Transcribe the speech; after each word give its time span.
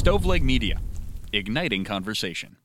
Stoveleg 0.00 0.40
Media, 0.40 0.80
igniting 1.34 1.84
conversation. 1.84 2.56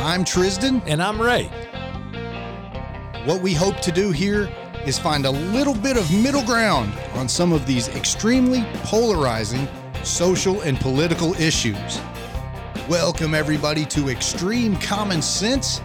I'm 0.00 0.24
Tristan. 0.24 0.80
And 0.86 1.02
I'm 1.02 1.20
Ray. 1.20 1.50
What 3.26 3.42
we 3.42 3.52
hope 3.52 3.80
to 3.82 3.92
do 3.92 4.10
here 4.12 4.50
is 4.86 4.98
find 4.98 5.26
a 5.26 5.30
little 5.30 5.74
bit 5.74 5.98
of 5.98 6.10
middle 6.10 6.44
ground 6.44 6.94
on 7.12 7.28
some 7.28 7.52
of 7.52 7.66
these 7.66 7.88
extremely 7.88 8.64
polarizing 8.84 9.68
social 10.04 10.62
and 10.62 10.80
political 10.80 11.34
issues. 11.34 12.00
Welcome, 12.88 13.34
everybody, 13.34 13.84
to 13.86 14.08
Extreme 14.08 14.78
Common 14.78 15.20
Sense. 15.20 15.82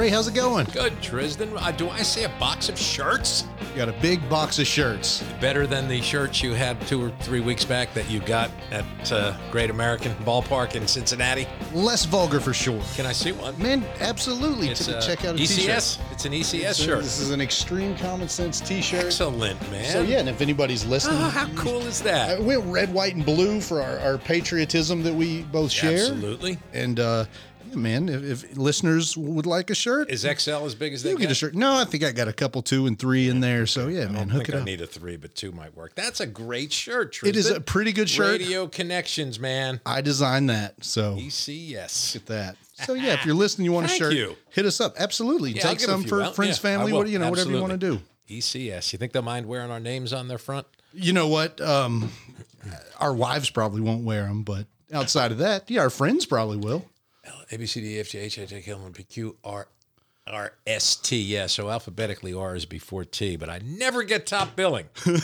Ray, 0.00 0.08
how's 0.08 0.26
it 0.28 0.34
going? 0.34 0.64
Good, 0.72 1.02
Tristan. 1.02 1.54
Uh, 1.58 1.72
do 1.72 1.90
I 1.90 2.00
see 2.00 2.22
a 2.24 2.30
box 2.40 2.70
of 2.70 2.78
shirts? 2.78 3.44
You 3.60 3.76
got 3.76 3.90
a 3.90 4.00
big 4.00 4.26
box 4.30 4.58
of 4.58 4.66
shirts. 4.66 5.22
Better 5.42 5.66
than 5.66 5.88
the 5.88 6.00
shirts 6.00 6.42
you 6.42 6.54
had 6.54 6.80
two 6.86 7.04
or 7.04 7.10
three 7.20 7.40
weeks 7.40 7.66
back 7.66 7.92
that 7.92 8.10
you 8.10 8.20
got 8.20 8.50
at 8.70 9.12
uh, 9.12 9.36
Great 9.50 9.68
American 9.68 10.14
Ballpark 10.24 10.74
in 10.74 10.88
Cincinnati. 10.88 11.46
Less 11.74 12.06
vulgar 12.06 12.40
for 12.40 12.54
sure. 12.54 12.80
Can 12.94 13.04
I 13.04 13.12
see 13.12 13.32
one? 13.32 13.60
Man, 13.60 13.84
absolutely. 14.00 14.68
It's 14.70 14.86
Ch- 14.86 14.88
uh, 14.88 15.02
check 15.02 15.26
out 15.26 15.34
a 15.34 15.38
ECS. 15.38 15.98
t-shirt. 15.98 15.98
It's 16.12 16.24
an 16.24 16.32
ECS 16.32 16.74
So 16.76 16.84
shirt. 16.86 17.02
This 17.02 17.20
is 17.20 17.30
an 17.30 17.42
Extreme 17.42 17.98
Common 17.98 18.30
Sense 18.30 18.58
t-shirt. 18.62 19.04
Excellent, 19.04 19.60
man. 19.70 19.84
So 19.84 20.00
yeah, 20.00 20.20
and 20.20 20.30
if 20.30 20.40
anybody's 20.40 20.86
listening, 20.86 21.18
Oh, 21.20 21.28
how 21.28 21.46
cool 21.56 21.82
is 21.82 22.00
Uh, 22.00 22.04
that? 22.04 22.42
we're 22.42 22.58
red, 22.60 22.90
white, 22.94 23.16
and 23.16 23.24
blue 23.26 23.60
for 23.60 23.82
our, 23.82 23.98
our 23.98 24.16
patriotism 24.16 25.02
that 25.02 25.12
we 25.14 25.42
both 25.42 25.70
share. 25.70 25.92
Absolutely. 25.98 26.58
And 26.72 26.98
uh, 26.98 27.26
yeah, 27.70 27.76
man, 27.76 28.08
if, 28.08 28.44
if 28.44 28.56
listeners 28.56 29.16
would 29.16 29.46
like 29.46 29.70
a 29.70 29.74
shirt, 29.74 30.10
Is 30.10 30.22
XL 30.22 30.64
as 30.66 30.74
big 30.74 30.92
as 30.92 31.02
they 31.02 31.10
you 31.10 31.18
get 31.18 31.30
a 31.30 31.34
shirt. 31.34 31.54
No, 31.54 31.74
I 31.76 31.84
think 31.84 32.04
I 32.04 32.12
got 32.12 32.28
a 32.28 32.32
couple 32.32 32.62
two 32.62 32.86
and 32.86 32.98
three 32.98 33.28
in 33.28 33.40
there. 33.40 33.66
So 33.66 33.88
yeah, 33.88 34.04
I 34.04 34.08
man, 34.08 34.28
hook 34.28 34.48
it 34.48 34.54
I 34.54 34.58
up. 34.58 34.64
need 34.64 34.80
a 34.80 34.86
three, 34.86 35.16
but 35.16 35.34
two 35.34 35.52
might 35.52 35.76
work. 35.76 35.94
That's 35.94 36.20
a 36.20 36.26
great 36.26 36.72
shirt, 36.72 37.18
It 37.22 37.36
is 37.36 37.50
a 37.50 37.60
pretty 37.60 37.92
good 37.92 38.08
shirt. 38.08 38.40
Radio 38.40 38.66
connections, 38.66 39.38
man. 39.40 39.80
I 39.86 40.00
designed 40.00 40.50
that. 40.50 40.84
So 40.84 41.16
ECS. 41.16 42.12
get 42.14 42.26
that. 42.26 42.56
So 42.84 42.94
yeah, 42.94 43.14
if 43.14 43.26
you're 43.26 43.34
listening, 43.34 43.66
you 43.66 43.72
want 43.72 43.86
a 43.86 43.90
shirt, 43.90 44.14
you. 44.14 44.36
hit 44.50 44.64
us 44.66 44.80
up. 44.80 44.94
Absolutely, 44.98 45.52
Yeah, 45.52 45.62
take 45.62 45.80
some 45.80 46.04
for 46.04 46.22
out. 46.22 46.34
friends, 46.34 46.56
Yeah, 46.58 46.62
family, 46.76 46.92
what 46.92 47.08
you 47.08 47.18
know, 47.18 47.28
whatever 47.30 47.50
you 47.50 47.60
want 47.60 47.72
to 47.72 47.78
do. 47.78 48.00
ECS. 48.28 48.92
You 48.92 48.98
think 48.98 49.12
they'll 49.12 49.22
mind 49.22 49.46
wearing 49.46 49.70
our 49.70 49.80
names 49.80 50.12
on 50.12 50.28
their 50.28 50.38
front? 50.38 50.66
You 50.94 51.12
know 51.12 51.28
what? 51.28 51.60
Um, 51.60 52.10
our 52.98 53.12
wives 53.12 53.50
probably 53.50 53.80
won't 53.80 54.04
wear 54.04 54.24
them, 54.24 54.42
but 54.44 54.66
outside 54.92 55.30
of 55.32 55.38
that, 55.38 55.70
yeah, 55.70 55.82
our 55.82 55.90
friends 55.90 56.26
probably 56.26 56.56
will. 56.56 56.84
A 57.50 57.56
B 57.56 57.66
C 57.66 57.80
D 57.80 57.96
E 57.96 58.00
F 58.00 58.08
G 58.08 58.18
H 58.18 58.38
I 58.38 58.46
J 58.46 58.62
K 58.62 58.70
L 58.72 58.84
M 58.84 58.92
P 58.92 59.02
Q 59.04 59.36
R 59.44 59.68
R 60.34 60.52
S 60.66 60.96
T. 60.96 61.20
Yeah, 61.20 61.46
so 61.46 61.70
alphabetically 61.70 62.32
R 62.34 62.54
is 62.56 62.66
before 62.66 63.04
T, 63.04 63.36
but 63.36 63.48
I 63.48 63.60
never 63.64 64.02
get 64.02 64.26
top 64.26 64.56
billing. 64.56 64.86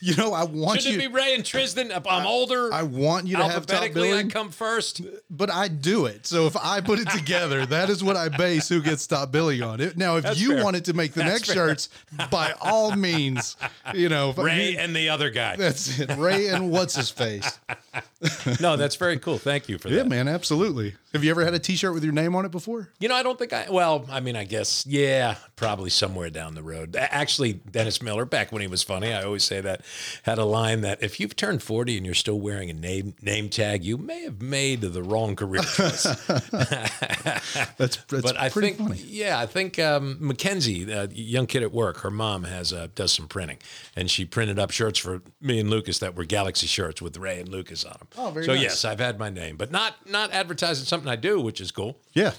You 0.00 0.16
know, 0.16 0.32
I 0.32 0.44
want 0.44 0.80
Shouldn't 0.80 1.00
you. 1.00 1.08
it 1.08 1.10
be 1.10 1.14
Ray 1.14 1.34
and 1.34 1.44
Tristan? 1.44 1.92
I'm 1.92 2.26
older, 2.26 2.72
I 2.72 2.82
want 2.82 3.26
you 3.26 3.36
to 3.36 3.42
have 3.44 3.66
top 3.66 3.76
alphabetically 3.82 4.08
I 4.08 4.12
billing, 4.12 4.30
come 4.30 4.50
first. 4.50 5.00
but 5.30 5.50
I 5.50 5.68
do 5.68 6.06
it. 6.06 6.26
So 6.26 6.46
if 6.46 6.56
I 6.56 6.80
put 6.80 6.98
it 6.98 7.08
together, 7.10 7.64
that 7.66 7.88
is 7.88 8.02
what 8.02 8.16
I 8.16 8.28
base 8.28 8.68
who 8.68 8.82
gets 8.82 9.06
top 9.06 9.30
billing 9.30 9.62
on 9.62 9.80
it. 9.80 9.96
Now, 9.96 10.16
if 10.16 10.24
That's 10.24 10.40
you 10.40 10.54
fair. 10.54 10.64
wanted 10.64 10.84
to 10.86 10.92
make 10.92 11.12
the 11.12 11.20
That's 11.20 11.32
next 11.32 11.46
fair. 11.48 11.54
shirts, 11.68 11.88
by 12.30 12.52
all 12.60 12.94
means, 12.96 13.56
you 13.94 14.08
know, 14.08 14.32
Ray 14.32 14.72
you- 14.72 14.78
and 14.78 14.94
the 14.94 15.08
other 15.10 15.30
guy. 15.30 15.56
that's 15.56 15.98
it. 16.00 16.10
Ray 16.16 16.48
and 16.48 16.70
what's 16.70 16.96
his 16.96 17.10
face? 17.10 17.58
No, 18.60 18.76
that's 18.76 18.96
very 18.96 19.18
cool. 19.18 19.38
Thank 19.38 19.68
you 19.68 19.78
for 19.78 19.88
Yeah, 19.88 19.96
that. 19.98 20.04
Yeah, 20.04 20.08
man, 20.08 20.28
absolutely. 20.28 20.94
Have 21.12 21.22
you 21.24 21.30
ever 21.30 21.44
had 21.44 21.54
a 21.54 21.58
T-shirt 21.58 21.92
with 21.92 22.02
your 22.04 22.12
name 22.12 22.34
on 22.34 22.44
it 22.44 22.50
before? 22.50 22.88
You 22.98 23.08
know, 23.08 23.14
I 23.14 23.22
don't 23.22 23.38
think 23.38 23.52
I. 23.52 23.66
Well, 23.70 24.06
I 24.10 24.20
mean, 24.22 24.36
I 24.36 24.44
guess 24.44 24.86
yeah, 24.86 25.36
probably 25.56 25.90
somewhere 25.90 26.30
down 26.30 26.54
the 26.54 26.62
road. 26.62 26.96
Actually, 26.98 27.52
Dennis 27.54 28.00
Miller, 28.00 28.24
back 28.24 28.50
when 28.52 28.62
he 28.62 28.68
was 28.68 28.82
funny, 28.82 29.12
I 29.12 29.22
always 29.22 29.44
say 29.44 29.60
that, 29.60 29.82
had 30.22 30.38
a 30.38 30.44
line 30.44 30.80
that 30.80 31.02
if 31.02 31.20
you've 31.20 31.36
turned 31.36 31.62
forty 31.62 31.96
and 31.96 32.06
you're 32.06 32.14
still 32.14 32.40
wearing 32.40 32.70
a 32.70 32.74
name 32.74 33.14
name 33.20 33.48
tag, 33.48 33.84
you 33.84 33.98
may 33.98 34.22
have 34.24 34.40
made 34.40 34.80
the 34.80 35.02
wrong 35.02 35.36
career 35.36 35.62
choice. 35.62 36.04
That's, 37.76 37.96
that's 37.96 38.22
but 38.22 38.36
I 38.38 38.48
pretty 38.48 38.72
think, 38.72 38.88
funny. 38.88 39.00
yeah, 39.06 39.38
I 39.38 39.46
think 39.46 39.78
um, 39.78 40.16
Mackenzie, 40.20 40.90
a 40.90 41.06
young 41.08 41.46
kid 41.46 41.62
at 41.62 41.72
work, 41.72 41.98
her 41.98 42.10
mom 42.10 42.44
has 42.44 42.72
uh, 42.72 42.88
does 42.94 43.12
some 43.12 43.28
printing, 43.28 43.58
and 43.96 44.10
she 44.10 44.24
printed 44.24 44.58
up 44.58 44.70
shirts 44.70 44.98
for 44.98 45.22
me 45.40 45.58
and 45.60 45.70
Lucas 45.70 45.98
that 46.00 46.14
were 46.14 46.24
Galaxy 46.24 46.66
shirts 46.66 47.00
with 47.02 47.16
Ray 47.16 47.40
and 47.40 47.48
Lucas 47.48 47.84
on 47.84 47.92
them. 47.98 48.08
Oh, 48.16 48.30
very 48.30 48.44
so 48.46 48.52
nice. 48.54 48.62
yes, 48.62 48.84
I've 48.84 49.00
had 49.00 49.18
my 49.18 49.30
name, 49.30 49.56
but 49.56 49.70
not 49.70 49.94
not 50.08 50.32
advertising 50.32 50.84
something 50.86 51.08
I 51.08 51.16
do, 51.16 51.40
which 51.40 51.60
is 51.60 51.70
cool. 51.70 51.98
Yeah, 52.12 52.32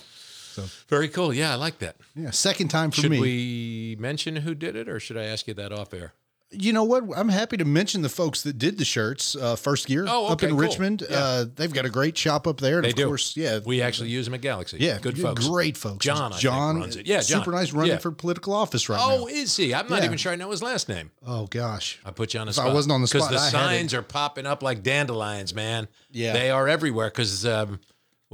Very 0.87 1.07
cool. 1.09 1.33
Yeah, 1.33 1.51
I 1.51 1.55
like 1.55 1.79
that. 1.79 1.95
yeah. 2.15 2.31
Second 2.31 2.69
time 2.69 2.91
for 2.91 3.01
Should 3.01 3.11
me. 3.11 3.17
Should 3.17 3.23
we 3.23 3.97
mention 3.99 4.35
who 4.37 4.55
did 4.55 4.75
it, 4.75 4.87
or 4.89 4.99
should 4.99 5.17
I 5.17 5.23
ask 5.23 5.47
you 5.47 5.53
that 5.55 5.71
off 5.71 5.93
air? 5.93 6.13
You 6.55 6.71
know 6.71 6.83
what? 6.83 7.03
I'm 7.17 7.29
happy 7.29 7.57
to 7.57 7.65
mention 7.65 8.03
the 8.03 8.09
folks 8.09 8.43
that 8.43 8.59
did 8.59 8.77
the 8.77 8.85
shirts 8.85 9.35
uh, 9.35 9.55
first 9.55 9.87
gear 9.87 10.05
Oh, 10.07 10.27
up 10.27 10.43
in 10.43 10.51
cool. 10.51 10.59
Richmond. 10.59 11.01
Yeah. 11.09 11.17
Uh, 11.17 11.45
they've 11.55 11.73
got 11.73 11.85
a 11.85 11.89
great 11.89 12.15
shop 12.15 12.45
up 12.45 12.59
there. 12.59 12.75
And 12.75 12.85
They 12.85 12.91
of 12.91 12.95
do. 12.95 13.07
course, 13.07 13.35
yeah, 13.35 13.57
We 13.65 13.81
actually 13.81 14.09
use 14.09 14.25
them 14.25 14.35
at 14.35 14.41
Galaxy. 14.41 14.77
yeah, 14.79 14.99
good 15.01 15.17
folks. 15.19 15.47
great 15.47 15.77
folks. 15.77 16.05
John, 16.05 16.31
I 16.31 16.37
John 16.37 16.77
runs 16.79 16.95
it. 16.95 17.07
Yeah, 17.07 17.21
John. 17.21 17.39
super 17.41 17.49
nice 17.53 17.73
running 17.73 17.93
Yeah. 17.93 17.97
for 17.97 18.11
political 18.11 18.53
office 18.53 18.87
right 18.87 18.99
Oh, 19.01 19.09
now. 19.09 19.23
Oh, 19.23 19.27
is 19.27 19.57
he? 19.57 19.73
I'm 19.73 19.87
not 19.89 20.01
Yeah. 20.01 20.05
even 20.05 20.17
sure 20.19 20.31
I 20.31 20.35
know 20.35 20.51
his 20.51 20.61
last 20.61 20.87
name. 20.87 21.09
Oh 21.25 21.47
gosh, 21.47 21.99
I 22.05 22.11
put 22.11 22.35
you 22.35 22.39
on 22.39 22.45
the 22.45 22.51
If 22.51 22.59
I 22.59 22.71
wasn't 22.71 22.91
on 22.91 23.01
the 23.01 23.07
because 23.11 23.29
the 23.29 23.37
I 23.37 23.49
signs 23.49 23.91
are 23.95 24.03
popping 24.03 24.45
up 24.45 24.61
like 24.61 24.83
dandelions, 24.83 25.55
man. 25.55 25.87
Yeah. 26.11 26.33
they 26.33 26.51
are 26.51 26.67
everywhere. 26.67 27.07
Because 27.09 27.47
um, 27.47 27.79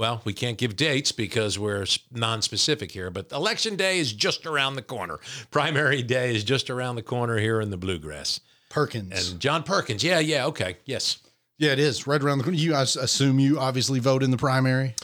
well, 0.00 0.22
we 0.24 0.32
can't 0.32 0.56
give 0.58 0.74
dates 0.76 1.12
because 1.12 1.58
we're 1.58 1.84
non-specific 2.10 2.90
here. 2.90 3.10
But 3.10 3.30
election 3.32 3.76
day 3.76 3.98
is 3.98 4.12
just 4.12 4.46
around 4.46 4.74
the 4.76 4.82
corner. 4.82 5.20
Primary 5.50 6.02
day 6.02 6.34
is 6.34 6.42
just 6.42 6.70
around 6.70 6.96
the 6.96 7.02
corner 7.02 7.36
here 7.38 7.60
in 7.60 7.68
the 7.70 7.76
bluegrass. 7.76 8.40
Perkins. 8.70 9.30
And 9.32 9.38
John 9.40 9.62
Perkins. 9.62 10.02
Yeah, 10.02 10.18
yeah. 10.18 10.46
Okay. 10.46 10.78
Yes. 10.86 11.18
yeah, 11.58 11.72
it 11.72 11.78
is 11.78 12.06
right 12.06 12.22
around 12.22 12.38
the 12.38 12.44
corner. 12.44 12.56
You 12.58 12.74
I 12.74 12.82
s- 12.82 12.96
assume 12.96 13.38
you 13.38 13.58
obviously 13.60 14.00
vote 14.00 14.22
in 14.22 14.30
the 14.30 14.38
primary. 14.38 14.94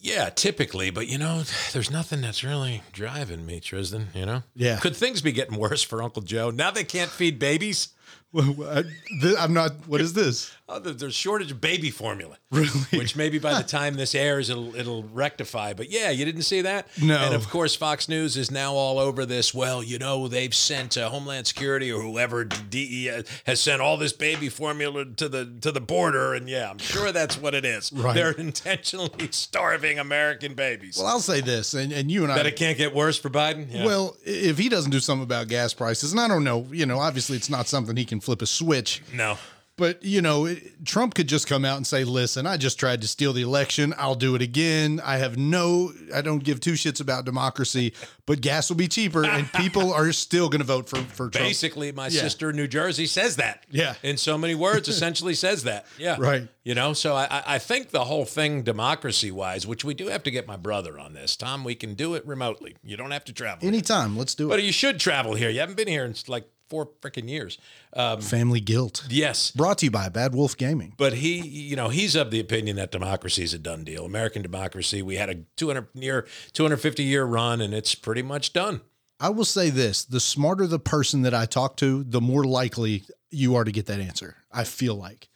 Yeah, 0.00 0.30
typically, 0.30 0.90
but 0.90 1.08
you 1.08 1.18
know, 1.18 1.42
there's 1.72 1.90
nothing 1.90 2.20
that's 2.22 2.42
really 2.44 2.82
driving 2.92 3.44
me, 3.44 3.60
Tristan. 3.60 4.08
You 4.14 4.26
know, 4.26 4.42
Yeah. 4.54 4.78
Could 4.78 4.96
things 4.96 5.20
be 5.20 5.32
getting 5.32 5.58
worse 5.58 5.82
for 5.82 6.02
Uncle 6.02 6.22
Joe 6.22 6.50
now? 6.50 6.70
They 6.70 6.84
can't 6.84 7.10
feed 7.10 7.38
babies. 7.38 7.88
Well, 8.32 8.54
I, 8.70 8.82
th- 9.22 9.36
I'm 9.38 9.52
not. 9.54 9.72
What 9.88 10.00
is 10.00 10.12
this? 10.12 10.52
Oh, 10.70 10.78
there- 10.78 10.92
there's 10.92 11.14
shortage 11.14 11.50
of 11.50 11.60
baby 11.62 11.90
formula. 11.90 12.36
Really? 12.50 12.68
Which 12.92 13.16
maybe 13.16 13.38
by 13.38 13.54
the 13.60 13.66
time 13.68 13.94
this 13.94 14.14
airs, 14.14 14.50
it'll 14.50 14.74
it'll 14.76 15.02
rectify. 15.04 15.72
But 15.72 15.90
yeah, 15.90 16.10
you 16.10 16.24
didn't 16.26 16.42
see 16.42 16.60
that. 16.62 16.86
No. 17.00 17.16
And 17.18 17.34
of 17.34 17.48
course, 17.48 17.74
Fox 17.74 18.08
News 18.08 18.36
is 18.36 18.50
now 18.50 18.74
all 18.74 18.98
over 18.98 19.24
this. 19.24 19.54
Well, 19.54 19.82
you 19.82 19.98
know, 19.98 20.28
they've 20.28 20.54
sent 20.54 20.96
uh, 20.98 21.08
Homeland 21.08 21.46
Security 21.46 21.90
or 21.90 22.02
whoever 22.02 22.44
DE 22.44 23.22
has 23.46 23.60
sent 23.60 23.80
all 23.80 23.96
this 23.96 24.12
baby 24.12 24.48
formula 24.50 25.04
to 25.06 25.28
the 25.28 25.46
to 25.62 25.72
the 25.72 25.80
border, 25.80 26.34
and 26.34 26.48
yeah, 26.50 26.70
I'm 26.70 26.78
sure 26.78 27.12
that's 27.12 27.38
what 27.40 27.54
it 27.54 27.64
is. 27.64 27.90
Right. 27.92 28.14
They're 28.14 28.32
intentionally 28.32 29.28
starving 29.30 29.98
American 29.98 30.54
babies. 30.54 30.96
Well, 30.98 31.06
I'll 31.06 31.20
say 31.20 31.40
this, 31.40 31.72
and, 31.74 31.92
and 31.92 32.10
you 32.10 32.24
and 32.24 32.32
I. 32.32 32.36
that 32.36 32.46
it 32.46 32.56
can't 32.56 32.76
get 32.76 32.94
worse 32.94 33.18
for 33.18 33.30
Biden. 33.30 33.66
Yeah. 33.70 33.86
Well, 33.86 34.16
if 34.24 34.58
he 34.58 34.68
doesn't 34.68 34.90
do 34.90 35.00
something 35.00 35.22
about 35.24 35.48
gas 35.48 35.72
prices, 35.72 36.12
and 36.12 36.20
I 36.20 36.28
don't 36.28 36.44
know, 36.44 36.66
you 36.70 36.84
know, 36.86 36.98
obviously 36.98 37.36
it's 37.38 37.48
not 37.50 37.68
something 37.68 37.96
he 37.96 38.04
can 38.04 38.20
flip 38.20 38.42
a 38.42 38.46
switch. 38.46 39.02
no. 39.14 39.38
But 39.78 40.02
you 40.04 40.20
know, 40.20 40.44
it, 40.46 40.84
Trump 40.84 41.14
could 41.14 41.28
just 41.28 41.46
come 41.46 41.64
out 41.64 41.76
and 41.78 41.86
say, 41.86 42.04
"Listen, 42.04 42.46
I 42.46 42.56
just 42.58 42.78
tried 42.78 43.00
to 43.00 43.08
steal 43.08 43.32
the 43.32 43.42
election. 43.42 43.94
I'll 43.96 44.14
do 44.16 44.34
it 44.34 44.42
again. 44.42 45.00
I 45.02 45.16
have 45.16 45.38
no, 45.38 45.92
I 46.14 46.20
don't 46.20 46.42
give 46.44 46.60
two 46.60 46.72
shits 46.72 47.00
about 47.00 47.24
democracy, 47.24 47.94
but 48.26 48.40
gas 48.42 48.68
will 48.68 48.76
be 48.76 48.88
cheaper, 48.88 49.24
and 49.24 49.50
people 49.54 49.92
are 49.94 50.12
still 50.12 50.48
going 50.48 50.60
to 50.60 50.66
vote 50.66 50.88
for 50.88 50.96
for 50.96 51.30
Trump." 51.30 51.34
Basically, 51.46 51.92
my 51.92 52.08
Yeah. 52.08 52.20
sister 52.22 52.50
in 52.50 52.56
New 52.56 52.68
Jersey 52.68 53.06
says 53.06 53.36
that. 53.36 53.64
Yeah. 53.70 53.94
In 54.02 54.16
so 54.18 54.36
many 54.36 54.54
words, 54.54 54.88
essentially 54.88 55.34
says 55.34 55.62
that. 55.62 55.86
Yeah. 55.96 56.16
Right. 56.18 56.48
You 56.64 56.74
know, 56.74 56.92
so 56.92 57.14
I, 57.14 57.24
I- 57.30 57.42
I 57.54 57.58
think 57.58 57.90
the 57.90 58.04
whole 58.04 58.24
thing, 58.26 58.62
democracy 58.62 59.30
wise, 59.30 59.66
which 59.66 59.84
we 59.84 59.94
do 59.94 60.08
have 60.08 60.22
to 60.24 60.30
get 60.30 60.46
my 60.46 60.56
brother 60.56 60.98
on 60.98 61.14
this. 61.14 61.34
Tom, 61.36 61.64
we 61.64 61.74
can 61.74 61.94
do 61.94 62.14
it 62.14 62.26
remotely. 62.26 62.76
You 62.82 62.96
don't 62.96 63.12
have 63.12 63.24
to 63.26 63.32
travel. 63.32 63.66
Anytime, 63.66 64.16
let's 64.18 64.34
do 64.34 64.46
it. 64.46 64.50
but 64.50 64.62
you 64.62 64.72
should 64.72 64.98
travel 65.00 65.34
here. 65.34 65.48
You 65.48 65.60
haven't 65.60 65.76
been 65.76 65.88
here 65.88 66.04
in 66.04 66.14
like 66.26 66.46
four 66.68 66.90
freaking 67.00 67.28
years. 67.28 67.58
Um, 67.94 68.20
Family 68.20 68.60
guilt. 68.60 69.06
yes. 69.08 69.50
Brought 69.50 69.78
to 69.78 69.86
you 69.86 69.90
by 69.90 70.08
Bad 70.08 70.34
Wolf 70.34 70.56
Gaming. 70.56 70.94
But 70.96 71.14
he, 71.14 71.40
you 71.40 71.76
know, 71.76 71.88
he's 71.88 72.14
of 72.14 72.30
the 72.30 72.40
opinion 72.40 72.76
that 72.76 72.90
democracy 72.90 73.42
is 73.42 73.54
a 73.54 73.58
done 73.58 73.84
deal. 73.84 74.04
American 74.04 74.42
democracy. 74.42 75.02
We 75.02 75.16
had 75.16 75.30
a 75.30 75.36
200 75.56 75.88
near 75.94 76.26
250 76.52 77.02
year 77.02 77.24
run, 77.24 77.60
and 77.60 77.74
it's 77.74 77.94
pretty 77.94 78.22
much 78.22 78.52
done. 78.52 78.80
I 79.20 79.30
will 79.30 79.44
say 79.44 79.70
this: 79.70 80.04
the 80.04 80.20
smarter 80.20 80.66
the 80.66 80.78
person 80.78 81.22
that 81.22 81.34
I 81.34 81.46
talk 81.46 81.76
to, 81.78 82.04
the 82.04 82.20
more 82.20 82.44
likely 82.44 83.04
you 83.30 83.56
are 83.56 83.64
to 83.64 83.72
get 83.72 83.86
that 83.86 84.00
answer. 84.00 84.36
I 84.52 84.64
feel 84.64 84.94
like. 84.94 85.28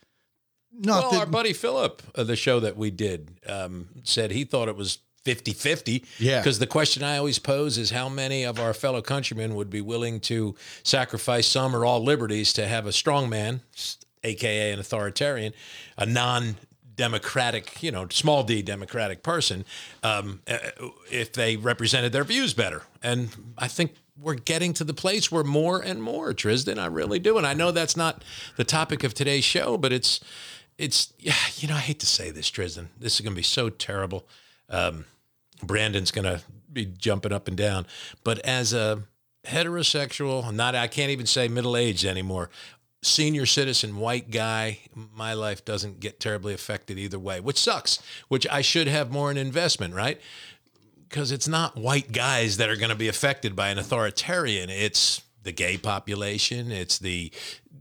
Not 0.74 1.02
well, 1.02 1.10
that 1.12 1.20
our 1.20 1.26
buddy 1.26 1.52
Philip, 1.52 2.02
uh, 2.14 2.24
the 2.24 2.36
show 2.36 2.58
that 2.60 2.78
we 2.78 2.90
did, 2.90 3.38
um, 3.46 3.88
said 4.04 4.30
he 4.30 4.44
thought 4.44 4.68
it 4.68 4.76
was 4.76 4.98
50 5.24 5.52
50. 5.52 6.04
Yeah. 6.18 6.40
Because 6.40 6.58
the 6.58 6.66
question 6.66 7.02
I 7.02 7.16
always 7.16 7.38
pose 7.38 7.78
is 7.78 7.90
how 7.90 8.08
many 8.08 8.42
of 8.42 8.58
our 8.58 8.74
fellow 8.74 9.02
countrymen 9.02 9.54
would 9.54 9.70
be 9.70 9.80
willing 9.80 10.20
to 10.20 10.56
sacrifice 10.82 11.46
some 11.46 11.76
or 11.76 11.84
all 11.84 12.02
liberties 12.02 12.52
to 12.54 12.66
have 12.66 12.86
a 12.86 12.92
strong 12.92 13.28
man, 13.28 13.60
aka 14.24 14.72
an 14.72 14.80
authoritarian, 14.80 15.52
a 15.96 16.06
non 16.06 16.56
democratic, 16.94 17.82
you 17.82 17.90
know, 17.90 18.06
small 18.10 18.42
d 18.42 18.62
democratic 18.62 19.22
person, 19.22 19.64
um, 20.02 20.40
uh, 20.46 20.58
if 21.10 21.32
they 21.32 21.56
represented 21.56 22.12
their 22.12 22.24
views 22.24 22.52
better. 22.52 22.82
And 23.02 23.54
I 23.56 23.68
think 23.68 23.94
we're 24.20 24.34
getting 24.34 24.72
to 24.74 24.84
the 24.84 24.94
place 24.94 25.32
where 25.32 25.44
more 25.44 25.80
and 25.80 26.02
more, 26.02 26.34
Tristan, 26.34 26.78
I 26.78 26.86
really 26.86 27.18
do. 27.18 27.38
And 27.38 27.46
I 27.46 27.54
know 27.54 27.70
that's 27.70 27.96
not 27.96 28.22
the 28.56 28.64
topic 28.64 29.04
of 29.04 29.14
today's 29.14 29.44
show, 29.44 29.78
but 29.78 29.92
it's, 29.92 30.20
it's, 30.78 31.12
yeah, 31.18 31.34
you 31.56 31.68
know, 31.68 31.74
I 31.74 31.80
hate 31.80 32.00
to 32.00 32.06
say 32.06 32.30
this, 32.30 32.50
Tristan. 32.50 32.90
This 32.98 33.14
is 33.14 33.20
going 33.20 33.32
to 33.32 33.38
be 33.38 33.42
so 33.42 33.70
terrible. 33.70 34.26
Um, 34.68 35.06
Brandon's 35.62 36.10
going 36.10 36.24
to 36.24 36.42
be 36.72 36.86
jumping 36.86 37.32
up 37.32 37.48
and 37.48 37.56
down. 37.56 37.86
But 38.24 38.38
as 38.40 38.72
a 38.72 39.02
heterosexual, 39.46 40.52
not, 40.52 40.74
I 40.74 40.86
can't 40.86 41.10
even 41.10 41.26
say 41.26 41.48
middle 41.48 41.76
aged 41.76 42.04
anymore, 42.04 42.50
senior 43.02 43.46
citizen 43.46 43.96
white 43.96 44.30
guy, 44.30 44.78
my 44.94 45.34
life 45.34 45.64
doesn't 45.64 46.00
get 46.00 46.20
terribly 46.20 46.54
affected 46.54 46.98
either 46.98 47.18
way, 47.18 47.40
which 47.40 47.58
sucks, 47.58 48.00
which 48.28 48.46
I 48.48 48.62
should 48.62 48.86
have 48.86 49.10
more 49.10 49.30
in 49.30 49.36
investment, 49.36 49.94
right? 49.94 50.20
Because 51.08 51.32
it's 51.32 51.48
not 51.48 51.76
white 51.76 52.12
guys 52.12 52.56
that 52.56 52.70
are 52.70 52.76
going 52.76 52.90
to 52.90 52.96
be 52.96 53.08
affected 53.08 53.56
by 53.56 53.68
an 53.68 53.78
authoritarian. 53.78 54.70
It's 54.70 55.22
the 55.42 55.52
gay 55.52 55.76
population, 55.76 56.70
it's 56.70 56.98
the 56.98 57.32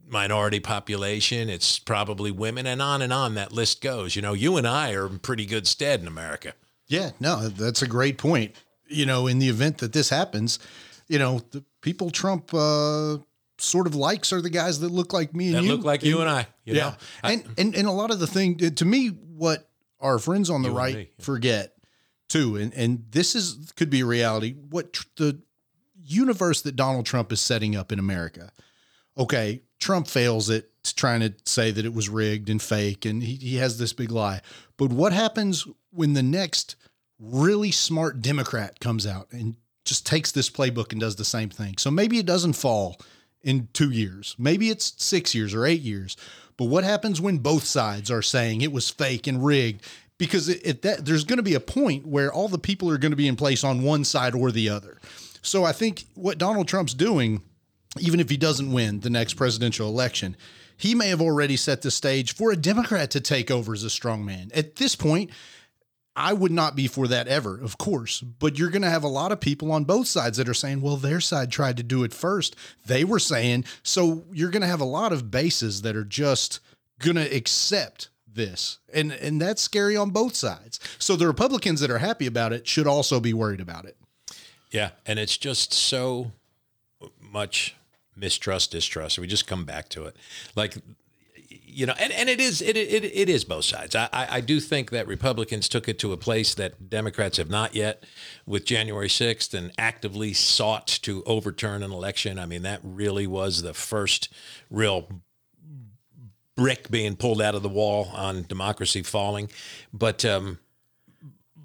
minority 0.07 0.60
population, 0.60 1.50
it's 1.50 1.78
probably 1.80 2.31
women, 2.31 2.66
and 2.66 2.81
on 2.81 3.01
and 3.01 3.13
on 3.13 3.36
that 3.36 3.51
list 3.54 3.81
goes. 3.81 4.16
You 4.16 4.24
know, 4.24 4.33
you 4.33 4.57
and 4.57 4.68
I 4.68 4.94
are 4.94 5.06
in 5.06 5.19
pretty 5.19 5.45
good 5.45 5.68
stead 5.68 6.01
in 6.01 6.07
America. 6.07 6.54
Yeah, 6.92 7.12
no, 7.20 7.48
that's 7.50 7.82
a 7.82 7.88
great 7.88 8.18
point. 8.18 8.56
You 8.88 9.06
know, 9.06 9.28
in 9.28 9.40
the 9.40 9.48
event 9.50 9.78
that 9.80 9.94
this 9.94 10.10
happens, 10.10 10.60
you 11.08 11.18
know, 11.20 11.40
the 11.52 11.64
people 11.82 12.10
Trump 12.12 12.54
uh, 12.54 13.18
sort 13.58 13.88
of 13.88 13.96
likes 13.96 14.34
are 14.34 14.42
the 14.42 14.50
guys 14.50 14.80
that 14.82 14.92
look 14.92 15.14
like 15.14 15.34
me 15.34 15.48
and 15.48 15.56
That 15.56 15.64
you. 15.64 15.72
look 15.76 15.86
like 15.86 16.04
you 16.04 16.20
and 16.20 16.30
I. 16.30 16.48
You 16.66 16.76
yeah? 16.76 16.96
I- 17.24 17.32
and 17.34 17.44
and 17.58 17.76
and 17.76 17.88
a 17.88 17.92
lot 17.92 18.12
of 18.12 18.20
the 18.20 18.28
thing 18.28 18.58
to 18.58 18.86
me, 18.86 19.08
what 19.08 19.70
our 20.02 20.20
friends 20.20 20.50
on 20.50 20.62
the 20.64 20.72
right 20.72 20.96
me, 20.96 21.10
forget 21.22 21.74
too, 22.28 22.58
and 22.58 22.74
and 22.74 23.06
this 23.12 23.36
is 23.36 23.72
could 23.78 23.90
be 23.90 24.02
a 24.02 24.06
reality. 24.06 24.54
What 24.70 24.94
tr- 24.94 25.04
the 25.16 25.42
universe 26.04 26.62
that 26.64 26.76
Donald 26.76 27.06
Trump 27.06 27.32
is 27.32 27.40
setting 27.40 27.76
up 27.76 27.92
in 27.92 28.00
America. 28.00 28.52
Okay, 29.18 29.62
Trump 29.80 30.08
fails 30.08 30.50
at 30.50 30.66
trying 30.94 31.22
to 31.22 31.34
say 31.46 31.72
that 31.72 31.86
it 31.86 31.94
was 31.94 32.10
rigged 32.10 32.50
and 32.50 32.62
fake, 32.62 33.06
and 33.06 33.24
he, 33.24 33.36
he 33.36 33.56
has 33.58 33.78
this 33.78 33.94
big 33.94 34.12
lie. 34.12 34.42
But 34.78 34.92
what 34.92 35.14
happens 35.14 35.66
when 35.92 36.14
the 36.14 36.24
next 36.24 36.76
really 37.20 37.72
smart 37.72 38.22
Democrat 38.22 38.80
comes 38.80 39.06
out 39.06 39.28
and 39.32 39.56
just 39.86 40.06
takes 40.06 40.32
this 40.32 40.50
playbook 40.50 40.92
and 40.92 41.02
does 41.02 41.16
the 41.16 41.26
same 41.26 41.50
thing? 41.50 41.78
So 41.78 41.92
maybe 41.92 42.18
it 42.18 42.26
doesn't 42.26 42.54
fall 42.54 43.00
in 43.44 43.68
two 43.74 43.90
years, 43.90 44.36
maybe 44.38 44.70
it's 44.70 44.94
six 44.98 45.34
years 45.34 45.54
or 45.54 45.66
eight 45.66 45.82
years. 45.82 46.16
But 46.58 46.66
what 46.66 46.84
happens 46.84 47.20
when 47.20 47.40
both 47.40 47.64
sides 47.64 48.12
are 48.12 48.22
saying 48.22 48.62
it 48.62 48.72
was 48.72 48.90
fake 48.90 49.26
and 49.26 49.44
rigged? 49.44 49.84
Because 50.20 50.46
that 50.46 51.00
there's 51.04 51.24
going 51.24 51.38
to 51.38 51.44
be 51.44 51.56
a 51.56 51.60
point 51.60 52.06
where 52.06 52.32
all 52.32 52.48
the 52.48 52.60
people 52.60 52.88
are 52.92 53.00
going 53.00 53.14
to 53.14 53.16
be 53.16 53.28
in 53.28 53.36
place 53.36 53.64
on 53.64 53.82
one 53.82 54.04
side 54.04 54.36
or 54.36 54.52
the 54.52 54.70
other. 54.70 55.00
So 55.42 55.64
I 55.64 55.72
think 55.72 56.06
what 56.14 56.38
Donald 56.38 56.68
Trump's 56.68 56.94
doing 56.94 57.42
even 58.00 58.20
if 58.20 58.30
he 58.30 58.38
doesn't 58.38 58.72
win 58.72 59.02
the 59.02 59.10
next 59.10 59.34
presidential 59.34 59.88
election, 59.88 60.36
he 60.81 60.95
may 60.95 61.10
have 61.10 61.22
already 61.22 61.56
set 61.56 61.83
the 61.83 61.92
stage 61.92 62.33
for 62.33 62.51
a 62.51 62.56
Democrat 62.56 63.12
to 63.12 63.22
take 63.22 63.51
over 63.51 63.72
as 63.72 63.83
a 63.83 63.88
strongman. 63.88 64.50
At 64.57 64.78
this 64.78 64.95
point, 64.95 65.30
I 66.16 66.33
would 66.33 66.51
not 66.51 66.75
be 66.75 66.88
for 66.88 67.07
that 67.07 67.28
ever, 67.28 67.62
of 67.62 67.78
course, 67.78 68.22
but 68.22 68.57
you're 68.57 68.72
going 68.72 68.81
to 68.81 68.89
have 68.89 69.04
a 69.04 69.07
lot 69.07 69.31
of 69.31 69.39
people 69.39 69.72
on 69.72 69.83
both 69.83 70.07
sides 70.07 70.38
that 70.38 70.50
are 70.50 70.56
saying, 70.56 70.81
well, 70.81 70.98
their 70.98 71.22
side 71.22 71.51
tried 71.51 71.78
to 71.78 71.83
do 71.83 72.04
it 72.04 72.16
first. 72.16 72.56
They 72.83 73.04
were 73.04 73.19
saying, 73.19 73.66
so 73.83 74.24
you're 74.33 74.50
going 74.50 74.63
to 74.63 74.68
have 74.68 74.81
a 74.81 74.86
lot 74.86 75.13
of 75.13 75.30
bases 75.30 75.83
that 75.83 75.95
are 75.95 76.04
just 76.04 76.60
going 76.98 77.16
to 77.16 77.36
accept 77.36 78.10
this. 78.28 78.80
And 78.92 79.12
and 79.12 79.39
that's 79.39 79.62
scary 79.62 79.95
on 79.95 80.10
both 80.10 80.36
sides. 80.36 80.80
So 80.98 81.16
the 81.16 81.28
Republicans 81.28 81.80
that 81.81 81.92
are 81.92 82.00
happy 82.00 82.25
about 82.25 82.54
it 82.54 82.68
should 82.68 82.88
also 82.88 83.19
be 83.19 83.33
worried 83.33 83.62
about 83.62 83.86
it. 83.86 83.98
Yeah, 84.72 84.92
and 85.06 85.19
it's 85.19 85.38
just 85.38 85.74
so 85.74 86.31
much 87.19 87.75
mistrust, 88.16 88.72
distrust. 88.72 89.19
We 89.19 89.28
just 89.28 89.48
come 89.48 89.66
back 89.66 89.90
to 89.90 90.06
it, 90.06 90.16
like 90.56 90.75
you 91.50 91.86
know, 91.86 91.94
and, 92.00 92.12
and 92.13 92.30
it 92.30 92.40
is 92.40 92.62
it, 92.62 92.75
it 92.75 93.04
it 93.06 93.30
is 93.30 93.44
both 93.44 93.66
sides. 93.66 93.96
I, 93.96 94.10
I 94.12 94.42
do 94.42 94.60
think 94.60 94.90
that 94.92 95.08
Republicans 95.08 95.69
took 95.69 95.88
it 95.88 96.00
to 96.00 96.12
a 96.12 96.18
place 96.18 96.54
that 96.56 96.90
Democrats 96.90 97.38
have 97.38 97.50
not 97.50 97.75
yet 97.75 98.04
with 98.46 98.66
January 98.66 99.10
sixth 99.10 99.54
and 99.54 99.72
actively 99.78 100.34
sought 100.34 100.88
to 101.04 101.24
overturn 101.25 101.84
an 101.84 101.92
election. 101.92 102.40
I 102.40 102.46
mean, 102.46 102.63
that 102.63 102.81
really 102.84 103.28
was 103.28 103.62
the 103.62 103.74
first 103.74 104.30
real 104.69 105.07
brick 106.56 106.92
being 106.92 107.16
pulled 107.16 107.42
out 107.42 107.56
of 107.56 107.64
the 107.64 107.69
wall 107.69 108.10
on 108.14 108.44
democracy 108.44 109.02
falling. 109.02 109.50
But 109.94 110.25
um, 110.25 110.60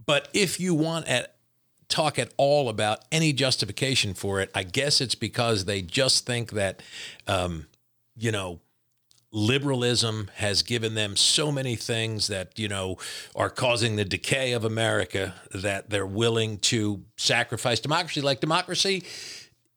but 0.07 0.29
if 0.33 0.61
you 0.61 0.75
want 0.75 1.09
at 1.09 1.36
talk 1.89 2.19
at 2.19 2.33
all 2.37 2.69
about 2.69 3.05
any 3.13 3.33
justification 3.33 4.15
for 4.15 4.41
it, 4.41 4.51
I 4.55 4.63
guess 4.63 5.01
it's 5.01 5.15
because 5.15 5.65
they 5.65 5.83
just 5.83 6.27
think 6.27 6.53
that, 6.53 6.83
um, 7.27 7.67
you 8.17 8.33
know, 8.33 8.61
liberalism 9.33 10.31
has 10.37 10.63
given 10.63 10.95
them 10.95 11.15
so 11.15 11.53
many 11.53 11.77
things 11.77 12.29
that 12.29 12.59
you 12.59 12.69
know 12.69 12.97
are 13.35 13.51
causing 13.51 13.97
the 13.97 14.05
decay 14.05 14.53
of 14.53 14.65
America 14.65 15.35
that 15.53 15.91
they're 15.91 16.07
willing 16.07 16.59
to 16.59 17.03
sacrifice 17.17 17.79
democracy. 17.79 18.21
Like 18.21 18.41
democracy 18.41 19.05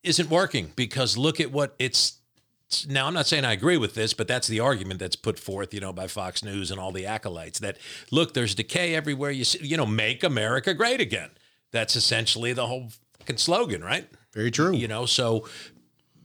isn't 0.03 0.29
working 0.29 0.71
because 0.75 1.17
look 1.17 1.39
at 1.39 1.51
what 1.51 1.75
it's. 1.77 2.15
Now, 2.87 3.07
I'm 3.07 3.15
not 3.15 3.25
saying 3.25 3.45
I 3.45 3.53
agree 3.53 3.77
with 3.77 3.95
this, 3.95 4.13
but 4.13 4.27
that's 4.27 4.47
the 4.47 4.59
argument 4.59 4.99
that's 4.99 5.15
put 5.15 5.39
forth, 5.39 5.73
you 5.73 5.79
know, 5.79 5.91
by 5.91 6.05
Fox 6.05 6.43
News 6.43 6.69
and 6.69 6.79
all 6.79 6.91
the 6.91 7.07
acolytes. 7.07 7.59
That 7.59 7.77
look, 8.11 8.35
there's 8.35 8.53
decay 8.53 8.93
everywhere. 8.93 9.31
You 9.31 9.43
see, 9.43 9.65
you 9.65 9.75
know, 9.75 9.87
make 9.87 10.23
America 10.23 10.75
great 10.75 11.01
again. 11.01 11.31
That's 11.71 11.95
essentially 11.95 12.53
the 12.53 12.67
whole 12.67 12.89
fucking 13.19 13.37
slogan, 13.37 13.83
right? 13.83 14.07
Very 14.33 14.51
true. 14.51 14.75
You 14.75 14.87
know, 14.87 15.05
so 15.05 15.47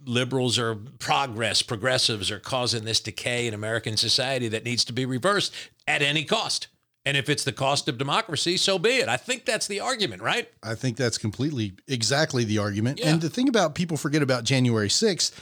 liberals 0.07 0.59
are 0.59 0.75
progress, 0.75 1.63
progressives 1.63 2.31
are 2.31 2.39
causing 2.39 2.85
this 2.85 3.01
decay 3.01 3.47
in 3.47 3.55
American 3.55 3.97
society 3.97 4.49
that 4.49 4.65
needs 4.65 4.85
to 4.85 4.93
be 4.93 5.07
reversed 5.07 5.53
at 5.87 6.03
any 6.03 6.25
cost. 6.25 6.69
And 7.07 7.17
if 7.17 7.29
it's 7.29 7.45
the 7.45 7.53
cost 7.53 7.87
of 7.89 7.99
democracy, 7.99 8.57
so 8.57 8.79
be 8.79 8.97
it. 8.97 9.09
I 9.09 9.19
think 9.19 9.45
that's 9.45 9.67
the 9.67 9.81
argument, 9.81 10.23
right? 10.23 10.49
I 10.63 10.75
think 10.75 10.97
that's 10.97 11.19
completely 11.19 11.75
exactly 11.87 12.45
the 12.45 12.59
argument. 12.59 12.99
Yeah. 12.99 13.11
And 13.11 13.21
the 13.21 13.29
thing 13.29 13.49
about 13.49 13.75
people 13.75 13.99
forget 13.99 14.23
about 14.23 14.45
January 14.45 14.89
6th, 14.89 15.33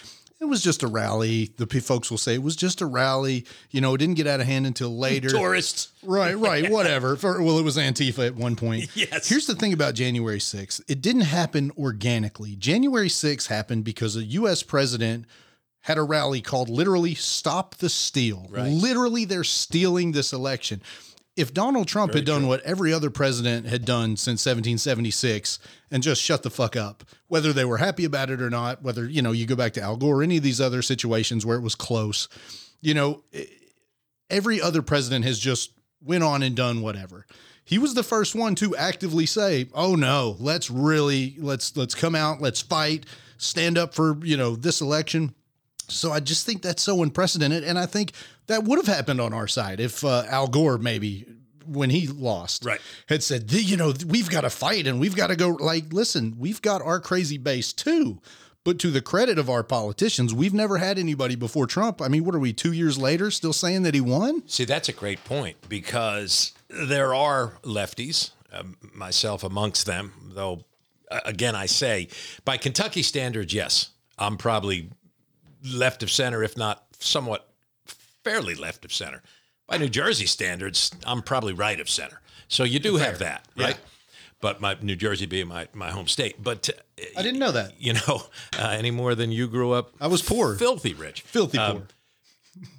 it 0.43 0.49
was 0.49 0.61
just 0.61 0.83
a 0.83 0.89
rally. 0.89 1.53
The 1.57 1.67
folks 1.81 2.11
will 2.11 2.19
say 2.19 2.35
it 2.35 2.43
was 2.43 2.57
just 2.57 2.81
a 2.81 2.87
rally. 2.87 3.47
You 3.71 3.81
know, 3.81 3.95
it 3.95 3.99
didn't 3.99 4.17
get 4.17 4.27
out 4.27 4.41
of 4.41 4.47
hand 4.47 4.67
until 4.67 4.99
later. 4.99 5.29
Tourists. 5.29 5.93
Right, 6.03 6.37
right, 6.37 6.69
whatever. 6.71 7.15
For, 7.15 7.41
well, 7.41 7.61
it 7.61 7.63
was 7.63 7.77
Antifa 7.77 8.27
at 8.27 8.35
one 8.35 8.57
point. 8.57 8.91
Yes. 8.97 9.29
Here's 9.29 9.47
the 9.47 9.55
thing 9.55 9.73
about 9.73 9.95
January 9.95 10.41
6th 10.41 10.83
it 10.89 11.01
didn't 11.01 11.23
happen 11.23 11.71
organically. 11.79 12.57
January 12.57 13.09
6th 13.09 13.47
happened 13.47 13.85
because 13.85 14.17
a 14.17 14.25
U.S. 14.25 14.65
president 14.65 15.27
had 15.83 15.97
a 15.97 16.03
rally 16.03 16.41
called 16.41 16.69
literally 16.69 17.15
Stop 17.15 17.77
the 17.77 17.89
Steal. 17.89 18.49
Right. 18.51 18.73
Literally, 18.73 19.25
they're 19.25 19.45
stealing 19.45 20.11
this 20.11 20.33
election. 20.33 20.83
If 21.35 21.55
Donald 21.55 21.89
Trump 21.89 22.13
had 22.13 22.27
done 22.27 22.47
what 22.47 22.61
every 22.61 22.93
other 22.93 23.09
president 23.09 23.67
had 23.67 23.87
done 23.87 24.19
since 24.19 24.45
1776 24.45 25.59
and 25.91 26.03
just 26.03 26.21
shut 26.21 26.43
the 26.43 26.51
fuck 26.51 26.77
up, 26.77 27.05
whether 27.29 27.55
they 27.55 27.65
were 27.65 27.79
happy 27.79 28.05
about 28.05 28.29
it 28.29 28.43
or 28.43 28.51
not, 28.51 28.83
whether, 28.83 29.07
you 29.07 29.23
know, 29.23 29.33
you 29.33 29.47
go 29.47 29.57
back 29.57 29.73
to 29.75 29.81
Al 29.81 29.97
Gore, 29.97 30.23
any 30.23 30.37
of 30.37 30.43
these 30.43 30.61
other 30.61 30.83
situations 30.83 31.47
where 31.47 31.57
it 31.57 31.63
was 31.63 31.75
close, 31.75 32.29
you 32.83 32.93
know, 32.93 33.25
every 34.29 34.61
other 34.61 34.83
president 34.83 35.25
has 35.25 35.39
just 35.39 35.73
went 36.03 36.23
on 36.23 36.43
and 36.43 36.55
done 36.55 36.83
whatever. 36.83 37.27
He 37.65 37.79
was 37.79 37.95
the 37.95 38.03
first 38.03 38.35
one 38.35 38.55
to 38.57 38.77
actively 38.77 39.25
say, 39.25 39.69
"Oh 39.73 39.95
no, 39.95 40.37
let's 40.41 40.69
really 40.69 41.37
let's 41.39 41.77
let's 41.77 41.95
come 41.95 42.15
out, 42.15 42.41
let's 42.41 42.61
fight, 42.61 43.07
stand 43.39 43.79
up 43.79 43.95
for, 43.95 44.19
you 44.25 44.37
know, 44.37 44.57
this 44.57 44.81
election." 44.81 45.35
So 45.95 46.13
I 46.13 46.21
just 46.21 46.47
think 46.47 46.63
that's 46.63 46.83
so 46.83 47.03
unprecedented 47.03 47.65
and 47.65 47.79
I 47.79 47.87
think 47.87 48.13
that 48.47 48.65
would 48.65 48.79
have 48.79 48.87
happened 48.95 49.21
on 49.21 49.33
our 49.33 49.47
side 49.49 49.81
if 49.81 50.05
uh, 50.05 50.25
Al 50.29 50.49
Gore 50.49 50.79
maybe 50.79 51.27
when 51.67 51.91
he 51.91 52.09
lost 52.09 52.65
Right. 52.65 52.81
had 53.09 53.23
said, 53.23 53.49
"The- 53.49 53.63
you 53.63 53.77
know, 53.77 53.93
we've 54.07 54.29
got 54.29 54.41
to 54.43 54.51
fight 54.51 54.87
and 54.87 54.99
we've 54.99 55.15
got 55.17 55.29
to 55.29 55.37
go 55.37 55.51
like 55.51 55.93
listen, 55.93 56.35
we've 56.39 56.61
got 56.63 56.83
our 56.83 56.99
crazy 57.01 57.39
base 57.39 57.73
too. 57.73 58.21
But 58.65 58.79
to 58.81 58.93
the 58.93 59.01
credit 59.03 59.39
of 59.41 59.51
our 59.51 59.65
politicians, 59.65 60.33
we've 60.33 60.55
never 60.55 60.79
had 60.79 60.97
anybody 60.97 61.35
before 61.35 61.67
Trump. 61.67 62.01
I 62.01 62.07
mean, 62.07 62.25
what 62.25 62.35
are 62.37 62.39
we 62.39 62.53
2 62.53 62.71
years 62.73 62.97
later 62.97 63.29
still 63.33 63.53
saying 63.53 63.83
that 63.83 63.93
he 63.95 64.01
won? 64.01 64.43
See, 64.49 64.65
that's 64.65 64.89
a 64.89 64.93
great 64.93 65.25
point 65.25 65.57
because 65.69 66.53
there 66.69 67.13
are 67.13 67.55
lefties, 67.65 68.31
um, 68.53 68.77
myself 68.95 69.43
amongst 69.43 69.87
them, 69.87 70.13
though, 70.35 70.65
again, 71.25 71.57
I 71.57 71.67
say, 71.67 72.07
by 72.45 72.57
Kentucky 72.57 73.03
standards, 73.03 73.53
yes, 73.53 73.91
I'm 74.17 74.37
probably 74.37 74.91
left 75.65 76.03
of 76.03 76.11
center, 76.11 76.43
if 76.43 76.57
not 76.57 76.85
somewhat 76.99 77.49
fairly 78.25 78.55
left 78.55 78.85
of 78.85 78.93
center. 78.93 79.23
By 79.67 79.79
New 79.79 79.89
Jersey 79.89 80.27
standards, 80.27 80.91
I'm 81.07 81.23
probably 81.23 81.53
right 81.53 81.81
of 81.81 81.89
center. 81.89 82.21
So 82.49 82.65
you 82.65 82.79
do 82.79 82.97
have 82.97 83.19
that, 83.21 83.47
right? 83.57 83.79
But 84.41 84.61
my 84.61 84.77
New 84.83 84.97
Jersey 84.97 85.27
being 85.27 85.47
my, 85.49 85.69
my 85.73 85.91
home 85.91 86.09
state. 86.09 86.43
But, 86.43 86.69
uh, 86.69 87.05
I 87.17 87.23
didn't 87.23 87.39
know 87.39 87.53
that. 87.53 87.75
you 87.81 87.93
know, 87.95 88.23
uh, 88.59 88.69
any 88.77 88.91
more 88.91 89.15
than 89.15 89.31
you 89.31 89.47
grew 89.49 89.73
up 89.73 89.93
I 90.01 90.09
was 90.09 90.21
poor. 90.21 90.57
filthy 90.57 90.95
rich. 90.95 91.23
Filthy 91.23 91.59
Um, 91.59 91.77
poor. 91.77 91.87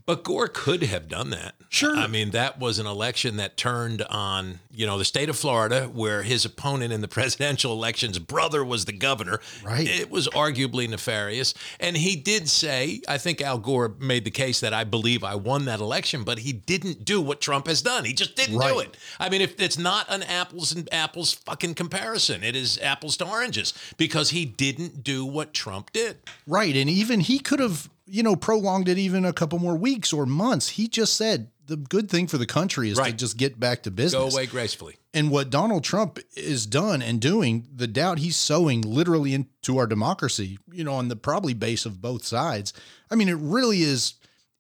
But 0.06 0.24
Gore 0.24 0.50
could 0.50 0.84
have 0.84 1.08
done 1.08 1.30
that. 1.32 1.56
Sure. 1.74 1.96
I 1.96 2.06
mean, 2.06 2.30
that 2.32 2.60
was 2.60 2.78
an 2.78 2.86
election 2.86 3.38
that 3.38 3.58
turned 3.58 4.04
on, 4.04 4.60
you 4.72 4.86
know, 4.86 5.00
the 5.00 5.06
state 5.06 5.28
of 5.28 5.36
Florida, 5.36 5.86
where 5.86 6.22
his 6.22 6.46
opponent 6.46 6.94
in 6.94 7.02
the 7.02 7.08
presidential 7.20 7.74
election's 7.74 8.20
brother 8.20 8.64
was 8.64 8.86
the 8.86 8.94
governor. 8.94 9.40
Right. 9.66 9.88
It 9.88 10.12
was 10.12 10.28
arguably 10.30 10.88
nefarious. 10.88 11.56
And 11.80 11.98
he 11.98 12.16
did 12.16 12.48
say, 12.48 13.02
I 13.08 13.18
think 13.18 13.42
Al 13.42 13.58
Gore 13.58 13.96
made 14.00 14.24
the 14.24 14.30
case 14.30 14.60
that 14.60 14.72
I 14.72 14.84
believe 14.84 15.24
I 15.24 15.34
won 15.34 15.66
that 15.66 15.80
election, 15.80 16.24
but 16.24 16.38
he 16.40 16.54
didn't 16.54 17.06
do 17.06 17.20
what 17.20 17.42
Trump 17.42 17.66
has 17.66 17.82
done. 17.82 18.06
He 18.06 18.14
just 18.14 18.36
didn't 18.36 18.54
do 18.54 18.60
Right. 18.60 18.88
it. 18.90 18.98
I 19.20 19.30
mean, 19.30 19.42
if 19.42 19.60
it's 19.60 19.80
not 19.80 20.06
an 20.10 20.22
apples 20.22 20.74
and 20.74 20.88
apples 20.94 21.34
fucking 21.34 21.74
comparison, 21.74 22.44
it 22.44 22.56
is 22.56 22.78
apples 22.84 23.18
to 23.18 23.26
oranges 23.28 23.74
because 23.98 24.30
he 24.30 24.46
didn't 24.46 25.04
do 25.04 25.26
what 25.26 25.56
Trump 25.56 25.92
did. 25.92 26.18
Right. 26.46 26.76
And 26.76 26.88
even 26.88 27.20
he 27.22 27.40
could 27.40 27.60
have, 27.60 27.90
you 28.06 28.22
know, 28.22 28.36
prolonged 28.36 28.88
it 28.90 29.00
even 29.00 29.26
a 29.26 29.34
couple 29.34 29.58
more 29.58 29.76
weeks 29.76 30.14
or 30.14 30.28
months. 30.28 30.70
He 30.70 30.88
just 30.88 31.16
said 31.16 31.48
the 31.66 31.78
good 31.78 32.10
thing 32.10 32.28
for 32.28 32.38
the 32.38 32.46
country 32.46 32.90
is 32.90 32.98
to 32.98 33.12
just 33.12 33.38
get 33.38 33.60
back 33.60 33.84
to 33.84 33.92
business. 33.92 34.22
Go 34.22 34.30
away 34.30 34.46
gracefully. 34.46 34.98
And 35.14 35.30
what 35.30 35.50
Donald 35.50 35.84
Trump 35.84 36.20
is 36.36 36.66
done 36.66 37.02
and 37.02 37.22
doing, 37.22 37.68
the 37.74 37.88
doubt 37.88 38.20
he's 38.20 38.36
sowing 38.36 38.82
literally 38.82 39.34
into 39.34 39.78
our 39.78 39.88
democracy, 39.88 40.58
you 40.72 40.84
know, 40.84 40.94
on 40.94 41.08
the 41.08 41.16
probably 41.16 41.54
base 41.54 41.86
of 41.86 42.02
both 42.02 42.26
sides. 42.26 42.74
I 43.10 43.16
mean, 43.16 43.30
it 43.30 43.38
really 43.38 43.82
is. 43.82 44.16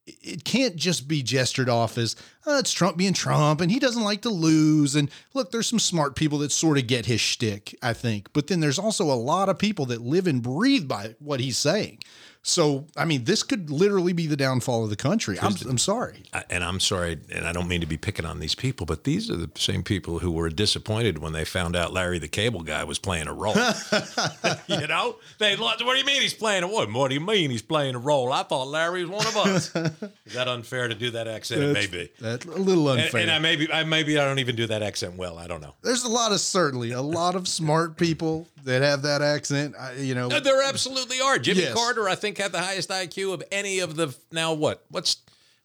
It 0.05 0.43
can't 0.43 0.75
just 0.75 1.07
be 1.07 1.23
gestured 1.23 1.69
off 1.69 1.97
as 1.97 2.17
oh, 2.45 2.59
it's 2.59 2.73
Trump 2.73 2.97
being 2.97 3.13
Trump 3.13 3.61
and 3.61 3.71
he 3.71 3.79
doesn't 3.79 4.03
like 4.03 4.21
to 4.23 4.29
lose. 4.29 4.95
And 4.95 5.09
look, 5.33 5.51
there's 5.51 5.67
some 5.67 5.79
smart 5.79 6.15
people 6.15 6.39
that 6.39 6.51
sort 6.51 6.77
of 6.77 6.87
get 6.87 7.05
his 7.05 7.21
shtick, 7.21 7.75
I 7.81 7.93
think. 7.93 8.31
But 8.33 8.47
then 8.47 8.59
there's 8.59 8.79
also 8.79 9.05
a 9.05 9.15
lot 9.15 9.47
of 9.47 9.57
people 9.57 9.85
that 9.87 10.01
live 10.01 10.27
and 10.27 10.41
breathe 10.43 10.89
by 10.89 11.15
what 11.19 11.39
he's 11.39 11.57
saying. 11.57 11.99
So, 12.45 12.85
I 12.97 13.05
mean, 13.05 13.23
this 13.23 13.41
could 13.41 13.69
literally 13.69 14.11
be 14.11 14.27
the 14.27 14.35
downfall 14.35 14.83
of 14.83 14.89
the 14.89 14.97
country. 14.97 15.37
I'm, 15.41 15.53
I'm 15.67 15.77
sorry. 15.77 16.23
And 16.49 16.61
I'm 16.61 16.81
sorry, 16.81 17.17
and 17.31 17.47
I 17.47 17.53
don't 17.53 17.69
mean 17.69 17.79
to 17.79 17.87
be 17.87 17.95
picking 17.95 18.25
on 18.25 18.39
these 18.39 18.53
people, 18.53 18.85
but 18.85 19.05
these 19.05 19.31
are 19.31 19.37
the 19.37 19.49
same 19.55 19.81
people 19.81 20.19
who 20.19 20.29
were 20.29 20.49
disappointed 20.49 21.19
when 21.19 21.31
they 21.31 21.45
found 21.45 21.73
out 21.77 21.93
Larry 21.93 22.19
the 22.19 22.27
Cable 22.27 22.61
Guy 22.61 22.83
was 22.83 22.99
playing 22.99 23.27
a 23.27 23.33
role. 23.33 23.55
you 24.67 24.87
know, 24.87 25.15
they 25.37 25.55
lo- 25.55 25.67
what 25.67 25.93
do 25.93 25.97
you 25.97 26.03
mean 26.05 26.21
he's 26.21 26.33
playing 26.33 26.63
a 26.63 26.67
what? 26.67 26.91
What 26.91 27.07
do 27.07 27.13
you 27.15 27.21
mean 27.21 27.49
he's 27.49 27.61
playing 27.61 27.95
a 27.95 27.99
role? 27.99 28.33
I 28.33 28.43
thought 28.43 28.67
Larry 28.67 29.05
was 29.05 29.11
one 29.11 29.27
of 29.27 29.37
us. 29.37 29.73
Is 30.25 30.33
that 30.33 30.49
unfair 30.49 30.89
to 30.89 30.95
do 30.95 31.11
that 31.11 31.29
accent? 31.29 31.61
It 31.63 31.73
may 31.73 31.87
be. 31.87 32.09
That's 32.19 32.45
a 32.45 32.51
little 32.51 32.89
And, 32.89 33.01
unfair. 33.03 33.21
and 33.21 33.31
I 33.31 33.39
maybe 33.39 33.71
I 33.71 33.85
maybe 33.85 34.19
I 34.19 34.25
don't 34.25 34.39
even 34.39 34.57
do 34.57 34.67
that 34.67 34.83
accent 34.83 35.15
well. 35.15 35.37
I 35.37 35.47
don't 35.47 35.61
know. 35.61 35.75
There's 35.81 36.03
a 36.03 36.09
lot 36.09 36.33
of 36.33 36.41
certainly 36.41 36.91
a 36.91 37.01
lot 37.01 37.35
of 37.35 37.47
smart 37.47 37.95
people 37.95 38.47
that 38.63 38.81
have 38.81 39.01
that 39.03 39.21
accent. 39.21 39.75
I, 39.79 39.93
you 39.93 40.15
know, 40.15 40.29
There 40.29 40.61
absolutely 40.63 41.19
are. 41.21 41.37
Jimmy 41.37 41.61
Yes. 41.61 41.73
Carter, 41.73 42.07
I 42.09 42.15
think, 42.15 42.37
had 42.37 42.51
the 42.51 42.61
highest 42.61 42.89
IQ 42.89 43.33
of 43.33 43.43
any 43.51 43.79
of 43.79 43.95
the. 43.95 44.15
Now 44.31 44.53
what? 44.53 44.83
What's 44.89 45.17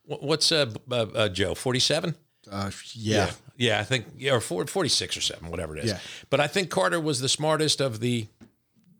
what's 0.04 0.50
uh, 0.52 0.70
uh, 0.90 1.06
uh 1.14 1.28
Joe? 1.28 1.54
Forty 1.54 1.80
seven. 1.80 2.14
uh, 2.50 2.70
yeah. 2.92 3.30
Yeah, 3.56 3.80
I 3.80 3.84
think 3.84 4.06
yeah, 4.16 4.34
or 4.34 4.40
46 4.40 5.16
or 5.16 5.20
seven, 5.20 5.50
whatever 5.50 5.76
it 5.76 5.82
is. 5.84 5.90
Yeah. 5.90 5.98
But 6.30 6.38
I 6.38 6.46
think 6.46 6.70
Carter 6.70 7.00
was 7.00 7.20
the 7.20 7.28
smartest 7.28 7.80
of 7.80 7.98
the 7.98 8.28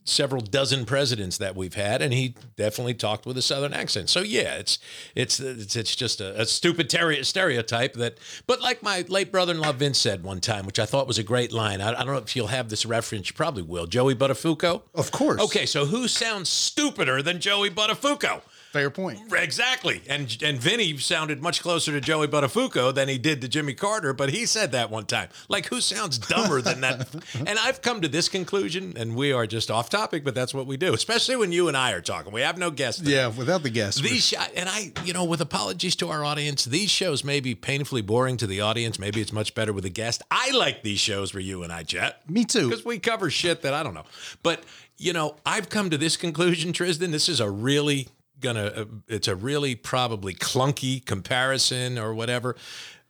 several 0.09 0.41
dozen 0.41 0.85
presidents 0.85 1.39
that 1.39 1.55
we've 1.55 1.75
had, 1.75 2.03
and 2.03 2.13
he 2.13 2.35
definitely 2.57 2.95
talked 2.95 3.27
with 3.27 3.37
a 3.37 3.43
Southern 3.43 3.73
accent. 3.73 4.11
So 4.11 4.21
yeah, 4.21 4.55
it's 4.55 4.79
it's 5.15 5.39
it's, 5.41 5.77
it's 5.77 5.95
just 5.95 6.21
a, 6.21 6.41
a 6.41 6.47
stupid 6.47 6.89
terri- 6.89 7.25
stereotype 7.25 7.95
that. 7.95 8.19
But 8.47 8.61
like 8.61 8.83
my 8.83 9.05
late 9.09 9.31
brother-in-law 9.31 9.73
Vince 9.73 9.99
said 9.99 10.23
one 10.23 10.41
time, 10.41 10.67
which 10.67 10.79
I 10.79 10.87
thought 10.87 11.07
was 11.07 11.19
a 11.19 11.23
great 11.23 11.53
line. 11.53 11.81
I, 11.81 11.91
I 11.91 12.05
don't 12.05 12.15
know 12.15 12.17
if 12.17 12.35
you'll 12.35 12.49
have 12.49 12.69
this 12.69 12.87
reference. 12.87 13.29
You 13.29 13.35
probably 13.35 13.63
will. 13.63 13.87
Joey 13.87 14.15
Buttafuoco. 14.15 14.83
Of 14.95 15.11
course. 15.11 15.41
Okay, 15.41 15.67
so 15.67 15.87
who 15.87 16.09
sounds 16.09 16.49
stupider 16.49 17.23
than 17.23 17.41
Joey 17.41 17.71
Buttafuoco? 17.71 18.43
Fair 18.73 18.91
point. 18.91 19.33
Exactly. 19.33 20.03
And 20.09 20.37
and 20.43 20.59
Vinny 20.59 20.99
sounded 20.99 21.43
much 21.43 21.63
closer 21.63 21.91
to 21.93 22.01
Joey 22.03 22.29
Buttafuoco 22.29 22.95
than 22.95 23.09
he 23.09 23.17
did 23.17 23.41
to 23.41 23.49
Jimmy 23.49 23.73
Carter, 23.73 24.13
but 24.13 24.29
he 24.31 24.45
said 24.45 24.73
that 24.73 24.91
one 24.91 25.07
time. 25.07 25.31
Like, 25.49 25.67
who 25.67 25.81
sounds 25.81 26.19
dumber 26.19 26.61
than 26.61 26.83
that? 26.83 27.09
and 27.35 27.59
I've 27.59 27.81
come 27.81 28.03
to 28.03 28.09
this 28.09 28.29
conclusion, 28.29 28.93
and 28.97 29.17
we 29.17 29.33
are 29.33 29.47
just 29.47 29.71
off 29.71 29.89
topic, 29.89 30.23
but 30.23 30.35
that's 30.35 30.53
what 30.53 30.67
we 30.67 30.77
do, 30.77 30.93
especially 30.93 31.37
when 31.37 31.51
you 31.51 31.69
and 31.69 31.77
I 31.77 31.93
are 31.93 32.03
talking. 32.03 32.31
We 32.33 32.43
have 32.43 32.59
no 32.59 32.71
guests. 32.71 33.01
today. 33.01 33.13
Yeah, 33.17 33.29
without 33.29 33.63
the 33.63 33.71
guests. 33.71 34.01
These 34.03 34.29
sh- 34.29 34.35
and 34.55 34.69
I, 34.69 34.93
you 35.05 35.15
know, 35.15 35.25
with 35.25 35.41
apologies 35.41 35.97
to 35.97 36.09
our 36.11 36.23
audience, 36.23 36.67
these 36.67 36.91
shows 36.91 37.25
may 37.25 37.41
be 37.41 37.55
painfully 37.55 38.03
boring 38.03 38.37
to 38.37 38.47
the 38.47 38.61
audience. 38.61 38.99
Maybe 38.99 39.21
it's 39.23 39.33
much 39.33 39.55
better 39.55 39.73
with 39.73 39.87
a 39.87 39.91
guest. 39.91 40.23
I 40.31 40.51
like 40.51 40.83
these 40.83 41.01
shows 41.01 41.33
where 41.33 41.41
you 41.43 41.63
and 41.63 41.73
I 41.73 41.85
chat. 41.85 42.29
Me 42.29 42.45
too. 42.45 42.69
Because 42.69 42.85
we 42.85 42.99
cover 42.99 43.31
shit 43.31 43.63
that 43.63 43.73
I 43.73 43.83
don't 43.83 43.95
know. 43.95 44.05
But, 44.43 44.63
you 44.99 45.15
know, 45.15 45.37
I've 45.47 45.71
come 45.71 45.89
to 45.91 45.97
this 45.97 46.19
conclusion, 46.19 46.73
Tristan. 46.75 47.13
This 47.13 47.29
is 47.31 47.41
a 47.41 47.49
really 47.51 48.09
gonna, 48.41 48.65
uh, 48.65 48.85
it's 49.09 49.29
a 49.29 49.37
really 49.37 49.75
probably 49.75 50.35
clunky 50.35 51.05
comparison 51.05 51.99
or 51.99 52.15
whatever. 52.15 52.57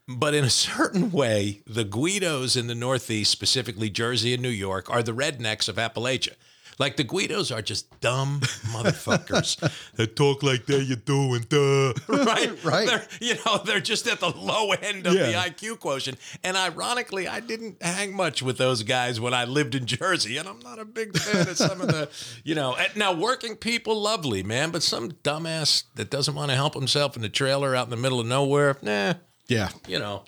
But 0.09 0.35
in 0.35 0.45
a 0.45 0.51
certain 0.51 1.11
way, 1.11 1.61
the 1.67 1.85
Guidos 1.85 2.57
in 2.57 2.67
the 2.67 2.75
Northeast, 2.75 3.31
specifically 3.31 3.91
Jersey 3.91 4.33
and 4.33 4.43
New 4.43 4.49
York, 4.49 4.89
are 4.89 5.03
the 5.03 5.13
rednecks 5.13 5.69
of 5.69 5.77
Appalachia. 5.77 6.35
Like 6.79 6.97
the 6.97 7.05
Guidos 7.05 7.51
are 7.51 7.61
just 7.61 8.01
dumb 8.01 8.41
motherfuckers 8.71 9.59
that 9.97 10.15
talk 10.15 10.43
like 10.45 10.67
that 10.67 10.85
you 10.85 10.97
doing, 10.97 11.45
duh. 11.49 11.93
Right? 12.09 12.49
Right. 12.65 12.87
They're, 12.87 13.07
you 13.21 13.35
know, 13.47 13.59
they're 13.59 13.81
just 13.81 14.07
at 14.07 14.21
the 14.21 14.31
low 14.31 14.73
end 14.73 15.07
of 15.07 15.15
the 15.15 15.33
IQ 15.33 15.81
quotient. 15.81 16.19
And 16.45 16.57
ironically, 16.57 17.27
I 17.27 17.41
didn't 17.41 17.83
hang 17.83 18.15
much 18.15 18.43
with 18.43 18.59
those 18.59 18.83
guys 18.83 19.21
when 19.21 19.33
I 19.33 19.45
lived 19.45 19.75
in 19.75 19.87
Jersey. 19.87 20.37
And 20.37 20.49
I'm 20.49 20.59
not 20.61 20.79
a 20.79 20.85
big 20.85 21.17
fan 21.17 21.49
of 21.49 21.57
some 21.57 21.81
of 21.81 21.89
the, 21.89 22.11
you 22.45 22.55
know, 22.55 22.77
now 22.95 23.13
working 23.13 23.57
people, 23.57 24.01
lovely, 24.01 24.43
man. 24.43 24.71
But 24.71 24.83
some 24.83 25.13
dumbass 25.13 25.85
that 25.95 26.11
doesn't 26.11 26.35
want 26.35 26.51
to 26.51 26.57
help 26.57 26.75
himself 26.75 27.17
in 27.17 27.23
the 27.23 27.29
trailer 27.29 27.75
out 27.75 27.87
in 27.87 27.91
the 27.91 27.97
middle 27.97 28.21
of 28.21 28.27
nowhere, 28.27 28.77
nah, 28.83 29.15
yeah. 29.47 29.71
you 29.87 29.99
know. 29.99 30.25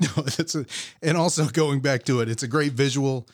No, 0.00 0.22
that's 0.22 0.56
a, 0.56 0.66
and 1.02 1.16
also 1.16 1.46
going 1.46 1.80
back 1.80 2.04
to 2.04 2.20
it, 2.20 2.28
it's 2.28 2.42
a 2.42 2.48
great 2.48 2.72
visual. 2.72 3.28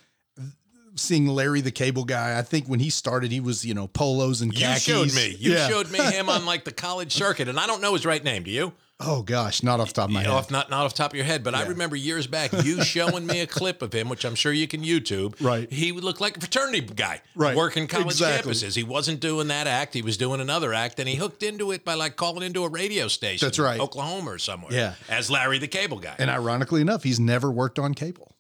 Seeing 0.97 1.27
Larry 1.29 1.61
the 1.61 1.71
Cable 1.71 2.05
Guy, 2.05 2.39
I 2.39 2.43
think 2.43 2.67
when 2.67 2.81
he 2.81 2.91
started, 2.91 3.31
he 3.33 3.41
was 3.41 3.65
you 3.65 3.75
know 3.75 3.87
polos 3.87 4.41
and 4.41 4.53
You 4.53 4.61
khakis. 4.67 4.83
showed 4.83 5.15
me. 5.15 5.37
You 5.39 5.53
Yeah. 5.55 5.69
showed 5.69 5.91
me 5.91 5.99
him 6.01 6.29
on 6.29 6.45
like 6.53 6.65
the 6.65 6.73
college 6.73 7.13
circuit, 7.13 7.49
and 7.49 7.59
I 7.59 7.67
don't 7.67 7.81
know 7.81 7.93
his 7.95 8.05
right 8.05 8.23
name. 8.23 8.43
Do 8.43 8.51
you? 8.51 8.73
Oh 9.03 9.23
gosh, 9.23 9.63
not 9.63 9.81
off 9.81 9.89
the 9.89 9.95
top 9.95 10.11
of 10.11 10.15
my 10.15 10.21
head. 10.21 10.31
Off 10.31 10.51
not 10.51 10.69
not 10.69 10.85
off 10.85 10.93
the 10.93 10.99
top 10.99 11.13
of 11.13 11.17
your 11.17 11.25
head, 11.25 11.43
but 11.43 11.55
I 11.55 11.63
remember 11.65 11.97
years 11.97 12.27
back 12.27 12.53
you 12.65 12.83
showing 12.85 13.25
me 13.27 13.41
a 13.41 13.47
clip 13.47 13.81
of 13.81 13.95
him, 13.95 14.11
which 14.11 14.27
I'm 14.27 14.35
sure 14.35 14.53
you 14.53 14.69
can 14.69 14.83
YouTube. 14.83 15.37
Right. 15.41 15.73
He 15.73 15.91
would 15.91 16.05
look 16.05 16.21
like 16.21 16.37
a 16.37 16.41
fraternity 16.41 16.83
guy, 16.83 17.23
Right. 17.35 17.57
Working 17.57 17.87
college 17.87 18.09
Exactly. 18.09 18.53
campuses. 18.53 18.77
He 18.77 18.83
wasn't 18.83 19.21
doing 19.21 19.49
that 19.49 19.67
act; 19.67 19.95
he 19.95 20.03
was 20.03 20.19
doing 20.19 20.41
another 20.43 20.75
act, 20.75 21.01
and 21.01 21.09
he 21.09 21.15
hooked 21.15 21.43
into 21.43 21.71
it 21.73 21.83
by 21.83 21.95
like 21.95 22.17
calling 22.17 22.43
into 22.43 22.63
a 22.65 22.69
radio 22.69 23.09
station. 23.09 23.47
That's 23.47 23.59
right. 23.59 23.81
Oklahoma 23.81 24.33
or 24.33 24.39
somewhere. 24.39 24.71
Yeah. 24.75 24.95
as 25.09 25.31
Larry 25.31 25.59
the 25.59 25.69
Cable 25.69 25.99
Guy. 25.99 26.17
And 26.19 26.29
ironically 26.29 26.83
enough, 26.83 27.03
he's 27.03 27.19
never 27.21 27.51
worked 27.51 27.79
on 27.79 27.95
cable. 27.95 28.37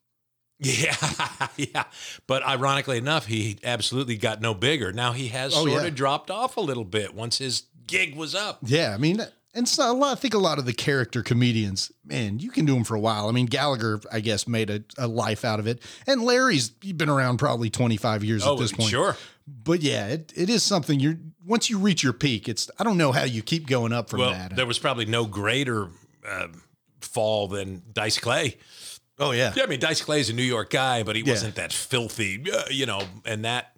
Yeah, 0.61 0.95
yeah. 1.57 1.85
But 2.27 2.45
ironically 2.47 2.99
enough, 2.99 3.27
he 3.27 3.59
absolutely 3.65 4.17
got 4.17 4.41
no 4.41 4.53
bigger. 4.55 4.93
Now 4.93 5.13
he 5.13 5.29
has 5.29 5.53
Oh, 5.55 5.67
sort 5.67 5.83
yeah. 5.83 5.89
of 5.89 5.95
dropped 5.95 6.31
off 6.31 6.57
a 6.57 6.61
little 6.61 6.85
bit 6.85 7.15
once 7.15 7.39
his 7.39 7.65
gig 7.87 8.15
was 8.15 8.35
up. 8.35 8.59
Yeah, 8.63 8.93
I 8.95 8.99
mean, 8.99 9.21
and 9.55 9.67
so 9.69 9.91
a 9.91 9.95
lot. 9.95 10.13
I 10.13 10.21
think 10.21 10.35
a 10.35 10.39
lot 10.39 10.59
of 10.59 10.67
the 10.67 10.73
character 10.73 11.23
comedians, 11.23 11.91
man, 12.05 12.39
you 12.39 12.51
can 12.51 12.67
do 12.67 12.75
them 12.75 12.85
for 12.85 12.95
a 12.95 13.01
while. 13.01 13.29
I 13.29 13.33
mean, 13.33 13.47
Gallagher, 13.47 14.01
I 14.13 14.21
guess, 14.21 14.47
made 14.47 14.71
a, 14.71 14.83
a 14.99 15.09
life 15.09 15.45
out 15.45 15.59
of 15.61 15.67
it, 15.67 15.81
and 16.07 16.23
Larry's 16.23 16.69
been 16.69 17.09
around 17.09 17.39
probably 17.39 17.71
twenty 17.71 17.97
five 17.97 18.23
years 18.23 18.45
Oh, 18.47 18.53
at 18.55 18.61
this 18.61 18.73
point. 18.73 18.91
sure. 18.91 19.17
But 19.49 19.81
yeah, 19.83 20.07
it, 20.09 20.33
it 20.37 20.49
is 20.51 20.63
something 20.63 21.01
you're 21.01 21.19
once 21.45 21.69
you 21.71 21.79
reach 21.79 22.03
your 22.05 22.13
peak. 22.13 22.49
It's 22.49 22.71
I 22.79 22.85
don't 22.85 22.99
know 22.99 23.11
how 23.13 23.25
you 23.25 23.43
keep 23.43 23.67
going 23.67 23.93
up 23.93 24.11
from 24.11 24.21
Well, 24.21 24.31
that. 24.33 24.55
there 24.55 24.67
was 24.67 24.79
probably 24.79 25.07
no 25.07 25.25
greater 25.25 25.89
uh, 26.29 26.49
fall 27.01 27.49
than 27.49 27.83
Dice 27.93 28.19
Clay. 28.19 28.59
Oh 29.21 29.33
yeah, 29.33 29.53
Yeah, 29.55 29.65
I 29.65 29.67
mean, 29.67 29.81
Dice 29.81 30.01
Clay's 30.01 30.31
a 30.31 30.33
New 30.33 30.43
York 30.43 30.71
guy, 30.71 31.03
but 31.03 31.15
he 31.15 31.23
Yeah. 31.23 31.33
wasn't 31.35 31.55
that 31.57 31.73
filthy, 31.73 32.43
uh, 32.53 32.63
you 32.71 32.87
know, 32.87 33.03
and 33.25 33.45
that 33.45 33.73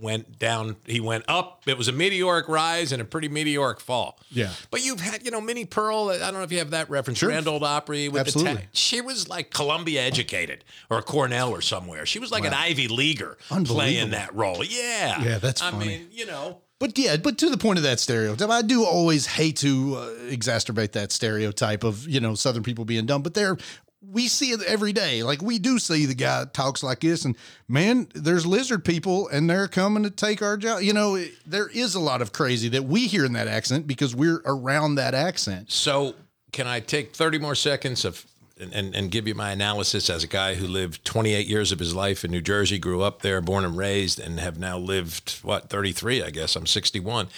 went 0.00 0.38
down. 0.38 0.76
He 0.86 1.00
went 1.00 1.24
up. 1.26 1.62
It 1.66 1.76
was 1.76 1.88
a 1.88 1.92
meteoric 1.92 2.48
rise 2.48 2.92
and 2.92 3.02
a 3.02 3.04
pretty 3.04 3.28
meteoric 3.28 3.80
fall. 3.80 4.20
Yeah. 4.30 4.50
But 4.70 4.84
you've 4.84 5.00
had, 5.00 5.24
you 5.24 5.30
know, 5.32 5.40
Minnie 5.40 5.64
Pearl. 5.64 6.10
I 6.10 6.18
don't 6.18 6.34
know 6.34 6.42
if 6.42 6.52
you 6.52 6.58
have 6.58 6.70
that 6.70 6.88
reference. 6.88 7.18
Sure. 7.18 7.28
Grand 7.30 7.48
Ole 7.48 7.64
Opry 7.64 8.08
with 8.08 8.20
Absolutely. 8.20 8.54
the 8.54 8.58
ta- 8.60 8.66
She 8.72 9.00
was 9.00 9.28
like 9.28 9.50
Columbia 9.50 10.02
educated 10.02 10.64
or 10.88 11.02
Cornell 11.02 11.50
or 11.50 11.60
somewhere. 11.60 12.06
She 12.06 12.18
was 12.20 12.30
like 12.30 12.44
an 12.44 12.54
Ivy 12.54 12.86
Leaguer 12.86 13.38
playing 13.64 14.10
that 14.10 14.32
role. 14.36 14.62
Yeah. 14.64 15.20
Yeah, 15.22 15.38
that's 15.38 15.60
I 15.62 15.72
funny. 15.72 15.86
mean, 15.86 16.08
you 16.12 16.26
know. 16.26 16.58
But 16.78 16.96
yeah, 16.96 17.16
but 17.16 17.38
to 17.38 17.50
the 17.50 17.56
point 17.58 17.78
of 17.78 17.82
that 17.82 17.98
stereotype, 17.98 18.50
I 18.50 18.62
do 18.62 18.84
always 18.84 19.26
hate 19.26 19.56
to 19.56 19.96
uh, 19.96 20.08
exacerbate 20.30 20.92
that 20.92 21.10
stereotype 21.10 21.82
of 21.82 22.06
you 22.08 22.20
know 22.20 22.36
Southern 22.36 22.62
people 22.62 22.84
being 22.84 23.04
dumb. 23.04 23.22
But 23.22 23.34
there, 23.34 23.56
we 24.00 24.28
see 24.28 24.50
it 24.52 24.62
every 24.62 24.92
day. 24.92 25.22
Like 25.22 25.42
we 25.42 25.58
do 25.58 25.78
see 25.78 26.06
the 26.06 26.14
guy 26.14 26.44
talks 26.52 26.82
like 26.82 27.00
this, 27.00 27.24
and 27.24 27.36
man, 27.68 28.08
there's 28.14 28.46
lizard 28.46 28.84
people, 28.84 29.28
and 29.28 29.48
they're 29.50 29.68
coming 29.68 30.02
to 30.04 30.10
take 30.10 30.40
our 30.42 30.56
job. 30.56 30.82
You 30.82 30.92
know, 30.92 31.16
it- 31.16 31.32
there 31.46 31.68
is 31.68 31.94
a 31.94 32.00
lot 32.00 32.22
of 32.22 32.32
crazy 32.32 32.68
that 32.70 32.84
we 32.84 33.06
hear 33.06 33.24
in 33.24 33.32
that 33.32 33.48
accent 33.48 33.86
because 33.86 34.14
we're 34.14 34.40
around 34.44 34.96
that 34.96 35.14
accent. 35.14 35.70
So, 35.72 36.14
can 36.52 36.66
I 36.66 36.80
take 36.80 37.14
30 37.14 37.38
more 37.38 37.54
seconds 37.54 38.04
of 38.04 38.24
and, 38.60 38.72
and, 38.72 38.92
and 38.92 39.10
give 39.12 39.28
you 39.28 39.36
my 39.36 39.52
analysis 39.52 40.10
as 40.10 40.24
a 40.24 40.26
guy 40.26 40.54
who 40.56 40.66
lived 40.66 41.04
28 41.04 41.46
years 41.46 41.70
of 41.70 41.78
his 41.78 41.94
life 41.94 42.24
in 42.24 42.32
New 42.32 42.40
Jersey, 42.40 42.76
grew 42.76 43.02
up 43.02 43.22
there, 43.22 43.40
born 43.40 43.64
and 43.64 43.76
raised, 43.76 44.18
and 44.18 44.40
have 44.40 44.58
now 44.58 44.76
lived, 44.76 45.38
what, 45.44 45.68
33, 45.70 46.24
I 46.24 46.30
guess. 46.30 46.56
I'm 46.56 46.66
61 46.66 47.28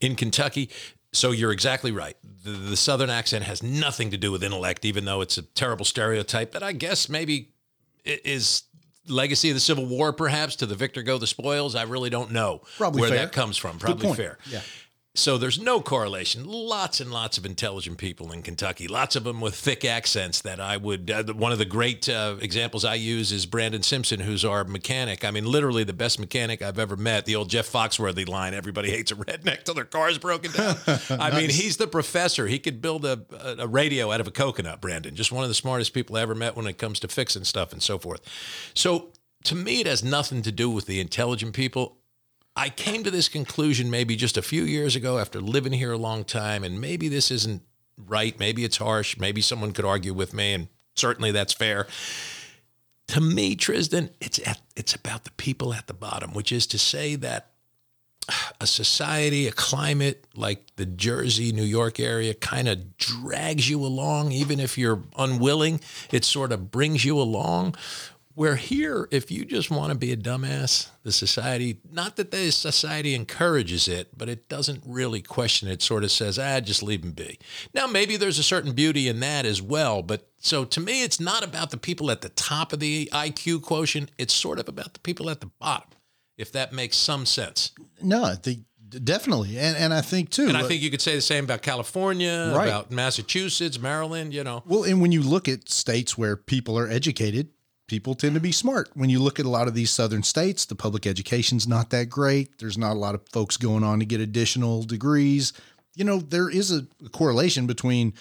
in 0.00 0.16
Kentucky. 0.16 0.68
So 1.14 1.30
you're 1.30 1.52
exactly 1.52 1.92
right. 1.92 2.16
The, 2.44 2.50
the 2.50 2.76
Southern 2.76 3.08
accent 3.10 3.44
has 3.44 3.62
nothing 3.62 4.10
to 4.10 4.16
do 4.16 4.32
with 4.32 4.42
intellect, 4.42 4.84
even 4.84 5.04
though 5.04 5.20
it's 5.20 5.38
a 5.38 5.42
terrible 5.42 5.84
stereotype 5.84 6.52
that 6.52 6.62
I 6.62 6.72
guess 6.72 7.08
maybe 7.08 7.50
is 8.04 8.64
legacy 9.08 9.50
of 9.50 9.54
the 9.54 9.60
Civil 9.60 9.86
War, 9.86 10.12
perhaps 10.12 10.56
to 10.56 10.66
the 10.66 10.74
victor 10.74 11.02
go 11.02 11.18
the 11.18 11.26
spoils. 11.26 11.74
I 11.74 11.82
really 11.82 12.10
don't 12.10 12.32
know 12.32 12.62
Probably 12.76 13.00
where 13.02 13.10
fair. 13.10 13.18
that 13.20 13.32
comes 13.32 13.56
from. 13.56 13.78
Probably 13.78 14.12
fair. 14.14 14.38
Yeah. 14.50 14.60
So 15.16 15.38
there's 15.38 15.60
no 15.60 15.80
correlation. 15.80 16.44
Lots 16.44 17.00
and 17.00 17.12
lots 17.12 17.38
of 17.38 17.46
intelligent 17.46 17.98
people 17.98 18.32
in 18.32 18.42
Kentucky. 18.42 18.88
Lots 18.88 19.14
of 19.14 19.22
them 19.22 19.40
with 19.40 19.54
thick 19.54 19.84
accents. 19.84 20.40
That 20.40 20.58
I 20.58 20.76
would. 20.76 21.08
Uh, 21.08 21.32
one 21.34 21.52
of 21.52 21.58
the 21.58 21.64
great 21.64 22.08
uh, 22.08 22.36
examples 22.40 22.84
I 22.84 22.96
use 22.96 23.30
is 23.30 23.46
Brandon 23.46 23.84
Simpson, 23.84 24.18
who's 24.18 24.44
our 24.44 24.64
mechanic. 24.64 25.24
I 25.24 25.30
mean, 25.30 25.44
literally 25.44 25.84
the 25.84 25.92
best 25.92 26.18
mechanic 26.18 26.62
I've 26.62 26.80
ever 26.80 26.96
met. 26.96 27.26
The 27.26 27.36
old 27.36 27.48
Jeff 27.48 27.70
Foxworthy 27.70 28.28
line: 28.28 28.54
"Everybody 28.54 28.90
hates 28.90 29.12
a 29.12 29.14
redneck 29.14 29.62
till 29.62 29.74
their 29.74 29.84
car's 29.84 30.18
broken 30.18 30.50
down." 30.50 30.78
I 31.10 31.30
mean, 31.30 31.50
he's 31.50 31.76
the 31.76 31.86
professor. 31.86 32.48
He 32.48 32.58
could 32.58 32.82
build 32.82 33.04
a, 33.04 33.24
a, 33.30 33.62
a 33.62 33.66
radio 33.68 34.10
out 34.10 34.20
of 34.20 34.26
a 34.26 34.32
coconut. 34.32 34.80
Brandon, 34.80 35.14
just 35.14 35.30
one 35.30 35.44
of 35.44 35.48
the 35.48 35.54
smartest 35.54 35.94
people 35.94 36.16
I 36.16 36.22
ever 36.22 36.34
met 36.34 36.56
when 36.56 36.66
it 36.66 36.76
comes 36.78 36.98
to 37.00 37.08
fixing 37.08 37.44
stuff 37.44 37.72
and 37.72 37.80
so 37.80 37.98
forth. 37.98 38.20
So 38.74 39.12
to 39.44 39.54
me, 39.54 39.80
it 39.80 39.86
has 39.86 40.02
nothing 40.02 40.42
to 40.42 40.50
do 40.50 40.68
with 40.70 40.86
the 40.86 40.98
intelligent 40.98 41.54
people. 41.54 41.98
I 42.56 42.68
came 42.68 43.02
to 43.04 43.10
this 43.10 43.28
conclusion 43.28 43.90
maybe 43.90 44.14
just 44.14 44.36
a 44.36 44.42
few 44.42 44.62
years 44.62 44.94
ago 44.94 45.18
after 45.18 45.40
living 45.40 45.72
here 45.72 45.92
a 45.92 45.98
long 45.98 46.24
time, 46.24 46.62
and 46.62 46.80
maybe 46.80 47.08
this 47.08 47.30
isn't 47.30 47.62
right. 47.96 48.38
Maybe 48.38 48.64
it's 48.64 48.76
harsh. 48.76 49.18
Maybe 49.18 49.40
someone 49.40 49.72
could 49.72 49.84
argue 49.84 50.14
with 50.14 50.32
me, 50.32 50.54
and 50.54 50.68
certainly 50.94 51.32
that's 51.32 51.52
fair. 51.52 51.86
To 53.08 53.20
me, 53.20 53.56
Tristan, 53.56 54.10
it's 54.20 54.38
at, 54.46 54.60
it's 54.76 54.94
about 54.94 55.24
the 55.24 55.32
people 55.32 55.74
at 55.74 55.88
the 55.88 55.94
bottom, 55.94 56.32
which 56.32 56.52
is 56.52 56.66
to 56.68 56.78
say 56.78 57.16
that 57.16 57.50
a 58.60 58.66
society, 58.66 59.46
a 59.46 59.52
climate 59.52 60.26
like 60.34 60.76
the 60.76 60.86
Jersey, 60.86 61.52
New 61.52 61.64
York 61.64 62.00
area 62.00 62.32
kind 62.32 62.68
of 62.68 62.96
drags 62.96 63.68
you 63.68 63.84
along, 63.84 64.32
even 64.32 64.60
if 64.60 64.78
you're 64.78 65.02
unwilling. 65.18 65.80
It 66.10 66.24
sort 66.24 66.52
of 66.52 66.70
brings 66.70 67.04
you 67.04 67.20
along. 67.20 67.74
Where 68.34 68.56
here, 68.56 69.06
if 69.12 69.30
you 69.30 69.44
just 69.44 69.70
want 69.70 69.92
to 69.92 69.98
be 69.98 70.10
a 70.10 70.16
dumbass, 70.16 70.88
the 71.04 71.12
society, 71.12 71.78
not 71.92 72.16
that 72.16 72.32
the 72.32 72.50
society 72.50 73.14
encourages 73.14 73.86
it, 73.86 74.16
but 74.18 74.28
it 74.28 74.48
doesn't 74.48 74.82
really 74.84 75.22
question 75.22 75.68
it, 75.68 75.82
sort 75.82 76.02
of 76.02 76.10
says, 76.10 76.36
ah, 76.36 76.58
just 76.58 76.82
leave 76.82 77.04
him 77.04 77.12
be. 77.12 77.38
Now, 77.74 77.86
maybe 77.86 78.16
there's 78.16 78.40
a 78.40 78.42
certain 78.42 78.72
beauty 78.72 79.06
in 79.08 79.20
that 79.20 79.46
as 79.46 79.62
well. 79.62 80.02
But 80.02 80.28
so 80.38 80.64
to 80.64 80.80
me, 80.80 81.04
it's 81.04 81.20
not 81.20 81.44
about 81.44 81.70
the 81.70 81.76
people 81.76 82.10
at 82.10 82.22
the 82.22 82.28
top 82.28 82.72
of 82.72 82.80
the 82.80 83.08
IQ 83.12 83.62
quotient. 83.62 84.10
It's 84.18 84.34
sort 84.34 84.58
of 84.58 84.68
about 84.68 84.94
the 84.94 85.00
people 85.00 85.30
at 85.30 85.40
the 85.40 85.50
bottom, 85.60 85.90
if 86.36 86.50
that 86.52 86.72
makes 86.72 86.96
some 86.96 87.26
sense. 87.26 87.70
No, 88.02 88.24
I 88.24 88.34
think 88.34 88.64
definitely, 89.02 89.58
and 89.58 89.76
and 89.76 89.94
I 89.94 90.00
think 90.00 90.30
too. 90.30 90.46
And 90.48 90.56
I 90.56 90.62
uh, 90.62 90.68
think 90.68 90.82
you 90.82 90.90
could 90.90 91.00
say 91.00 91.14
the 91.14 91.20
same 91.20 91.44
about 91.44 91.62
California, 91.62 92.52
Right. 92.54 92.68
about 92.68 92.90
Massachusetts, 92.90 93.78
Maryland, 93.78 94.34
you 94.34 94.44
know. 94.44 94.62
Well, 94.66 94.84
and 94.84 95.00
when 95.00 95.12
you 95.12 95.22
look 95.22 95.48
at 95.48 95.68
states 95.68 96.18
where 96.18 96.36
people 96.36 96.78
are 96.78 96.88
educated, 96.88 97.48
people 97.86 98.14
tend 98.14 98.34
to 98.34 98.40
be 98.40 98.52
smart. 98.52 98.90
When 98.94 99.10
you 99.10 99.18
look 99.18 99.38
at 99.38 99.46
a 99.46 99.50
lot 99.50 99.68
of 99.68 99.74
these 99.74 99.90
southern 99.90 100.22
states, 100.22 100.64
the 100.64 100.74
public 100.74 101.06
education's 101.06 101.68
not 101.68 101.90
that 101.90 102.08
great. 102.08 102.58
There's 102.58 102.78
not 102.78 102.92
a 102.92 102.98
lot 102.98 103.14
of 103.14 103.22
folks 103.32 103.56
going 103.56 103.84
on 103.84 103.98
to 103.98 104.04
get 104.04 104.20
additional 104.20 104.82
degrees. 104.82 105.52
You 105.94 106.04
know, 106.04 106.18
there 106.18 106.48
is 106.48 106.72
a 106.72 106.86
correlation 107.10 107.66
between 107.66 108.14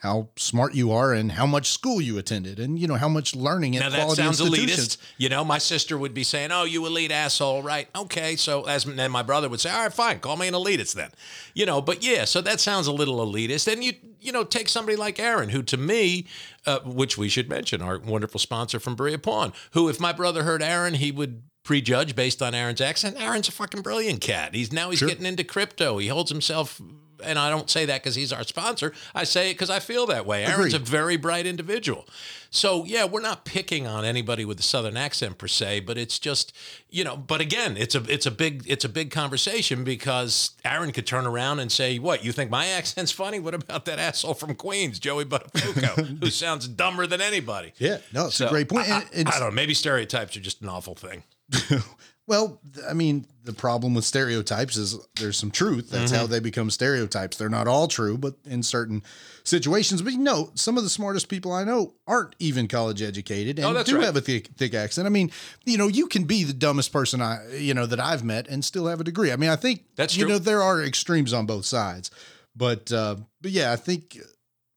how 0.00 0.28
smart 0.36 0.74
you 0.74 0.92
are 0.92 1.12
and 1.14 1.32
how 1.32 1.46
much 1.46 1.70
school 1.70 2.02
you 2.02 2.18
attended 2.18 2.60
and 2.60 2.78
you 2.78 2.86
know 2.86 2.96
how 2.96 3.08
much 3.08 3.34
learning 3.34 3.74
at 3.76 3.80
Now 3.80 3.88
that 3.88 4.00
quality 4.00 4.22
sounds 4.22 4.40
institutions. 4.40 4.96
elitist. 4.96 4.98
You 5.16 5.28
know, 5.30 5.44
my 5.44 5.58
sister 5.58 5.96
would 5.96 6.12
be 6.12 6.22
saying, 6.22 6.52
"Oh, 6.52 6.64
you 6.64 6.84
elite 6.86 7.10
asshole," 7.10 7.62
right? 7.62 7.88
Okay, 7.96 8.36
so 8.36 8.64
as 8.64 8.84
then 8.84 9.10
my 9.10 9.22
brother 9.22 9.48
would 9.48 9.60
say, 9.60 9.70
"All 9.70 9.82
right, 9.84 9.92
fine, 9.92 10.20
call 10.20 10.36
me 10.36 10.48
an 10.48 10.54
elitist 10.54 10.94
then." 10.94 11.10
You 11.54 11.64
know, 11.66 11.80
but 11.80 12.04
yeah, 12.04 12.24
so 12.26 12.40
that 12.42 12.60
sounds 12.60 12.86
a 12.86 12.92
little 12.92 13.24
elitist. 13.26 13.72
And 13.72 13.82
you 13.82 13.94
you 14.20 14.32
know, 14.32 14.44
take 14.44 14.68
somebody 14.68 14.96
like 14.96 15.20
Aaron, 15.20 15.50
who 15.50 15.62
to 15.62 15.76
me, 15.76 16.26
uh, 16.66 16.80
which 16.80 17.16
we 17.16 17.28
should 17.28 17.48
mention, 17.48 17.80
our 17.80 17.98
wonderful 17.98 18.40
sponsor 18.40 18.80
from 18.80 18.96
Berea 18.96 19.18
Pawn, 19.18 19.52
who 19.70 19.88
if 19.88 20.00
my 20.00 20.12
brother 20.12 20.42
heard 20.42 20.62
Aaron, 20.62 20.94
he 20.94 21.12
would 21.12 21.42
prejudge 21.62 22.14
based 22.14 22.42
on 22.42 22.54
Aaron's 22.54 22.80
accent. 22.80 23.16
Aaron's 23.18 23.48
a 23.48 23.52
fucking 23.52 23.82
brilliant 23.82 24.20
cat. 24.20 24.54
He's 24.54 24.72
now 24.72 24.90
he's 24.90 25.02
getting 25.02 25.26
into 25.26 25.42
crypto. 25.44 25.98
He 25.98 26.08
holds 26.08 26.30
himself. 26.30 26.80
And 27.24 27.38
I 27.38 27.50
don't 27.50 27.68
say 27.70 27.84
that 27.86 28.02
because 28.02 28.14
he's 28.14 28.32
our 28.32 28.44
sponsor. 28.44 28.92
I 29.14 29.24
say 29.24 29.50
it 29.50 29.54
because 29.54 29.70
I 29.70 29.78
feel 29.80 30.06
that 30.06 30.26
way. 30.26 30.44
Aaron's 30.44 30.74
a 30.74 30.78
very 30.78 31.16
bright 31.16 31.46
individual. 31.46 32.06
So 32.50 32.84
yeah, 32.84 33.04
we're 33.04 33.20
not 33.20 33.44
picking 33.44 33.86
on 33.86 34.04
anybody 34.04 34.44
with 34.44 34.58
a 34.60 34.62
southern 34.62 34.96
accent 34.96 35.36
per 35.36 35.46
se, 35.48 35.80
but 35.80 35.98
it's 35.98 36.18
just 36.18 36.52
you 36.88 37.04
know. 37.04 37.16
But 37.16 37.40
again, 37.40 37.76
it's 37.76 37.94
a 37.94 38.02
it's 38.08 38.24
a 38.26 38.30
big 38.30 38.64
it's 38.66 38.84
a 38.84 38.88
big 38.88 39.10
conversation 39.10 39.84
because 39.84 40.52
Aaron 40.64 40.92
could 40.92 41.06
turn 41.06 41.26
around 41.26 41.58
and 41.60 41.70
say, 41.70 41.98
"What 41.98 42.24
you 42.24 42.32
think 42.32 42.50
my 42.50 42.66
accent's 42.78 43.12
funny? 43.12 43.40
What 43.40 43.54
about 43.54 43.84
that 43.86 43.98
asshole 43.98 44.34
from 44.34 44.54
Queens, 44.54 44.98
Joey 44.98 45.24
Buttafuoco, 45.24 46.18
who 46.20 46.30
sounds 46.30 46.68
dumber 46.68 47.06
than 47.06 47.20
anybody?" 47.20 47.72
Yeah, 47.78 47.98
no, 48.12 48.26
it's 48.26 48.36
So, 48.36 48.46
a 48.46 48.50
great 48.50 48.68
point. 48.68 48.88
I, 48.88 49.00
And 49.00 49.20
it's- 49.22 49.36
I 49.36 49.38
don't 49.40 49.50
know. 49.50 49.54
Maybe 49.54 49.74
stereotypes 49.74 50.36
are 50.36 50.40
just 50.40 50.62
an 50.62 50.68
awful 50.68 50.94
thing. 50.94 51.24
Well, 52.28 52.60
I 52.88 52.92
mean, 52.92 53.24
the 53.44 53.52
problem 53.52 53.94
with 53.94 54.04
stereotypes 54.04 54.76
is 54.76 54.98
there's 55.14 55.36
some 55.36 55.52
truth. 55.52 55.90
That's 55.90 56.10
Mm-hmm. 56.10 56.20
how 56.22 56.26
they 56.26 56.40
become 56.40 56.70
stereotypes. 56.70 57.36
They're 57.36 57.48
not 57.48 57.68
all 57.68 57.86
true, 57.86 58.18
but 58.18 58.34
in 58.44 58.64
certain 58.64 59.04
situations. 59.44 60.02
But 60.02 60.12
you 60.14 60.18
know, 60.18 60.50
some 60.54 60.76
of 60.76 60.82
the 60.82 60.90
smartest 60.90 61.28
people 61.28 61.52
I 61.52 61.62
know 61.62 61.94
aren't 62.08 62.34
even 62.40 62.66
college 62.66 63.00
educated 63.00 63.60
and 63.60 63.76
Oh, 63.76 63.82
do 63.84 63.94
right. 63.96 64.04
have 64.04 64.16
a 64.16 64.20
thick, 64.20 64.48
thick 64.56 64.74
accent. 64.74 65.06
I 65.06 65.10
mean, 65.10 65.30
you 65.64 65.78
know, 65.78 65.86
you 65.86 66.08
can 66.08 66.24
be 66.24 66.42
the 66.42 66.52
dumbest 66.52 66.92
person 66.92 67.22
I, 67.22 67.46
you 67.54 67.74
know, 67.74 67.86
that 67.86 68.00
I've 68.00 68.24
met 68.24 68.48
and 68.48 68.64
still 68.64 68.88
have 68.88 69.00
a 69.00 69.04
degree. 69.04 69.30
I 69.30 69.36
mean, 69.36 69.50
I 69.50 69.56
think 69.56 69.84
That's 69.94 70.16
you 70.16 70.24
true. 70.24 70.32
know 70.32 70.38
there 70.40 70.62
are 70.62 70.82
extremes 70.82 71.32
on 71.32 71.46
both 71.46 71.64
sides, 71.64 72.10
but 72.56 72.90
uh, 72.90 73.16
but 73.40 73.52
yeah, 73.52 73.70
I 73.72 73.76
think 73.76 74.18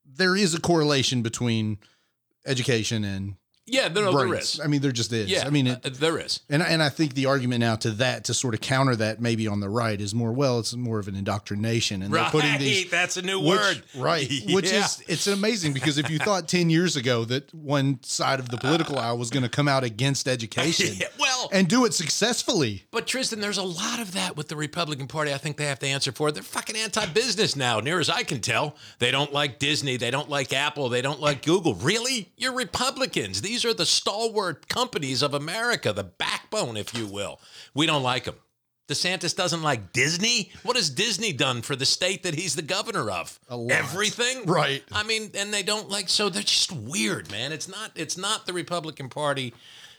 there 0.06 0.36
is 0.36 0.54
a 0.54 0.62
correlation 0.62 1.24
between 1.24 1.80
education 2.46 3.04
and 3.04 3.36
Yeah, 3.71 3.88
no, 3.88 4.01
no, 4.12 4.17
there 4.17 4.27
brains. 4.27 4.60
I 4.63 4.67
mean, 4.67 4.82
there 4.82 4.91
just 4.91 5.12
is. 5.13 5.29
Yeah, 5.29 5.45
I 5.45 5.49
mean, 5.49 5.67
it, 5.67 5.86
uh, 5.86 5.89
there 5.93 6.17
is. 6.17 6.41
and 6.49 6.62
and 6.63 6.82
I 6.84 6.89
think 6.89 7.13
the 7.13 7.25
argument 7.27 7.60
now 7.62 7.75
to 7.77 7.91
that 7.91 8.25
to 8.25 8.34
sort 8.34 8.53
of 8.53 8.62
counter 8.62 8.95
that 8.95 9.19
maybe 9.21 9.47
on 9.47 9.60
the 9.60 9.69
right 9.69 9.99
is 9.99 10.13
more 10.15 10.32
well 10.34 10.60
it's 10.60 10.75
more 10.75 10.99
of 10.99 11.08
an 11.08 11.15
indoctrination 11.15 12.01
and 12.01 12.13
they're 12.13 12.23
putting 12.29 12.58
these 12.60 12.89
that's 12.91 13.17
a 13.17 13.21
new 13.21 13.39
which, 13.39 13.60
word. 13.60 13.84
right 13.97 14.29
which 14.49 14.71
Yeah. 14.71 14.86
is 14.86 15.03
it's 15.08 15.27
amazing 15.27 15.73
because 15.73 15.97
if 15.97 16.10
you 16.10 16.17
thought 16.19 16.47
10 16.47 16.69
years 16.69 16.95
ago 16.95 17.25
that 17.25 17.53
one 17.53 17.99
side 18.03 18.39
of 18.39 18.49
the 18.49 18.58
political 18.58 18.97
aisle 18.99 19.17
was 19.17 19.29
going 19.29 19.43
to 19.43 19.49
come 19.49 19.67
out 19.67 19.84
against 19.84 20.27
education 20.27 20.88
Yeah, 20.99 21.08
well, 21.19 21.49
and 21.51 21.67
do 21.67 21.86
it 21.86 21.93
successfully 21.93 22.84
But 22.91 23.08
Tristan, 23.08 23.39
there's 23.39 23.58
a 23.58 23.63
lot 23.63 23.99
of 23.99 24.13
that 24.13 24.36
with 24.36 24.47
the 24.47 24.55
Republican 24.55 25.08
Party. 25.08 25.34
I 25.34 25.38
think 25.38 25.58
they 25.58 25.65
have 25.65 25.79
to 25.79 25.88
answer 25.88 26.12
for. 26.12 26.32
They're 26.32 26.43
fucking 26.43 26.75
anti-business 26.75 27.55
now, 27.55 27.79
near 27.79 27.99
as 27.99 28.10
I 28.10 28.23
can 28.23 28.41
tell. 28.41 28.75
They 28.99 29.12
don't 29.12 29.32
like 29.34 29.60
Disney. 29.60 29.97
They 29.97 30.12
don't 30.12 30.29
like 30.29 30.51
Apple. 30.53 30.89
They 30.89 31.01
don't 31.01 31.19
like 31.19 31.43
Google. 31.45 31.75
Really? 31.75 32.29
You're 32.38 32.53
Republicans. 32.53 33.41
These 33.41 33.59
are 33.65 33.74
the 33.74 33.86
stalwart 33.86 34.67
companies 34.67 35.22
of 35.22 35.34
America, 35.34 35.93
the 35.93 36.04
backbone, 36.04 36.78
if 36.78 36.93
you 36.93 37.06
will. 37.06 37.39
We 37.74 37.86
don't 37.86 38.04
like 38.04 38.26
them. 38.26 38.36
DeSantis 38.88 39.36
doesn't 39.36 39.62
like 39.62 39.93
Disney. 39.93 40.52
What 40.63 40.76
has 40.76 40.89
Disney 40.89 41.32
done 41.32 41.62
for 41.62 41.76
the 41.76 41.86
state 41.86 42.24
that 42.24 42.34
he's 42.34 42.56
the 42.56 42.63
governor 42.63 43.12
of? 43.12 43.39
Everything. 43.69 44.45
Right. 44.45 44.84
I 44.91 45.04
mean, 45.04 45.30
and 45.36 45.54
they 45.54 45.62
don't 45.62 45.89
like. 45.89 46.10
So 46.10 46.30
they're 46.30 46.41
just 46.41 46.72
weird, 46.72 47.30
man. 47.30 47.52
It's 47.52 47.67
not. 47.67 47.91
It's 47.95 48.17
not 48.17 48.48
the 48.48 48.54
Republican 48.54 49.10
Party 49.10 49.54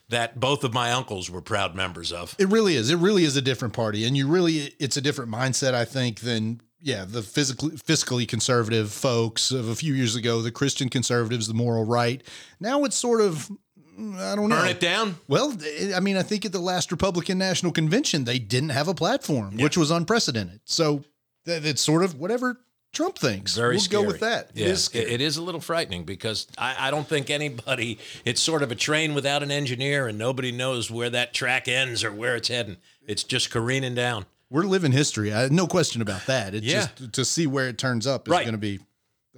that 0.08 0.40
both 0.40 0.64
of 0.64 0.74
my 0.74 0.90
uncles 0.90 1.30
were 1.30 1.40
proud 1.40 1.76
members 1.76 2.10
of. 2.10 2.34
it 2.36 2.48
really 2.48 2.74
is 2.74 2.90
it 2.90 2.96
really 2.96 3.22
is 3.22 3.36
a 3.36 3.40
different 3.42 3.72
party 3.74 4.04
and 4.04 4.16
you 4.16 4.26
really 4.26 4.74
it's 4.80 4.96
a 4.96 5.00
different 5.00 5.30
mindset 5.30 5.72
i 5.72 5.84
think 5.84 6.18
than 6.18 6.60
yeah 6.82 7.04
the 7.06 7.22
physically 7.22 7.70
fiscally 7.72 8.26
conservative 8.26 8.90
folks 8.92 9.50
of 9.50 9.68
a 9.68 9.74
few 9.74 9.94
years 9.94 10.16
ago 10.16 10.40
the 10.42 10.50
christian 10.50 10.88
conservatives 10.88 11.46
the 11.46 11.54
moral 11.54 11.84
right 11.84 12.22
now 12.60 12.84
it's 12.84 12.96
sort 12.96 13.20
of 13.20 13.50
mm, 13.98 14.16
i 14.18 14.34
don't 14.34 14.48
know 14.48 14.56
Burn 14.56 14.68
it 14.68 14.80
down. 14.80 15.16
Well, 15.28 15.56
I 15.94 16.00
mean, 16.00 16.16
I 16.16 16.22
think 16.22 16.44
at 16.46 16.52
the 16.52 16.58
last 16.60 16.90
Republican 16.90 17.38
National 17.38 17.70
Convention, 17.72 18.24
they 18.24 18.38
didn't 18.38 18.70
have 18.70 18.88
a 18.88 18.94
platform, 18.94 19.56
which 19.58 19.76
was 19.76 19.90
unprecedented. 19.90 20.60
So 20.64 21.04
it's 21.46 21.80
sort 21.82 22.02
of 22.04 22.14
whatever 22.18 22.60
Trump 22.92 23.18
thinks. 23.18 23.54
Very 23.56 23.74
we'll 23.74 23.80
scary. 23.80 24.02
go 24.02 24.06
with 24.08 24.20
that. 24.20 24.50
Yeah, 24.54 24.66
It 24.66 24.70
is 24.72 24.84
scary. 24.84 25.04
it- 25.06 25.10
it 25.12 25.20
is 25.20 25.36
a 25.36 25.42
little 25.42 25.60
frightening 25.60 26.04
because 26.04 26.46
I, 26.58 26.88
I 26.88 26.90
don't 26.90 27.06
think 27.06 27.30
anybody. 27.30 27.98
It's 28.24 28.40
sort 28.40 28.62
of 28.62 28.72
a 28.72 28.74
train 28.74 29.14
without 29.14 29.42
an 29.42 29.50
engineer, 29.50 30.08
and 30.08 30.16
nobody 30.18 30.50
knows 30.52 30.90
where 30.90 31.10
that 31.10 31.32
track 31.34 31.68
ends 31.68 32.02
or 32.02 32.10
where 32.12 32.36
it's 32.36 32.48
heading. 32.48 32.78
It's 33.06 33.22
just 33.24 33.50
careening 33.50 33.94
down. 33.94 34.26
We're 34.50 34.64
living 34.64 34.92
history. 34.92 35.32
I, 35.32 35.48
no 35.48 35.66
question 35.68 36.02
about 36.02 36.26
that. 36.26 36.54
It's 36.54 36.66
Yeah. 36.66 36.88
just 36.98 37.12
to 37.14 37.24
see 37.24 37.46
where 37.46 37.68
it 37.68 37.78
turns 37.78 38.06
up 38.06 38.26
is 38.26 38.32
Right. 38.32 38.42
going 38.44 38.52
to 38.54 38.58
be, 38.58 38.80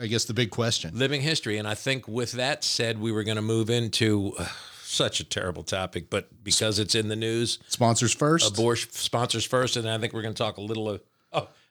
I 0.01 0.07
guess, 0.07 0.25
the 0.25 0.35
big 0.35 0.51
question. 0.51 0.98
living 0.98 1.20
history. 1.20 1.59
And 1.59 1.68
I 1.68 1.75
think 1.75 2.09
with 2.09 2.33
that 2.33 2.64
said, 2.64 2.98
we 2.98 3.12
were 3.12 3.22
going 3.22 3.37
to 3.37 3.42
move 3.42 3.68
into 3.68 4.33
uh, 4.38 4.46
such 4.83 5.20
a 5.20 5.25
terrible 5.25 5.62
topic, 5.62 6.09
but 6.11 6.42
because 6.42 6.79
it's 6.79 6.94
in 6.94 7.09
the 7.09 7.16
news, 7.16 7.59
Sponsors 7.68 8.12
first. 8.14 8.51
abortion 8.53 8.90
sponsors 8.92 9.44
first, 9.44 9.77
and 9.77 9.88
I 9.88 9.98
think 9.98 10.12
we're 10.14 10.22
going 10.22 10.35
to 10.35 10.38
talk 10.42 10.57
a 10.57 10.62
little. 10.62 10.88
Oh, 10.88 11.01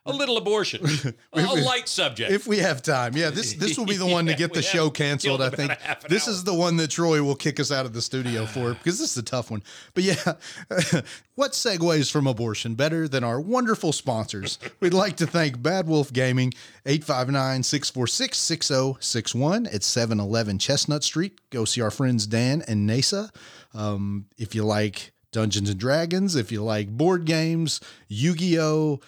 a 0.06 0.12
little 0.12 0.38
abortion, 0.38 0.86
a 1.34 1.42
light 1.42 1.88
subject. 1.88 2.32
If 2.32 2.48
we 2.48 2.58
have 2.58 2.82
time, 2.82 3.16
yeah, 3.16 3.30
this 3.30 3.54
this 3.54 3.78
will 3.78 3.86
be 3.86 3.98
the 3.98 4.06
one 4.08 4.26
to 4.26 4.34
get 4.34 4.54
the 4.54 4.62
show 4.62 4.90
canceled. 4.90 5.42
I 5.42 5.50
think 5.50 5.72
a 5.72 5.76
half 5.76 6.04
an 6.04 6.10
this 6.10 6.28
hour. 6.28 6.34
is 6.34 6.44
the 6.44 6.54
one 6.54 6.78
that 6.78 6.90
Troy 6.90 7.22
will 7.22 7.36
kick 7.36 7.60
us 7.60 7.72
out 7.72 7.86
of 7.86 7.94
the 7.94 8.02
studio 8.02 8.46
for 8.46 8.74
because 8.84 9.00
this 9.00 9.12
is 9.12 9.18
a 9.18 9.24
tough 9.24 9.52
one. 9.52 9.62
But 9.94 10.04
yeah, 10.04 10.34
what 11.36 11.52
segues 11.52 12.12
from 12.12 12.26
abortion 12.26 12.74
better 12.74 13.08
than 13.08 13.24
our 13.24 13.40
wonderful 13.40 13.94
sponsors? 13.94 14.58
We'd 14.80 14.94
like 14.94 15.18
to 15.18 15.28
thank 15.28 15.62
Bad 15.62 15.88
Wolf 15.88 16.12
Gaming 16.12 16.54
859-646-6061 16.86 19.74
at 19.74 19.84
711 19.84 20.60
Chestnut 20.60 21.04
Street. 21.04 21.40
Go 21.50 21.66
see 21.66 21.82
our 21.82 21.92
friends 21.92 22.28
Dan 22.28 22.64
and 22.68 22.90
Nasa. 22.90 23.30
Um, 23.74 24.26
if 24.38 24.54
you 24.56 24.64
like 24.66 25.12
Dungeons 25.32 25.70
and 25.70 25.80
Dragons, 25.80 26.36
if 26.36 26.52
you 26.52 26.64
like 26.64 26.90
board 26.90 27.26
games, 27.26 27.80
Yu-Gi-Oh, 28.10 29.00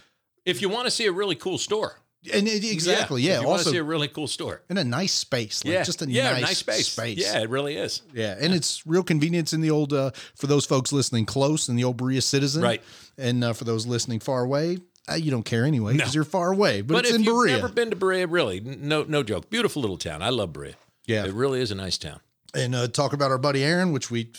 if 0.46 0.62
you 0.62 0.70
want 0.70 0.86
to 0.86 0.92
see 0.92 1.06
a 1.06 1.12
really 1.12 1.36
cool 1.36 1.58
store, 1.58 2.00
and 2.34 2.48
it- 2.48 2.64
exactly, 2.64 3.22
yeah. 3.22 3.36
If 3.38 3.42
you 3.42 3.48
want 3.48 3.64
to 3.64 3.70
see 3.70 3.78
a 3.78 3.84
really 3.84 4.08
cool 4.08 4.28
store, 4.28 4.62
in 4.70 4.78
a 4.78 4.84
nice 4.84 5.12
space, 5.14 5.64
like 5.66 5.74
yeah, 5.74 5.84
just 5.84 6.02
a 6.02 6.10
yeah, 6.10 6.40
nice, 6.40 6.60
space. 6.60 6.88
space. 6.88 7.18
Yeah, 7.18 7.40
it 7.42 7.50
really 7.50 7.76
is. 7.76 8.02
yeah, 8.14 8.36
and 8.40 8.54
it's 8.54 8.86
real 8.88 9.04
convenience 9.04 9.52
in 9.54 9.62
the 9.62 9.72
old 9.72 9.92
uh, 9.94 10.12
for 10.36 10.48
those 10.48 10.66
folks 10.66 10.92
listening 10.94 11.26
close 11.26 11.68
in 11.70 11.76
the 11.76 11.84
old 11.84 11.98
Berea 11.98 12.22
Citizen, 12.22 12.62
Right. 12.64 12.82
And 13.18 13.44
uh, 13.44 13.54
for 13.54 13.64
those 13.66 13.86
listening 13.86 14.20
far 14.22 14.44
away, 14.44 14.80
uh, 15.08 15.14
you 15.16 15.30
don't 15.32 15.44
care 15.44 15.66
anyway 15.66 15.94
because 15.94 16.16
No. 16.16 16.20
you're 16.20 16.24
far 16.24 16.52
away. 16.52 16.82
But, 16.82 16.94
But 16.94 17.00
it's 17.06 17.10
if 17.12 17.16
in 17.18 17.24
you've 17.26 17.36
Berea, 17.36 17.56
never 17.58 17.68
been 17.70 17.90
to 17.92 17.96
Berea, 17.96 18.26
really, 18.26 18.60
no, 18.60 19.04
no 19.04 19.22
joke. 19.22 19.50
Beautiful 19.50 19.82
little 19.82 19.98
town. 19.98 20.22
I 20.24 20.30
love 20.30 20.52
Berea. 20.54 20.74
Yeah. 21.06 21.26
it 21.26 21.34
really 21.34 21.60
is 21.62 21.70
a 21.72 21.76
nice 21.76 21.98
town. 21.98 22.22
And 22.54 22.76
uh, 22.76 22.88
talk 22.88 23.14
about 23.14 23.32
our 23.32 23.38
buddy 23.38 23.64
Aaron, 23.64 23.92
which 23.92 24.12
we, 24.12 24.32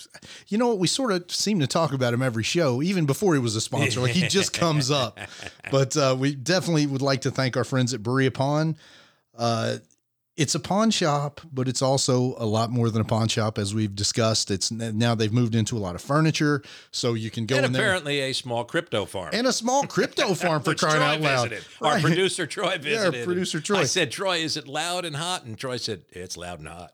you 0.48 0.58
know, 0.58 0.68
what 0.68 0.78
we 0.78 0.86
sort 0.86 1.12
of 1.12 1.30
seem 1.30 1.60
to 1.60 1.66
talk 1.66 1.92
about 1.92 2.14
him 2.14 2.22
every 2.22 2.44
show, 2.44 2.82
even 2.82 3.06
before 3.06 3.34
he 3.34 3.40
was 3.40 3.56
a 3.56 3.60
sponsor. 3.60 4.00
Like 4.00 4.12
he 4.12 4.28
just 4.28 4.52
comes 4.58 4.90
up, 4.90 5.18
but 5.70 5.96
uh, 5.96 6.16
we 6.18 6.34
definitely 6.34 6.86
would 6.86 7.02
like 7.02 7.22
to 7.22 7.30
thank 7.30 7.56
our 7.56 7.64
friends 7.64 7.92
at 7.94 8.02
Berea 8.02 8.30
Pawn. 8.30 8.76
Uh, 9.36 9.78
it's 10.36 10.56
a 10.56 10.60
pawn 10.60 10.90
shop, 10.90 11.40
but 11.52 11.68
it's 11.68 11.80
also 11.80 12.34
a 12.38 12.46
lot 12.46 12.68
more 12.70 12.90
than 12.90 13.00
a 13.00 13.04
pawn 13.04 13.28
shop, 13.28 13.56
as 13.56 13.72
we've 13.72 13.94
discussed. 13.94 14.50
It's 14.50 14.70
now 14.72 15.14
they've 15.14 15.32
moved 15.32 15.54
into 15.54 15.76
a 15.76 15.78
lot 15.78 15.94
of 15.94 16.02
furniture, 16.02 16.60
so 16.90 17.14
you 17.14 17.30
can 17.30 17.46
go 17.46 17.56
and 17.56 17.66
in 17.66 17.72
there 17.72 17.82
apparently 17.82 18.20
a 18.20 18.32
small 18.32 18.64
crypto 18.64 19.04
farm. 19.04 19.30
and 19.32 19.46
a 19.46 19.52
small 19.52 19.84
crypto 19.86 20.34
farm 20.34 20.62
for 20.62 20.74
crying 20.74 20.96
Troy 20.96 21.04
out 21.06 21.20
loud. 21.20 21.50
visited. 21.50 21.68
Our 21.80 22.00
producer 22.00 22.46
Troy 22.48 22.78
visited. 22.78 23.14
and 23.14 23.24
producer 23.24 23.60
Troy. 23.60 23.78
I 23.78 23.84
said, 23.84 24.10
Troy, 24.10 24.38
is 24.38 24.56
it 24.56 24.66
loud 24.66 25.04
and 25.04 25.14
hot? 25.14 25.44
And 25.44 25.56
Troy 25.56 25.76
said, 25.76 26.02
it's 26.10 26.36
loud 26.36 26.58
and 26.58 26.68
hot. 26.68 26.92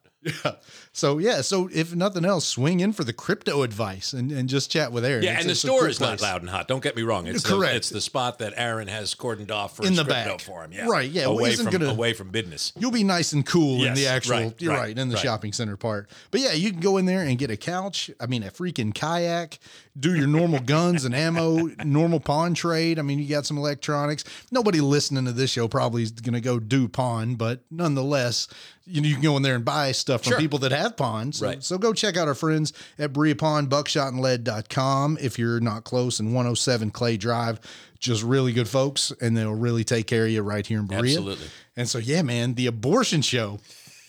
So 0.93 1.19
yeah, 1.19 1.41
so 1.41 1.69
if 1.73 1.95
nothing 1.95 2.25
else, 2.25 2.45
swing 2.47 2.81
in 2.81 2.93
for 2.93 3.05
the 3.05 3.13
crypto 3.13 3.63
advice 3.63 4.13
and, 4.13 4.33
and 4.33 4.49
just 4.49 4.71
chat 4.71 4.91
with 4.93 5.05
Aaron. 5.05 5.23
Yeah, 5.23 5.31
It's- 5.31 5.45
and 5.45 5.51
the 5.51 5.55
store 5.55 5.89
is 5.89 6.01
not 6.01 6.19
place. 6.19 6.23
loud 6.23 6.41
and 6.43 6.51
hot. 6.51 6.67
Don't 6.69 6.83
get 6.83 6.97
me 6.97 7.03
wrong. 7.03 7.27
It's 7.27 7.47
Correct. 7.47 7.73
The, 7.73 7.77
it's 7.77 7.91
the 7.91 8.01
spot 8.01 8.39
that 8.41 8.53
Aaron 8.57 8.89
has 8.89 9.15
cordoned 9.15 9.51
off 9.51 9.77
for 9.77 9.83
In 9.85 9.91
his 9.91 9.99
the 9.99 10.05
crypto 10.05 10.31
back. 10.33 10.41
farm. 10.41 10.73
Yeah, 10.73 10.87
Right, 10.89 11.09
yeah, 11.11 11.23
well, 11.29 11.39
Away 11.39 11.51
isn't 11.53 11.65
from 11.71 11.73
gonna- 11.81 11.93
away 11.93 12.13
from 12.13 12.31
business. 12.31 12.73
You'll 12.77 12.91
be 12.91 13.05
nice 13.05 13.33
and 13.33 13.47
cool 13.47 13.85
in 13.85 13.95
the 13.95 14.09
actual, 14.09 14.35
right, 14.37 14.55
you're 14.61 14.73
right, 14.73 14.81
right, 14.81 14.99
in 14.99 15.09
the 15.09 15.15
right. 15.15 15.23
shopping 15.23 15.53
center 15.53 15.77
part. 15.77 16.11
But 16.33 16.41
yeah, 16.41 16.53
you 16.53 16.71
can 16.73 16.81
go 16.81 16.97
in 16.97 17.07
there 17.07 17.23
and 17.23 17.39
get 17.39 17.51
a 17.51 17.57
couch. 17.57 18.11
I 18.21 18.27
mean, 18.27 18.43
a 18.43 18.51
freaking 18.51 18.93
kayak, 18.95 19.59
do 19.99 20.15
your 20.17 20.27
normal 20.27 20.61
guns 20.61 21.05
and 21.05 21.15
ammo, 21.15 21.71
normal 21.85 22.21
pawn 22.21 22.55
trade. 22.55 22.99
I 22.99 23.03
mean, 23.03 23.19
you 23.21 23.29
got 23.29 23.47
some 23.47 23.57
electronics. 23.59 24.25
Nobody 24.51 24.81
listening 24.81 25.25
to 25.27 25.33
this 25.33 25.51
show 25.51 25.69
probably 25.69 26.03
is 26.03 26.11
going 26.11 26.35
to 26.35 26.41
go 26.41 26.59
do 26.59 26.89
pawn, 26.89 27.37
but 27.37 27.61
nonetheless, 27.71 28.49
you, 28.91 29.01
know, 29.01 29.09
you 29.09 29.15
can 29.15 29.23
go 29.23 29.37
in 29.37 29.43
there 29.43 29.55
and 29.55 29.65
buy 29.65 29.93
stuff 29.93 30.23
from 30.23 30.33
Sure. 30.33 30.39
people 30.39 30.59
that 30.61 30.73
have. 30.73 30.95
So, 30.99 31.47
Right. 31.47 31.63
so 31.63 31.79
go 31.79 31.93
check 31.93 32.17
out 32.17 32.29
our 32.29 32.35
friends 32.35 32.73
at 32.99 33.13
Berea 33.13 33.37
Pawn, 33.37 33.69
buckshotandlead.com. 33.69 35.19
If 35.21 35.39
you're 35.39 35.61
not 35.61 35.85
close 35.85 36.21
in 36.21 36.33
107 36.33 36.91
Clay 36.91 37.17
Drive, 37.17 37.61
just 37.99 38.23
really 38.23 38.53
good 38.53 38.69
folks, 38.69 39.13
and 39.21 39.37
they'll 39.37 39.55
really 39.55 39.85
take 39.85 40.07
care 40.07 40.25
of 40.25 40.31
you 40.31 40.43
right 40.43 40.67
here 40.67 40.81
in 40.81 40.87
Berea. 40.87 41.13
Absolutely. 41.19 41.47
And 41.77 41.89
so, 41.89 41.99
yeah, 41.99 42.23
man, 42.23 42.55
the 42.55 42.67
abortion 42.67 43.23
show. 43.23 43.61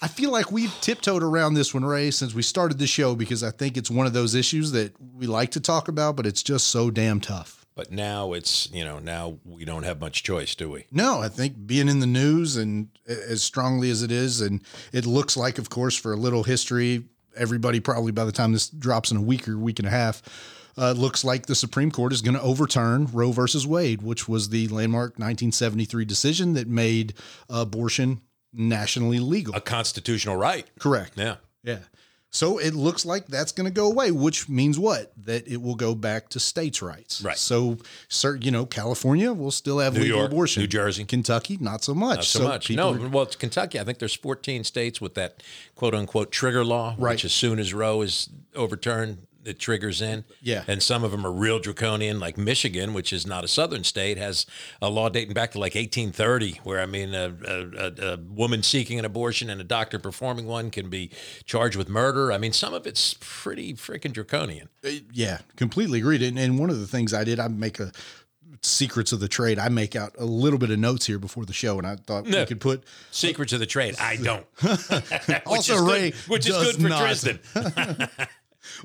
I 0.01 0.07
feel 0.07 0.31
like 0.31 0.51
we've 0.51 0.73
tiptoed 0.81 1.21
around 1.21 1.53
this 1.53 1.73
one, 1.73 1.85
Ray, 1.85 2.09
since 2.09 2.33
we 2.33 2.41
started 2.41 2.79
the 2.79 2.87
show 2.87 3.13
because 3.15 3.43
I 3.43 3.51
think 3.51 3.77
it's 3.77 3.91
one 3.91 4.07
of 4.07 4.13
those 4.13 4.33
issues 4.33 4.71
that 4.71 4.93
we 5.15 5.27
like 5.27 5.51
to 5.51 5.59
talk 5.59 5.87
about, 5.87 6.15
but 6.15 6.25
it's 6.25 6.41
just 6.41 6.67
so 6.69 6.89
damn 6.89 7.19
tough. 7.21 7.60
But 7.73 7.91
now 7.91 8.33
it's 8.33 8.69
you 8.71 8.83
know 8.83 8.99
now 8.99 9.39
we 9.45 9.65
don't 9.65 9.83
have 9.83 9.99
much 9.99 10.23
choice, 10.23 10.55
do 10.55 10.69
we? 10.69 10.85
No, 10.91 11.21
I 11.21 11.29
think 11.29 11.65
being 11.65 11.87
in 11.87 11.99
the 11.99 12.07
news 12.07 12.57
and 12.57 12.89
as 13.07 13.41
strongly 13.43 13.89
as 13.89 14.03
it 14.03 14.11
is, 14.11 14.41
and 14.41 14.61
it 14.91 15.05
looks 15.05 15.37
like, 15.37 15.57
of 15.57 15.69
course, 15.69 15.95
for 15.95 16.13
a 16.13 16.17
little 16.17 16.43
history, 16.43 17.03
everybody 17.35 17.79
probably 17.79 18.11
by 18.11 18.25
the 18.25 18.31
time 18.31 18.51
this 18.51 18.69
drops 18.69 19.11
in 19.11 19.17
a 19.17 19.21
week 19.21 19.47
or 19.47 19.57
week 19.57 19.79
and 19.79 19.87
a 19.87 19.91
half, 19.91 20.21
uh, 20.77 20.91
looks 20.91 21.23
like 21.23 21.45
the 21.45 21.55
Supreme 21.55 21.91
Court 21.91 22.13
is 22.13 22.21
going 22.21 22.35
to 22.35 22.41
overturn 22.41 23.07
Roe 23.11 23.31
versus 23.31 23.65
Wade, 23.65 24.01
which 24.01 24.27
was 24.27 24.49
the 24.49 24.67
landmark 24.67 25.11
1973 25.11 26.05
decision 26.05 26.53
that 26.53 26.67
made 26.67 27.13
abortion 27.49 28.21
nationally 28.53 29.19
legal. 29.19 29.55
A 29.55 29.61
constitutional 29.61 30.35
right. 30.35 30.69
Correct. 30.79 31.13
Yeah. 31.15 31.37
Yeah. 31.63 31.79
So 32.33 32.59
it 32.59 32.73
looks 32.73 33.05
like 33.05 33.27
that's 33.27 33.51
going 33.51 33.65
to 33.65 33.73
go 33.73 33.87
away, 33.91 34.09
which 34.11 34.47
means 34.47 34.79
what? 34.79 35.11
That 35.25 35.45
it 35.49 35.61
will 35.61 35.75
go 35.75 35.93
back 35.93 36.29
to 36.29 36.39
states' 36.39 36.81
rights. 36.81 37.21
Right. 37.21 37.37
So, 37.37 37.77
sir, 38.07 38.37
you 38.37 38.51
know, 38.51 38.65
California 38.65 39.33
will 39.33 39.51
still 39.51 39.79
have 39.79 39.93
New 39.95 39.99
legal 40.01 40.17
York, 40.19 40.31
abortion. 40.31 40.61
New 40.63 40.67
Jersey. 40.67 41.03
Kentucky, 41.03 41.57
not 41.59 41.83
so 41.83 41.93
much. 41.93 42.17
Not 42.17 42.23
so, 42.25 42.43
much. 42.47 42.69
No, 42.71 42.93
are- 42.93 43.09
well, 43.09 43.23
it's 43.23 43.35
Kentucky. 43.35 43.79
I 43.81 43.83
think 43.83 43.99
there's 43.99 44.15
14 44.15 44.63
states 44.63 45.01
with 45.01 45.15
that 45.15 45.43
quote 45.75 45.93
unquote 45.93 46.31
trigger 46.31 46.63
law, 46.63 46.95
Right. 46.97 47.11
which 47.15 47.25
as 47.25 47.33
soon 47.33 47.59
as 47.59 47.73
Roe 47.73 48.01
is 48.01 48.29
overturned, 48.55 49.17
it 49.45 49.59
triggers 49.59 50.01
in. 50.01 50.23
Yeah. 50.41 50.63
And 50.67 50.81
some 50.83 51.03
of 51.03 51.11
them 51.11 51.25
are 51.25 51.31
real 51.31 51.59
draconian, 51.59 52.19
like 52.19 52.37
Michigan, 52.37 52.93
which 52.93 53.11
is 53.11 53.25
not 53.25 53.43
a 53.43 53.47
southern 53.47 53.83
state, 53.83 54.17
has 54.17 54.45
a 54.81 54.89
law 54.89 55.09
dating 55.09 55.33
back 55.33 55.51
to 55.51 55.59
like 55.59 55.75
1830, 55.75 56.61
where 56.63 56.79
I 56.79 56.85
mean, 56.85 57.13
a, 57.13 57.33
a, 57.45 57.85
a, 57.87 58.13
a 58.13 58.17
woman 58.17 58.63
seeking 58.63 58.99
an 58.99 59.05
abortion 59.05 59.49
and 59.49 59.59
a 59.59 59.63
doctor 59.63 59.99
performing 59.99 60.45
one 60.47 60.69
can 60.71 60.89
be 60.89 61.09
charged 61.45 61.75
with 61.75 61.89
murder. 61.89 62.31
I 62.31 62.37
mean, 62.37 62.53
some 62.53 62.73
of 62.73 62.85
it's 62.87 63.15
pretty 63.19 63.73
freaking 63.73 64.13
draconian. 64.13 64.69
Uh, 64.85 64.89
yeah, 65.11 65.39
completely 65.55 65.99
agreed. 65.99 66.21
And, 66.21 66.37
and 66.37 66.59
one 66.59 66.69
of 66.69 66.79
the 66.79 66.87
things 66.87 67.13
I 67.13 67.23
did, 67.23 67.39
I 67.39 67.47
make 67.47 67.79
a 67.79 67.91
secrets 68.63 69.11
of 69.11 69.19
the 69.19 69.27
trade. 69.27 69.57
I 69.57 69.69
make 69.69 69.95
out 69.95 70.13
a 70.19 70.25
little 70.25 70.59
bit 70.59 70.69
of 70.69 70.77
notes 70.79 71.05
here 71.07 71.17
before 71.17 71.45
the 71.45 71.53
show, 71.53 71.77
and 71.79 71.87
I 71.87 71.95
thought 71.95 72.25
we 72.25 72.45
could 72.45 72.61
put 72.61 72.83
Secrets 73.09 73.53
of 73.53 73.59
the 73.59 73.65
trade. 73.65 73.95
I 73.99 74.17
don't. 74.17 74.45
Which 74.61 75.41
Also, 75.45 75.77
good- 75.79 75.91
Ray 75.91 76.13
which 76.27 76.47
is 76.47 76.55
good 76.55 76.75
for 76.75 76.89
not. 76.89 77.01
Tristan. 77.01 77.39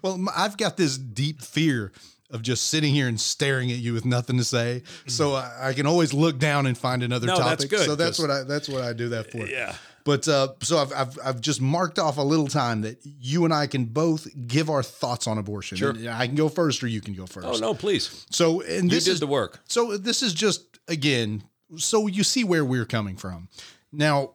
Well, 0.03 0.25
I've 0.37 0.57
got 0.57 0.77
this 0.77 0.97
deep 0.99 1.43
fear 1.43 1.93
of 2.31 2.43
just 2.43 2.69
sitting 2.69 2.93
here 2.93 3.07
and 3.09 3.21
staring 3.21 3.71
at 3.71 3.79
you 3.79 3.93
with 3.93 4.05
nothing 4.05 4.37
to 4.39 4.45
say. 4.45 4.83
So 5.07 5.35
I, 5.35 5.69
I 5.69 5.73
can 5.75 5.87
always 5.87 6.13
look 6.13 6.39
down 6.39 6.67
and 6.67 6.77
find 6.77 7.03
another 7.05 7.29
No, 7.29 7.37
topic. 7.37 7.47
that's 7.61 7.65
good, 7.67 7.87
So 7.87 7.95
that's 7.95 8.19
what 8.19 8.31
I 8.31 8.43
that's 8.43 8.69
what 8.69 8.83
I 8.83 8.93
do 8.93 9.11
that 9.11 9.31
for. 9.31 9.47
Yeah. 9.47 9.75
But 10.05 10.29
uh, 10.29 10.49
so 10.61 10.79
I've, 10.79 10.93
I've 10.93 11.19
I've 11.25 11.41
just 11.41 11.61
marked 11.61 11.99
off 11.99 12.17
a 12.19 12.23
little 12.23 12.47
time 12.47 12.83
that 12.83 12.99
you 13.05 13.45
and 13.45 13.53
I 13.53 13.67
can 13.67 13.87
both 13.87 14.29
give 14.47 14.71
our 14.71 14.83
thoughts 14.83 15.27
on 15.27 15.37
abortion. 15.39 15.79
Sure. 15.79 15.91
And 15.91 16.09
I 16.09 16.27
can 16.27 16.37
go 16.37 16.49
first, 16.49 16.83
or 16.85 16.87
you 16.89 17.01
can 17.01 17.15
go 17.15 17.27
first. 17.27 17.47
Oh 17.47 17.57
no, 17.57 17.75
please. 17.75 18.25
So 18.31 18.61
and 18.61 18.89
this 18.91 19.09
is 19.09 19.19
the 19.21 19.27
work. 19.27 19.61
so 19.69 19.97
this 19.97 20.23
is 20.23 20.33
just 20.33 20.79
again, 20.89 21.43
so 21.77 22.07
you 22.07 22.23
see 22.23 22.45
where 22.45 22.65
we're 22.65 22.85
coming 22.87 23.17
from. 23.17 23.49
Now, 23.93 24.35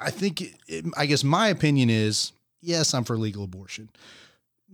I 0.00 0.10
think 0.10 0.40
it- 0.68 0.84
I 0.96 1.06
guess 1.06 1.22
my 1.22 1.48
opinion 1.48 1.88
is 1.90 2.32
yes, 2.60 2.92
I'm 2.94 3.04
for 3.04 3.16
legal 3.16 3.44
abortion. 3.44 3.88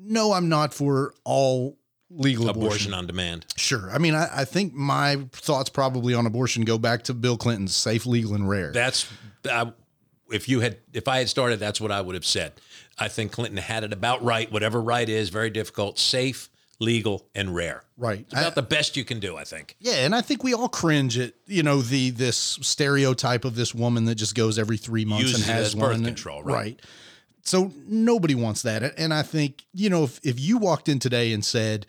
No, 0.01 0.33
I'm 0.33 0.49
not 0.49 0.73
for 0.73 1.13
all 1.25 1.77
legal 2.11 2.49
abortion. 2.49 2.67
Abortion 2.67 2.95
on 2.95 3.07
demand. 3.07 3.47
Sure. 3.57 3.91
I 3.91 3.99
mean, 3.99 4.15
I, 4.15 4.29
I 4.33 4.45
think 4.45 4.73
my 4.75 5.17
thoughts 5.33 5.69
probably 5.69 6.15
on 6.15 6.27
abortion 6.27 6.65
go 6.65 6.79
back 6.79 7.05
to 7.05 7.15
Bill 7.15 7.37
Clinton's 7.37 7.75
safe, 7.75 8.07
legal, 8.07 8.35
and 8.35 8.49
rare. 8.49 8.73
That's 8.73 9.11
I, 9.51 9.73
if 10.31 10.49
you 10.49 10.61
had 10.61 10.79
if 10.93 11.09
I 11.09 11.19
had 11.19 11.29
started, 11.29 11.59
that's 11.61 11.81
what 11.81 11.93
I 11.93 12.01
would 12.01 12.15
have 12.15 12.25
said. 12.27 12.53
I 12.99 13.09
think 13.09 13.33
Clinton 13.33 13.59
had 13.59 13.85
it 13.85 13.93
about 13.93 14.23
right. 14.23 14.51
Whatever 14.51 14.81
right 14.81 15.09
is, 15.09 15.29
very 15.29 15.51
difficult, 15.51 15.99
safe, 15.99 16.49
legal, 16.81 17.29
and 17.35 17.55
rare. 17.55 17.83
right. 17.97 18.21
It's 18.21 18.33
about 18.33 18.55
the 18.55 18.63
best 18.63 18.97
you 18.97 19.05
can 19.05 19.21
do. 19.21 19.37
I 19.37 19.45
think. 19.45 19.77
Yeah, 19.79 20.05
and 20.05 20.15
I 20.15 20.21
think 20.21 20.43
we 20.43 20.55
all 20.55 20.69
cringe 20.69 21.19
at 21.19 21.35
you 21.47 21.63
know 21.63 21.83
the 21.83 22.11
this 22.11 22.37
stereotype 22.37 23.45
of 23.45 23.55
this 23.55 23.75
woman 23.75 24.05
that 24.07 24.15
just 24.17 24.35
goes 24.35 24.59
every 24.59 24.79
three 24.79 25.05
months 25.05 25.29
Uses 25.29 25.49
and 25.49 25.55
has 25.57 25.67
as 25.69 25.75
birth 25.75 25.97
one. 25.97 26.05
control, 26.05 26.43
right. 26.43 26.81
So 27.49 27.73
nobody 27.87 28.35
wants 28.35 28.63
that, 28.63 28.99
and 28.99 29.15
I 29.15 29.23
think 29.23 29.65
you 29.73 29.89
know 29.89 30.05
if 30.05 30.21
if 30.23 30.39
you 30.39 30.59
walked 30.59 30.89
in 30.89 30.99
today 30.99 31.33
and 31.33 31.45
said, 31.45 31.87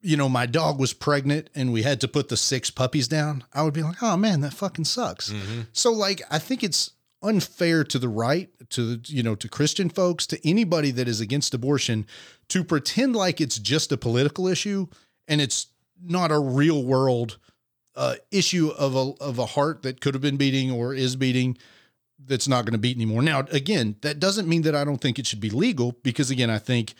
you 0.00 0.16
know, 0.16 0.28
my 0.28 0.46
dog 0.46 0.78
was 0.78 0.92
pregnant 0.92 1.50
and 1.54 1.72
we 1.72 1.82
had 1.82 2.00
to 2.00 2.08
put 2.08 2.28
the 2.28 2.36
six 2.36 2.70
puppies 2.70 3.08
down, 3.08 3.44
I 3.52 3.62
would 3.62 3.74
be 3.74 3.82
like, 3.82 4.02
oh 4.02 4.16
man, 4.16 4.40
that 4.42 4.54
fucking 4.54 4.84
sucks. 4.84 5.30
Mm-hmm. 5.30 5.62
So 5.72 5.92
like, 5.92 6.22
I 6.30 6.38
think 6.38 6.62
it's 6.62 6.92
unfair 7.22 7.82
to 7.84 7.98
the 7.98 8.08
right, 8.08 8.48
to 8.70 9.00
you 9.06 9.22
know, 9.22 9.34
to 9.34 9.48
Christian 9.48 9.88
folks, 9.88 10.26
to 10.28 10.48
anybody 10.48 10.90
that 10.92 11.08
is 11.08 11.20
against 11.20 11.54
abortion, 11.54 12.06
to 12.48 12.62
pretend 12.62 13.16
like 13.16 13.40
it's 13.40 13.58
just 13.58 13.90
a 13.90 13.96
political 13.96 14.46
issue 14.46 14.86
and 15.26 15.40
it's 15.40 15.66
not 16.02 16.30
a 16.30 16.38
real 16.38 16.84
world 16.84 17.38
uh, 17.96 18.14
issue 18.30 18.70
of 18.78 18.94
a 18.94 19.12
of 19.20 19.38
a 19.38 19.46
heart 19.46 19.82
that 19.82 20.00
could 20.00 20.14
have 20.14 20.22
been 20.22 20.36
beating 20.36 20.70
or 20.70 20.94
is 20.94 21.16
beating 21.16 21.58
that's 22.24 22.48
not 22.48 22.64
going 22.64 22.72
to 22.72 22.78
beat 22.78 22.96
anymore. 22.96 23.22
Now, 23.22 23.40
again, 23.50 23.96
that 24.02 24.18
doesn't 24.20 24.48
mean 24.48 24.62
that 24.62 24.74
I 24.74 24.84
don't 24.84 25.00
think 25.00 25.18
it 25.18 25.26
should 25.26 25.40
be 25.40 25.50
legal 25.50 25.92
because 26.02 26.30
again, 26.30 26.50
I 26.50 26.58
think 26.58 26.94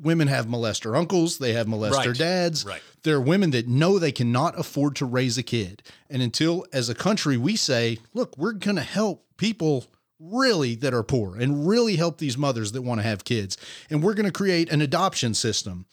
women 0.00 0.28
have 0.28 0.46
molester 0.46 0.96
uncles, 0.98 1.38
they 1.38 1.52
have 1.52 1.66
molester 1.66 2.06
Right. 2.06 2.16
dads. 2.18 2.64
Right. 2.64 2.82
There 3.04 3.16
are 3.16 3.20
women 3.20 3.50
that 3.50 3.68
know 3.68 3.98
they 3.98 4.12
cannot 4.12 4.58
afford 4.58 4.96
to 4.96 5.04
raise 5.06 5.38
a 5.38 5.42
kid. 5.42 5.82
And 6.10 6.20
until 6.22 6.66
as 6.72 6.88
a 6.88 6.94
country 6.94 7.36
we 7.36 7.54
say, 7.56 7.98
look, 8.12 8.36
we're 8.36 8.52
going 8.52 8.76
to 8.76 8.82
help 8.82 9.24
people 9.36 9.86
really 10.18 10.74
that 10.76 10.94
are 10.94 11.02
poor 11.02 11.36
and 11.36 11.68
really 11.68 11.96
help 11.96 12.18
these 12.18 12.38
mothers 12.38 12.72
that 12.72 12.82
want 12.82 12.98
to 13.00 13.02
have 13.06 13.24
kids. 13.24 13.56
And 13.90 14.02
we're 14.02 14.14
going 14.14 14.26
to 14.26 14.32
create 14.32 14.70
an 14.70 14.80
adoption 14.80 15.34
system 15.34 15.86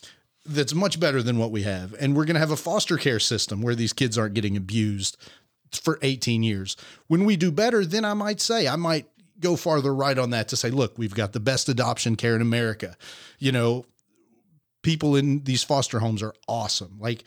that's 0.46 0.74
much 0.74 1.00
better 1.00 1.22
than 1.22 1.38
what 1.38 1.52
we 1.52 1.64
have. 1.64 1.94
And 2.00 2.16
we're 2.16 2.26
going 2.26 2.36
to 2.36 2.40
have 2.40 2.52
a 2.52 2.56
foster 2.58 2.98
care 2.98 3.20
system 3.20 3.62
where 3.62 3.76
these 3.76 3.94
kids 3.94 4.18
aren't 4.18 4.34
getting 4.34 4.58
abused 4.58 5.18
for 5.74 6.00
18 6.02 6.44
years. 6.44 6.76
When 7.08 7.26
we 7.26 7.36
do 7.36 7.52
better, 7.52 7.86
then 7.86 8.06
I 8.06 8.14
might 8.14 8.42
say, 8.42 8.68
I 8.68 8.76
might 8.76 9.08
go 9.40 9.56
farther 9.56 9.94
right 9.94 10.18
on 10.18 10.32
that 10.32 10.48
to 10.50 10.58
say, 10.58 10.70
look, 10.70 10.98
we've 10.98 11.16
got 11.16 11.34
the 11.34 11.40
best 11.40 11.70
adoption 11.70 12.16
care 12.16 12.36
in 12.36 12.42
America. 12.42 12.96
You 13.40 13.52
know, 13.52 13.86
people 14.84 15.16
in 15.16 15.44
these 15.44 15.64
foster 15.64 16.00
homes 16.00 16.22
are 16.22 16.34
awesome. 16.48 16.98
Like, 17.00 17.24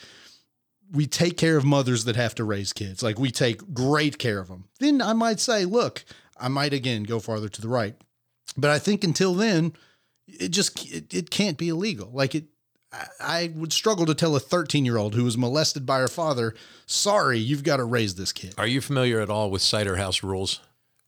we 0.92 1.06
take 1.06 1.36
care 1.36 1.56
of 1.56 1.64
mothers 1.64 2.04
that 2.04 2.16
have 2.16 2.34
to 2.36 2.44
raise 2.44 2.72
kids. 2.72 3.02
Like, 3.02 3.18
we 3.18 3.30
take 3.30 3.72
great 3.72 4.18
care 4.18 4.38
of 4.38 4.48
them. 4.48 4.68
Then 4.78 5.02
I 5.02 5.12
might 5.12 5.40
say, 5.40 5.64
look, 5.64 6.04
I 6.36 6.48
might 6.48 6.72
again 6.72 7.04
go 7.04 7.20
farther 7.20 7.48
to 7.48 7.60
the 7.60 7.68
right. 7.68 7.96
But 8.56 8.70
I 8.70 8.78
think 8.78 9.02
until 9.02 9.34
then, 9.34 9.72
it 10.26 10.48
just 10.48 10.92
it, 10.92 11.12
it 11.12 11.30
can't 11.30 11.58
be 11.58 11.68
illegal. 11.68 12.10
Like 12.12 12.34
it 12.34 12.44
I- 13.20 13.52
would 13.54 13.72
struggle 13.72 14.06
to 14.06 14.14
tell 14.14 14.36
a 14.36 14.40
13 14.40 14.84
year 14.84 14.96
old 14.96 15.14
who 15.14 15.24
was 15.24 15.36
molested 15.36 15.86
by 15.86 15.98
her 15.98 16.08
father, 16.08 16.54
sorry, 16.86 17.38
you've 17.38 17.64
got 17.64 17.76
to 17.78 17.84
raise 17.84 18.14
this 18.14 18.32
kid. 18.32 18.54
Are 18.58 18.66
you 18.66 18.80
familiar 18.80 19.20
at 19.20 19.30
all 19.30 19.50
with 19.50 19.62
Cider 19.62 19.96
House 19.96 20.22
Rules, 20.22 20.60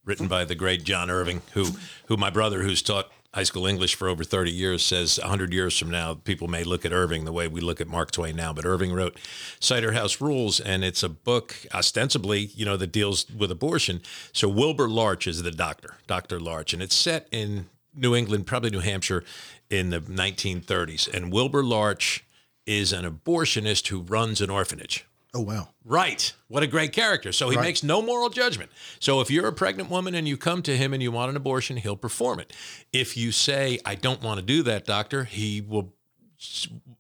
written 0.05 0.29
by 0.29 0.44
the 0.44 0.55
great 0.55 0.85
John 0.85 1.11
Irving, 1.11 1.42
who, 1.55 1.70
who 2.07 2.16
my 2.16 2.31
brother, 2.31 2.62
who's 2.62 2.83
taught 2.83 3.11
high 3.35 3.42
school 3.42 3.66
English 3.66 3.94
for 3.94 4.09
over 4.09 4.25
30 4.25 4.51
years, 4.51 4.83
says 4.83 5.18
100 5.20 5.53
years 5.53 5.79
from 5.79 5.90
now, 5.90 6.14
people 6.14 6.49
may 6.49 6.64
look 6.64 6.87
at 6.87 6.92
Irving 6.92 7.27
the 7.27 7.33
way 7.33 7.46
we 7.46 7.61
look 7.61 7.83
at 7.83 7.87
Mark 7.87 8.11
Twain 8.11 8.35
now. 8.35 8.51
But 8.53 8.64
Irving 8.64 8.94
wrote 8.94 9.18
Cider 9.61 9.92
House 9.92 10.22
Rules, 10.22 10.59
and 10.59 10.83
it's 10.83 11.03
a 11.03 11.09
book 11.11 11.55
ostensibly, 11.75 12.46
you 12.55 12.64
know, 12.64 12.79
that 12.79 12.92
deals 12.92 13.31
with 13.31 13.51
abortion. 13.51 14.01
So 14.33 14.49
Wilbur 14.49 14.88
Larch 14.88 15.27
is 15.27 15.42
the 15.42 15.51
doctor, 15.51 15.96
Dr. 16.07 16.40
Larch, 16.40 16.72
and 16.72 16.83
it's 16.83 16.96
set 16.96 17.29
in 17.31 17.66
New 17.94 18.14
England, 18.14 18.46
probably 18.46 18.70
New 18.70 18.81
Hampshire, 18.81 19.25
in 19.70 19.90
the 19.90 20.00
1930s. 20.00 21.12
And 21.12 21.33
Wilbur 21.33 21.62
Larch 21.64 22.24
is 22.66 22.92
an 22.92 23.05
abortionist 23.05 23.88
who 23.88 24.00
runs 24.00 24.40
an 24.40 24.50
orphanage. 24.50 25.05
Oh, 25.35 25.40
wow. 25.40 25.68
Right. 25.85 26.33
What 26.48 26.62
a 26.62 26.66
great 26.66 26.92
character. 26.92 27.31
So 27.31 27.50
he 27.50 27.57
Right. 27.57 27.64
makes 27.64 27.83
no 27.83 28.00
moral 28.00 28.31
judgment. 28.31 28.70
So 29.00 29.20
if 29.20 29.31
you're 29.31 29.46
a 29.46 29.52
pregnant 29.52 29.90
woman 29.90 30.14
and 30.14 30.26
you 30.26 30.37
come 30.37 30.62
to 30.62 30.76
him 30.76 30.94
and 30.94 31.02
you 31.02 31.12
want 31.12 31.31
an 31.31 31.37
abortion, 31.37 31.76
he'll 31.76 31.96
perform 31.96 32.40
it. 32.40 32.52
If 32.92 33.16
you 33.16 33.33
say, 33.33 33.79
I 33.85 33.96
don't 33.96 34.22
want 34.22 34.40
to 34.40 34.46
do 34.46 34.62
that, 34.62 34.87
doctor, 34.87 35.24
he 35.24 35.61
will 35.61 35.92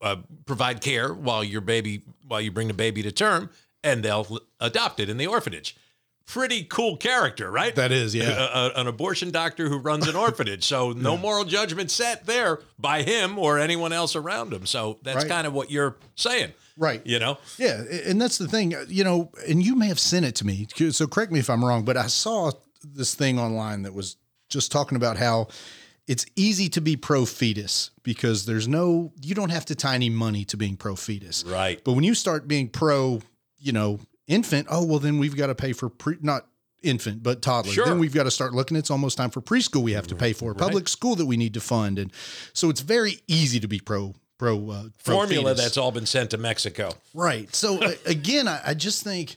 uh, 0.02 0.16
provide 0.44 0.80
care 0.82 1.12
while 1.14 1.42
your 1.42 1.60
baby, 1.62 2.02
while 2.26 2.40
you 2.40 2.50
bring 2.50 2.68
the 2.68 2.74
baby 2.74 3.02
to 3.02 3.12
term, 3.12 3.50
and 3.82 4.02
they'll 4.02 4.38
adopt 4.60 5.00
it 5.00 5.08
in 5.08 5.16
the 5.16 5.26
orphanage. 5.26 5.76
Pretty 6.26 6.64
cool 6.64 6.96
character, 6.96 7.50
right? 7.50 7.74
That 7.76 7.92
is, 7.92 8.14
yeah. 8.14 8.30
A- 8.30 8.66
a- 8.66 8.80
an 8.80 8.86
abortion 8.88 9.30
doctor 9.30 9.68
who 9.68 9.78
runs 9.78 10.08
an 10.08 10.16
orphanage. 10.16 10.64
So 10.64 10.90
no 10.96 11.16
moral 11.16 11.44
judgment 11.44 11.90
set 11.90 12.26
there 12.26 12.60
by 12.78 13.02
him 13.02 13.38
or 13.38 13.58
anyone 13.58 13.92
else 13.92 14.16
around 14.16 14.52
him. 14.52 14.66
So 14.66 14.98
that's 15.02 15.18
Right. 15.18 15.28
kind 15.28 15.46
of 15.46 15.52
what 15.52 15.70
you're 15.70 15.96
saying. 16.16 16.52
Right. 16.76 17.00
You 17.06 17.18
know? 17.20 17.38
Yeah, 17.58 17.82
and 18.06 18.20
that's 18.20 18.38
the 18.38 18.48
thing, 18.48 18.74
uh, 18.74 18.84
you 18.88 19.04
know, 19.04 19.30
and 19.48 19.64
you 19.64 19.76
may 19.76 19.86
have 19.86 20.00
sent 20.00 20.26
it 20.26 20.34
to 20.36 20.46
me. 20.46 20.66
So 20.90 21.06
correct 21.06 21.32
me 21.32 21.38
if 21.38 21.48
I'm 21.48 21.64
wrong, 21.64 21.84
but 21.84 21.96
I 21.96 22.08
saw 22.08 22.50
this 22.84 23.14
thing 23.14 23.38
online 23.38 23.82
that 23.82 23.94
was 23.94 24.16
just 24.48 24.70
talking 24.72 24.96
about 24.96 25.16
how 25.16 25.48
it's 26.06 26.26
easy 26.36 26.68
to 26.70 26.80
be 26.80 26.96
pro 26.96 27.24
fetus 27.24 27.90
because 28.02 28.46
there's 28.46 28.68
no 28.68 29.12
you 29.22 29.34
don't 29.34 29.50
have 29.50 29.64
to 29.66 29.74
tie 29.74 29.94
any 29.94 30.10
money 30.10 30.44
to 30.46 30.56
being 30.56 30.76
pro 30.76 30.94
fetus. 30.96 31.44
Right. 31.46 31.82
But 31.82 31.92
when 31.94 32.04
you 32.04 32.14
start 32.14 32.46
being 32.46 32.68
pro, 32.68 33.22
you 33.58 33.72
know, 33.72 33.98
infant, 34.26 34.66
oh 34.70 34.84
well 34.84 34.98
then 34.98 35.18
we've 35.18 35.36
got 35.36 35.48
to 35.48 35.54
pay 35.54 35.72
for 35.72 35.88
pre 35.88 36.16
not 36.20 36.46
infant, 36.82 37.22
but 37.22 37.42
toddler. 37.42 37.72
Sure. 37.72 37.86
Then 37.86 37.98
we've 37.98 38.14
got 38.14 38.24
to 38.24 38.30
start 38.30 38.54
looking. 38.54 38.76
It's 38.76 38.90
almost 38.90 39.16
time 39.16 39.30
for 39.30 39.40
preschool 39.40 39.82
we 39.82 39.92
have 39.92 40.06
to 40.08 40.14
pay 40.14 40.32
for, 40.32 40.54
public 40.54 40.88
school 40.88 41.16
that 41.16 41.26
we 41.26 41.36
need 41.36 41.54
to 41.54 41.60
fund. 41.60 41.98
And 41.98 42.12
so 42.52 42.70
it's 42.70 42.80
very 42.80 43.20
easy 43.26 43.60
to 43.60 43.68
be 43.68 43.80
pro 43.80 44.14
pro 44.38 44.70
uh, 44.70 44.82
pro 45.04 45.16
Formula 45.16 45.50
fetus. 45.50 45.64
that's 45.64 45.76
all 45.76 45.92
been 45.92 46.06
sent 46.06 46.30
to 46.30 46.38
Mexico. 46.38 46.92
Right. 47.14 47.54
So 47.54 47.80
again, 48.06 48.48
I, 48.48 48.60
I 48.66 48.74
just 48.74 49.02
think 49.02 49.36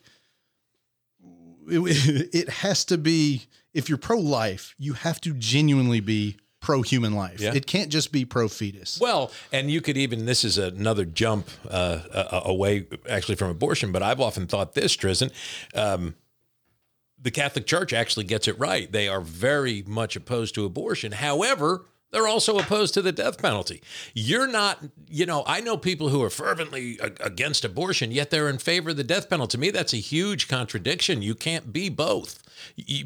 it, 1.67 2.29
it 2.33 2.49
has 2.49 2.85
to 2.85 2.97
be 2.97 3.47
if 3.73 3.89
you're 3.89 3.97
pro 3.97 4.17
life, 4.17 4.75
you 4.77 4.93
have 4.93 5.21
to 5.21 5.33
genuinely 5.33 5.99
be 5.99 6.37
pro 6.61 6.81
human 6.81 7.13
life. 7.13 7.39
Yeah. 7.39 7.53
It 7.53 7.65
can't 7.65 7.89
just 7.89 8.11
be 8.11 8.25
pro 8.25 8.47
fetus. 8.47 8.99
Well, 8.99 9.31
and 9.51 9.71
you 9.71 9.81
could 9.81 9.97
even 9.97 10.25
this 10.25 10.43
is 10.43 10.57
another 10.57 11.05
jump 11.05 11.49
uh, 11.69 12.01
uh, 12.11 12.41
away 12.45 12.87
actually 13.09 13.35
from 13.35 13.49
abortion, 13.49 13.91
but 13.91 14.03
I've 14.03 14.19
often 14.19 14.47
thought 14.47 14.73
this, 14.73 14.95
Tristan. 14.95 15.31
Um, 15.73 16.15
the 17.21 17.31
Catholic 17.31 17.65
Church 17.65 17.91
actually 17.93 18.25
gets 18.25 18.47
it 18.47 18.57
right. 18.57 18.91
They 18.91 19.07
are 19.07 19.21
very 19.21 19.83
much 19.85 20.15
opposed 20.15 20.55
to 20.55 20.65
abortion. 20.65 21.11
However, 21.11 21.85
they're 22.11 22.27
also 22.27 22.57
opposed 22.57 22.93
to 22.95 23.01
the 23.01 23.11
death 23.11 23.41
penalty. 23.41 23.81
You're 24.13 24.47
not, 24.47 24.79
you 25.09 25.25
know, 25.25 25.43
I 25.45 25.61
know 25.61 25.77
people 25.77 26.09
who 26.09 26.23
are 26.23 26.29
fervently 26.29 26.99
against 27.19 27.63
abortion, 27.63 28.11
yet 28.11 28.29
they're 28.29 28.49
in 28.49 28.57
favor 28.57 28.91
of 28.91 28.97
the 28.97 29.03
death 29.03 29.29
penalty. 29.29 29.51
To 29.51 29.57
me, 29.57 29.71
that's 29.71 29.93
a 29.93 29.97
huge 29.97 30.47
contradiction. 30.47 31.21
You 31.21 31.35
can't 31.35 31.71
be 31.71 31.89
both 31.89 32.43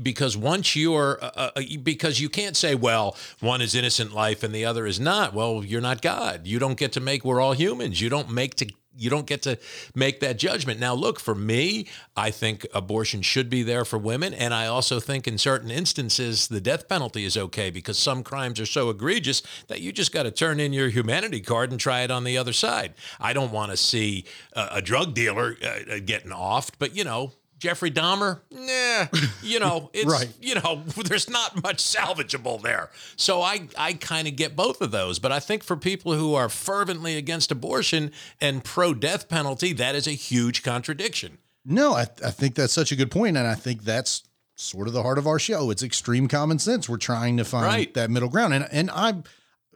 because 0.01 0.35
once 0.35 0.75
you're, 0.75 1.19
uh, 1.21 1.51
uh, 1.55 1.61
because 1.83 2.19
you 2.19 2.29
can't 2.29 2.57
say, 2.57 2.75
well, 2.75 3.15
one 3.39 3.61
is 3.61 3.75
innocent 3.75 4.13
life 4.13 4.43
and 4.43 4.53
the 4.53 4.65
other 4.65 4.85
is 4.85 4.99
not. 4.99 5.33
Well, 5.33 5.63
you're 5.63 5.81
not 5.81 6.01
God. 6.01 6.47
You 6.47 6.59
don't 6.59 6.77
get 6.77 6.91
to 6.93 6.99
make, 6.99 7.23
we're 7.23 7.41
all 7.41 7.53
humans. 7.53 8.01
You 8.01 8.09
don't 8.09 8.29
make 8.29 8.55
to, 8.55 8.71
you 8.97 9.09
don't 9.09 9.25
get 9.25 9.41
to 9.43 9.57
make 9.95 10.19
that 10.19 10.37
judgment. 10.37 10.79
Now, 10.79 10.93
look, 10.93 11.19
for 11.19 11.35
me, 11.35 11.87
I 12.15 12.31
think 12.31 12.65
abortion 12.73 13.21
should 13.21 13.49
be 13.49 13.63
there 13.63 13.85
for 13.85 13.97
women. 13.97 14.33
And 14.33 14.53
I 14.53 14.67
also 14.67 14.99
think 14.99 15.27
in 15.27 15.37
certain 15.37 15.71
instances, 15.71 16.47
the 16.47 16.61
death 16.61 16.87
penalty 16.87 17.25
is 17.25 17.37
okay 17.37 17.69
because 17.69 17.97
some 17.97 18.23
crimes 18.23 18.59
are 18.59 18.65
so 18.65 18.89
egregious 18.89 19.41
that 19.67 19.81
you 19.81 19.91
just 19.91 20.11
got 20.11 20.23
to 20.23 20.31
turn 20.31 20.59
in 20.59 20.73
your 20.73 20.89
humanity 20.89 21.41
card 21.41 21.71
and 21.71 21.79
try 21.79 22.01
it 22.01 22.11
on 22.11 22.23
the 22.23 22.37
other 22.37 22.53
side. 22.53 22.93
I 23.19 23.33
don't 23.33 23.51
want 23.51 23.71
to 23.71 23.77
see 23.77 24.25
a, 24.53 24.67
a 24.73 24.81
drug 24.81 25.13
dealer 25.13 25.57
uh, 25.63 25.95
uh, 25.95 25.99
getting 26.05 26.31
offed, 26.31 26.73
but 26.79 26.95
you 26.95 27.03
know, 27.03 27.31
Jeffrey 27.63 27.91
Dahmer, 27.91 28.41
nah, 28.51 29.07
you 29.41 29.57
know, 29.57 29.89
it's, 29.93 30.05
Right. 30.05 30.27
you 30.41 30.55
know, 30.55 30.83
there's 31.05 31.29
not 31.29 31.63
much 31.63 31.77
salvageable 31.77 32.61
there. 32.61 32.89
So 33.15 33.41
I, 33.41 33.69
I 33.77 33.93
kind 33.93 34.27
of 34.27 34.35
get 34.35 34.53
both 34.53 34.81
of 34.81 34.91
those. 34.91 35.17
But 35.17 35.31
I 35.31 35.39
think 35.39 35.63
for 35.63 35.77
people 35.77 36.13
who 36.13 36.35
are 36.35 36.49
fervently 36.49 37.15
against 37.15 37.51
abortion 37.51 38.11
and 38.41 38.65
pro 38.65 38.93
death 38.93 39.29
penalty, 39.29 39.71
that 39.73 39.95
is 39.95 40.07
a 40.07 40.11
huge 40.11 40.61
contradiction. 40.61 41.37
No, 41.63 41.93
I, 41.93 42.01
I 42.23 42.31
think 42.31 42.55
that's 42.55 42.73
such 42.73 42.91
a 42.91 42.97
good 42.97 43.09
point, 43.09 43.37
and 43.37 43.47
I 43.47 43.55
think 43.55 43.83
that's 43.85 44.23
sort 44.55 44.89
of 44.89 44.93
the 44.93 45.01
heart 45.01 45.17
of 45.17 45.25
our 45.25 45.39
show. 45.39 45.69
It's 45.71 45.83
extreme 45.83 46.27
common 46.27 46.59
sense. 46.59 46.89
We're 46.89 46.97
trying 46.97 47.37
to 47.37 47.45
find 47.45 47.65
Right. 47.65 47.93
that 47.93 48.11
middle 48.11 48.27
ground, 48.27 48.53
and 48.53 48.67
and 48.73 48.91
I, 48.91 49.23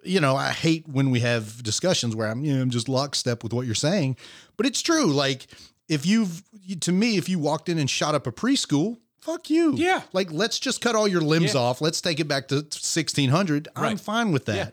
you 0.04 0.20
know, 0.20 0.36
I 0.36 0.50
hate 0.50 0.90
when 0.90 1.10
we 1.10 1.22
have 1.22 1.64
discussions 1.64 2.18
where 2.18 2.28
I'm, 2.28 2.44
you 2.44 2.54
know, 2.54 2.62
I'm 2.62 2.70
just 2.70 2.90
lockstep 2.90 3.44
with 3.44 3.54
what 3.54 3.66
you're 3.66 3.76
saying, 3.76 4.18
but 4.58 4.66
it's 4.66 4.82
true. 4.82 5.06
Like 5.06 5.48
if 5.88 6.06
you've, 6.06 6.44
to 6.82 6.92
me, 6.92 7.18
if 7.18 7.30
you 7.30 7.40
walked 7.40 7.70
in 7.70 7.78
and 7.78 7.90
shot 7.90 8.16
up 8.16 8.28
a 8.28 8.32
preschool. 8.32 8.98
Fuck 9.22 9.50
you. 9.50 9.74
Yeah. 9.76 10.04
Like, 10.14 10.32
let's 10.32 10.58
just 10.60 10.80
cut 10.82 10.96
all 10.96 11.08
your 11.08 11.22
limbs 11.22 11.54
Yeah. 11.54 11.60
off. 11.62 11.82
Let's 11.82 12.00
take 12.02 12.20
it 12.20 12.28
back 12.28 12.48
to 12.50 12.56
1600. 12.56 13.68
I'm 13.76 13.98
fine 13.98 14.32
with 14.32 14.46
that. 14.46 14.56
Yeah. 14.56 14.70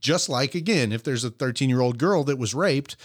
Just 0.00 0.28
like, 0.28 0.54
again, 0.54 0.92
if 0.92 1.02
there's 1.02 1.24
a 1.24 1.30
13 1.30 1.68
year 1.68 1.80
old 1.80 1.98
girl 1.98 2.24
that 2.24 2.38
was 2.38 2.54
raped, 2.54 2.96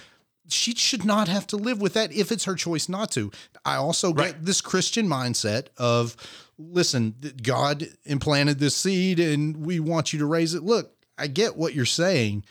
she 0.50 0.74
should 0.76 1.04
not 1.06 1.28
have 1.28 1.48
to 1.48 1.58
live 1.58 1.82
with 1.82 1.94
that 1.94 2.12
if 2.12 2.32
it's 2.32 2.44
her 2.46 2.56
choice 2.56 2.88
not 2.88 3.12
to. 3.12 3.32
I 3.66 3.76
also 3.76 4.14
get 4.14 4.22
Right. 4.24 4.46
this 4.46 4.62
Christian 4.62 5.08
mindset 5.08 5.68
of 5.78 6.16
listen, 6.58 7.16
God 7.42 7.88
implanted 8.06 8.60
this 8.60 8.76
seed 8.76 9.20
and 9.20 9.58
we 9.66 9.80
want 9.80 10.14
you 10.14 10.20
to 10.20 10.26
raise 10.26 10.54
it. 10.54 10.64
Look, 10.64 10.92
I 11.18 11.28
get 11.28 11.56
what 11.58 11.74
you're 11.74 11.86
saying, 11.86 12.44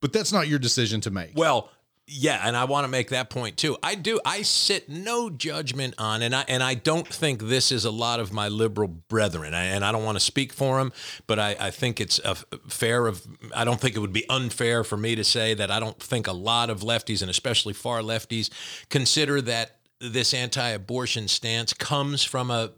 but 0.00 0.12
that's 0.12 0.32
not 0.32 0.48
your 0.48 0.58
decision 0.58 1.00
to 1.02 1.10
make. 1.10 1.32
Well, 1.36 1.70
yeah, 2.08 2.40
and 2.44 2.56
I 2.56 2.64
want 2.64 2.84
to 2.84 2.88
make 2.88 3.10
that 3.10 3.30
point 3.30 3.56
too. 3.56 3.76
I 3.82 3.96
do. 3.96 4.20
I 4.24 4.42
sit 4.42 4.88
no 4.88 5.28
judgment 5.28 5.94
on, 5.98 6.22
and 6.22 6.36
I 6.36 6.44
and 6.46 6.62
I 6.62 6.74
don't 6.74 7.06
think 7.06 7.42
this 7.42 7.72
is 7.72 7.84
a 7.84 7.90
lot 7.90 8.20
of 8.20 8.32
my 8.32 8.48
liberal 8.48 8.86
brethren, 8.86 9.54
I, 9.54 9.64
and 9.64 9.84
I 9.84 9.90
don't 9.90 10.04
want 10.04 10.16
to 10.16 10.24
speak 10.24 10.52
for 10.52 10.78
them, 10.78 10.92
but 11.26 11.40
I, 11.40 11.56
I 11.58 11.70
think 11.70 12.00
it's 12.00 12.20
a 12.20 12.36
fair 12.68 13.08
of. 13.08 13.26
I 13.54 13.64
don't 13.64 13.80
think 13.80 13.96
it 13.96 13.98
would 13.98 14.12
be 14.12 14.28
unfair 14.30 14.84
for 14.84 14.96
me 14.96 15.16
to 15.16 15.24
say 15.24 15.54
that 15.54 15.72
I 15.72 15.80
don't 15.80 16.00
think 16.00 16.28
a 16.28 16.32
lot 16.32 16.70
of 16.70 16.82
lefties, 16.82 17.22
and 17.22 17.30
especially 17.30 17.72
far 17.72 18.02
lefties, 18.02 18.50
consider 18.88 19.40
that 19.42 19.78
this 20.00 20.32
anti-abortion 20.32 21.26
stance 21.26 21.72
comes 21.72 22.22
from 22.22 22.52
a 22.52 22.70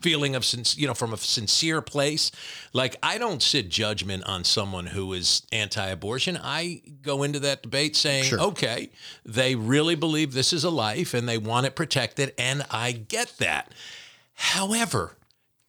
feeling 0.00 0.34
of 0.34 0.44
since 0.44 0.76
you 0.76 0.86
know 0.86 0.94
from 0.94 1.12
a 1.12 1.16
sincere 1.16 1.80
place 1.82 2.30
like 2.72 2.96
i 3.02 3.18
don't 3.18 3.42
sit 3.42 3.68
judgment 3.68 4.24
on 4.24 4.44
someone 4.44 4.86
who 4.86 5.12
is 5.12 5.42
anti-abortion 5.52 6.38
i 6.42 6.80
go 7.02 7.22
into 7.22 7.38
that 7.38 7.62
debate 7.62 7.94
saying 7.96 8.24
Sure. 8.24 8.40
okay 8.40 8.90
they 9.24 9.54
really 9.54 9.94
believe 9.94 10.32
this 10.32 10.52
is 10.52 10.64
a 10.64 10.70
life 10.70 11.14
and 11.14 11.28
they 11.28 11.38
want 11.38 11.66
it 11.66 11.74
protected 11.74 12.32
and 12.38 12.64
i 12.70 12.92
get 12.92 13.34
that 13.38 13.72
however 14.34 15.16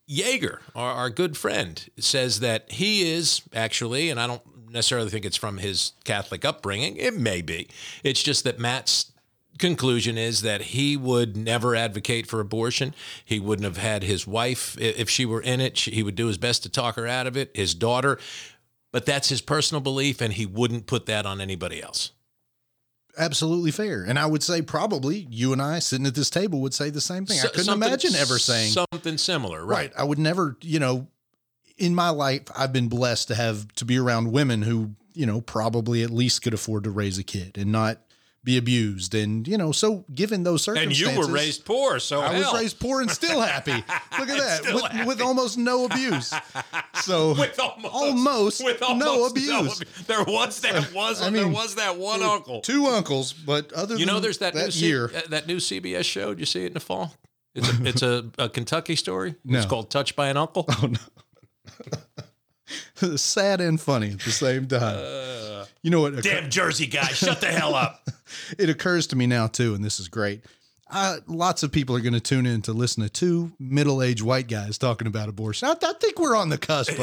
Yeager, 0.10 0.60
our, 0.76 0.92
our 0.92 1.10
good 1.10 1.38
friend, 1.38 1.90
says 1.98 2.42
that 2.42 2.70
he 2.70 3.10
is 3.14 3.44
actually, 3.54 4.10
and 4.10 4.20
I 4.20 4.28
don't 4.28 4.42
necessarily 4.70 5.10
think 5.10 5.24
it's 5.24 5.38
from 5.38 5.58
his 5.58 5.94
Catholic 6.04 6.44
upbringing. 6.44 6.98
It 6.98 7.16
may 7.16 7.42
be. 7.42 7.70
It's 8.04 8.22
just 8.22 8.44
that 8.44 8.60
Matt's 8.60 9.11
conclusion 9.62 10.18
is 10.18 10.42
that 10.42 10.62
he 10.62 10.98
would 10.98 11.38
never 11.38 11.76
advocate 11.76 12.28
for 12.28 12.42
abortion. 12.42 12.94
He 13.24 13.40
wouldn't 13.40 13.64
have 13.64 13.78
had 13.78 14.04
his 14.04 14.28
wife 14.28 14.78
if 14.78 15.10
she 15.10 15.26
were 15.26 15.42
in 15.42 15.62
it. 15.62 15.80
He 15.80 16.04
would 16.04 16.16
do 16.16 16.28
his 16.28 16.38
best 16.38 16.64
to 16.64 16.70
talk 16.70 16.96
her 16.96 17.08
out 17.08 17.28
of 17.28 17.38
it. 17.38 17.52
His 17.56 17.74
daughter, 17.74 18.20
but 18.92 19.06
that's 19.06 19.30
his 19.30 19.40
personal 19.40 19.80
belief, 19.80 20.20
and 20.20 20.34
he 20.34 20.46
wouldn't 20.46 20.88
put 20.88 21.06
that 21.06 21.26
on 21.26 21.40
anybody 21.40 21.82
else. 21.82 22.12
Absolutely 23.18 23.72
fair. 23.72 24.04
And 24.04 24.18
I 24.18 24.26
would 24.26 24.42
say 24.44 24.62
probably 24.62 25.28
you 25.30 25.54
and 25.54 25.62
I 25.62 25.80
sitting 25.80 26.06
at 26.06 26.16
this 26.16 26.30
table 26.30 26.62
would 26.62 26.74
say 26.74 26.90
the 26.90 27.02
same 27.02 27.26
thing. 27.26 27.40
I 27.40 27.48
couldn't 27.48 27.74
imagine 27.74 28.16
ever 28.16 28.40
saying 28.40 28.72
something 28.72 29.18
similar, 29.18 29.66
right? 29.66 29.92
right. 29.92 29.94
I 29.98 30.04
would 30.04 30.20
never, 30.20 30.58
you 30.62 30.80
know, 30.80 31.08
in 31.78 31.94
my 31.94 32.10
life, 32.10 32.44
I've 32.56 32.72
been 32.72 32.88
blessed 32.88 33.28
to 33.30 33.36
have 33.36 33.68
to 33.76 33.86
be 33.86 33.98
around 33.98 34.32
women 34.32 34.62
who, 34.62 34.92
you 35.14 35.26
know, 35.26 35.42
probably 35.42 36.04
at 36.04 36.10
least 36.10 36.42
could 36.42 36.54
afford 36.54 36.86
to 36.86 36.92
raise 36.92 37.18
a 37.18 37.24
kid 37.24 37.58
and 37.58 37.72
not 37.72 38.00
be 38.44 38.58
abused. 38.58 39.14
And, 39.14 39.48
you 39.48 39.58
know, 39.58 39.72
so 39.72 40.04
given 40.14 40.44
those 40.44 40.64
circumstances. 40.64 41.02
And 41.08 41.16
you 41.16 41.20
were 41.20 41.28
raised 41.32 41.64
poor, 41.64 42.00
so 42.00 42.22
I 42.22 42.34
hell. 42.34 42.54
was 42.54 42.62
raised 42.62 42.80
poor 42.80 43.02
and 43.02 43.12
still 43.12 43.40
happy. 43.42 43.72
Look 44.20 44.30
at 44.30 44.38
that. 44.64 44.74
With, 44.74 45.08
with 45.08 45.22
almost 45.22 45.58
no 45.60 45.86
abuse. 45.86 46.34
So 47.04 47.30
with 47.38 47.60
almost, 47.60 47.94
almost 47.94 48.64
with 48.64 48.82
no 48.82 49.26
abuse. 49.28 49.82
abu- 49.82 50.04
There 50.08 50.24
was 50.24 50.60
that 50.62 50.92
was 50.96 51.22
I 51.22 51.30
there 51.30 51.48
was 51.48 51.76
that 51.76 51.98
one 51.98 52.24
uncle. 52.24 52.62
Two 52.62 52.88
uncles, 52.88 53.32
but 53.34 53.72
other 53.74 53.94
You 53.96 54.06
than 54.06 54.16
know, 54.16 54.20
there's 54.20 54.40
that, 54.40 54.56
new 54.56 54.62
that 54.62 54.74
C- 54.74 54.88
year. 54.88 55.12
uh, 55.16 55.22
that 55.30 55.46
new 55.48 55.58
CBS 55.58 56.06
show. 56.06 56.30
Did 56.30 56.40
you 56.40 56.46
see 56.48 56.64
it 56.64 56.68
in 56.68 56.74
the 56.74 56.80
fall? 56.80 57.14
It's 57.54 57.70
a, 57.70 57.86
it's 57.86 58.02
a, 58.02 58.26
a 58.40 58.50
Kentucky 58.50 58.96
story. 58.96 59.36
No. 59.46 59.58
It's 59.60 59.68
called 59.68 59.92
Touched 59.92 60.16
by 60.16 60.30
an 60.30 60.38
Uncle. 60.38 60.66
Oh 60.70 60.90
no. 60.90 60.98
Sad 63.18 63.60
and 63.62 63.80
funny 63.82 64.12
at 64.12 64.20
the 64.22 64.32
same 64.32 64.68
time. 64.68 64.96
You 65.84 65.90
know 65.90 66.02
what? 66.02 66.22
Damn 66.24 66.50
Jersey 66.50 66.88
guy, 66.88 67.08
shut 67.08 67.42
the 67.42 67.48
hell 67.48 67.76
up. 67.76 68.08
it 68.58 68.70
occurs 68.70 69.08
to 69.08 69.16
me 69.16 69.28
now 69.28 69.48
too, 69.48 69.74
and 69.76 69.84
this 69.84 70.00
is 70.00 70.08
great. 70.08 70.44
Uh, 70.94 71.18
lots 71.26 71.64
of 71.64 71.72
people 71.72 71.96
are 71.96 72.02
going 72.02 72.14
to 72.14 72.20
tune 72.20 72.46
in 72.46 72.62
to 72.62 72.74
listen 72.74 73.02
to 73.02 73.10
two 73.10 73.50
middle-aged 73.60 74.22
white 74.22 74.50
guys 74.50 74.78
talking 74.78 75.08
about 75.08 75.30
abortion. 75.30 75.70
I, 75.70 75.72
I 75.72 75.94
think 75.94 76.20
we're 76.20 76.36
on 76.36 76.50
the 76.50 76.58
cusp. 76.58 76.92
Of, 76.92 77.00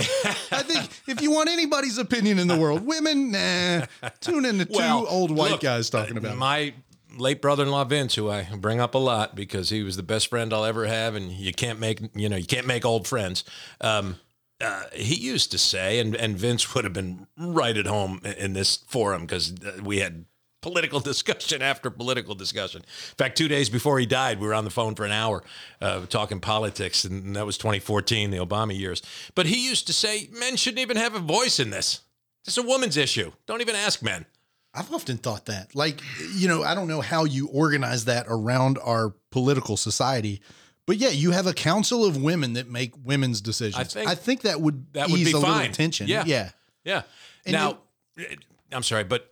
I 0.53 0.63
think 0.63 0.91
if 1.07 1.23
you 1.23 1.31
want 1.31 1.49
anybody's 1.49 1.97
opinion 1.97 2.39
in 2.39 2.49
the 2.49 2.59
world, 2.59 2.85
women, 2.85 3.33
nah, 3.33 3.87
tune 4.21 4.45
in 4.45 4.59
to 4.59 4.67
two 4.67 4.79
old 4.83 5.31
white 5.31 5.53
look, 5.53 5.61
guys 5.63 5.89
talking 5.89 6.17
uh, 6.17 6.21
about 6.21 6.35
it. 6.35 6.37
my 6.37 6.75
late 7.17 7.41
brother-in-law 7.41 7.85
Vince, 7.85 8.15
who 8.15 8.31
I 8.31 8.47
bring 8.57 8.79
up 8.79 8.95
a 8.95 8.99
lot 8.99 9.35
because 9.35 9.71
he 9.71 9.83
was 9.83 9.97
the 9.97 10.03
best 10.03 10.29
friend 10.29 10.53
I'll 10.53 10.67
ever 10.67 10.87
have, 10.87 11.15
and 11.15 11.33
you 11.33 11.53
can't 11.53 11.81
make 11.81 12.01
you 12.15 12.29
know 12.29 12.37
you 12.37 12.47
can't 12.47 12.67
make 12.67 12.85
old 12.85 13.09
friends. 13.09 13.43
Um, 13.81 14.17
uh, 14.61 14.85
he 14.93 15.15
used 15.15 15.51
to 15.53 15.59
say, 15.59 16.01
and 16.01 16.15
and 16.17 16.37
Vince 16.37 16.75
would 16.75 16.85
have 16.85 16.93
been 16.93 17.27
right 17.37 17.77
at 17.77 17.87
home 17.87 18.21
in- 18.25 18.55
this 18.55 18.77
forum 18.89 19.23
because 19.23 19.55
we 19.83 19.99
had 19.99 20.25
political 20.63 21.01
discussion 21.13 21.63
after 21.63 21.91
political 21.91 22.35
discussion. 22.35 22.83
In 22.83 23.15
fact, 23.17 23.39
two 23.39 23.49
days 23.49 23.71
before 23.71 23.99
he 23.99 24.07
died, 24.07 24.41
we 24.41 24.47
were 24.47 24.55
on 24.55 24.65
the 24.65 24.71
phone 24.71 24.95
for 24.95 25.05
an 25.05 25.13
hour 25.13 25.45
uh, 25.81 26.07
talking 26.07 26.41
politics, 26.41 27.05
and 27.05 27.37
that 27.37 27.47
was 27.47 27.57
2014, 27.59 28.31
the 28.31 28.39
Obama 28.39 28.77
years. 28.77 29.03
But 29.35 29.47
he 29.47 29.65
used 29.65 29.87
to 29.87 29.93
say 29.93 30.29
men 30.33 30.57
shouldn't 30.57 30.81
even 30.81 30.97
have 30.97 31.15
a 31.15 31.21
voice 31.21 31.61
in 31.61 31.71
this. 31.71 32.01
It's 32.47 32.59
a 32.59 32.63
woman's 32.63 32.97
issue. 32.97 33.33
Don't 33.47 33.61
even 33.61 33.77
ask 33.77 34.03
men. 34.03 34.27
I've 34.75 34.93
often 34.93 35.17
thought 35.17 35.47
that. 35.47 35.75
Like, 35.75 36.01
you 36.35 36.49
know, 36.49 36.63
I 36.63 36.75
don't 36.75 36.89
know 36.89 37.01
how 37.01 37.25
you 37.25 37.49
organize 37.49 38.05
that 38.05 38.27
around 38.29 38.79
our 38.83 39.15
political 39.31 39.77
society, 39.77 40.41
but 40.89 40.97
yeah, 40.97 41.11
you 41.11 41.33
have 41.33 41.47
a 41.47 41.53
council 41.53 42.03
of 42.07 42.17
women 42.17 42.55
that 42.55 42.71
make 42.71 42.95
women's 43.05 43.43
decisions. 43.43 43.95
I 43.95 44.15
think 44.15 44.41
that 44.41 44.59
would 44.59 44.91
that 44.95 45.11
would 45.11 45.23
be 45.23 45.31
a 45.31 45.33
fine. 45.35 45.59
little 45.59 45.73
tension. 45.75 46.09
Yeah. 46.09 46.25
yeah. 46.27 46.51
Yeah. 46.83 47.03
And 47.45 47.53
now, 47.53 47.79
eh, 48.19 48.37
I'm 48.73 48.83
sorry, 48.83 49.05
but 49.05 49.31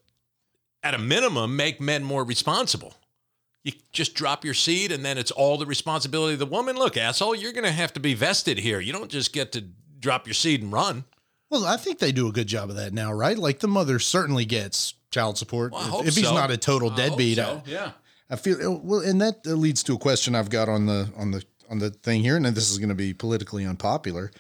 at 0.83 0.93
a 0.93 0.99
minimum, 0.99 1.57
make 1.57 1.81
men 1.81 2.05
more 2.05 2.25
responsible. 2.25 2.93
You 3.65 3.73
just 3.91 4.15
drop 4.15 4.45
your 4.45 4.53
seed, 4.53 4.93
and 4.93 5.03
then 5.03 5.17
it's 5.17 5.31
all 5.31 5.57
the 5.57 5.65
responsibility 5.65 6.35
of 6.35 6.41
the 6.41 6.47
woman. 6.47 6.77
Look, 6.77 6.99
asshole, 6.99 7.35
you're 7.35 7.53
going 7.53 7.65
to 7.65 7.73
have 7.73 7.95
to 7.95 8.01
be 8.01 8.13
vested 8.13 8.59
here. 8.59 8.79
You 8.79 8.93
don't 8.93 9.11
just 9.11 9.33
get 9.33 9.53
to 9.53 9.65
drop 9.99 10.27
your 10.27 10.35
seed 10.35 10.63
and 10.63 10.71
run. 10.71 11.05
Well, 11.49 11.65
I 11.65 11.79
think 11.79 12.01
they 12.01 12.13
do 12.13 12.29
a 12.29 12.33
good 12.33 12.49
job 12.49 12.69
of 12.69 12.77
that 12.77 12.93
now, 12.93 13.15
right? 13.15 13.39
Like 13.39 13.61
the 13.61 13.69
mother 13.69 13.99
certainly 13.99 14.45
gets 14.45 14.93
child 15.11 15.39
support 15.39 15.73
Well, 15.73 16.03
if, 16.03 16.09
if 16.09 16.17
he's 16.17 16.29
so. 16.29 16.35
not 16.35 16.51
a 16.51 16.59
total 16.59 16.91
deadbeat. 16.91 17.39
so, 17.39 17.63
I, 17.67 17.71
Yeah. 17.71 17.93
I 18.29 18.37
feel 18.37 18.59
oh, 18.63 18.81
well, 18.83 19.01
and 19.01 19.21
that 19.21 19.47
leads 19.47 19.83
to 19.85 19.95
a 19.95 19.99
question 19.99 20.35
I've 20.35 20.51
got 20.51 20.69
on 20.69 20.87
the 20.87 21.11
on 21.17 21.31
the 21.31 21.45
on 21.71 21.79
the 21.79 21.91
thing 21.91 22.23
here, 22.23 22.37
and 22.37 22.45
this 22.47 22.71
is 22.71 22.79
going 22.79 22.89
to 22.89 22.95
be 22.95 23.15
politically 23.15 23.65
unpopular. 23.65 24.31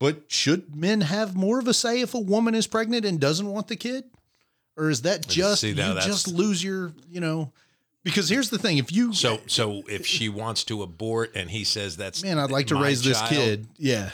But 0.00 0.24
should 0.28 0.74
men 0.74 1.02
have 1.02 1.36
more 1.36 1.58
of 1.58 1.68
a 1.68 1.74
say 1.74 2.00
if 2.00 2.14
a 2.14 2.20
woman 2.20 2.54
is 2.54 2.66
pregnant 2.66 3.04
and 3.04 3.20
doesn't 3.20 3.46
want 3.46 3.68
the 3.68 3.76
kid, 3.76 4.04
or 4.76 4.90
is 4.90 5.02
that 5.02 5.26
just 5.26 5.60
see, 5.62 5.68
you 5.68 5.74
just 5.74 6.28
lose 6.28 6.62
your 6.62 6.92
you 7.08 7.20
know? 7.20 7.52
Because 8.04 8.28
here's 8.28 8.50
the 8.50 8.58
thing: 8.58 8.78
if 8.78 8.92
you 8.92 9.12
So, 9.14 9.40
so 9.46 9.82
if 9.88 10.06
she 10.06 10.28
wants 10.28 10.62
to 10.64 10.82
abort, 10.82 11.34
and 11.34 11.50
he 11.50 11.64
says 11.64 11.96
that's 11.96 12.22
man, 12.22 12.38
I'd 12.38 12.50
like 12.50 12.66
to 12.68 12.76
raise 12.76 13.02
this 13.02 13.20
kid. 13.22 13.66
Yeah, 13.78 14.10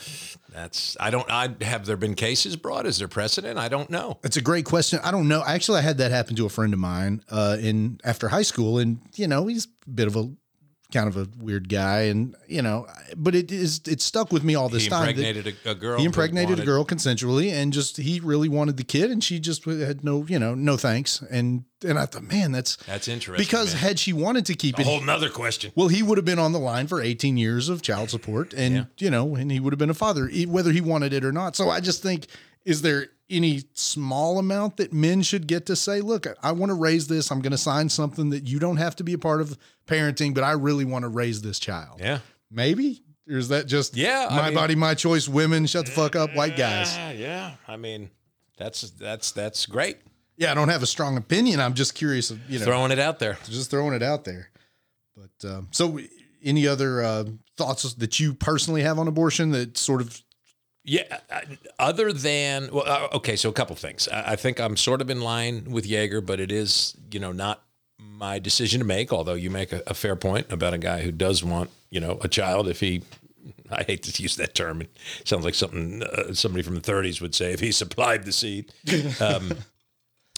That's 0.48 0.96
I 1.00 1.10
don't. 1.10 1.28
I 1.30 1.54
have 1.62 1.86
there 1.86 1.96
been 1.96 2.14
cases 2.14 2.56
brought? 2.56 2.86
Is 2.86 2.98
there 2.98 3.08
precedent? 3.08 3.58
I 3.58 3.68
don't 3.68 3.90
know. 3.90 4.18
That's 4.22 4.36
a 4.36 4.40
great 4.40 4.64
question. 4.64 5.00
I 5.02 5.10
don't 5.10 5.26
know. 5.26 5.42
Actually, 5.44 5.80
I 5.80 5.82
had 5.82 5.98
that 5.98 6.12
happen 6.12 6.36
to 6.36 6.46
a 6.46 6.48
friend 6.48 6.72
of 6.72 6.78
mine 6.78 7.22
uh, 7.28 7.56
in 7.60 8.00
after 8.04 8.28
high 8.28 8.42
school, 8.42 8.78
and 8.78 9.00
you 9.16 9.26
know 9.26 9.48
he's 9.48 9.66
a 9.86 9.90
bit 9.90 10.06
of 10.06 10.14
a 10.14 10.30
kind 10.92 11.08
of 11.08 11.16
a 11.16 11.26
weird 11.38 11.68
guy, 11.68 12.02
and 12.02 12.34
you 12.48 12.62
know, 12.62 12.86
but 13.16 13.34
it 13.34 13.50
is 13.52 13.80
it 13.86 14.00
stuck 14.00 14.32
with 14.32 14.44
me 14.44 14.54
all 14.54 14.68
this 14.68 14.84
He 14.84 14.88
time. 14.90 15.08
impregnated 15.08 15.54
a, 15.64 15.70
a 15.70 15.74
girl. 15.74 15.98
he 15.98 16.04
impregnated 16.04 16.58
a 16.60 16.64
girl 16.64 16.84
consensually, 16.84 17.50
and 17.52 17.72
just 17.72 17.96
he 17.96 18.20
really 18.20 18.48
wanted 18.48 18.76
the 18.76 18.84
kid, 18.84 19.10
and 19.10 19.22
she 19.22 19.38
just 19.40 19.64
had 19.64 20.04
no, 20.04 20.24
you 20.26 20.38
know, 20.38 20.54
no 20.54 20.76
thanks. 20.76 21.22
And 21.30 21.64
and 21.82 21.98
I 21.98 22.06
thought, 22.06 22.24
man, 22.24 22.52
that's 22.52 22.76
That's 22.86 23.08
interesting. 23.08 23.42
because 23.42 23.72
man. 23.74 23.82
had 23.82 23.98
she 23.98 24.12
wanted 24.12 24.44
to 24.46 24.54
keep 24.54 24.76
a 24.78 24.82
it, 24.82 24.86
whole 24.86 25.00
nother 25.00 25.30
question. 25.30 25.72
well, 25.74 25.88
he 25.88 26.02
would 26.02 26.18
have 26.18 26.26
been 26.26 26.38
on 26.38 26.52
the 26.52 26.58
line 26.58 26.86
for 26.86 27.00
18 27.00 27.38
years 27.38 27.70
of 27.70 27.80
child 27.80 28.10
support 28.10 28.52
and, 28.52 28.74
Yeah. 28.74 28.84
you 28.98 29.10
know, 29.10 29.34
and 29.34 29.50
he 29.50 29.60
would 29.60 29.72
have 29.72 29.78
been 29.78 29.88
a 29.88 29.94
father, 29.94 30.28
whether 30.46 30.72
he 30.72 30.82
wanted 30.82 31.14
it 31.14 31.24
or 31.24 31.32
not. 31.32 31.56
So 31.56 31.70
I 31.70 31.80
just 31.80 32.02
think, 32.02 32.26
is 32.64 32.82
there 32.82 33.08
any 33.28 33.62
small 33.74 34.38
amount 34.38 34.76
that 34.78 34.92
men 34.92 35.22
should 35.22 35.46
get 35.46 35.66
to 35.66 35.76
say, 35.76 36.00
look, 36.00 36.26
I 36.42 36.52
want 36.52 36.70
to 36.70 36.74
raise 36.74 37.06
this. 37.06 37.30
I'm 37.30 37.40
going 37.40 37.52
to 37.52 37.58
sign 37.58 37.88
something 37.88 38.30
that 38.30 38.48
you 38.48 38.58
don't 38.58 38.78
have 38.78 38.96
to 38.96 39.04
be 39.04 39.12
a 39.12 39.18
part 39.18 39.40
of 39.40 39.56
parenting, 39.86 40.34
but 40.34 40.42
I 40.42 40.52
really 40.52 40.84
want 40.84 41.04
to 41.04 41.08
raise 41.08 41.40
this 41.42 41.58
child. 41.60 42.00
Yeah. 42.00 42.18
Maybe? 42.50 43.02
Or 43.30 43.36
is 43.36 43.48
that 43.50 43.66
just 43.66 43.96
Yeah, 43.96 44.26
I 44.28 44.36
my 44.36 44.44
mean- 44.46 44.54
body, 44.54 44.74
my 44.74 44.94
choice, 44.94 45.28
women, 45.28 45.66
shut 45.66 45.86
the 45.86 45.92
fuck 45.92 46.16
up, 46.16 46.34
white 46.34 46.56
guys? 46.56 46.96
Yeah, 46.96 47.12
yeah. 47.12 47.50
I 47.68 47.76
mean, 47.76 48.10
that's 48.58 48.90
that's 48.90 49.30
that's 49.30 49.66
great. 49.66 49.98
Yeah, 50.36 50.50
I 50.50 50.54
don't 50.54 50.68
have 50.70 50.82
a 50.82 50.86
strong 50.86 51.16
opinion. 51.16 51.60
I'm 51.60 51.74
just 51.74 51.94
curious, 51.94 52.32
you 52.48 52.58
know, 52.58 52.64
Throwing 52.64 52.90
it 52.90 52.98
out 52.98 53.18
there. 53.20 53.38
just 53.48 53.70
throwing 53.70 53.94
it 53.94 54.02
out 54.02 54.24
there. 54.24 54.50
But 55.16 55.48
um, 55.48 55.68
so, 55.70 56.00
any 56.42 56.66
other 56.66 57.02
uh, 57.04 57.24
thoughts 57.56 57.92
that 57.94 58.18
you 58.18 58.34
personally 58.34 58.82
have 58.82 58.98
on 58.98 59.06
abortion 59.06 59.50
that 59.52 59.76
sort 59.76 60.00
of 60.00 60.20
Yeah. 60.90 61.18
uh, 61.30 61.42
Other 61.78 62.12
than 62.12 62.68
well, 62.72 62.82
uh, 62.84 63.16
okay. 63.16 63.36
So 63.36 63.48
a 63.48 63.52
couple 63.52 63.76
things. 63.76 64.08
I, 64.08 64.32
I 64.32 64.36
think 64.36 64.58
I'm 64.58 64.76
sort 64.76 65.00
of 65.00 65.08
in 65.08 65.20
line 65.20 65.70
with 65.70 65.86
Jaeger, 65.86 66.20
but 66.20 66.40
it 66.40 66.50
is 66.50 66.96
you 67.12 67.20
know 67.20 67.30
not 67.30 67.62
my 67.98 68.40
decision 68.40 68.80
to 68.80 68.84
make. 68.84 69.12
Although 69.12 69.34
you 69.34 69.50
make 69.50 69.72
a, 69.72 69.82
a 69.86 69.94
fair 69.94 70.16
point 70.16 70.50
about 70.50 70.74
a 70.74 70.78
guy 70.78 71.02
who 71.02 71.12
does 71.12 71.44
want 71.44 71.70
you 71.90 72.00
know 72.00 72.18
a 72.22 72.28
child 72.28 72.68
if 72.68 72.80
he. 72.80 73.02
I 73.70 73.84
hate 73.84 74.02
to 74.02 74.22
use 74.22 74.34
that 74.36 74.56
term. 74.56 74.80
It 74.82 74.90
sounds 75.24 75.44
like 75.44 75.54
something 75.54 76.02
uh, 76.02 76.34
somebody 76.34 76.62
from 76.62 76.74
the 76.74 76.80
30s 76.80 77.20
would 77.20 77.36
say 77.36 77.52
if 77.52 77.60
he 77.60 77.70
supplied 77.70 78.24
the 78.24 78.32
seed. 78.32 78.72
Um, 79.20 79.52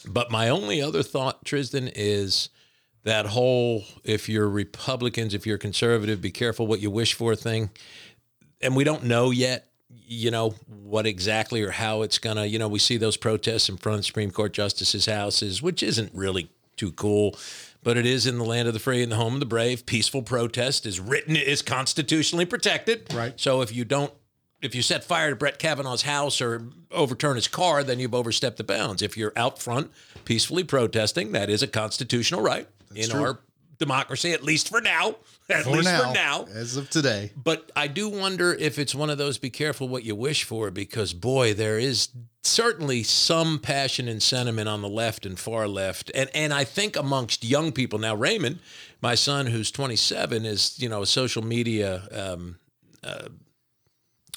but 0.06 0.30
my 0.30 0.50
only 0.50 0.82
other 0.82 1.02
thought, 1.02 1.44
Trizdon, 1.44 1.90
is 1.94 2.50
that 3.04 3.26
whole 3.26 3.84
if 4.04 4.28
you're 4.28 4.48
Republicans, 4.48 5.32
if 5.32 5.46
you're 5.46 5.58
conservative, 5.58 6.20
be 6.20 6.30
careful 6.30 6.66
what 6.66 6.80
you 6.80 6.90
wish 6.90 7.14
for 7.14 7.34
thing. 7.34 7.70
And 8.60 8.76
we 8.76 8.84
don't 8.84 9.04
know 9.04 9.30
yet, 9.30 9.71
you 10.06 10.30
know, 10.30 10.50
what 10.82 11.06
exactly 11.06 11.62
or 11.62 11.70
how 11.70 12.02
it's 12.02 12.18
to, 12.18 12.46
you 12.46 12.58
know, 12.58 12.68
we 12.68 12.78
see 12.78 12.96
those 12.96 13.16
protests 13.16 13.68
in 13.68 13.76
front 13.76 14.00
of 14.00 14.06
Supreme 14.06 14.30
Court 14.30 14.52
justices' 14.52 15.06
houses, 15.06 15.62
which 15.62 15.82
isn't 15.82 16.12
really 16.14 16.50
too 16.76 16.92
cool. 16.92 17.36
But 17.84 17.96
it 17.96 18.06
is 18.06 18.26
in 18.26 18.38
the 18.38 18.44
land 18.44 18.68
of 18.68 18.74
the 18.74 18.80
free 18.80 19.02
and 19.02 19.10
the 19.10 19.16
home 19.16 19.34
of 19.34 19.40
the 19.40 19.46
brave. 19.46 19.86
Peaceful 19.86 20.22
protest 20.22 20.86
is 20.86 21.00
written, 21.00 21.34
is 21.34 21.62
constitutionally 21.62 22.44
protected. 22.44 23.12
Right. 23.12 23.38
So 23.40 23.60
if 23.60 23.74
you 23.74 23.84
don't 23.84 24.12
if 24.62 24.76
you 24.76 24.82
set 24.82 25.02
fire 25.02 25.30
to 25.30 25.36
Brett 25.36 25.58
Kavanaugh's 25.58 26.02
house 26.02 26.40
or 26.40 26.68
overturn 26.92 27.34
his 27.34 27.48
car, 27.48 27.82
then 27.82 27.98
you've 27.98 28.14
overstepped 28.14 28.56
the 28.56 28.64
bounds. 28.64 29.02
If 29.02 29.16
you're 29.16 29.32
out 29.36 29.58
front 29.58 29.90
peacefully 30.24 30.62
protesting, 30.62 31.32
that 31.32 31.50
is 31.50 31.62
a 31.62 31.66
constitutional 31.66 32.40
right 32.40 32.68
in 32.94 33.10
true. 33.10 33.20
our 33.20 33.38
democracy, 33.82 34.32
at 34.32 34.42
least 34.42 34.68
for 34.68 34.80
now. 34.80 35.16
At 35.50 35.64
for 35.64 35.72
least 35.72 35.84
now, 35.84 36.08
for 36.08 36.14
now. 36.14 36.44
as 36.54 36.76
of 36.76 36.88
today, 36.88 37.32
But 37.36 37.70
I 37.76 37.86
do 37.88 38.08
wonder 38.08 38.54
if 38.54 38.78
it's 38.78 38.94
one 38.94 39.10
of 39.10 39.18
those 39.18 39.36
be 39.38 39.50
careful 39.50 39.88
what 39.88 40.04
you 40.04 40.14
wish 40.14 40.44
for, 40.44 40.70
because 40.70 41.12
boy, 41.12 41.52
there 41.52 41.78
is 41.78 42.08
certainly 42.42 43.02
some 43.02 43.58
passion 43.58 44.08
and 44.08 44.22
sentiment 44.22 44.68
on 44.68 44.80
the 44.82 44.88
left 44.88 45.26
and 45.26 45.38
far 45.38 45.66
left. 45.68 46.10
And 46.14 46.30
and 46.32 46.54
I 46.54 46.64
think 46.64 46.96
amongst 46.96 47.44
young 47.44 47.72
people 47.72 47.98
now, 47.98 48.14
Raymond, 48.14 48.60
my 49.02 49.14
son 49.16 49.46
who's 49.46 49.70
27, 49.70 50.46
is, 50.46 50.78
you 50.78 50.88
know, 50.88 51.02
a 51.02 51.06
social 51.06 51.42
media 51.42 52.08
um, 52.12 52.56
uh, 53.04 53.28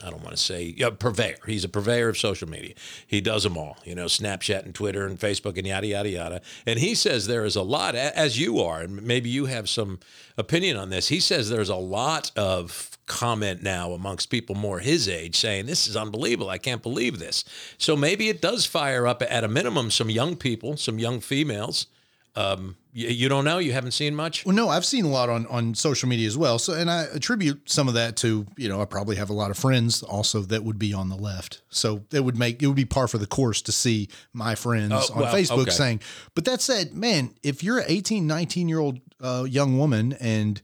I 0.03 0.09
don't 0.09 0.21
want 0.21 0.35
to 0.35 0.41
say 0.41 0.73
purveyor. 0.73 1.37
He's 1.45 1.63
a 1.63 1.69
purveyor 1.69 2.09
of 2.09 2.17
social 2.17 2.49
media. 2.49 2.73
He 3.07 3.21
does 3.21 3.43
them 3.43 3.57
all, 3.57 3.77
you 3.85 3.95
know, 3.95 4.05
Snapchat 4.05 4.65
and 4.65 4.75
Twitter 4.75 5.05
and 5.05 5.17
Facebook 5.17 5.57
and 5.57 5.65
yada 5.65 5.87
yada 5.87 6.09
yada. 6.09 6.41
And 6.65 6.79
he 6.79 6.95
says 6.95 7.27
there 7.27 7.45
is 7.45 7.55
a 7.55 7.61
lot, 7.61 7.95
as 7.95 8.37
you 8.37 8.59
are, 8.59 8.81
and 8.81 9.03
maybe 9.03 9.29
you 9.29 9.45
have 9.45 9.69
some 9.69 9.99
opinion 10.37 10.75
on 10.75 10.89
this. 10.89 11.07
He 11.07 11.21
says 11.21 11.49
there's 11.49 11.69
a 11.69 11.75
lot 11.75 12.31
of 12.35 12.97
comment 13.05 13.63
now 13.63 13.91
amongst 13.93 14.29
people 14.29 14.55
more 14.55 14.79
his 14.79 15.07
age 15.07 15.37
saying 15.37 15.65
this 15.65 15.87
is 15.87 15.95
unbelievable. 15.95 16.49
I 16.49 16.57
can't 16.57 16.83
believe 16.83 17.19
this. 17.19 17.45
So 17.77 17.95
maybe 17.95 18.27
it 18.27 18.41
does 18.41 18.65
fire 18.65 19.07
up 19.07 19.21
at 19.21 19.43
a 19.43 19.47
minimum 19.47 19.91
some 19.91 20.09
young 20.09 20.35
people, 20.35 20.75
some 20.75 20.99
young 20.99 21.21
females 21.21 21.87
um, 22.35 22.75
you, 22.95 23.09
you, 23.09 23.29
don't 23.29 23.43
know? 23.43 23.57
You 23.57 23.73
haven't 23.73 23.91
seen 23.91 24.15
much? 24.15 24.45
Well, 24.45 24.55
no, 24.55 24.69
I've 24.69 24.85
seen 24.85 25.03
a 25.03 25.09
lot 25.09 25.27
on, 25.27 25.45
on 25.47 25.75
social 25.75 26.07
media 26.07 26.27
as 26.27 26.37
well. 26.37 26.57
So, 26.57 26.73
and 26.73 26.89
I 26.89 27.03
attribute 27.13 27.69
some 27.69 27.89
of 27.89 27.93
that 27.95 28.15
to, 28.17 28.47
you 28.55 28.69
know, 28.69 28.81
I 28.81 28.85
probably 28.85 29.17
have 29.17 29.29
a 29.29 29.33
lot 29.33 29.51
of 29.51 29.57
friends 29.57 30.01
also 30.01 30.39
that 30.43 30.63
would 30.63 30.79
be 30.79 30.93
on 30.93 31.09
the 31.09 31.17
left. 31.17 31.61
So 31.69 32.03
it 32.13 32.23
would 32.23 32.39
make, 32.39 32.63
it 32.63 32.67
would 32.67 32.75
be 32.77 32.85
par 32.85 33.09
for 33.09 33.17
the 33.17 33.27
course 33.27 33.61
to 33.63 33.73
see 33.73 34.07
my 34.31 34.55
friends 34.55 34.93
uh, 34.93 35.13
on 35.13 35.21
well, 35.23 35.33
Facebook 35.35 35.63
okay. 35.63 35.71
saying, 35.71 36.01
but 36.35 36.45
that 36.45 36.61
said, 36.61 36.93
man, 36.93 37.35
if 37.43 37.63
you're 37.63 37.79
an 37.79 37.85
18, 37.89 38.25
19 38.25 38.69
year 38.69 38.79
old 38.79 39.01
uh, 39.21 39.43
young 39.43 39.77
woman 39.77 40.13
and 40.21 40.61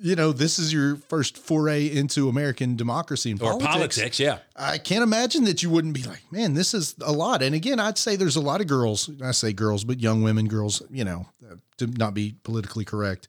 you 0.00 0.16
know, 0.16 0.32
this 0.32 0.58
is 0.58 0.72
your 0.72 0.96
first 0.96 1.36
foray 1.36 1.86
into 1.86 2.28
American 2.28 2.74
democracy 2.74 3.30
and 3.30 3.40
or 3.42 3.58
politics. 3.58 3.96
politics. 3.98 4.20
Yeah, 4.20 4.38
I 4.56 4.78
can't 4.78 5.02
imagine 5.02 5.44
that 5.44 5.62
you 5.62 5.70
wouldn't 5.70 5.94
be 5.94 6.02
like, 6.04 6.22
man, 6.30 6.54
this 6.54 6.72
is 6.72 6.94
a 7.02 7.12
lot. 7.12 7.42
And 7.42 7.54
again, 7.54 7.78
I'd 7.78 7.98
say 7.98 8.16
there's 8.16 8.36
a 8.36 8.40
lot 8.40 8.60
of 8.60 8.66
girls. 8.66 9.10
I 9.22 9.32
say 9.32 9.52
girls, 9.52 9.84
but 9.84 10.00
young 10.00 10.22
women, 10.22 10.48
girls. 10.48 10.82
You 10.90 11.04
know, 11.04 11.26
uh, 11.48 11.56
to 11.78 11.86
not 11.86 12.14
be 12.14 12.34
politically 12.42 12.84
correct, 12.84 13.28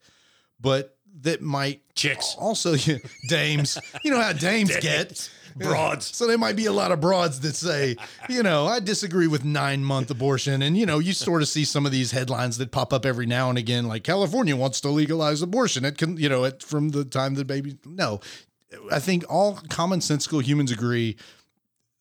but 0.59 0.95
that 1.21 1.41
might 1.41 1.81
chicks 1.93 2.35
also 2.39 2.75
dames. 3.29 3.77
you 4.03 4.11
know 4.11 4.21
how 4.21 4.33
dames, 4.33 4.69
dames. 4.79 4.81
get 4.81 5.29
broads. 5.55 6.15
So 6.15 6.27
there 6.27 6.37
might 6.37 6.55
be 6.55 6.65
a 6.65 6.71
lot 6.71 6.91
of 6.91 6.99
broads 6.99 7.39
that 7.41 7.55
say, 7.55 7.95
you 8.29 8.43
know, 8.43 8.65
I 8.67 8.79
disagree 8.79 9.27
with 9.27 9.43
nine 9.43 9.83
month 9.83 10.11
abortion. 10.11 10.61
And, 10.61 10.77
you 10.77 10.85
know, 10.85 10.99
you 10.99 11.13
sort 11.13 11.41
of 11.41 11.47
see 11.47 11.65
some 11.65 11.85
of 11.85 11.91
these 11.91 12.11
headlines 12.11 12.57
that 12.57 12.71
pop 12.71 12.93
up 12.93 13.05
every 13.05 13.25
now 13.25 13.49
and 13.49 13.57
again, 13.57 13.87
like 13.87 14.03
California 14.03 14.55
wants 14.55 14.81
to 14.81 14.89
legalize 14.89 15.41
abortion. 15.41 15.85
It 15.85 15.97
can, 15.97 16.17
you 16.17 16.29
know, 16.29 16.43
it, 16.43 16.63
from 16.63 16.89
the 16.89 17.05
time 17.05 17.35
the 17.35 17.45
baby. 17.45 17.77
No, 17.85 18.19
I 18.91 18.99
think 18.99 19.23
all 19.29 19.55
commonsensical 19.55 20.43
humans 20.43 20.71
agree 20.71 21.17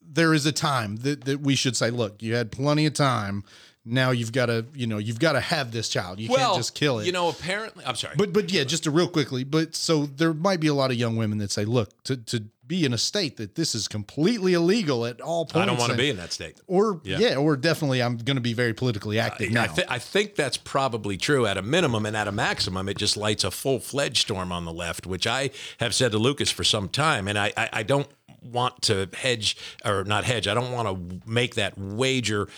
there 0.02 0.34
is 0.34 0.44
a 0.44 0.52
time 0.52 0.96
that, 0.96 1.24
that 1.24 1.40
we 1.40 1.54
should 1.54 1.76
say, 1.76 1.90
look, 1.90 2.22
you 2.22 2.34
had 2.34 2.50
plenty 2.50 2.86
of 2.86 2.94
time 2.94 3.44
now 3.84 4.10
you've 4.10 4.32
got 4.32 4.46
to 4.46 4.64
you 4.74 4.86
know 4.86 4.98
you've 4.98 5.18
got 5.18 5.32
to 5.32 5.40
have 5.40 5.72
this 5.72 5.88
child 5.88 6.20
you 6.20 6.28
well, 6.30 6.50
can't 6.50 6.56
just 6.56 6.74
kill 6.74 6.98
it 6.98 7.06
you 7.06 7.12
know 7.12 7.28
apparently 7.28 7.84
i'm 7.86 7.96
sorry 7.96 8.14
but 8.16 8.32
but 8.32 8.52
yeah 8.52 8.62
just 8.62 8.84
to 8.84 8.90
real 8.90 9.08
quickly 9.08 9.42
but 9.42 9.74
so 9.74 10.06
there 10.06 10.34
might 10.34 10.60
be 10.60 10.66
a 10.66 10.74
lot 10.74 10.90
of 10.90 10.96
young 10.96 11.16
women 11.16 11.38
that 11.38 11.50
say 11.50 11.64
look 11.64 11.90
to 12.02 12.16
to 12.16 12.44
be 12.70 12.84
in 12.84 12.94
a 12.94 12.98
state 12.98 13.36
that 13.38 13.56
this 13.56 13.74
is 13.74 13.88
completely 13.88 14.54
illegal 14.54 15.04
at 15.04 15.20
all 15.20 15.44
points. 15.44 15.56
I 15.56 15.66
don't 15.66 15.76
want 15.76 15.90
to 15.90 15.98
be 15.98 16.08
in 16.08 16.16
that 16.18 16.32
state. 16.32 16.60
Or 16.68 17.00
yeah, 17.02 17.18
yeah 17.18 17.34
or 17.34 17.56
definitely 17.56 18.00
I'm 18.00 18.16
going 18.16 18.36
to 18.36 18.40
be 18.40 18.52
very 18.52 18.72
politically 18.72 19.18
active 19.18 19.50
uh, 19.50 19.54
now. 19.54 19.62
I, 19.64 19.66
th- 19.66 19.88
I, 19.90 19.98
think 19.98 20.36
that's 20.36 20.56
probably 20.56 21.16
true 21.16 21.46
at 21.46 21.58
a 21.58 21.62
minimum, 21.62 22.06
and 22.06 22.16
at 22.16 22.28
a 22.28 22.32
maximum, 22.32 22.88
it 22.88 22.96
just 22.96 23.16
lights 23.16 23.42
a 23.42 23.50
full 23.50 23.80
fledged 23.80 24.18
storm 24.18 24.52
on 24.52 24.66
the 24.66 24.72
left, 24.72 25.04
which 25.04 25.26
I 25.26 25.50
have 25.80 25.96
said 25.96 26.12
to 26.12 26.18
Lucas 26.18 26.48
for 26.52 26.62
some 26.62 26.88
time, 26.88 27.26
and 27.26 27.36
I, 27.36 27.52
I, 27.56 27.68
I 27.72 27.82
don't 27.82 28.06
want 28.40 28.82
to 28.82 29.08
hedge 29.14 29.56
or 29.84 30.04
not 30.04 30.22
hedge. 30.22 30.46
I 30.46 30.54
don't 30.54 30.70
want 30.70 30.86
to 30.88 31.28
make 31.28 31.56
that 31.56 31.76
wager 31.76 32.48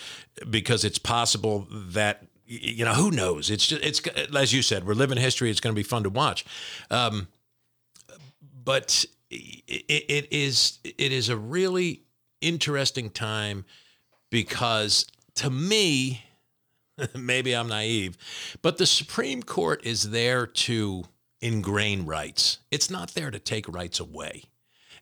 because 0.47 0.85
it's 0.85 0.99
possible 0.99 1.67
that 1.71 2.27
you 2.45 2.85
know 2.85 2.93
who 2.93 3.09
knows. 3.09 3.49
It's 3.49 3.65
just 3.65 3.83
it's 3.83 3.99
as 4.35 4.53
you 4.53 4.61
said, 4.61 4.85
we're 4.85 4.93
living 4.93 5.17
history. 5.17 5.49
It's 5.49 5.59
going 5.59 5.73
to 5.73 5.79
be 5.79 5.81
fun 5.81 6.03
to 6.03 6.11
watch. 6.11 6.45
Um, 6.91 7.29
but 8.63 9.05
it, 9.33 10.05
it 10.09 10.27
is 10.31 10.79
it 10.83 11.11
is 11.11 11.29
a 11.29 11.37
really 11.37 12.03
interesting 12.41 13.09
time 13.09 13.65
because 14.29 15.05
to 15.35 15.49
me, 15.49 16.23
maybe 17.15 17.53
I'm 17.55 17.67
naive, 17.67 18.17
but 18.61 18.77
the 18.77 18.85
Supreme 18.85 19.43
Court 19.43 19.85
is 19.85 20.11
there 20.11 20.45
to 20.45 21.05
ingrain 21.41 22.05
rights. 22.05 22.59
It's 22.71 22.89
not 22.89 23.13
there 23.13 23.31
to 23.31 23.39
take 23.39 23.67
rights 23.67 23.99
away. 23.99 24.43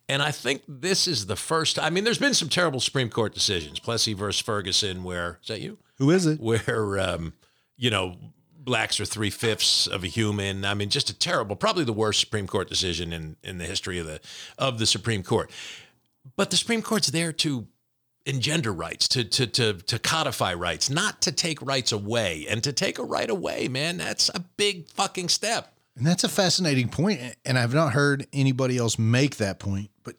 And 0.09 0.21
I 0.21 0.32
think 0.32 0.63
this 0.67 1.07
is 1.07 1.27
the 1.27 1.36
first. 1.36 1.79
I 1.79 1.89
mean, 1.89 2.03
there's 2.03 2.17
been 2.17 2.34
some 2.34 2.49
terrible 2.49 2.79
Supreme 2.79 3.09
Court 3.09 3.34
decisions. 3.34 3.79
Plessy 3.79 4.13
versus 4.13 4.41
Ferguson, 4.41 5.03
where 5.03 5.39
is 5.41 5.47
that 5.47 5.61
you? 5.61 5.77
Who 5.99 6.09
is 6.09 6.25
it? 6.25 6.39
Where 6.41 6.99
um, 6.99 7.34
you 7.77 7.89
know 7.89 8.17
blacks 8.64 8.99
are 8.99 9.05
three 9.05 9.30
fifths 9.30 9.88
of 9.88 10.03
a 10.03 10.07
human. 10.07 10.66
I 10.66 10.74
mean, 10.74 10.89
just 10.89 11.09
a 11.09 11.18
terrible, 11.18 11.55
probably 11.55 11.84
the 11.84 11.93
worst 11.93 12.20
Supreme 12.20 12.47
Court 12.47 12.70
decision 12.70 13.12
in 13.12 13.36
in 13.43 13.57
the 13.57 13.66
history 13.66 13.99
of 13.99 14.05
the 14.05 14.20
of 14.57 14.80
the 14.80 14.86
Supreme 14.86 15.24
Court. 15.24 15.49
But 16.36 16.51
the 16.51 16.57
Supreme 16.57 16.82
Court's 16.82 17.07
there 17.07 17.34
to 17.34 17.68
engender 18.26 18.72
rights, 18.72 19.07
to 19.09 19.24
to 19.24 19.47
to 19.47 19.74
to 19.74 19.99
codify 19.99 20.53
rights, 20.53 20.89
not 20.89 21.22
to 21.22 21.32
take 21.32 21.62
rights 21.62 21.91
away. 21.91 22.45
And 22.49 22.64
to 22.64 22.74
take 22.74 22.99
a 22.99 23.03
right 23.03 23.30
away, 23.30 23.68
man, 23.68 23.97
that's 23.97 24.30
a 24.34 24.39
big 24.57 24.88
fucking 24.89 25.30
step. 25.30 25.74
And 25.97 26.05
that's 26.05 26.24
a 26.24 26.30
fascinating 26.30 26.89
point, 26.89 27.20
and 27.43 27.57
I've 27.57 27.74
not 27.74 27.93
heard 27.93 28.26
anybody 28.32 28.78
else 28.78 28.97
make 28.97 29.38
that 29.38 29.59
point. 29.59 29.89
But 30.03 30.16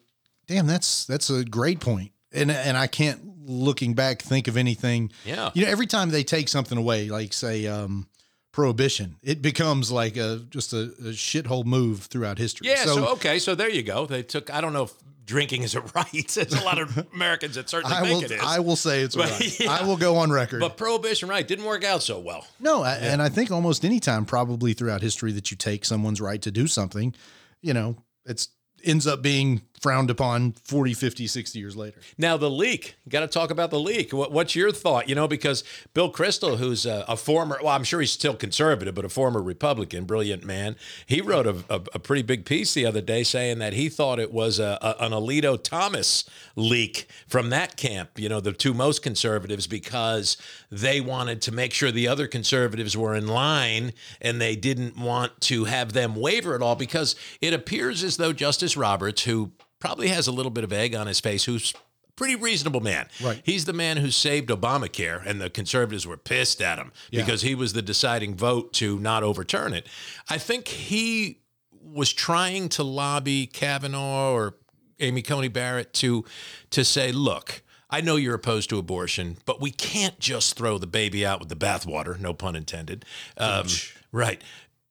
damn, 0.47 0.67
that's 0.67 1.05
that's 1.05 1.29
a 1.29 1.43
great 1.43 1.79
point. 1.79 2.11
And 2.31 2.51
and 2.51 2.77
I 2.77 2.87
can't 2.87 3.21
looking 3.45 3.93
back 3.93 4.21
think 4.21 4.47
of 4.47 4.57
anything. 4.57 5.11
Yeah. 5.25 5.51
You 5.53 5.65
know, 5.65 5.71
every 5.71 5.87
time 5.87 6.09
they 6.09 6.23
take 6.23 6.47
something 6.47 6.77
away, 6.77 7.09
like 7.09 7.33
say 7.33 7.67
um 7.67 8.07
prohibition. 8.53 9.17
It 9.21 9.41
becomes 9.41 9.91
like 9.91 10.15
a 10.15 10.41
just 10.49 10.71
a, 10.71 10.83
a 10.83 11.11
shithole 11.11 11.65
move 11.65 12.03
throughout 12.03 12.37
history. 12.37 12.69
Yeah. 12.69 12.85
So, 12.85 12.95
so, 12.95 13.07
okay. 13.13 13.39
So 13.39 13.55
there 13.55 13.69
you 13.69 13.83
go. 13.83 14.05
They 14.05 14.23
took. 14.23 14.53
I 14.53 14.61
don't 14.61 14.71
know 14.71 14.83
if 14.83 14.93
drinking 15.25 15.63
is 15.63 15.75
a 15.75 15.81
right. 15.95 16.27
There's 16.27 16.53
a 16.53 16.63
lot 16.63 16.79
of 16.79 17.05
Americans 17.13 17.55
that 17.55 17.69
certainly 17.69 17.97
I 17.97 18.01
think 18.01 18.23
will, 18.23 18.31
it 18.31 18.35
is. 18.35 18.41
I 18.41 18.59
will 18.59 18.77
say 18.77 19.01
it's 19.01 19.15
but, 19.15 19.29
right. 19.29 19.59
Yeah. 19.59 19.71
I 19.71 19.85
will 19.85 19.97
go 19.97 20.17
on 20.17 20.31
record. 20.31 20.61
But 20.61 20.77
prohibition, 20.77 21.27
right, 21.27 21.45
didn't 21.45 21.65
work 21.65 21.83
out 21.83 22.03
so 22.03 22.19
well. 22.19 22.45
No, 22.59 22.83
yeah. 22.83 22.93
and 23.01 23.21
I 23.21 23.27
think 23.27 23.51
almost 23.51 23.83
any 23.83 23.99
time, 23.99 24.25
probably 24.25 24.73
throughout 24.73 25.01
history, 25.01 25.33
that 25.33 25.51
you 25.51 25.57
take 25.57 25.83
someone's 25.83 26.21
right 26.21 26.41
to 26.41 26.51
do 26.51 26.67
something, 26.67 27.13
you 27.61 27.73
know, 27.73 27.97
it's 28.25 28.49
ends 28.83 29.07
up 29.07 29.21
being 29.21 29.61
frowned 29.83 30.09
upon 30.09 30.53
40, 30.63 30.93
50, 30.93 31.27
60 31.27 31.59
years 31.59 31.75
later. 31.75 31.99
Now, 32.17 32.37
the 32.37 32.49
leak, 32.49 32.95
got 33.09 33.19
to 33.19 33.27
talk 33.27 33.51
about 33.51 33.69
the 33.69 33.79
leak. 33.79 34.13
What, 34.13 34.31
what's 34.31 34.55
your 34.55 34.71
thought? 34.71 35.09
You 35.09 35.15
know, 35.15 35.27
because 35.27 35.65
Bill 35.93 36.09
Kristol, 36.09 36.57
who's 36.57 36.85
a, 36.85 37.03
a, 37.09 37.17
former, 37.17 37.59
well, 37.61 37.75
I'm 37.75 37.83
sure 37.83 37.99
he's 37.99 38.11
still 38.11 38.33
conservative, 38.33 38.95
but 38.95 39.03
a 39.03 39.09
former 39.09 39.41
Republican, 39.41 40.05
brilliant 40.05 40.45
man, 40.45 40.77
he 41.05 41.19
wrote 41.19 41.45
a, 41.45 41.65
a, 41.69 41.81
a 41.93 41.99
pretty 41.99 42.21
big 42.21 42.45
piece 42.45 42.73
the 42.73 42.85
other 42.85 43.01
day 43.01 43.23
saying 43.23 43.59
that 43.59 43.73
he 43.73 43.89
thought 43.89 44.19
it 44.19 44.31
was 44.31 44.57
an 44.57 44.77
Alito 45.11 45.61
Thomas 45.61 46.23
leak 46.55 47.05
from 47.27 47.49
that 47.49 47.75
camp, 47.75 48.17
you 48.17 48.29
know, 48.29 48.39
the 48.39 48.53
two 48.53 48.73
most 48.73 49.03
conservatives, 49.03 49.67
because 49.67 50.37
they 50.73 50.99
wanted 50.99 51.41
to 51.43 51.51
make 51.51 51.73
sure 51.73 51.91
the 51.91 52.07
other 52.07 52.27
conservatives 52.27 52.97
were 52.97 53.13
in 53.13 53.27
line 53.27 53.93
and 54.21 54.41
they 54.41 54.55
didn't 54.55 54.97
want 54.97 55.39
to 55.41 55.65
have 55.65 55.93
them 55.93 56.15
waver 56.15 56.55
at 56.55 56.61
all 56.61 56.75
because 56.75 57.15
it 57.41 57.53
appears 57.53 58.03
as 58.03 58.17
though 58.17 58.33
Justice 58.33 58.75
Roberts, 58.75 59.23
who 59.23 59.51
probably 59.79 60.07
has 60.07 60.27
a 60.27 60.31
little 60.31 60.49
bit 60.49 60.63
of 60.63 60.73
egg 60.73 60.95
on 60.95 61.07
his 61.07 61.19
face, 61.19 61.45
who's 61.45 61.73
pretty 62.15 62.35
reasonable 62.35 62.79
man. 62.79 63.07
Right. 63.21 63.41
He's 63.43 63.65
the 63.65 63.73
man 63.73 63.97
who 63.97 64.09
saved 64.11 64.49
Obamacare, 64.49 65.25
and 65.25 65.41
the 65.41 65.49
conservatives 65.49 66.07
were 66.07 66.17
pissed 66.17 66.61
at 66.61 66.77
him 66.77 66.91
yeah. 67.11 67.21
because 67.21 67.41
he 67.41 67.55
was 67.55 67.73
the 67.73 67.81
deciding 67.81 68.35
vote 68.35 68.73
to 68.73 68.99
not 68.99 69.23
overturn 69.23 69.73
it. 69.73 69.87
I 70.29 70.37
think 70.37 70.67
he 70.67 71.39
was 71.83 72.11
trying 72.13 72.69
to 72.69 72.83
lobby 72.83 73.45
Kavanaugh 73.45 74.31
or 74.31 74.55
Amy 74.99 75.21
Coney 75.21 75.49
Barrett 75.49 75.93
to 75.95 76.25
to 76.71 76.83
say, 76.83 77.11
look. 77.11 77.61
I 77.93 78.01
know 78.01 78.15
you're 78.15 78.33
opposed 78.33 78.71
to 78.71 78.79
abortion, 78.79 79.37
but 79.45 79.61
we 79.61 79.69
can't 79.69 80.19
just 80.19 80.57
throw 80.57 80.79
the 80.79 80.87
baby 80.87 81.23
out 81.23 81.39
with 81.39 81.49
the 81.49 81.55
bathwater, 81.55 82.19
no 82.19 82.33
pun 82.33 82.55
intended. 82.55 83.05
Um, 83.37 83.67
right. 84.11 84.41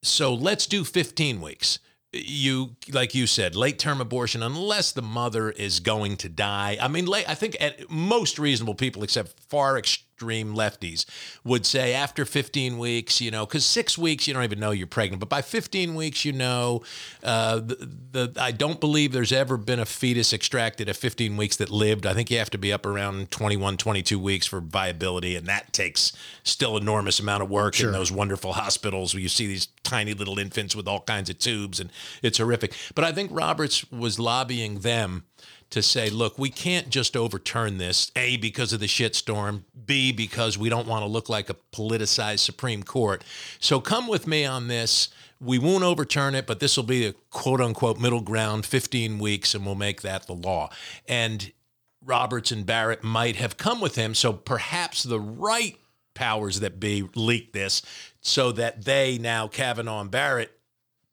So 0.02 0.32
let's 0.32 0.66
do 0.66 0.84
15 0.84 1.40
weeks 1.40 1.80
you 2.12 2.76
like 2.92 3.14
you 3.14 3.26
said 3.26 3.56
late 3.56 3.78
term 3.78 3.98
abortion 3.98 4.42
unless 4.42 4.92
the 4.92 5.00
mother 5.00 5.50
is 5.50 5.80
going 5.80 6.14
to 6.14 6.28
die 6.28 6.76
i 6.78 6.86
mean 6.86 7.06
late, 7.06 7.26
i 7.26 7.34
think 7.34 7.56
at 7.58 7.90
most 7.90 8.38
reasonable 8.38 8.74
people 8.74 9.02
except 9.02 9.40
far 9.48 9.78
extreme 10.22 10.54
lefties 10.54 11.04
would 11.42 11.66
say 11.66 11.94
after 11.94 12.24
15 12.24 12.78
weeks 12.78 13.20
you 13.20 13.28
know 13.28 13.44
because 13.44 13.66
six 13.66 13.98
weeks 13.98 14.28
you 14.28 14.32
don't 14.32 14.44
even 14.44 14.60
know 14.60 14.70
you're 14.70 14.86
pregnant 14.86 15.18
but 15.18 15.28
by 15.28 15.42
15 15.42 15.96
weeks 15.96 16.24
you 16.24 16.32
know 16.32 16.80
uh, 17.24 17.56
the, 17.56 17.88
the 18.12 18.32
i 18.40 18.52
don't 18.52 18.78
believe 18.78 19.10
there's 19.10 19.32
ever 19.32 19.56
been 19.56 19.80
a 19.80 19.84
fetus 19.84 20.32
extracted 20.32 20.88
at 20.88 20.94
15 20.94 21.36
weeks 21.36 21.56
that 21.56 21.70
lived 21.70 22.06
i 22.06 22.14
think 22.14 22.30
you 22.30 22.38
have 22.38 22.50
to 22.50 22.58
be 22.58 22.72
up 22.72 22.86
around 22.86 23.32
21 23.32 23.76
22 23.76 24.16
weeks 24.16 24.46
for 24.46 24.60
viability 24.60 25.34
and 25.34 25.46
that 25.46 25.72
takes 25.72 26.12
still 26.44 26.76
enormous 26.76 27.18
amount 27.18 27.42
of 27.42 27.50
work 27.50 27.74
sure. 27.74 27.88
in 27.88 27.92
those 27.92 28.12
wonderful 28.12 28.52
hospitals 28.52 29.12
where 29.12 29.20
you 29.20 29.28
see 29.28 29.48
these 29.48 29.66
tiny 29.82 30.14
little 30.14 30.38
infants 30.38 30.76
with 30.76 30.86
all 30.86 31.00
kinds 31.00 31.28
of 31.28 31.38
tubes 31.38 31.80
and 31.80 31.90
it's 32.22 32.38
horrific 32.38 32.72
but 32.94 33.04
i 33.04 33.10
think 33.10 33.28
roberts 33.32 33.90
was 33.90 34.20
lobbying 34.20 34.78
them 34.80 35.24
to 35.72 35.82
say, 35.82 36.10
look, 36.10 36.38
we 36.38 36.50
can't 36.50 36.90
just 36.90 37.16
overturn 37.16 37.78
this, 37.78 38.12
A, 38.14 38.36
because 38.36 38.72
of 38.72 38.80
the 38.80 38.86
shitstorm, 38.86 39.64
B, 39.86 40.12
because 40.12 40.56
we 40.56 40.68
don't 40.68 40.86
want 40.86 41.02
to 41.02 41.08
look 41.08 41.28
like 41.28 41.50
a 41.50 41.56
politicized 41.72 42.40
Supreme 42.40 42.82
Court. 42.82 43.24
So 43.58 43.80
come 43.80 44.06
with 44.06 44.26
me 44.26 44.44
on 44.44 44.68
this. 44.68 45.08
We 45.40 45.58
won't 45.58 45.82
overturn 45.82 46.34
it, 46.34 46.46
but 46.46 46.60
this 46.60 46.76
will 46.76 46.84
be 46.84 47.06
a 47.06 47.14
quote 47.30 47.60
unquote 47.60 47.98
middle 47.98 48.20
ground, 48.20 48.64
15 48.64 49.18
weeks, 49.18 49.54
and 49.54 49.66
we'll 49.66 49.74
make 49.74 50.02
that 50.02 50.26
the 50.26 50.34
law. 50.34 50.70
And 51.08 51.52
Roberts 52.04 52.52
and 52.52 52.66
Barrett 52.66 53.02
might 53.02 53.36
have 53.36 53.56
come 53.56 53.80
with 53.80 53.96
him. 53.96 54.14
So 54.14 54.32
perhaps 54.32 55.02
the 55.02 55.20
right 55.20 55.76
powers 56.14 56.60
that 56.60 56.78
be 56.78 57.08
leaked 57.14 57.54
this 57.54 57.82
so 58.20 58.52
that 58.52 58.84
they 58.84 59.18
now, 59.18 59.48
Kavanaugh 59.48 60.02
and 60.02 60.10
Barrett, 60.10 60.52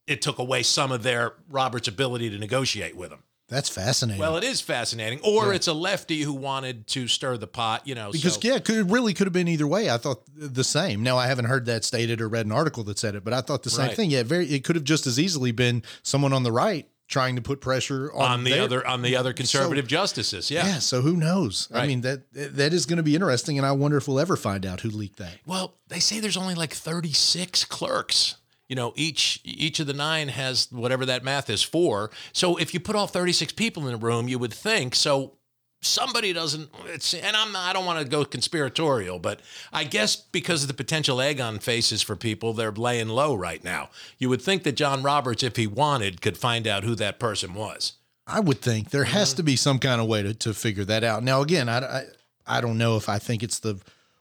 it 0.05 0.21
took 0.21 0.37
away 0.37 0.63
some 0.63 0.91
of 0.91 1.03
their 1.03 1.33
Roberts' 1.49 1.87
ability 1.87 2.29
to 2.31 2.37
negotiate 2.37 2.97
with 2.97 3.11
him. 3.11 3.23
That's 3.49 3.67
fascinating. 3.67 4.19
Well, 4.19 4.37
it 4.37 4.43
is 4.43 4.61
fascinating. 4.61 5.19
Or 5.23 5.53
it's 5.53 5.67
a 5.67 5.73
lefty 5.73 6.21
who 6.21 6.33
wanted 6.33 6.87
to 6.87 7.07
stir 7.07 7.35
the 7.37 7.47
pot, 7.47 7.87
you 7.87 7.95
know. 7.95 8.11
because 8.11 8.35
so- 8.35 8.39
yeah, 8.43 8.55
it 8.57 8.69
really 8.85 9.13
could 9.13 9.27
have 9.27 9.33
been 9.33 9.47
either 9.47 9.67
way. 9.67 9.89
I 9.89 9.97
thought 9.97 10.21
the 10.35 10.63
same. 10.63 11.01
Now 11.03 11.17
I 11.17 11.27
haven't 11.27 11.45
heard 11.45 11.65
that 11.65 11.83
stated 11.83 12.21
or 12.21 12.29
read 12.29 12.45
an 12.45 12.51
article 12.51 12.83
that 12.85 12.99
said 12.99 13.15
it, 13.15 13.23
but 13.23 13.33
I 13.33 13.41
thought 13.41 13.63
the 13.63 13.69
same 13.69 13.87
Right. 13.87 13.95
thing. 13.95 14.11
Yeah, 14.11 14.23
very. 14.23 14.47
It 14.49 14.63
could 14.63 14.75
have 14.75 14.85
just 14.85 15.07
as 15.07 15.19
easily 15.19 15.51
been 15.51 15.83
someone 16.03 16.31
on 16.31 16.43
the 16.43 16.51
right 16.51 16.87
trying 17.07 17.35
to 17.35 17.41
put 17.41 17.59
pressure 17.59 18.13
on, 18.13 18.31
on 18.31 18.43
the 18.43 18.51
their- 18.51 18.61
other 18.61 18.85
on 18.85 19.01
the 19.01 19.15
other 19.15 19.33
conservative 19.33 19.87
justices. 19.87 20.51
Yeah. 20.51 20.67
Yeah. 20.67 20.77
So 20.77 21.01
who 21.01 21.17
knows? 21.17 21.67
I 21.73 21.87
mean 21.87 22.01
that 22.01 22.31
that 22.33 22.71
is 22.71 22.85
going 22.85 22.97
to 22.97 23.03
be 23.03 23.15
interesting, 23.15 23.57
and 23.57 23.65
I 23.65 23.71
wonder 23.71 23.97
if 23.97 24.07
we'll 24.07 24.19
ever 24.19 24.35
find 24.35 24.63
out 24.63 24.81
who 24.81 24.89
leaked 24.91 25.17
that. 25.17 25.39
Well, 25.45 25.73
they 25.87 25.99
say 25.99 26.19
there's 26.19 26.37
only 26.37 26.53
like 26.53 26.71
36 26.73 27.65
clerks. 27.65 28.35
You 28.69 28.75
know, 28.75 28.93
each 28.95 29.41
each 29.43 29.79
of 29.81 29.87
the 29.87 29.93
nine 29.93 30.29
has 30.29 30.71
whatever 30.71 31.05
that 31.07 31.23
math 31.23 31.49
is 31.49 31.61
for. 31.61 32.11
So 32.31 32.55
if 32.55 32.73
you 32.73 32.79
put 32.79 32.95
all 32.95 33.07
36 33.07 33.51
people 33.53 33.87
in 33.87 33.95
a 33.95 33.97
room, 33.97 34.29
you 34.29 34.39
would 34.39 34.53
think 34.53 34.95
so 34.95 35.33
somebody 35.81 36.33
doesn't 36.33 36.69
it's 36.87 37.13
and 37.13 37.35
I'm 37.35 37.55
I 37.55 37.73
don't 37.73 37.85
want 37.85 37.99
to 37.99 38.05
go 38.05 38.23
conspiratorial, 38.25 39.17
but 39.19 39.41
I 39.73 39.85
guess 39.85 40.15
because 40.15 40.61
of 40.63 40.67
the 40.67 40.73
potential 40.73 41.21
egg 41.21 41.39
on 41.41 41.59
faces 41.59 42.01
for 42.01 42.15
people, 42.15 42.53
they're 42.53 42.71
laying 42.71 43.07
low 43.09 43.33
right 43.33 43.63
now. 43.63 43.89
You 44.17 44.29
would 44.29 44.41
think 44.41 44.63
that 44.63 44.73
John 44.73 45.03
Roberts 45.03 45.41
if 45.41 45.55
he 45.55 45.67
wanted 45.67 46.21
could 46.21 46.37
find 46.37 46.67
out 46.67 46.83
who 46.83 46.95
that 46.95 47.17
person 47.19 47.53
was. 47.53 47.93
I 48.27 48.39
would 48.39 48.61
think 48.61 48.91
there 48.91 49.03
Mm-hmm. 49.05 49.13
has 49.13 49.33
to 49.35 49.43
be 49.43 49.55
some 49.55 49.79
kind 49.79 49.99
of 49.99 50.07
way 50.07 50.21
to, 50.21 50.33
to 50.35 50.53
figure 50.53 50.85
that 50.85 51.03
out. 51.03 51.23
Now, 51.23 51.41
again, 51.41 51.67
I, 51.67 51.79
I, 51.79 52.03
I 52.45 52.61
don't 52.61 52.77
know 52.77 52.95
if 52.97 53.09
I 53.09 53.17
think 53.17 53.41
it's 53.41 53.57
the 53.57 53.79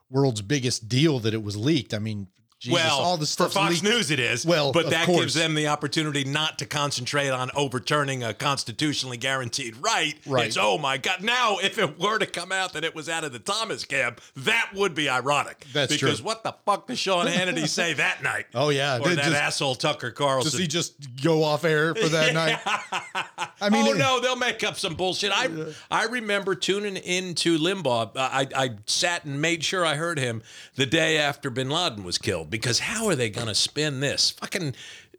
world's 0.09 0.41
biggest 0.41 0.89
deal 0.89 1.19
that 1.21 1.35
it 1.35 1.43
was 1.43 1.57
leaked. 1.57 1.93
I 1.93 1.99
mean, 1.99 2.29
Jesus, 2.61 2.75
well, 2.75 2.99
all 2.99 3.17
the 3.17 3.25
stuff 3.27 3.53
for 3.53 3.61
Fox 3.61 3.85
News 3.85 4.11
it 4.11 4.19
is. 4.19 4.45
Well, 4.45 4.73
but 4.73 4.91
that 4.91 5.07
course. 5.07 5.21
gives 5.21 5.35
them 5.35 5.55
the 5.55 5.69
opportunity 5.69 6.25
not 6.25 6.59
to 6.59 6.67
concentrate 6.67 7.29
on 7.29 7.53
overturning 7.55 8.25
a 8.25 8.35
constitutionally 8.35 9.17
guaranteed 9.17 9.77
right. 9.77 10.15
Right. 10.27 10.47
It's 10.49 10.57
oh 10.57 10.77
my 10.77 10.99
god. 10.99 11.23
Now, 11.23 11.59
if 11.63 11.79
it 11.79 12.01
were 12.01 12.19
to 12.19 12.27
come 12.27 12.51
out 12.51 12.73
that 12.73 12.83
it 12.83 12.97
was 12.97 13.09
out 13.09 13.23
of 13.23 13.33
the 13.33 13.39
Thomas 13.39 13.85
camp, 13.85 14.21
that 14.39 14.71
would 14.75 14.93
be 14.97 15.09
ironic. 15.09 15.67
That's 15.73 15.97
true. 15.97 16.09
because 16.09 16.21
what 16.21 16.43
the 16.43 16.53
fuck 16.67 16.89
does 16.89 16.99
Sean 16.99 17.27
Hannity 17.27 17.69
say 17.69 17.93
that 17.93 18.25
night? 18.25 18.47
Oh, 18.57 18.71
yeah. 18.71 18.99
or 18.99 19.09
that 19.11 19.19
just- 19.19 19.37
asshole 19.37 19.77
Tucker 19.77 20.11
Carlson. 20.11 20.51
Does 20.51 20.59
he 20.59 20.67
just 20.67 21.23
go 21.23 21.45
off 21.45 21.65
air 21.65 21.95
for 21.95 22.09
that 22.09 22.35
night? 22.35 22.59
I 23.61 23.71
mean, 23.71 23.87
oh 23.87 23.93
it- 23.93 23.99
no, 23.99 24.19
they'll 24.21 24.35
make 24.35 24.65
up 24.65 24.77
some 24.77 24.95
bullshit. 24.95 25.31
I 25.33 25.49
I 25.93 26.07
remember 26.07 26.57
tuning 26.57 26.97
into 26.97 27.57
Limbaugh. 27.57 28.17
I 28.17 28.49
I 28.57 28.71
sat 28.87 29.25
and 29.25 29.41
made 29.41 29.63
sure 29.63 29.87
I 29.87 29.95
heard 29.95 30.19
him 30.19 30.43
the 30.75 30.87
day 30.87 31.19
after 31.19 31.51
Bin 31.51 31.71
Laden 31.71 32.03
was 32.03 32.19
killed 32.19 32.48
because 32.51 32.79
how 32.79 33.07
are 33.07 33.15
they 33.15 33.31
going 33.31 33.49
to 33.49 33.55
spin 33.55 34.01
this? 34.01 34.31
Fucking 34.31 34.75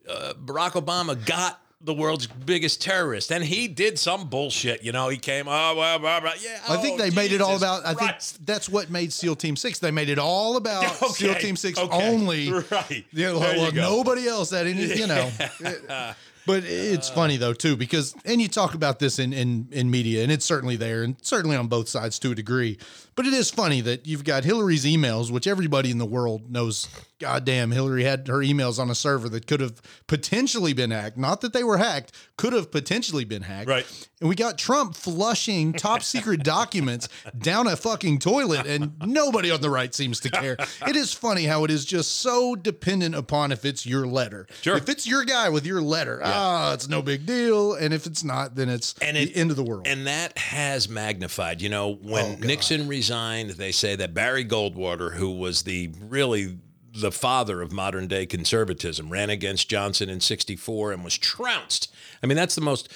uh, 0.09 0.34
Barack 0.43 0.71
Obama 0.71 1.23
got 1.25 1.61
the 1.82 1.93
world's 1.93 2.27
biggest 2.27 2.82
terrorist, 2.82 3.32
and 3.32 3.43
he 3.43 3.67
did 3.67 3.97
some 3.97 4.27
bullshit. 4.30 4.84
You 4.84 4.91
know, 4.91 5.07
he 5.09 5.17
came. 5.17 5.47
Oh 5.47 5.75
well, 5.75 5.99
blah, 5.99 6.19
blah, 6.19 6.34
yeah. 6.41 6.59
I 6.67 6.77
think 6.77 6.99
oh, 6.99 7.03
they 7.03 7.09
made 7.11 7.32
it 7.32 7.41
all 7.41 7.53
Jesus 7.53 7.63
about. 7.63 7.86
I 7.86 7.93
Christ. 7.93 8.36
think 8.36 8.45
that's 8.45 8.67
what 8.67 8.89
made 8.89 9.13
SEAL 9.13 9.38
Team 9.38 9.55
Six. 9.55 9.80
They 9.80 9.91
made 9.91 10.09
it 10.09 10.19
all 10.19 10.57
about 10.57 10.84
SEAL 11.11 11.36
Team 11.36 11.55
Six 11.55 11.80
okay, 11.80 12.09
only. 12.09 12.51
right. 12.71 12.71
Well, 12.71 13.34
you 13.34 13.39
well, 13.39 13.71
go. 13.71 13.82
nobody 13.82 14.27
else 14.27 14.51
had 14.51 14.67
any. 14.67 14.86
You 14.93 15.07
know. 15.07 15.32
But 16.45 16.63
it's 16.65 17.09
funny 17.09 17.38
though 17.38 17.53
too 17.53 17.77
because 17.77 18.15
and 18.25 18.41
you 18.41 18.47
talk 18.47 18.73
about 18.73 18.97
this 18.97 19.19
in, 19.19 19.34
in 19.34 19.67
in 19.71 19.91
media 19.91 20.23
and 20.23 20.32
it's 20.32 20.45
certainly 20.45 20.77
there 20.77 21.03
and 21.03 21.15
certainly 21.21 21.55
on 21.55 21.67
both 21.67 21.88
sides 21.88 22.17
to 22.19 22.32
a 22.32 22.36
degree. 22.36 22.80
But 23.13 23.27
it 23.27 23.34
is 23.34 23.51
funny 23.51 23.82
that 23.82 24.07
you've 24.07 24.23
got 24.23 24.45
Hillary's 24.45 24.84
emails, 24.84 25.30
which 25.30 25.45
everybody 25.45 25.91
in 25.91 25.99
the 25.99 26.07
world 26.07 26.49
knows. 26.49 26.88
Goddamn, 27.20 27.72
Hillary 27.72 28.03
had 28.05 28.28
her 28.30 28.38
emails 28.39 28.80
on 28.80 28.89
a 28.89 28.95
server 28.95 29.28
that 29.30 29.45
could 29.45 29.59
have 29.59 29.82
potentially 30.07 30.74
been 30.74 30.91
hacked. 30.91 31.17
Not 31.17 31.41
that 31.41 31.51
they 31.53 31.63
were 31.63 31.78
hacked, 31.78 32.13
could 32.38 32.53
have 32.53 32.72
potentially 32.72 33.26
been 33.26 33.41
hacked. 33.41 33.67
Right. 33.70 34.07
And 34.22 34.30
we 34.30 34.36
got 34.36 34.57
Trump 34.57 34.95
flushing 34.95 35.74
top 35.74 36.01
secret 36.03 36.43
documents 36.43 37.09
down 37.38 37.67
a 37.67 37.76
fucking 37.76 38.20
toilet, 38.20 38.65
and 38.65 38.93
nobody 39.05 39.51
on 39.51 39.61
the 39.61 39.70
right 39.70 39.93
seems 39.93 40.20
to 40.22 40.30
care. 40.30 40.57
It 40.88 40.95
is 40.95 41.13
funny 41.13 41.43
how 41.45 41.63
it 41.65 41.72
is 41.72 41.86
just 41.86 42.20
so 42.20 42.55
dependent 42.55 43.15
upon 43.15 43.51
if 43.51 43.63
it's 43.65 43.86
your 43.86 44.07
letter. 44.07 44.47
Sure. 44.61 44.78
If 44.78 44.88
it's 44.89 45.05
your 45.07 45.24
guy 45.26 45.49
with 45.49 45.65
your 45.65 45.82
letter, 45.82 46.22
ah, 46.24 46.74
it's 46.74 46.88
no 46.89 47.01
big 47.01 47.26
deal. 47.26 47.74
And 47.74 47.93
if 47.93 48.05
it's 48.05 48.24
not, 48.24 48.55
then 48.55 48.70
it's 48.70 48.95
And 49.01 49.15
the 49.17 49.22
it- 49.24 49.38
end 49.38 49.51
of 49.51 49.57
the 49.57 49.63
world. 49.63 49.88
And 49.88 50.07
that 50.07 50.38
has 50.38 50.88
magnified. 50.89 51.61
You 51.61 51.70
know, 51.70 51.95
when 51.95 52.26
Oh, 52.41 52.45
Nixon 52.45 52.88
resigned, 52.88 53.51
they 53.51 53.72
say 53.72 53.95
that 53.97 54.13
Barry 54.13 54.43
Goldwater, 54.45 55.15
who 55.15 55.32
was 55.32 55.63
the 55.63 55.91
really 56.01 56.57
the 56.94 57.12
father 57.12 57.62
of 57.62 57.72
modern 57.72 58.08
day 58.08 58.26
conservatism, 58.26 59.10
ran 59.10 59.30
against 59.30 59.70
Johnson 59.70 60.10
in 60.10 60.20
64 60.20 60.92
and 60.92 61.04
was 61.04 61.18
trounced. 61.18 61.94
I 62.24 62.28
mean, 62.28 62.38
that's 62.38 62.56
the 62.56 62.62
most. 62.62 62.92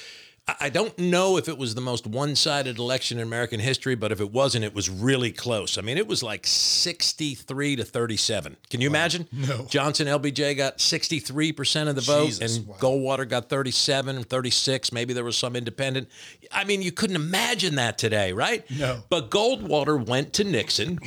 I 0.60 0.68
don't 0.68 0.98
know 1.00 1.38
if 1.38 1.48
it 1.48 1.58
was 1.58 1.74
the 1.74 1.80
most 1.80 2.06
one 2.06 2.36
sided 2.36 2.78
election 2.78 3.18
in 3.18 3.26
American 3.26 3.62
history, 3.62 3.96
but 3.96 4.12
if 4.12 4.20
it 4.20 4.30
wasn't, 4.30 4.66
it 4.66 4.76
was 4.76 4.90
really 4.90 5.32
close. 5.32 5.78
I 5.78 5.82
mean, 5.82 5.98
it 5.98 6.06
was 6.06 6.22
like 6.22 6.46
63 6.46 7.78
to 7.78 7.86
37. 7.86 8.58
Can 8.70 8.82
you 8.82 8.88
imagine? 8.90 9.28
No. 9.34 9.66
Johnson, 9.70 10.08
LBJ 10.08 10.56
got 10.58 10.80
63% 10.80 11.88
of 11.88 11.96
the 11.96 12.02
vote, 12.02 12.26
Jesus, 12.26 12.58
and 12.58 12.68
wow. 12.68 12.76
Goldwater 12.78 13.28
got 13.28 13.50
37 13.50 14.18
and 14.18 14.28
36. 14.28 14.92
Maybe 14.92 15.14
there 15.14 15.24
was 15.24 15.38
some 15.38 15.56
independent. 15.56 16.10
I 16.52 16.64
mean, 16.66 16.82
you 16.82 16.92
couldn't 16.92 17.16
imagine 17.18 17.76
that 17.76 17.98
today, 17.98 18.32
right? 18.34 18.70
No. 18.70 19.04
But 19.10 19.30
Goldwater 19.30 20.06
went 20.06 20.34
to 20.34 20.44
Nixon, 20.44 21.00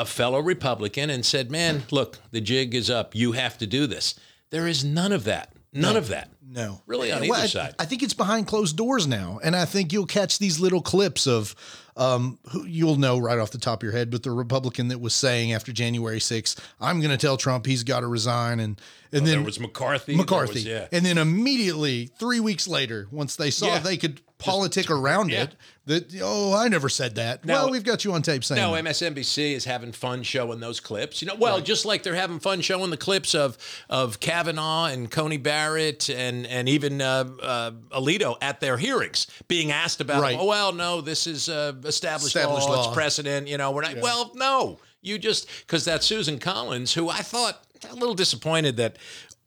a 0.00 0.06
fellow 0.06 0.40
Republican, 0.40 1.10
and 1.10 1.24
said, 1.26 1.50
Man, 1.50 1.82
look, 1.90 2.18
the 2.30 2.40
jig 2.40 2.74
is 2.74 2.88
up. 2.88 3.14
You 3.14 3.32
have 3.32 3.58
to 3.58 3.66
do 3.66 3.86
this. 3.86 4.18
There 4.48 4.66
is 4.66 4.82
none 4.82 5.12
of 5.12 5.24
that. 5.24 5.52
None 5.72 5.96
of 5.96 6.08
that. 6.08 6.30
No, 6.52 6.82
Really 6.86 7.12
on 7.12 7.20
Well, 7.20 7.34
either 7.34 7.42
I, 7.42 7.46
side. 7.46 7.74
I 7.78 7.84
think 7.84 8.02
it's 8.02 8.12
behind 8.14 8.46
closed 8.48 8.76
doors 8.76 9.06
now, 9.06 9.38
and 9.44 9.54
I 9.54 9.64
think 9.64 9.92
you'll 9.92 10.06
catch 10.06 10.38
these 10.40 10.58
little 10.58 10.82
clips 10.82 11.26
of, 11.28 11.54
um, 11.96 12.38
who 12.50 12.64
you'll 12.66 12.96
know 12.96 13.18
right 13.18 13.38
off 13.38 13.52
the 13.52 13.58
top 13.58 13.80
of 13.80 13.82
your 13.84 13.92
head, 13.92 14.10
but 14.10 14.24
the 14.24 14.32
Republican 14.32 14.88
that 14.88 15.00
was 15.00 15.14
saying 15.14 15.52
after 15.52 15.72
January 15.72 16.18
6th, 16.18 16.58
I'm 16.80 16.98
going 17.00 17.12
to 17.12 17.16
tell 17.18 17.36
Trump 17.36 17.66
he's 17.66 17.84
got 17.84 18.00
to 18.00 18.08
resign, 18.08 18.58
and 18.58 18.80
and 19.12 19.26
then 19.26 19.36
there 19.38 19.42
was 19.44 19.60
McCarthy. 19.60 20.16
McCarthy, 20.16 20.54
was- 20.54 20.66
yeah. 20.66 20.86
and 20.92 21.04
then 21.06 21.18
immediately 21.18 22.06
three 22.18 22.40
weeks 22.40 22.66
later, 22.68 23.06
once 23.10 23.36
they 23.36 23.50
saw 23.50 23.66
Yeah. 23.66 23.78
they 23.80 23.96
could 23.96 24.20
politic 24.38 24.90
around 24.90 25.30
yeah. 25.30 25.42
it, 25.42 25.56
that 25.84 26.20
oh, 26.22 26.54
I 26.54 26.68
never 26.68 26.88
said 26.88 27.16
that. 27.16 27.44
Now- 27.44 27.64
well, 27.64 27.70
we've 27.72 27.84
got 27.84 28.04
you 28.04 28.12
on 28.14 28.22
tape 28.22 28.42
saying 28.42 28.60
No. 28.60 28.72
MSNBC 28.72 29.52
is 29.52 29.64
having 29.66 29.92
fun 29.92 30.22
showing 30.22 30.60
those 30.60 30.80
clips. 30.80 31.20
You 31.20 31.28
know, 31.28 31.34
well, 31.34 31.60
just 31.60 31.84
like 31.84 32.02
they're 32.04 32.14
having 32.14 32.38
fun 32.40 32.60
showing 32.62 32.90
the 32.90 32.96
clips 32.96 33.34
of 33.34 33.58
of 33.90 34.18
Kavanaugh 34.20 34.86
and 34.86 35.10
Coney 35.10 35.36
Barrett 35.36 36.08
and 36.08 36.39
and 36.46 36.68
even 36.68 37.00
uh, 37.00 37.24
uh, 37.42 37.70
Alito 37.90 38.36
at 38.40 38.60
their 38.60 38.76
hearings, 38.76 39.26
being 39.48 39.70
asked 39.70 40.00
about. 40.00 40.22
Right. 40.22 40.36
Oh 40.38 40.46
well, 40.46 40.72
no, 40.72 41.00
this 41.00 41.26
is 41.26 41.48
uh, 41.48 41.72
established, 41.84 42.36
Established 42.36 42.68
law, 42.68 42.76
law. 42.76 42.84
It's 42.86 42.94
precedent. 42.94 43.48
You 43.48 43.58
know, 43.58 43.70
we're 43.70 43.82
not. 43.82 44.00
Well, 44.00 44.32
no, 44.34 44.78
you 45.02 45.18
just 45.18 45.48
because 45.60 45.84
that's 45.84 46.06
Susan 46.06 46.38
Collins, 46.38 46.94
who 46.94 47.08
I 47.08 47.18
thought 47.18 47.64
a 47.90 47.94
little 47.94 48.14
disappointed 48.14 48.76
that 48.76 48.96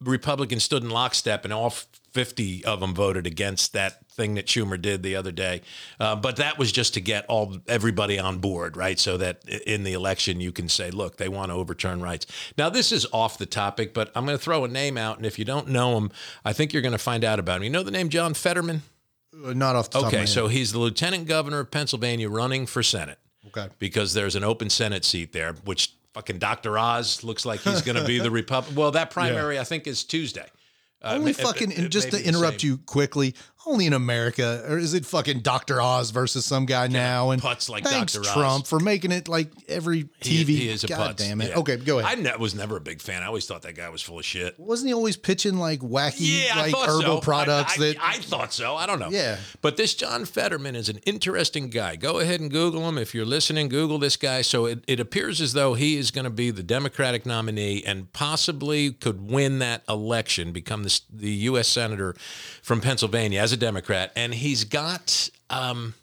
Republicans 0.00 0.64
stood 0.64 0.82
in 0.82 0.90
lockstep 0.90 1.44
and 1.44 1.52
all 1.52 1.70
50 1.70 2.64
of 2.64 2.80
them 2.80 2.94
voted 2.94 3.26
against 3.26 3.72
that 3.72 4.03
thing 4.14 4.34
that 4.34 4.46
Schumer 4.46 4.80
did 4.80 5.02
the 5.02 5.16
other 5.16 5.32
day. 5.32 5.62
Uh, 5.98 6.16
but 6.16 6.36
that 6.36 6.58
was 6.58 6.72
just 6.72 6.94
to 6.94 7.00
get 7.00 7.26
all 7.26 7.58
everybody 7.66 8.18
on 8.18 8.38
board, 8.38 8.76
right? 8.76 8.98
So 8.98 9.16
that 9.18 9.44
in 9.48 9.84
the 9.84 9.92
election 9.92 10.40
you 10.40 10.52
can 10.52 10.68
say, 10.68 10.90
look, 10.90 11.16
they 11.16 11.28
want 11.28 11.50
to 11.50 11.54
overturn 11.54 12.00
rights. 12.00 12.26
Now 12.56 12.70
this 12.70 12.92
is 12.92 13.06
off 13.12 13.38
the 13.38 13.46
topic, 13.46 13.92
but 13.92 14.10
I'm 14.14 14.24
going 14.24 14.38
to 14.38 14.42
throw 14.42 14.64
a 14.64 14.68
name 14.68 14.96
out, 14.96 15.16
and 15.16 15.26
if 15.26 15.38
you 15.38 15.44
don't 15.44 15.68
know 15.68 15.96
him, 15.96 16.10
I 16.44 16.52
think 16.52 16.72
you're 16.72 16.82
going 16.82 16.92
to 16.92 16.98
find 16.98 17.24
out 17.24 17.38
about 17.38 17.58
him. 17.58 17.64
You 17.64 17.70
know 17.70 17.82
the 17.82 17.90
name 17.90 18.08
John 18.08 18.34
Fetterman? 18.34 18.82
Uh, 19.44 19.52
Not 19.52 19.76
off 19.76 19.90
the 19.90 20.00
top 20.00 20.08
Okay, 20.12 20.26
so 20.26 20.48
he's 20.48 20.72
the 20.72 20.78
lieutenant 20.78 21.26
governor 21.26 21.60
of 21.60 21.70
Pennsylvania 21.70 22.28
running 22.28 22.66
for 22.66 22.82
Senate 22.82 23.18
okay. 23.48 23.68
because 23.78 24.14
there's 24.14 24.36
an 24.36 24.44
open 24.44 24.70
Senate 24.70 25.04
seat 25.04 25.32
there, 25.32 25.54
which 25.64 25.94
fucking 26.12 26.38
Dr. 26.38 26.78
Oz 26.78 27.24
looks 27.24 27.44
like 27.44 27.60
he's 27.60 27.82
going 27.82 27.96
to 27.96 28.04
be 28.04 28.20
the 28.20 28.30
Republican. 28.42 28.76
Well, 28.76 28.92
that 28.92 29.10
primary 29.10 29.58
I 29.58 29.64
think 29.64 29.86
is 29.86 30.04
Tuesday. 30.04 30.46
Uh, 31.02 31.14
Only 31.16 31.32
it- 31.32 31.36
fucking, 31.36 31.72
and 31.74 31.90
just 31.90 32.12
to 32.12 32.24
interrupt 32.24 32.62
you 32.62 32.78
quickly, 32.78 33.34
only 33.66 33.86
in 33.86 33.92
America, 33.92 34.64
or 34.68 34.78
is 34.78 34.94
it 34.94 35.06
fucking 35.06 35.40
Dr. 35.40 35.80
Oz 35.80 36.10
versus 36.10 36.44
some 36.44 36.66
guy 36.66 36.86
now? 36.86 37.30
And 37.30 37.40
putz 37.40 37.68
like 37.68 37.84
thanks 37.84 38.12
Dr. 38.12 38.28
Oz. 38.28 38.32
Trump 38.34 38.66
for 38.66 38.80
making 38.80 39.12
it 39.12 39.28
like 39.28 39.48
every 39.68 40.04
TV. 40.20 40.46
He, 40.48 40.68
is 40.68 40.84
a 40.84 40.88
God 40.88 41.14
putz. 41.14 41.16
damn 41.18 41.40
it. 41.40 41.50
Yeah. 41.50 41.58
Okay, 41.58 41.76
go 41.76 41.98
ahead. 41.98 42.18
I 42.18 42.20
ne- 42.20 42.36
was 42.36 42.54
never 42.54 42.76
a 42.76 42.80
big 42.80 43.00
fan. 43.00 43.22
I 43.22 43.26
always 43.26 43.46
thought 43.46 43.62
that 43.62 43.74
guy 43.74 43.88
was 43.88 44.02
full 44.02 44.18
of 44.18 44.24
shit. 44.24 44.58
Wasn't 44.58 44.86
he 44.88 44.94
always 44.94 45.16
pitching 45.16 45.56
like 45.56 45.80
wacky, 45.80 46.44
Yeah, 46.46 46.60
like 46.60 46.74
herbal 46.74 47.16
so. 47.16 47.20
products 47.20 47.78
I, 47.78 47.80
that? 47.84 47.96
I, 48.00 48.10
I 48.10 48.18
thought 48.18 48.52
so. 48.52 48.76
I 48.76 48.86
don't 48.86 48.98
know. 48.98 49.08
Yeah. 49.10 49.38
But 49.62 49.76
this 49.76 49.94
John 49.94 50.24
Fetterman 50.24 50.76
is 50.76 50.88
an 50.88 50.98
interesting 51.06 51.70
guy. 51.70 51.96
Go 51.96 52.18
ahead 52.18 52.40
and 52.40 52.50
Google 52.50 52.88
him. 52.88 52.98
If 52.98 53.14
you're 53.14 53.24
listening, 53.24 53.68
Google 53.68 53.98
this 53.98 54.16
guy. 54.16 54.42
So 54.42 54.66
it, 54.66 54.84
it 54.86 55.00
appears 55.00 55.40
as 55.40 55.52
though 55.54 55.74
he 55.74 55.96
is 55.96 56.10
going 56.10 56.24
to 56.24 56.30
be 56.30 56.50
the 56.50 56.62
Democratic 56.62 57.24
nominee 57.24 57.82
and 57.84 58.12
possibly 58.12 58.92
could 58.92 59.30
win 59.30 59.58
that 59.60 59.82
election, 59.88 60.52
become 60.52 60.82
the, 60.82 61.00
the 61.12 61.30
U.S. 61.30 61.68
Senator 61.68 62.14
from 62.62 62.80
Pennsylvania 62.80 63.40
as 63.40 63.52
a 63.54 63.56
Democrat. 63.56 64.12
And 64.16 64.34
he's 64.34 64.64
got. 64.64 65.30
Um, 65.48 65.94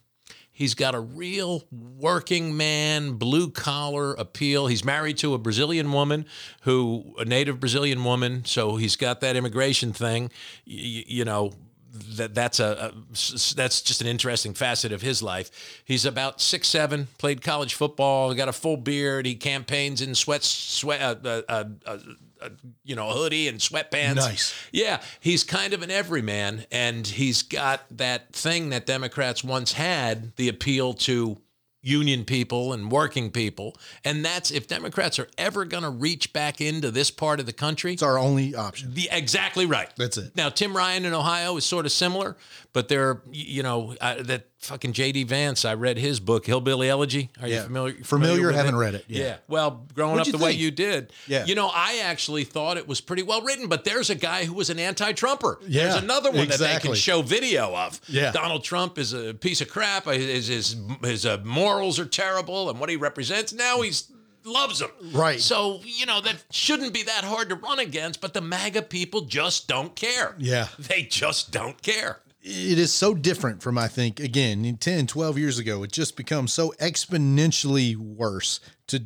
He's 0.54 0.76
got 0.76 0.94
a 0.94 1.00
real 1.00 1.64
working 1.72 2.56
man, 2.56 3.14
blue 3.14 3.50
collar 3.50 4.14
appeal. 4.14 4.68
He's 4.68 4.86
married 4.86 5.18
to 5.20 5.34
a 5.34 5.40
Brazilian 5.40 5.92
woman 5.92 6.28
who, 6.62 7.16
a 7.18 7.26
native 7.26 7.60
Brazilian 7.60 8.04
woman. 8.04 8.46
So 8.46 8.76
he's 8.76 8.96
got 8.96 9.22
that 9.22 9.36
immigration 9.36 9.92
thing. 9.92 10.26
Y- 10.68 11.04
you 11.08 11.26
know, 11.26 11.54
that 11.92 12.34
that's 12.34 12.60
a, 12.60 12.66
a 12.66 13.56
that's 13.56 13.82
just 13.82 14.02
an 14.02 14.08
interesting 14.08 14.54
facet 14.54 14.92
of 14.92 15.02
his 15.02 15.22
life. 15.22 15.82
He's 15.84 16.06
about 16.06 16.40
six 16.40 16.68
seven, 16.68 17.08
played 17.18 17.42
college 17.42 17.74
football, 17.74 18.34
got 18.34 18.48
a 18.50 18.54
full 18.54 18.78
beard. 18.78 19.26
He 19.26 19.36
campaigns 19.36 20.02
in 20.02 20.16
sweat 20.16 20.44
sweat 20.44 21.02
uh, 21.02 21.16
uh, 21.24 21.42
uh, 21.50 21.64
uh, 21.86 21.98
uh, 22.42 22.50
you 22.84 22.96
know 22.96 23.10
hoodie 23.10 23.48
and 23.48 23.60
sweatpants. 23.60 24.16
Nice. 24.16 24.56
Yeah, 24.72 25.02
he's 25.20 25.44
kind 25.44 25.74
of 25.74 25.82
an 25.82 25.92
everyman, 25.92 26.66
and 26.72 27.06
he's 27.06 27.42
got 27.42 27.82
that 27.98 28.34
thing 28.34 28.70
that 28.70 28.86
Democrats 28.86 29.44
once 29.44 29.74
had 29.74 30.36
the 30.38 30.48
appeal 30.48 30.94
to 30.94 31.38
union 31.82 32.26
people 32.26 32.74
and 32.74 32.92
working 32.92 33.32
people. 33.32 33.76
And 34.06 34.24
that's 34.24 34.52
if 34.52 34.68
Democrats 34.68 35.18
are 35.20 35.28
ever 35.38 35.66
going 35.66 35.84
to 35.84 35.90
reach 35.90 36.32
back 36.34 36.62
into 36.62 36.92
this 36.92 37.12
part 37.12 37.40
of 37.40 37.46
the 37.46 37.54
country. 37.54 37.94
it's 37.94 38.04
our 38.04 38.18
only 38.18 38.56
option. 38.56 38.94
The, 38.94 39.10
exactly 39.12 39.66
right. 39.66 39.90
That's 39.98 40.18
it. 40.18 40.36
Now, 40.36 40.50
Tim 40.50 40.76
Ryan 40.76 41.06
in 41.06 41.14
Ohio 41.14 41.58
is 41.58 41.66
sort 41.66 41.86
of 41.86 41.92
similar, 41.92 42.38
but 42.74 42.88
they're, 42.88 43.22
you 43.32 43.64
know, 43.64 43.96
uh, 44.00 44.22
that 44.24 44.46
fucking 44.62 44.94
J.D. 44.94 45.24
Vance, 45.24 45.66
I 45.66 45.74
read 45.74 45.98
his 45.98 46.20
book, 46.20 46.46
Hillbilly 46.46 46.88
Elegy. 46.88 47.30
Are 47.42 47.48
you 47.48 47.56
Yeah. 47.56 47.64
familiar? 47.64 47.96
Familiar, 48.04 48.48
with 48.48 48.56
haven't 48.56 48.76
read 48.76 48.94
it, 48.96 49.06
yeah. 49.08 49.24
Yeah. 49.24 49.38
Well, 49.48 49.86
growing 49.96 50.16
What'd 50.18 50.22
up 50.22 50.34
you 50.34 50.38
the 50.40 50.44
way 50.44 50.52
you 50.52 50.72
did. 50.72 51.12
Yeah. 51.28 51.46
You 51.46 51.56
know, 51.56 51.70
I 51.74 52.00
actually 52.04 52.44
thought 52.44 52.78
it 52.78 52.88
was 52.88 53.02
pretty 53.02 53.24
well 53.24 53.42
written, 53.42 53.68
but 53.68 53.84
there's 53.86 54.10
a 54.10 54.16
guy 54.16 54.46
who 54.46 54.54
was 54.54 54.70
an 54.70 54.80
anti 54.80 55.12
Trumper. 55.14 55.60
Yeah, 55.68 55.84
There's 55.90 56.04
another 56.04 56.32
one 56.32 56.48
that 56.48 56.60
they 56.60 56.78
can 56.80 56.94
show 56.94 57.22
video 57.22 57.76
of. 57.76 58.00
Yeah. 58.08 58.32
Donald 58.32 58.64
Trump 58.64 58.98
is 58.98 59.14
a 59.14 59.34
piece 59.34 59.62
of 59.62 59.70
crap. 59.70 60.06
His, 60.06 60.48
his, 60.48 60.76
his 61.04 61.26
uh, 61.26 61.38
morals 61.44 62.00
are 62.00 62.06
terrible 62.06 62.70
and 62.70 62.80
what 62.80 62.90
he 62.90 62.96
represents. 62.96 63.54
Now 63.54 63.82
he's 63.82 64.12
loves 64.44 64.80
them. 64.80 64.90
Right. 65.12 65.40
So, 65.40 65.82
you 65.84 66.06
know, 66.08 66.20
that 66.22 66.44
shouldn't 66.52 66.94
be 66.94 67.04
that 67.04 67.24
hard 67.24 67.50
to 67.50 67.56
run 67.56 67.78
against, 67.80 68.22
but 68.22 68.34
the 68.34 68.42
MAGA 68.42 68.84
people 68.84 69.22
just 69.22 69.68
don't 69.68 69.96
care. 69.96 70.36
Yeah. 70.40 70.68
They 70.80 71.04
just 71.04 71.52
don't 71.52 71.80
care. 71.82 72.20
It 72.44 72.80
is 72.80 72.92
so 72.92 73.14
different 73.14 73.62
from 73.62 73.78
I 73.78 73.88
think 73.88 74.20
again 74.20 74.66
in 74.66 74.78
10 74.78 75.08
12 75.08 75.38
years 75.38 75.60
ago 75.60 75.84
it 75.84 75.92
just 75.92 76.16
becomes 76.18 76.52
so 76.52 76.74
exponentially 76.80 77.96
worse 77.96 78.60
to 78.88 79.04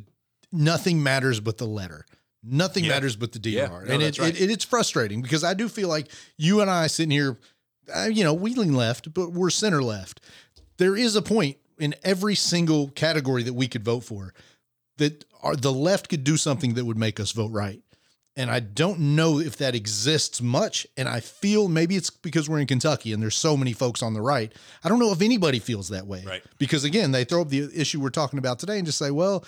nothing 0.52 1.02
matters 1.02 1.40
but 1.40 1.58
the 1.58 1.66
letter. 1.66 2.06
Nothing 2.42 2.84
Yeah. 2.84 2.90
matters 2.90 3.16
but 3.16 3.32
the 3.32 3.38
DR 3.38 3.48
Yeah, 3.50 3.66
no, 3.68 3.94
and 3.94 4.02
it, 4.02 4.18
right. 4.18 4.34
it, 4.34 4.40
it, 4.42 4.50
it's 4.50 4.64
frustrating 4.64 5.20
because 5.20 5.42
I 5.44 5.54
do 5.54 5.68
feel 5.68 5.88
like 5.88 6.08
you 6.36 6.60
and 6.60 6.70
I 6.70 6.86
sitting 6.86 7.10
here 7.10 7.36
uh, 7.94 8.08
you 8.10 8.24
know 8.24 8.34
wheeling 8.34 8.72
left 8.74 9.12
but 9.12 9.32
we're 9.32 9.50
center 9.50 9.82
left. 9.82 10.20
There 10.78 10.96
is 10.96 11.16
a 11.16 11.22
point 11.22 11.56
in 11.78 11.94
every 12.04 12.34
single 12.34 12.88
category 12.88 13.42
that 13.42 13.54
we 13.54 13.68
could 13.68 13.84
vote 13.84 14.04
for 14.04 14.32
that 14.98 15.24
are 15.42 15.56
the 15.56 15.72
left 15.72 16.08
could 16.08 16.24
do 16.24 16.36
something 16.36 16.74
that 16.74 16.84
would 16.86 16.96
make 16.96 17.20
us 17.20 17.32
vote 17.32 17.50
right 17.52 17.80
and 18.36 18.50
I 18.50 18.60
don't 18.60 18.98
know 19.16 19.38
if 19.40 19.56
that 19.56 19.74
exists 19.74 20.42
much. 20.42 20.86
And 20.96 21.08
I 21.08 21.20
feel 21.20 21.68
maybe 21.68 21.96
it's 21.96 22.10
because 22.10 22.48
we're 22.48 22.58
in 22.60 22.66
Kentucky 22.66 23.12
and 23.12 23.22
there's 23.22 23.34
so 23.36 23.56
many 23.56 23.72
folks 23.72 24.02
on 24.02 24.12
the 24.14 24.20
right. 24.20 24.52
I 24.84 24.88
don't 24.88 24.98
know 24.98 25.10
if 25.12 25.22
anybody 25.22 25.58
feels 25.58 25.88
that 25.88 26.06
way. 26.06 26.22
Right. 26.26 26.42
Because 26.58 26.84
again, 26.84 27.12
they 27.12 27.24
throw 27.24 27.40
up 27.42 27.48
the 27.48 27.70
issue 27.74 28.00
we're 28.00 28.10
talking 28.10 28.38
about 28.38 28.58
today 28.58 28.76
and 28.76 28.84
just 28.86 28.98
say, 28.98 29.10
well, 29.10 29.44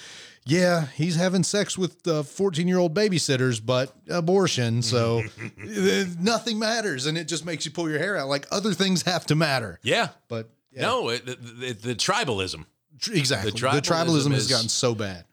yeah, 0.47 0.86
he's 0.95 1.16
having 1.16 1.43
sex 1.45 1.76
with 1.76 2.03
the 2.03 2.24
14 2.24 2.66
year 2.66 2.78
old 2.78 2.95
babysitters, 2.95 3.64
but 3.64 3.93
abortion. 4.09 4.80
So 4.89 5.22
eh, 5.62 6.05
nothing 6.18 6.59
matters. 6.59 7.05
And 7.07 7.18
it 7.18 7.28
just 7.28 7.45
makes 7.45 7.66
you 7.66 7.70
pull 7.70 7.91
your 7.91 7.99
hair 7.99 8.16
out. 8.16 8.28
Like 8.28 8.47
other 8.51 8.72
things 8.72 9.03
have 9.03 9.26
to 9.26 9.34
matter. 9.34 9.78
Yeah. 9.82 10.09
But 10.28 10.49
yeah, 10.72 10.82
No, 10.82 11.11
it, 11.11 11.26
the, 11.26 11.72
the, 11.74 11.95
tribalism. 11.95 12.64
exactly. 13.12 13.51
the 13.51 13.57
The 13.59 13.62
tribalism, 13.62 13.82
tribalism 13.82 14.30
has 14.32 14.45
is- 14.45 14.49
gotten 14.51 14.68
so 14.70 14.95
bad. 14.95 15.24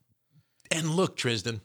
And 0.72 0.89
look, 0.89 1.16
Trizdon, 1.16 1.62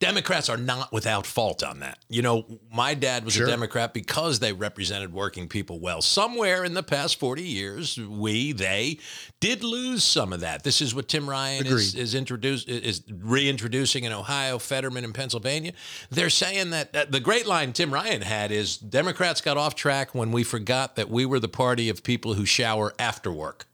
Democrats 0.00 0.48
are 0.48 0.56
not 0.56 0.92
without 0.92 1.26
fault 1.26 1.62
on 1.62 1.80
that. 1.80 1.98
You 2.08 2.22
know, 2.22 2.46
my 2.72 2.94
dad 2.94 3.24
was 3.24 3.34
Sure. 3.34 3.46
a 3.46 3.50
Democrat 3.50 3.92
because 3.92 4.38
they 4.38 4.52
represented 4.54 5.12
working 5.12 5.46
people 5.46 5.78
well. 5.78 6.00
Somewhere 6.00 6.64
in 6.64 6.72
the 6.72 6.82
past 6.82 7.20
40 7.20 7.42
years, 7.42 7.98
we, 7.98 8.52
they 8.52 8.98
did 9.40 9.62
lose 9.62 10.02
some 10.02 10.32
of 10.32 10.40
that. 10.40 10.64
This 10.64 10.80
is 10.80 10.94
what 10.94 11.06
Tim 11.06 11.28
Ryan 11.28 11.66
is, 11.66 11.92
Agreed. 11.92 12.02
is 12.02 12.14
introduced 12.14 12.68
is 12.68 13.02
reintroducing 13.10 14.04
in 14.04 14.12
Ohio, 14.12 14.58
Fetterman 14.58 15.04
in 15.04 15.12
Pennsylvania. 15.12 15.72
They're 16.10 16.30
saying 16.30 16.70
that 16.70 16.96
uh, 16.96 17.04
the 17.08 17.20
great 17.20 17.46
line 17.46 17.72
Tim 17.74 17.92
Ryan 17.92 18.22
had 18.22 18.50
is 18.50 18.78
Democrats 18.78 19.42
got 19.42 19.58
off 19.58 19.74
track 19.74 20.14
when 20.14 20.32
we 20.32 20.44
forgot 20.44 20.96
that 20.96 21.10
we 21.10 21.26
were 21.26 21.38
the 21.40 21.48
party 21.48 21.90
of 21.90 22.02
people 22.02 22.34
who 22.34 22.46
shower 22.46 22.94
after 22.98 23.30
work 23.30 23.66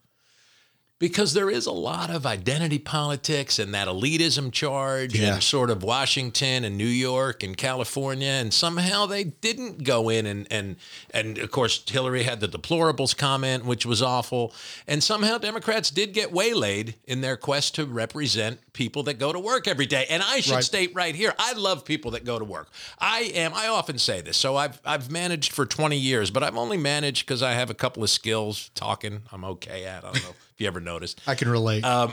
because 0.98 1.34
there 1.34 1.50
is 1.50 1.66
a 1.66 1.72
lot 1.72 2.08
of 2.08 2.24
identity 2.24 2.78
politics 2.78 3.58
and 3.58 3.74
that 3.74 3.86
elitism 3.86 4.50
charge 4.50 5.14
Yeah. 5.14 5.34
and 5.34 5.42
sort 5.42 5.68
of 5.70 5.82
Washington 5.82 6.64
and 6.64 6.78
New 6.78 6.86
York 6.86 7.42
and 7.42 7.56
California 7.56 8.28
and 8.30 8.52
somehow 8.52 9.04
they 9.06 9.24
didn't 9.24 9.84
go 9.84 10.08
in 10.08 10.24
and 10.26 10.46
and 10.50 10.76
and 11.10 11.38
of 11.38 11.50
course 11.50 11.82
Hillary 11.88 12.22
had 12.22 12.40
the 12.40 12.48
deplorables 12.48 13.16
comment 13.16 13.64
which 13.64 13.84
was 13.84 14.00
awful 14.00 14.54
and 14.86 15.02
somehow 15.04 15.36
Democrats 15.38 15.90
did 15.90 16.14
get 16.14 16.32
waylaid 16.32 16.94
in 17.04 17.20
their 17.20 17.36
quest 17.36 17.74
to 17.74 17.84
represent 17.84 18.60
people 18.76 19.02
that 19.04 19.14
go 19.18 19.32
to 19.32 19.38
work 19.40 19.66
every 19.66 19.86
day 19.86 20.06
and 20.10 20.22
I 20.22 20.40
should 20.40 20.52
Right. 20.54 20.62
state 20.64 20.92
right 20.94 21.14
here 21.14 21.32
I 21.38 21.54
love 21.54 21.84
people 21.84 22.10
that 22.12 22.24
go 22.24 22.38
to 22.38 22.44
work 22.44 22.68
I 22.98 23.20
am 23.34 23.52
I 23.54 23.68
often 23.68 23.98
say 23.98 24.20
this 24.20 24.36
so 24.36 24.54
I've 24.54 24.78
I've 24.84 25.10
managed 25.10 25.52
for 25.52 25.64
20 25.66 25.96
years 25.96 26.30
but 26.30 26.42
I've 26.42 26.56
only 26.56 26.76
managed 26.76 27.26
because 27.26 27.42
I 27.42 27.52
have 27.54 27.70
a 27.70 27.74
couple 27.74 28.04
of 28.04 28.10
skills 28.10 28.70
talking 28.74 29.22
I'm 29.32 29.44
okay 29.46 29.84
at 29.86 30.04
I 30.04 30.12
don't 30.12 30.22
know 30.22 30.30
if 30.30 30.60
you 30.60 30.66
ever 30.66 30.80
noticed 30.80 31.20
I 31.26 31.34
can 31.34 31.48
relate. 31.48 31.84
um, 31.84 32.12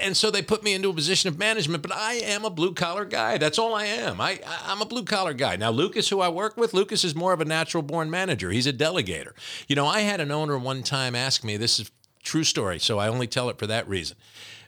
and- 0.00 0.16
so 0.16 0.30
they 0.30 0.42
put 0.42 0.62
me 0.62 0.74
into 0.74 0.88
a 0.90 0.92
position 0.92 1.28
of 1.28 1.38
management, 1.38 1.82
but 1.82 1.92
I 1.92 2.14
am 2.14 2.44
a 2.44 2.50
blue 2.50 2.74
collar 2.74 3.04
guy. 3.04 3.38
That's 3.38 3.58
all 3.58 3.74
I 3.74 3.86
am. 3.86 4.20
I- 4.20 4.40
I'm 4.66 4.82
a 4.82 4.84
blue 4.84 5.04
collar 5.04 5.32
guy. 5.32 5.56
Now, 5.56 5.70
Lucas, 5.70 6.08
who 6.10 6.20
I 6.20 6.28
work 6.28 6.56
with, 6.56 6.74
Lucas 6.74 7.02
is 7.02 7.14
more 7.14 7.32
of 7.32 7.40
a 7.40 7.44
natural 7.46 7.82
born 7.82 8.10
manager. 8.10 8.50
He's 8.50 8.66
a 8.66 8.72
delegator. 8.72 9.32
You 9.68 9.74
know, 9.76 9.86
I 9.86 10.00
had 10.00 10.20
an 10.20 10.30
owner 10.30 10.58
one 10.58 10.82
time 10.82 11.14
ask 11.16 11.42
me, 11.44 11.56
this 11.56 11.80
is 11.80 11.90
true 12.22 12.44
story, 12.44 12.78
so 12.78 12.98
I 12.98 13.08
only 13.08 13.26
tell 13.26 13.48
it 13.48 13.58
for 13.58 13.66
that 13.68 13.88
reason. 13.88 14.16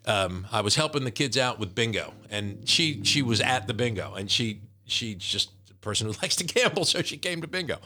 Um, 0.06 0.46
I 0.52 0.60
was 0.60 0.74
helping 0.74 1.04
the 1.04 1.10
kids 1.10 1.38
out 1.38 1.58
with 1.58 1.74
bingo, 1.74 2.12
and 2.30 2.68
she 2.68 3.02
she 3.04 3.22
was 3.22 3.40
at 3.40 3.66
the 3.66 3.74
bingo, 3.74 4.14
and 4.14 4.30
she 4.30 4.60
she 4.86 5.14
just 5.14 5.50
a 5.70 5.74
person 5.74 6.06
who 6.06 6.12
likes 6.22 6.36
to 6.36 6.44
gamble, 6.44 6.84
so 6.84 7.02
she 7.02 7.16
came 7.16 7.40
to 7.40 7.46
bingo, 7.46 7.78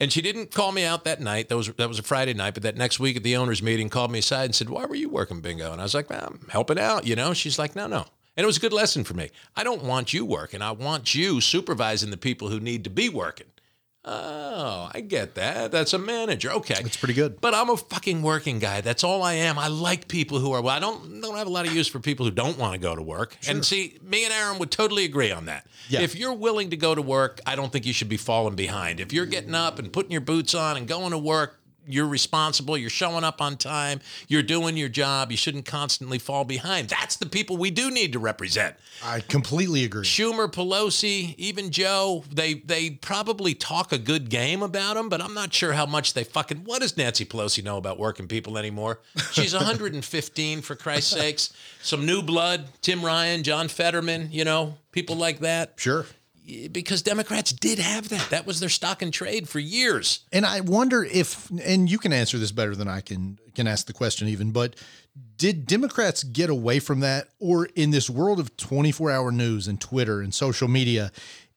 and 0.00 0.12
she 0.12 0.22
didn't 0.22 0.50
call 0.50 0.72
me 0.72 0.84
out 0.84 1.04
that 1.04 1.20
night. 1.20 1.48
That 1.48 1.56
was 1.56 1.68
that 1.68 1.88
was 1.88 1.98
a 1.98 2.02
Friday 2.02 2.34
night, 2.34 2.54
but 2.54 2.62
that 2.62 2.76
next 2.76 2.98
week 2.98 3.16
at 3.16 3.22
the 3.22 3.36
owners' 3.36 3.62
meeting, 3.62 3.88
called 3.88 4.10
me 4.10 4.20
aside 4.20 4.46
and 4.46 4.54
said, 4.54 4.70
"Why 4.70 4.86
were 4.86 4.94
you 4.94 5.08
working 5.08 5.40
bingo?" 5.40 5.72
And 5.72 5.80
I 5.80 5.84
was 5.84 5.94
like, 5.94 6.08
well, 6.08 6.24
"I'm 6.26 6.48
helping 6.50 6.78
out," 6.78 7.06
you 7.06 7.16
know. 7.16 7.34
She's 7.34 7.58
like, 7.58 7.76
"No, 7.76 7.86
no." 7.86 8.06
And 8.36 8.44
it 8.44 8.46
was 8.46 8.56
a 8.56 8.60
good 8.60 8.72
lesson 8.72 9.02
for 9.02 9.14
me. 9.14 9.30
I 9.56 9.64
don't 9.64 9.82
want 9.82 10.12
you 10.12 10.24
working. 10.24 10.62
I 10.62 10.70
want 10.70 11.12
you 11.12 11.40
supervising 11.40 12.10
the 12.10 12.16
people 12.16 12.48
who 12.48 12.60
need 12.60 12.84
to 12.84 12.90
be 12.90 13.08
working. 13.08 13.48
Oh, 14.10 14.88
I 14.92 15.00
get 15.00 15.34
that. 15.34 15.70
That's 15.70 15.92
a 15.92 15.98
manager. 15.98 16.50
Okay. 16.50 16.76
It's 16.78 16.96
pretty 16.96 17.12
good. 17.12 17.42
But 17.42 17.52
I'm 17.52 17.68
a 17.68 17.76
fucking 17.76 18.22
working 18.22 18.58
guy. 18.58 18.80
That's 18.80 19.04
all 19.04 19.22
I 19.22 19.34
am. 19.34 19.58
I 19.58 19.68
like 19.68 20.08
people 20.08 20.38
who 20.38 20.52
are. 20.52 20.62
Well, 20.62 20.74
I 20.74 20.78
don't 20.78 21.20
don't 21.20 21.36
have 21.36 21.46
a 21.46 21.50
lot 21.50 21.66
of 21.66 21.74
use 21.74 21.88
for 21.88 22.00
people 22.00 22.24
who 22.24 22.32
don't 22.32 22.56
want 22.56 22.72
to 22.72 22.78
go 22.78 22.96
to 22.96 23.02
work. 23.02 23.36
And 23.46 23.64
see, 23.64 23.98
me 24.02 24.24
and 24.24 24.32
Aaron 24.32 24.58
would 24.60 24.70
totally 24.70 25.04
agree 25.04 25.30
on 25.30 25.44
that. 25.44 25.66
Yeah. 25.90 26.00
If 26.00 26.16
you're 26.16 26.32
willing 26.32 26.70
to 26.70 26.76
go 26.76 26.94
to 26.94 27.02
work, 27.02 27.40
I 27.46 27.54
don't 27.54 27.70
think 27.70 27.84
you 27.84 27.92
should 27.92 28.08
be 28.08 28.16
falling 28.16 28.54
behind. 28.56 28.98
If 28.98 29.12
you're 29.12 29.26
getting 29.26 29.54
up 29.54 29.78
and 29.78 29.92
putting 29.92 30.10
your 30.10 30.22
boots 30.22 30.54
on 30.54 30.78
and 30.78 30.88
going 30.88 31.10
to 31.10 31.18
work, 31.18 31.60
you're 31.88 32.06
responsible. 32.06 32.76
You're 32.76 32.90
showing 32.90 33.24
up 33.24 33.40
on 33.40 33.56
time. 33.56 34.00
You're 34.28 34.42
doing 34.42 34.76
your 34.76 34.88
job. 34.88 35.30
You 35.30 35.36
shouldn't 35.36 35.64
constantly 35.64 36.18
fall 36.18 36.44
behind. 36.44 36.88
That's 36.88 37.16
the 37.16 37.26
people 37.26 37.56
we 37.56 37.70
do 37.70 37.90
need 37.90 38.12
to 38.12 38.18
represent. 38.18 38.76
I 39.02 39.20
completely 39.20 39.84
agree. 39.84 40.04
Schumer, 40.04 40.50
Pelosi, 40.52 41.34
even 41.38 41.70
Joe, 41.70 42.24
they 42.32 42.54
they 42.54 42.90
probably 42.90 43.54
talk 43.54 43.92
a 43.92 43.98
good 43.98 44.28
game 44.30 44.62
about 44.62 44.94
them, 44.94 45.08
but 45.08 45.20
I'm 45.22 45.34
not 45.34 45.52
sure 45.52 45.72
how 45.72 45.86
much 45.86 46.14
they 46.14 46.24
fucking. 46.24 46.58
What 46.58 46.80
does 46.82 46.96
Nancy 46.96 47.24
Pelosi 47.24 47.64
know 47.64 47.76
about 47.76 47.98
working 47.98 48.28
people 48.28 48.58
anymore? 48.58 49.00
She's 49.32 49.54
115 49.54 50.62
for 50.62 50.74
Christ's 50.74 51.12
sakes. 51.12 51.52
Some 51.82 52.04
new 52.06 52.22
blood, 52.22 52.66
Tim 52.82 53.04
Ryan, 53.04 53.42
John 53.42 53.68
Fetterman, 53.68 54.28
you 54.32 54.44
know, 54.44 54.76
people 54.92 55.16
like 55.16 55.40
that. 55.40 55.72
Sure. 55.76 56.06
Because 56.72 57.02
Democrats 57.02 57.52
did 57.52 57.78
have 57.78 58.08
that. 58.08 58.30
That 58.30 58.46
was 58.46 58.60
their 58.60 58.68
stock 58.68 59.02
and 59.02 59.12
trade 59.12 59.48
for 59.48 59.58
years. 59.58 60.20
And 60.32 60.46
I 60.46 60.60
wonder 60.60 61.04
if, 61.04 61.50
and 61.50 61.90
you 61.90 61.98
can 61.98 62.12
answer 62.12 62.38
this 62.38 62.52
better 62.52 62.74
than 62.74 62.88
I 62.88 63.00
can 63.00 63.38
can 63.54 63.66
ask 63.66 63.86
the 63.86 63.92
question 63.92 64.28
even, 64.28 64.52
but 64.52 64.76
did 65.36 65.66
Democrats 65.66 66.22
get 66.22 66.48
away 66.48 66.78
from 66.78 67.00
that, 67.00 67.28
or 67.38 67.66
in 67.74 67.90
this 67.90 68.08
world 68.08 68.40
of 68.40 68.56
twenty 68.56 68.92
four 68.92 69.10
hour 69.10 69.30
news 69.32 69.68
and 69.68 69.80
Twitter 69.80 70.20
and 70.20 70.32
social 70.32 70.68
media, 70.68 71.12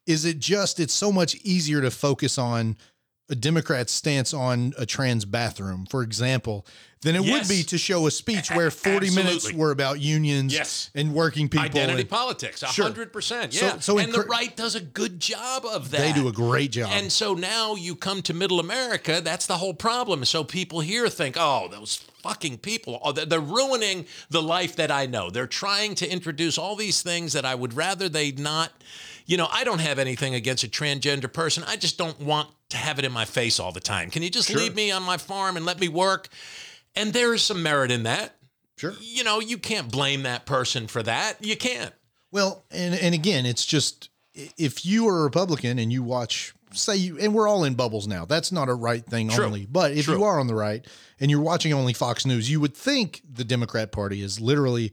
is 0.05 0.25
it 0.25 0.39
just 0.39 0.79
it's 0.79 0.93
so 0.93 1.11
much 1.11 1.35
easier 1.43 1.81
to 1.81 1.91
focus 1.91 2.37
on 2.37 2.75
a 3.31 3.35
Democrat's 3.35 3.93
stance 3.93 4.33
on 4.33 4.73
a 4.77 4.85
trans 4.85 5.25
bathroom, 5.25 5.85
for 5.89 6.03
example, 6.03 6.65
than 7.01 7.15
it 7.15 7.23
Yes. 7.23 7.31
would 7.33 7.47
be 7.55 7.63
to 7.63 7.77
show 7.79 8.05
a 8.05 8.11
speech 8.11 8.51
where 8.51 8.69
40 8.69 9.09
minutes 9.09 9.51
were 9.53 9.71
about 9.71 9.99
unions 10.01 10.53
Yes. 10.53 10.89
and 10.93 11.13
working 11.15 11.49
people. 11.49 11.65
Identity 11.65 12.01
and- 12.01 12.09
politics, 12.09 12.61
a 12.61 12.67
hundred 12.67 13.11
percent. 13.11 13.53
So- 13.55 13.65
Yeah. 13.65 13.79
so 13.79 13.97
and 13.97 14.13
the 14.13 14.21
right 14.21 14.55
does 14.55 14.75
a 14.75 14.79
good 14.81 15.19
job 15.19 15.65
of 15.65 15.89
that. 15.91 16.01
They 16.01 16.13
do 16.13 16.27
a 16.27 16.31
great 16.31 16.71
job. 16.73 16.91
And 16.93 17.11
so 17.11 17.33
now 17.33 17.73
you 17.75 17.95
come 17.95 18.21
to 18.23 18.33
middle 18.35 18.59
America, 18.59 19.19
that's 19.23 19.47
the 19.47 19.57
whole 19.57 19.73
problem. 19.73 20.25
So 20.25 20.43
people 20.43 20.81
here 20.81 21.09
think, 21.09 21.37
oh, 21.39 21.67
those 21.71 22.01
fucking 22.21 22.59
people, 22.59 22.99
oh, 23.01 23.11
they're 23.13 23.25
they're 23.25 23.39
ruining 23.39 24.05
the 24.29 24.41
life 24.43 24.75
that 24.75 24.91
I 24.91 25.07
know. 25.07 25.31
They're 25.31 25.47
trying 25.47 25.95
to 25.95 26.07
introduce 26.11 26.57
all 26.57 26.75
these 26.75 27.01
things 27.01 27.33
that 27.33 27.45
I 27.45 27.55
would 27.55 27.73
rather 27.73 28.09
they 28.09 28.31
not. 28.33 28.73
You 29.25 29.37
know, 29.37 29.47
I 29.51 29.63
don't 29.63 29.79
have 29.79 29.97
anything 29.97 30.35
against 30.35 30.63
a 30.63 30.67
transgender 30.67 31.31
person. 31.31 31.63
I 31.65 31.77
just 31.77 31.97
don't 31.97 32.19
want 32.19 32.49
to 32.71 32.77
have 32.77 32.99
it 32.99 33.05
in 33.05 33.11
my 33.11 33.25
face 33.25 33.59
all 33.59 33.71
the 33.71 33.79
time. 33.79 34.09
Can 34.09 34.23
you 34.23 34.29
just 34.29 34.53
leave 34.53 34.75
me 34.75 34.91
on 34.91 35.03
my 35.03 35.17
farm 35.17 35.57
and 35.57 35.65
let 35.65 35.79
me 35.79 35.87
work? 35.87 36.27
And 36.95 37.13
there 37.13 37.33
is 37.33 37.41
some 37.41 37.63
merit 37.63 37.91
in 37.91 38.03
that. 38.03 38.35
Sure. 38.77 38.93
You 38.99 39.23
know, 39.23 39.39
you 39.39 39.57
can't 39.57 39.91
blame 39.91 40.23
that 40.23 40.45
person 40.45 40.87
for 40.87 41.03
that. 41.03 41.37
You 41.45 41.55
can't. 41.55 41.93
Well, 42.31 42.63
and 42.71 42.95
and 42.95 43.13
again, 43.13 43.45
it's 43.45 43.65
just 43.65 44.09
if 44.33 44.85
you 44.85 45.07
are 45.07 45.19
a 45.19 45.23
Republican 45.23 45.77
and 45.77 45.91
you 45.91 46.01
watch, 46.01 46.53
say 46.71 46.95
you, 46.95 47.19
and 47.19 47.33
we're 47.33 47.47
all 47.47 47.63
in 47.63 47.75
bubbles 47.75 48.07
now. 48.07 48.25
That's 48.25 48.51
not 48.51 48.69
a 48.69 48.73
right 48.73 49.05
thing 49.05 49.29
True. 49.29 49.45
only. 49.45 49.65
But 49.65 49.91
if 49.91 50.05
True. 50.05 50.17
you 50.17 50.23
are 50.23 50.39
on 50.39 50.47
the 50.47 50.55
right 50.55 50.85
and 51.19 51.29
you're 51.29 51.41
watching 51.41 51.73
only 51.73 51.93
Fox 51.93 52.25
News, 52.25 52.49
you 52.49 52.59
would 52.59 52.75
think 52.75 53.21
the 53.29 53.43
Democrat 53.43 53.91
Party 53.91 54.21
is 54.21 54.39
literally 54.39 54.91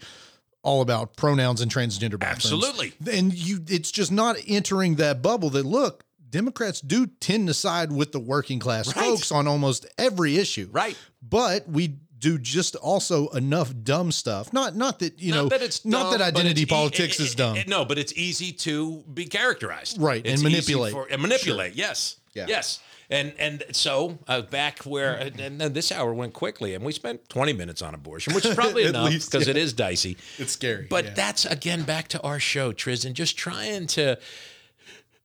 all 0.62 0.82
about 0.82 1.16
pronouns 1.16 1.60
and 1.60 1.72
transgender 1.72 2.18
bathrooms. 2.18 2.64
Absolutely. 2.64 2.92
And 3.10 3.32
you, 3.32 3.60
it's 3.68 3.90
just 3.90 4.10
not 4.12 4.36
entering 4.46 4.96
that 4.96 5.22
bubble 5.22 5.50
that 5.50 5.64
look. 5.64 6.04
Democrats 6.30 6.80
do 6.80 7.06
tend 7.06 7.46
to 7.48 7.54
side 7.54 7.90
with 7.92 8.12
the 8.12 8.20
working 8.20 8.58
class 8.58 8.86
Right. 8.94 9.04
folks 9.04 9.32
on 9.32 9.46
almost 9.48 9.86
every 9.96 10.36
issue. 10.36 10.68
Right. 10.70 10.96
But 11.22 11.68
we 11.68 11.94
do 12.18 12.36
just 12.38 12.74
also 12.76 13.28
enough 13.28 13.72
dumb 13.84 14.10
stuff. 14.10 14.52
Not 14.52 14.74
not 14.76 14.98
that 14.98 15.20
you 15.20 15.32
know 15.32 15.42
not 15.42 15.50
that 15.50 15.62
it's 15.62 15.84
not 15.84 16.10
that 16.10 16.18
dumb, 16.18 16.26
identity 16.28 16.62
it's 16.62 16.70
e- 16.70 16.74
politics 16.74 17.20
it- 17.20 17.22
is 17.24 17.34
dumb. 17.34 17.56
it- 17.56 17.60
it- 17.60 17.68
no, 17.68 17.84
but 17.84 17.96
it's 17.98 18.12
easy 18.14 18.50
to 18.52 19.04
be 19.14 19.24
characterized, 19.26 19.98
Right, 20.00 20.26
and 20.26 20.42
manipulate. 20.42 20.92
for- 20.92 21.06
and 21.10 21.22
manipulate. 21.22 21.76
Yes, 21.76 22.16
Yeah. 22.34 22.46
yes, 22.48 22.80
and 23.08 23.32
and 23.38 23.62
so 23.70 24.18
uh, 24.26 24.40
back 24.42 24.80
where 24.80 25.14
and, 25.14 25.38
and 25.38 25.60
then 25.60 25.72
this 25.74 25.92
hour 25.92 26.12
went 26.12 26.32
quickly, 26.34 26.74
and 26.74 26.84
we 26.84 26.92
spent 26.92 27.28
twenty 27.28 27.52
minutes 27.52 27.82
on 27.82 27.94
abortion, 27.94 28.34
which 28.34 28.44
is 28.44 28.54
probably 28.62 28.82
enough 28.84 29.12
because 29.12 29.46
yeah. 29.46 29.50
it 29.52 29.56
is 29.56 29.72
dicey. 29.72 30.16
It's 30.38 30.52
scary, 30.52 30.88
but 30.90 31.04
yeah. 31.04 31.14
that's 31.14 31.46
again 31.46 31.84
back 31.84 32.08
to 32.08 32.20
our 32.22 32.40
show, 32.40 32.72
Trizdon. 32.72 33.12
Just 33.12 33.36
trying 33.38 33.86
to. 33.88 34.18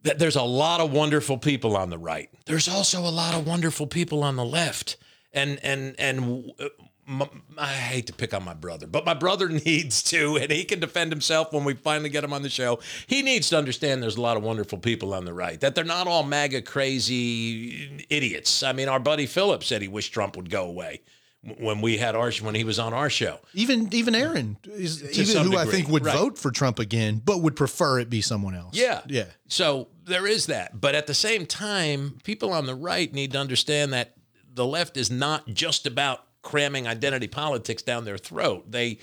That 0.04 0.20
there's 0.20 0.36
a 0.36 0.44
lot 0.44 0.80
of 0.82 0.92
wonderful 0.92 1.38
people 1.38 1.76
on 1.78 1.90
the 1.90 1.98
right. 1.98 2.30
There's 2.46 2.68
also 2.68 3.00
a 3.02 3.10
lot 3.10 3.34
of 3.36 3.48
wonderful 3.48 3.88
people 3.88 4.24
on 4.24 4.36
the 4.36 4.46
left, 4.46 4.98
and 5.34 5.60
and 5.64 5.96
and. 5.98 6.52
uh, 6.60 6.70
m- 7.08 7.24
I 7.58 7.68
hate 7.68 8.08
to 8.08 8.14
pick 8.14 8.34
on 8.34 8.44
my 8.44 8.54
brother, 8.54 8.88
but 8.88 9.06
my 9.06 9.14
brother 9.14 9.48
needs 9.66 10.02
to, 10.04 10.38
and 10.38 10.52
he 10.52 10.64
can 10.64 10.80
defend 10.80 11.12
himself 11.12 11.52
when 11.54 11.64
we 11.66 11.74
finally 11.74 12.10
get 12.10 12.24
him 12.24 12.34
on 12.34 12.42
the 12.44 12.50
show. 12.50 12.80
He 13.08 13.22
needs 13.22 13.50
to 13.50 13.58
understand 13.58 14.02
there's 14.02 14.16
a 14.18 14.22
lot 14.22 14.38
of 14.38 14.44
wonderful 14.44 14.78
people 14.78 15.14
on 15.14 15.26
the 15.26 15.34
right, 15.34 15.60
that 15.62 15.76
they're 15.76 15.84
not 15.84 16.08
all 16.08 16.24
MAGA 16.24 16.62
crazy 16.64 18.06
idiots. 18.10 18.64
I 18.64 18.74
mean, 18.74 18.88
our 18.90 19.00
buddy 19.00 19.26
Phillips 19.26 19.68
said 19.68 19.82
he 19.82 19.88
wished 19.88 20.14
Trump 20.14 20.36
would 20.38 20.50
go 20.50 20.64
away 20.66 21.02
when 21.44 21.82
we 21.82 21.98
had 21.98 22.16
our 22.16 22.32
when 22.32 22.56
he 22.56 22.64
was 22.64 22.80
on 22.80 22.94
our 22.94 23.10
show. 23.10 23.40
Even 23.54 23.94
even 23.94 24.16
Aaron 24.16 24.58
is 24.64 25.18
even 25.18 25.52
who 25.52 25.58
I 25.58 25.66
think 25.66 25.90
would 25.90 26.06
right. 26.06 26.16
vote 26.16 26.38
for 26.38 26.52
Trump 26.52 26.80
again, 26.80 27.22
but 27.24 27.42
would 27.42 27.56
prefer 27.56 28.00
it 28.00 28.10
be 28.10 28.22
someone 28.22 28.56
else. 28.56 28.76
Yeah. 28.76 29.02
Yeah. 29.08 29.26
So 29.48 29.90
there 30.06 30.26
is 30.26 30.48
that. 30.48 30.80
But 30.80 30.96
at 30.96 31.08
the 31.08 31.14
same 31.14 31.46
time, 31.46 32.20
people 32.24 32.54
on 32.54 32.66
the 32.66 32.76
right 32.76 33.12
need 33.14 33.34
to 33.34 33.40
understand 33.40 33.94
that 33.94 34.16
the 34.54 34.66
left 34.66 34.98
is 34.98 35.12
not 35.12 35.48
just 35.48 35.86
about 35.86 36.26
cramming 36.42 36.88
identity 36.88 37.28
politics 37.28 37.82
down 37.82 38.06
their 38.06 38.18
throat. 38.18 38.72
They 38.72 39.00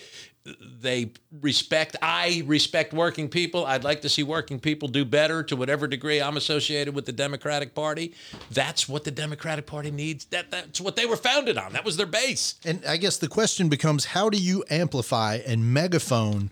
they 0.60 1.12
respect 1.40 1.96
I 2.02 2.42
respect 2.46 2.92
working 2.92 3.28
people. 3.28 3.64
I'd 3.66 3.84
like 3.84 4.02
to 4.02 4.08
see 4.08 4.22
working 4.22 4.60
people 4.60 4.88
do 4.88 5.04
better 5.04 5.42
to 5.44 5.56
whatever 5.56 5.86
degree 5.86 6.20
I'm 6.20 6.36
associated 6.36 6.94
with 6.94 7.06
the 7.06 7.12
Democratic 7.12 7.74
Party. 7.74 8.14
That's 8.50 8.88
what 8.88 9.04
the 9.04 9.10
Democratic 9.10 9.66
Party 9.66 9.90
needs. 9.90 10.24
That 10.26 10.50
that's 10.50 10.80
what 10.80 10.96
they 10.96 11.06
were 11.06 11.16
founded 11.16 11.58
on. 11.58 11.72
That 11.72 11.84
was 11.84 11.96
their 11.96 12.06
base. 12.06 12.56
And 12.64 12.84
I 12.86 12.96
guess 12.96 13.16
the 13.16 13.28
question 13.28 13.68
becomes 13.68 14.06
how 14.06 14.30
do 14.30 14.38
you 14.38 14.64
amplify 14.70 15.40
and 15.46 15.72
megaphone 15.72 16.50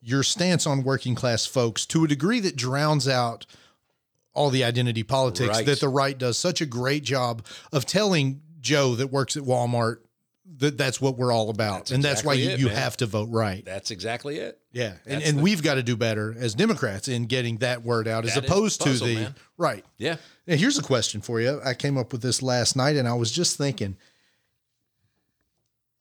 your 0.00 0.22
stance 0.22 0.66
on 0.66 0.82
working 0.84 1.14
class 1.14 1.46
folks 1.46 1.86
to 1.86 2.04
a 2.04 2.08
degree 2.08 2.40
that 2.40 2.56
drowns 2.56 3.08
out 3.08 3.46
all 4.34 4.50
the 4.50 4.64
identity 4.64 5.02
politics 5.02 5.48
Right. 5.48 5.64
that 5.66 5.80
the 5.80 5.88
right 5.88 6.18
does 6.18 6.36
such 6.36 6.60
a 6.60 6.66
great 6.66 7.04
job 7.04 7.44
of 7.72 7.86
telling 7.86 8.42
Joe 8.60 8.94
that 8.96 9.06
works 9.06 9.36
at 9.36 9.44
Walmart 9.44 9.98
that 10.58 10.76
that's 10.76 11.00
what 11.00 11.16
we're 11.16 11.32
all 11.32 11.48
about. 11.50 11.90
and 11.90 12.02
that's 12.04 12.22
why 12.22 12.34
you, 12.34 12.50
it, 12.50 12.60
you 12.60 12.66
man. 12.66 12.76
have 12.76 12.96
to 12.98 13.06
vote 13.06 13.28
right. 13.30 13.64
That's 13.64 13.90
exactly 13.90 14.36
it. 14.38 14.58
Yeah. 14.72 14.94
And, 15.06 15.20
That's 15.20 15.28
and 15.30 15.38
the- 15.38 15.42
we've 15.42 15.62
got 15.62 15.74
to 15.74 15.82
do 15.82 15.96
better 15.96 16.34
as 16.38 16.54
Democrats 16.54 17.08
in 17.08 17.26
getting 17.26 17.58
that 17.58 17.82
word 17.82 18.06
out 18.06 18.24
as 18.24 18.36
opposed 18.36 18.80
the 18.80 18.84
puzzle, 18.90 19.06
to 19.08 19.14
the 19.14 19.20
man. 19.20 19.34
right. 19.56 19.84
Yeah. 19.96 20.16
Now, 20.46 20.56
here's 20.56 20.78
a 20.78 20.82
question 20.82 21.20
for 21.22 21.40
you. 21.40 21.60
I 21.64 21.72
came 21.74 21.96
up 21.96 22.12
with 22.12 22.20
this 22.22 22.42
last 22.42 22.76
night 22.76 22.96
and 22.96 23.08
I 23.08 23.14
was 23.14 23.32
just 23.32 23.56
thinking 23.56 23.96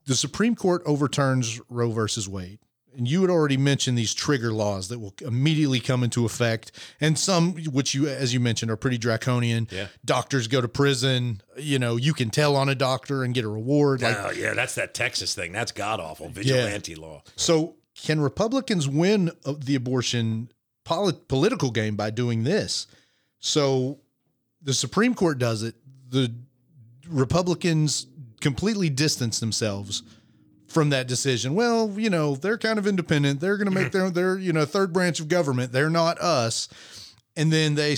the 0.06 0.16
Supreme 0.16 0.56
Court 0.56 0.82
overturns 0.86 1.62
Roe 1.70 1.92
versus 1.92 2.28
Wade. 2.28 2.60
And 2.96 3.08
you 3.08 3.22
had 3.22 3.30
already 3.30 3.58
mentioned 3.58 3.98
these 3.98 4.14
trigger 4.14 4.52
laws 4.52 4.90
that 4.90 5.00
will 5.00 5.14
immediately 5.22 5.80
come 5.80 6.04
into 6.04 6.26
effect. 6.26 6.72
And 7.02 7.18
some, 7.18 7.54
which 7.56 7.94
you, 7.94 8.08
as 8.08 8.34
you 8.34 8.40
mentioned, 8.40 8.72
are 8.72 8.76
pretty 8.76 8.98
draconian. 8.98 9.68
Yeah. 9.72 9.88
Doctors 10.06 10.48
go 10.48 10.62
to 10.62 10.68
prison. 10.68 11.42
You 11.58 11.80
know, 11.80 11.96
you 11.96 12.14
can 12.14 12.30
tell 12.30 12.56
on 12.56 12.70
a 12.70 12.76
doctor 12.76 13.24
and 13.24 13.34
get 13.34 13.46
a 13.46 13.50
reward. 13.50 14.02
Like, 14.02 14.18
oh 14.20 14.32
yeah, 14.32 14.54
that's 14.54 14.76
that 14.76 14.94
Texas 14.94 15.34
thing. 15.34 15.52
That's 15.52 15.72
god 15.72 16.00
awful 16.00 16.30
vigilante 16.30 16.96
law. 16.96 17.24
So, 17.36 17.76
can 17.96 18.20
Republicans 18.20 18.88
win 18.88 19.32
the 19.46 19.76
abortion 19.76 20.52
polit- 20.84 21.28
political 21.28 21.72
game 21.72 21.96
by 21.96 22.10
doing 22.10 22.44
this? 22.44 22.88
So, 23.40 24.00
the 24.62 24.74
Supreme 24.74 25.14
Court 25.16 25.38
does 25.38 25.64
it. 25.64 25.76
The 26.10 26.34
Republicans 27.08 28.08
completely 28.40 28.90
distance 28.90 29.40
themselves 29.40 30.04
from 30.74 30.90
that 30.90 31.08
decision. 31.08 31.56
Well, 31.56 31.94
you 31.98 32.10
know, 32.10 32.36
they're 32.36 32.58
kind 32.58 32.80
of 32.80 32.88
independent. 32.88 33.40
They're 33.40 33.58
going 33.58 33.70
to 33.70 33.80
make 33.80 33.92
their 33.92 34.10
their 34.10 34.38
you 34.38 34.52
know 34.52 34.66
third 34.66 34.92
branch 34.92 35.20
of 35.20 35.28
government. 35.28 35.72
They're 35.72 35.90
not 35.90 36.20
us. 36.20 36.68
And 37.36 37.52
then 37.52 37.76
they 37.76 37.92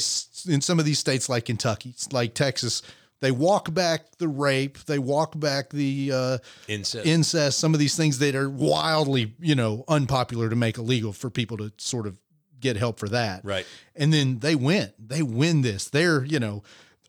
in 0.47 0.61
some 0.61 0.79
of 0.79 0.85
these 0.85 0.99
states 0.99 1.27
like 1.27 1.45
Kentucky, 1.45 1.93
like 2.11 2.33
Texas, 2.33 2.81
they 3.21 3.31
walk 3.31 3.73
back 3.73 4.17
the 4.17 4.27
rape. 4.27 4.77
They 4.85 4.99
walk 4.99 5.37
back 5.39 5.69
the 5.69 6.11
uh, 6.13 6.37
Incest. 6.67 7.05
incest, 7.05 7.59
some 7.59 7.73
of 7.73 7.79
these 7.79 7.95
things 7.95 8.19
that 8.19 8.35
are 8.35 8.49
wildly, 8.49 9.33
you 9.39 9.55
know, 9.55 9.83
unpopular 9.87 10.49
to 10.49 10.55
make 10.55 10.77
illegal 10.77 11.11
for 11.11 11.29
people 11.29 11.57
to 11.57 11.71
sort 11.77 12.07
of 12.07 12.17
get 12.59 12.77
help 12.77 12.99
for 12.99 13.09
that. 13.09 13.43
Right. 13.43 13.65
And 13.95 14.13
then 14.13 14.39
they 14.39 14.55
win. 14.55 14.91
They 14.99 15.21
win 15.21 15.61
this. 15.61 15.89
They're, 15.89 16.23
you 16.23 16.39
know, 16.39 16.63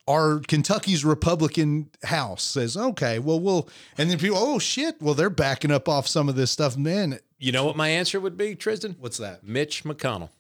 our 0.08 0.38
Kentucky's 0.40 1.04
Republican 1.04 1.90
House 2.04 2.42
says, 2.42 2.76
okay, 2.76 3.18
well, 3.18 3.40
we'll, 3.40 3.68
and 3.98 4.08
then 4.10 4.18
people, 4.18 4.38
oh 4.38 4.58
shit, 4.58 5.00
well, 5.02 5.14
they're 5.14 5.30
backing 5.30 5.70
up 5.70 5.88
off 5.88 6.06
some 6.06 6.28
of 6.28 6.36
this 6.36 6.50
stuff. 6.50 6.76
Man, 6.76 7.18
You 7.38 7.52
know 7.52 7.64
what 7.64 7.76
my 7.76 7.88
answer 7.88 8.20
would 8.20 8.36
be, 8.36 8.54
Trizdon? 8.54 8.96
what's 8.98 9.18
that? 9.18 9.42
Mitch 9.44 9.84
McConnell. 9.84 10.30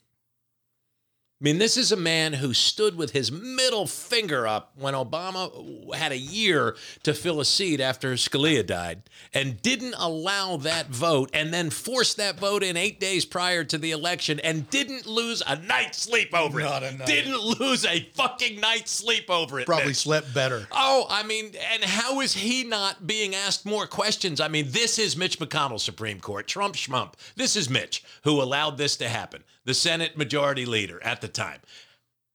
I 1.38 1.44
mean, 1.44 1.58
this 1.58 1.76
is 1.76 1.92
a 1.92 1.96
man 1.96 2.32
who 2.32 2.54
stood 2.54 2.96
with 2.96 3.10
his 3.10 3.30
middle 3.30 3.86
finger 3.86 4.46
up 4.46 4.72
when 4.74 4.94
Obama 4.94 5.94
had 5.94 6.10
a 6.10 6.16
year 6.16 6.76
to 7.02 7.12
fill 7.12 7.40
a 7.40 7.44
seat 7.44 7.78
after 7.78 8.14
Scalia 8.14 8.66
died 8.66 9.02
and 9.34 9.60
didn't 9.60 9.96
allow 9.98 10.56
that 10.56 10.86
vote 10.86 11.28
and 11.34 11.52
then 11.52 11.68
forced 11.68 12.16
that 12.16 12.40
vote 12.40 12.62
in 12.62 12.78
eight 12.78 12.98
days 12.98 13.26
prior 13.26 13.64
to 13.64 13.76
the 13.76 13.90
election 13.90 14.40
and 14.40 14.70
didn't 14.70 15.06
lose 15.06 15.42
a 15.46 15.56
night's 15.56 16.00
sleep 16.00 16.32
over 16.32 16.58
Not 16.58 16.82
it. 16.82 17.04
Didn't 17.04 17.38
lose 17.38 17.84
a 17.84 18.08
fucking 18.14 18.58
night's 18.58 18.90
sleep 18.90 19.28
over 19.28 19.60
it. 19.60 19.66
Probably 19.66 19.92
slept 19.92 20.32
better. 20.32 20.66
Oh, 20.72 21.06
I 21.10 21.22
mean, 21.22 21.52
and 21.70 21.84
how 21.84 22.22
is 22.22 22.32
he 22.32 22.64
not 22.64 23.06
being 23.06 23.34
asked 23.34 23.66
more 23.66 23.86
questions? 23.86 24.40
I 24.40 24.48
mean, 24.48 24.68
this 24.70 24.98
is 24.98 25.18
Mitch 25.18 25.38
McConnell, 25.38 25.80
Supreme 25.80 26.18
Court, 26.18 26.46
Trump 26.48 26.76
schmump. 26.76 27.12
This 27.34 27.56
is 27.56 27.68
Mitch 27.68 28.02
who 28.24 28.40
allowed 28.40 28.78
this 28.78 28.96
to 28.96 29.08
happen, 29.10 29.44
the 29.66 29.74
Senate 29.74 30.16
Majority 30.16 30.64
Leader 30.64 31.02
at 31.04 31.20
the 31.20 31.28
time. 31.28 31.60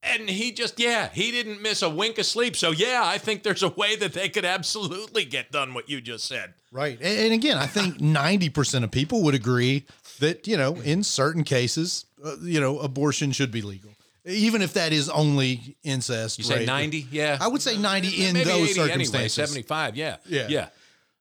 And 0.03 0.27
he 0.29 0.51
just, 0.51 0.79
yeah, 0.79 1.09
he 1.13 1.29
didn't 1.31 1.61
miss 1.61 1.81
a 1.83 1.89
wink 1.89 2.17
of 2.17 2.25
sleep. 2.25 2.55
So, 2.55 2.71
yeah, 2.71 3.01
I 3.03 3.19
think 3.19 3.43
there's 3.43 3.61
a 3.61 3.69
way 3.69 3.95
that 3.97 4.13
they 4.13 4.29
could 4.29 4.45
absolutely 4.45 5.25
get 5.25 5.51
done 5.51 5.73
what 5.75 5.89
you 5.89 6.01
just 6.01 6.25
said. 6.25 6.55
Right. 6.71 6.97
And, 7.01 7.19
and 7.19 7.33
again, 7.33 7.57
I 7.57 7.67
think 7.67 7.97
90% 7.99 8.83
of 8.83 8.89
people 8.91 9.21
would 9.23 9.35
agree 9.35 9.85
that, 10.19 10.47
you 10.47 10.57
know, 10.57 10.75
in 10.77 11.03
certain 11.03 11.43
cases, 11.43 12.05
uh, 12.23 12.37
you 12.41 12.59
know, 12.59 12.79
abortion 12.79 13.31
should 13.31 13.51
be 13.51 13.61
legal. 13.61 13.91
even 14.25 14.63
if 14.63 14.73
that 14.73 14.91
is 14.91 15.07
only 15.07 15.77
incest. 15.83 16.39
You 16.39 16.45
say 16.45 16.65
90? 16.65 17.07
Yeah. 17.11 17.37
I 17.39 17.47
would 17.47 17.61
say 17.61 17.77
90 17.77 18.25
in 18.25 18.33
Maybe 18.33 18.45
those 18.45 18.71
80 18.71 18.79
anyway, 18.79 18.87
circumstances. 18.87 19.33
75, 19.33 19.95
yeah. 19.95 20.17
Yeah. 20.25 20.47
Yeah. 20.49 20.69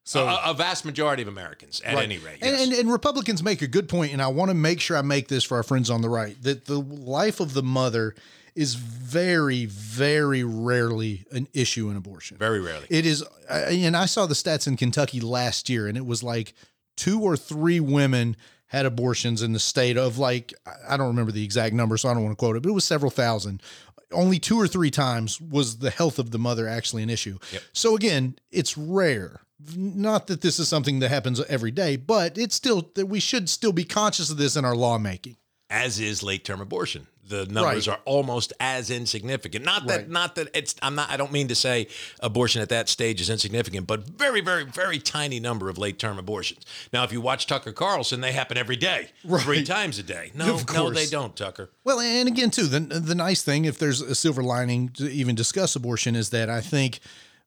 So- 0.03 0.27
a, 0.27 0.41
a 0.51 0.53
vast 0.53 0.83
majority 0.85 1.21
of 1.21 1.27
Americans, 1.27 1.81
at 1.85 1.93
Right. 1.95 2.03
any 2.03 2.17
rate. 2.17 2.39
And, 2.41 2.51
yes. 2.57 2.61
and, 2.67 2.73
and 2.73 2.91
Republicans 2.91 3.43
make 3.43 3.61
a 3.61 3.67
good 3.67 3.87
point, 3.87 4.13
and 4.13 4.21
I 4.21 4.27
want 4.27 4.49
to 4.49 4.55
make 4.55 4.79
sure 4.79 4.97
I 4.97 5.01
make 5.01 5.27
this 5.27 5.43
for 5.43 5.57
our 5.57 5.63
friends 5.63 5.89
on 5.89 6.01
the 6.01 6.09
right 6.09 6.35
that 6.43 6.65
the 6.65 6.79
life 6.79 7.39
of 7.39 7.53
the 7.53 7.63
mother 7.63 8.15
is 8.55 8.75
very, 8.75 9.65
very 9.65 10.43
rarely 10.43 11.25
an 11.31 11.47
issue 11.53 11.89
in 11.89 11.95
abortion. 11.95 12.37
Very 12.37 12.59
rarely. 12.59 12.85
It 12.89 13.05
is, 13.05 13.23
and 13.49 13.95
I 13.95 14.05
saw 14.05 14.25
the 14.25 14.33
stats 14.33 14.67
in 14.67 14.75
Kentucky 14.75 15.21
last 15.21 15.69
year, 15.69 15.87
and 15.87 15.95
it 15.97 16.05
was 16.05 16.21
like 16.21 16.53
two 16.97 17.21
or 17.21 17.37
three 17.37 17.79
women 17.79 18.35
had 18.67 18.85
abortions 18.85 19.41
in 19.41 19.53
the 19.53 19.59
state 19.59 19.97
of 19.97 20.17
like, 20.17 20.53
I 20.87 20.97
don't 20.97 21.07
remember 21.07 21.31
the 21.31 21.43
exact 21.45 21.73
number, 21.73 21.95
so 21.97 22.09
I 22.09 22.13
don't 22.13 22.23
want 22.23 22.33
to 22.37 22.39
quote 22.39 22.55
it, 22.57 22.63
but 22.63 22.69
it 22.69 22.73
was 22.73 22.85
several 22.85 23.11
thousand. 23.11 23.61
Only 24.11 24.39
two 24.39 24.59
or 24.59 24.67
three 24.67 24.91
times 24.91 25.39
was 25.39 25.77
the 25.77 25.89
health 25.89 26.19
of 26.19 26.31
the 26.31 26.39
mother 26.39 26.67
actually 26.67 27.03
an 27.03 27.09
issue. 27.09 27.37
So 27.71 27.95
again, 27.95 28.35
it's 28.51 28.77
rare. 28.77 29.41
Not 29.75 30.27
that 30.27 30.41
this 30.41 30.59
is 30.59 30.67
something 30.67 30.99
that 30.99 31.09
happens 31.09 31.39
every 31.41 31.71
day, 31.71 31.95
but 31.95 32.37
it's 32.37 32.55
still 32.55 32.89
that 32.95 33.05
we 33.07 33.19
should 33.19 33.49
still 33.49 33.71
be 33.73 33.83
conscious 33.83 34.29
of 34.29 34.37
this 34.37 34.55
in 34.55 34.65
our 34.65 34.75
lawmaking. 34.75 35.37
as 35.69 36.01
is 36.01 36.21
late 36.21 36.43
term 36.43 36.59
abortion. 36.59 37.07
The 37.25 37.45
numbers 37.45 37.87
Right. 37.87 37.95
are 37.97 38.01
almost 38.03 38.51
as 38.59 38.89
insignificant. 38.91 39.63
Not 39.63 39.87
that 39.87 39.97
Right. 39.99 40.09
not 40.09 40.35
that 40.35 40.49
it's 40.53 40.75
I'm 40.81 40.95
not 40.95 41.09
I 41.09 41.15
don't 41.15 41.31
mean 41.31 41.47
to 41.47 41.55
say 41.55 41.87
abortion 42.19 42.61
at 42.61 42.67
that 42.67 42.89
stage 42.89 43.21
is 43.21 43.29
insignificant, 43.29 43.87
but 43.87 44.05
very, 44.05 44.41
very, 44.41 44.65
very 44.65 44.99
tiny 44.99 45.39
number 45.39 45.69
of 45.69 45.77
late 45.77 45.97
term 45.97 46.19
abortions. 46.19 46.65
Now 46.91 47.05
if 47.05 47.13
you 47.13 47.21
watch 47.21 47.47
Tucker 47.47 47.71
Carlson, 47.71 48.19
they 48.19 48.33
happen 48.33 48.57
every 48.57 48.75
day. 48.75 49.11
Three 49.39 49.63
times 49.63 49.97
a 49.97 50.03
day. 50.03 50.31
No, 50.35 50.59
no, 50.73 50.89
they 50.91 51.05
don't, 51.05 51.33
Tucker. 51.33 51.69
Well, 51.85 52.01
and 52.01 52.27
again, 52.27 52.51
too, 52.51 52.67
the 52.67 52.81
the 52.81 53.15
nice 53.15 53.41
thing, 53.41 53.63
if 53.63 53.77
there's 53.79 54.01
a 54.01 54.13
silver 54.15 54.43
lining 54.43 54.89
to 54.97 55.09
even 55.09 55.35
discuss 55.35 55.73
abortion, 55.73 56.17
is 56.17 56.31
that 56.31 56.49
I 56.49 56.59
think, 56.59 56.99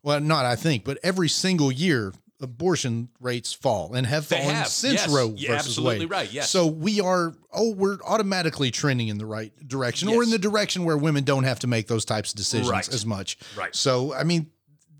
well, 0.04 0.20
not 0.20 0.44
I 0.44 0.54
think, 0.54 0.84
but 0.84 0.98
every 1.02 1.28
single 1.28 1.72
year, 1.72 2.12
abortion 2.40 3.08
rates 3.20 3.52
fall 3.52 3.94
and 3.94 4.06
have 4.06 4.28
They 4.28 4.38
fallen 4.38 4.54
have, 4.54 4.66
since 4.68 4.94
yes. 4.94 5.08
Roe 5.08 5.28
versus 5.30 5.48
absolutely 5.50 6.00
Wade. 6.00 6.10
right, 6.10 6.32
yes. 6.32 6.50
So 6.50 6.66
we 6.66 7.00
are, 7.00 7.32
oh, 7.52 7.72
we're 7.72 7.98
automatically 8.04 8.70
trending 8.70 9.08
in 9.08 9.18
the 9.18 9.24
right 9.26 9.52
direction, 9.66 10.08
or 10.08 10.22
in 10.22 10.30
the 10.30 10.38
direction 10.38 10.84
where 10.84 10.96
women 10.96 11.24
don't 11.24 11.44
have 11.44 11.60
to 11.60 11.66
make 11.66 11.86
those 11.86 12.04
types 12.04 12.30
of 12.32 12.36
decisions 12.36 12.68
Right. 12.70 12.86
as 12.92 13.06
much. 13.06 13.38
Right. 13.56 13.74
So 13.74 14.12
I 14.14 14.24
mean, 14.24 14.50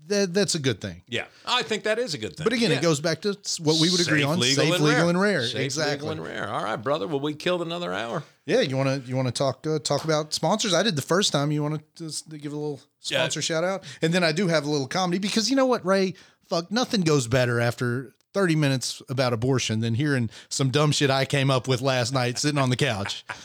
that 0.07 0.33
that's 0.33 0.55
a 0.55 0.59
good 0.59 0.79
thing. 0.81 1.01
Yeah. 1.07 1.25
I 1.45 1.63
think 1.63 1.83
that 1.83 1.99
is 1.99 2.13
a 2.13 2.17
good 2.17 2.35
thing. 2.35 2.43
But 2.43 2.53
again, 2.53 2.71
Yeah. 2.71 2.77
it 2.77 2.81
goes 2.81 2.99
back 2.99 3.21
to 3.21 3.37
what 3.61 3.79
we 3.81 3.89
would 3.89 3.99
agree 4.01 4.23
on: 4.23 4.39
legal, 4.39 4.63
safe, 4.65 4.73
and 4.75 4.83
legal, 4.83 4.99
rare. 5.01 5.09
and 5.09 5.19
rare. 5.21 5.47
Safe, 5.47 5.61
exactly. 5.61 6.09
legal, 6.09 6.11
and 6.11 6.23
rare. 6.23 6.49
All 6.49 6.63
right, 6.63 6.75
brother. 6.75 7.07
Well, 7.07 7.19
we 7.19 7.33
killed 7.33 7.61
another 7.61 7.93
hour. 7.93 8.23
Yeah, 8.45 8.61
you 8.61 8.77
want 8.77 9.03
to 9.03 9.09
you 9.09 9.15
want 9.15 9.27
to 9.27 9.31
talk 9.33 9.65
uh, 9.67 9.79
talk 9.79 10.03
about 10.03 10.33
sponsors? 10.33 10.73
I 10.73 10.83
did 10.83 10.95
the 10.95 11.01
first 11.01 11.31
time. 11.31 11.51
You 11.51 11.63
want 11.63 11.75
to 11.95 12.03
just 12.03 12.29
give 12.29 12.53
a 12.53 12.55
little 12.55 12.81
Yeah. 13.03 13.19
sponsor 13.19 13.41
shout 13.41 13.63
out, 13.63 13.83
and 14.01 14.13
then 14.13 14.23
I 14.23 14.31
do 14.31 14.47
have 14.47 14.65
a 14.65 14.69
little 14.69 14.87
comedy 14.87 15.17
because 15.19 15.49
you 15.49 15.55
know 15.55 15.65
what, 15.65 15.85
Ray? 15.85 16.13
Fuck, 16.47 16.71
nothing 16.71 17.01
goes 17.01 17.27
better 17.27 17.59
after 17.59 18.13
thirty 18.35 18.55
minutes 18.55 19.01
about 19.07 19.31
abortion 19.31 19.79
than 19.79 19.95
hearing 19.95 20.29
some 20.49 20.69
dumb 20.69 20.91
shit 20.91 21.09
I 21.09 21.23
came 21.23 21.49
up 21.49 21.69
with 21.69 21.81
last 21.81 22.13
night 22.13 22.37
sitting 22.37 22.59
on 22.59 22.69
the 22.69 22.75
couch. 22.75 23.23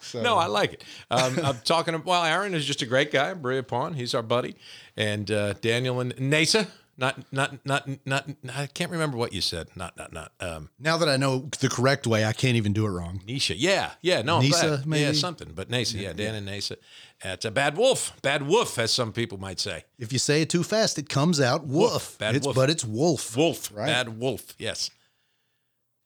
So, 0.00 0.22
No, 0.22 0.36
I 0.36 0.46
like 0.46 0.72
it. 0.74 0.84
Um, 1.10 1.38
I'm 1.42 1.56
talking. 1.64 2.02
Well, 2.04 2.24
Aaron 2.24 2.54
is 2.54 2.64
just 2.64 2.80
a 2.80 2.86
great 2.86 3.10
guy. 3.10 3.34
Berea 3.34 3.62
Pawn, 3.62 3.92
he's 3.94 4.14
our 4.14 4.22
buddy, 4.22 4.54
and 4.96 5.30
uh, 5.30 5.52
Daniel 5.54 6.00
and 6.00 6.14
Nasa. 6.16 6.68
Not, 6.96 7.32
not, 7.32 7.66
not, 7.66 7.88
not. 8.06 8.28
I 8.54 8.66
can't 8.68 8.90
remember 8.90 9.16
what 9.16 9.32
you 9.32 9.40
said. 9.40 9.68
Not, 9.74 9.96
not, 9.96 10.12
not. 10.12 10.32
Um, 10.38 10.70
now 10.78 10.96
that 10.96 11.08
I 11.08 11.16
know 11.16 11.48
the 11.58 11.68
correct 11.68 12.06
way, 12.06 12.24
I 12.24 12.32
can't 12.32 12.56
even 12.56 12.72
do 12.72 12.86
it 12.86 12.90
wrong. 12.90 13.20
Nisha. 13.26 13.56
Yeah, 13.58 13.90
yeah. 14.00 14.22
No, 14.22 14.40
Nisa, 14.40 14.82
glad. 14.84 15.00
Yeah, 15.00 15.12
something. 15.12 15.50
But 15.54 15.68
Nasa. 15.68 16.00
Yeah, 16.00 16.12
Dan 16.12 16.36
and 16.36 16.48
Nasa. 16.48 16.76
At 17.22 17.44
a 17.44 17.50
Bad 17.50 17.76
Wolf. 17.76 18.12
Bad 18.22 18.46
Wolf, 18.46 18.78
as 18.78 18.92
some 18.92 19.12
people 19.12 19.38
might 19.38 19.58
say. 19.58 19.84
If 19.98 20.12
you 20.12 20.20
say 20.20 20.42
it 20.42 20.50
too 20.50 20.62
fast, 20.62 20.98
it 20.98 21.08
comes 21.08 21.40
out 21.40 21.66
wolf. 21.66 22.16
Bad 22.18 22.36
it's, 22.36 22.46
wolf. 22.46 22.54
But 22.54 22.70
it's 22.70 22.84
wolf. 22.84 23.36
Wolf. 23.36 23.72
Right. 23.74 23.86
Bad 23.86 24.20
Wolf. 24.20 24.54
Yes. 24.58 24.90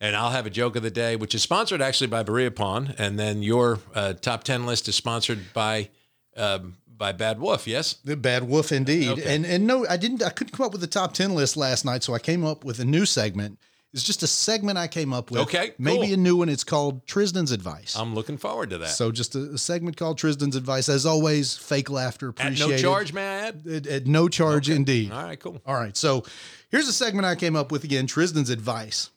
And 0.00 0.16
I'll 0.16 0.30
have 0.30 0.46
a 0.46 0.50
joke 0.50 0.76
of 0.76 0.82
the 0.82 0.90
day, 0.90 1.16
which 1.16 1.34
is 1.34 1.42
sponsored 1.42 1.82
actually 1.82 2.06
by 2.06 2.22
Berea 2.22 2.52
Pawn, 2.52 2.94
and 2.98 3.18
then 3.18 3.42
your 3.42 3.80
uh, 3.94 4.14
top 4.14 4.44
ten 4.44 4.64
list 4.64 4.88
is 4.88 4.94
sponsored 4.94 5.52
by 5.52 5.90
um, 6.36 6.76
by 6.98 7.12
Bad 7.12 7.40
Wolf. 7.40 7.66
Yes. 7.66 7.94
The 8.04 8.16
bad 8.16 8.44
wolf 8.44 8.72
indeed. 8.72 9.08
Okay. 9.10 9.34
And 9.34 9.46
and 9.46 9.66
no, 9.66 9.86
I 9.88 9.96
didn't 9.96 10.22
I 10.22 10.30
couldn't 10.30 10.52
come 10.56 10.66
up 10.66 10.72
with 10.72 10.80
the 10.80 10.86
top 10.86 11.14
10 11.14 11.34
list 11.34 11.56
last 11.56 11.84
night, 11.84 12.02
so 12.02 12.12
I 12.14 12.18
came 12.18 12.44
up 12.44 12.64
with 12.64 12.80
a 12.80 12.84
new 12.84 13.06
segment. 13.06 13.58
It's 13.94 14.02
just 14.02 14.22
a 14.22 14.26
segment 14.26 14.76
I 14.76 14.86
came 14.86 15.14
up 15.14 15.30
with. 15.30 15.40
Okay, 15.42 15.72
Maybe 15.78 16.08
cool. 16.08 16.14
a 16.14 16.16
new 16.18 16.36
one. 16.36 16.50
It's 16.50 16.62
called 16.62 17.06
Trizdon's 17.06 17.52
Advice. 17.52 17.96
I'm 17.96 18.14
looking 18.14 18.36
forward 18.36 18.68
to 18.70 18.78
that. 18.78 18.90
so 18.90 19.10
just 19.10 19.34
a, 19.34 19.52
a 19.52 19.58
segment 19.58 19.96
called 19.96 20.18
Trizdon's 20.18 20.56
Advice. 20.56 20.90
As 20.90 21.06
always, 21.06 21.56
fake 21.56 21.88
laughter 21.88 22.28
At 22.38 22.48
appreciated. 22.48 22.82
no 22.84 22.90
charge, 22.92 23.12
may 23.14 23.22
I 23.22 23.34
add? 23.48 23.66
At, 23.66 23.86
at 23.86 24.06
no 24.06 24.28
charge 24.28 24.68
indeed. 24.68 25.10
All 25.10 25.22
right, 25.22 25.40
cool. 25.40 25.62
All 25.64 25.74
right. 25.74 25.96
So 25.96 26.24
here's 26.68 26.86
a 26.86 26.92
segment 26.92 27.24
I 27.24 27.34
came 27.34 27.56
up 27.56 27.72
with 27.72 27.82
again 27.84 28.06
Trizdon's 28.06 28.50
advice. 28.50 29.08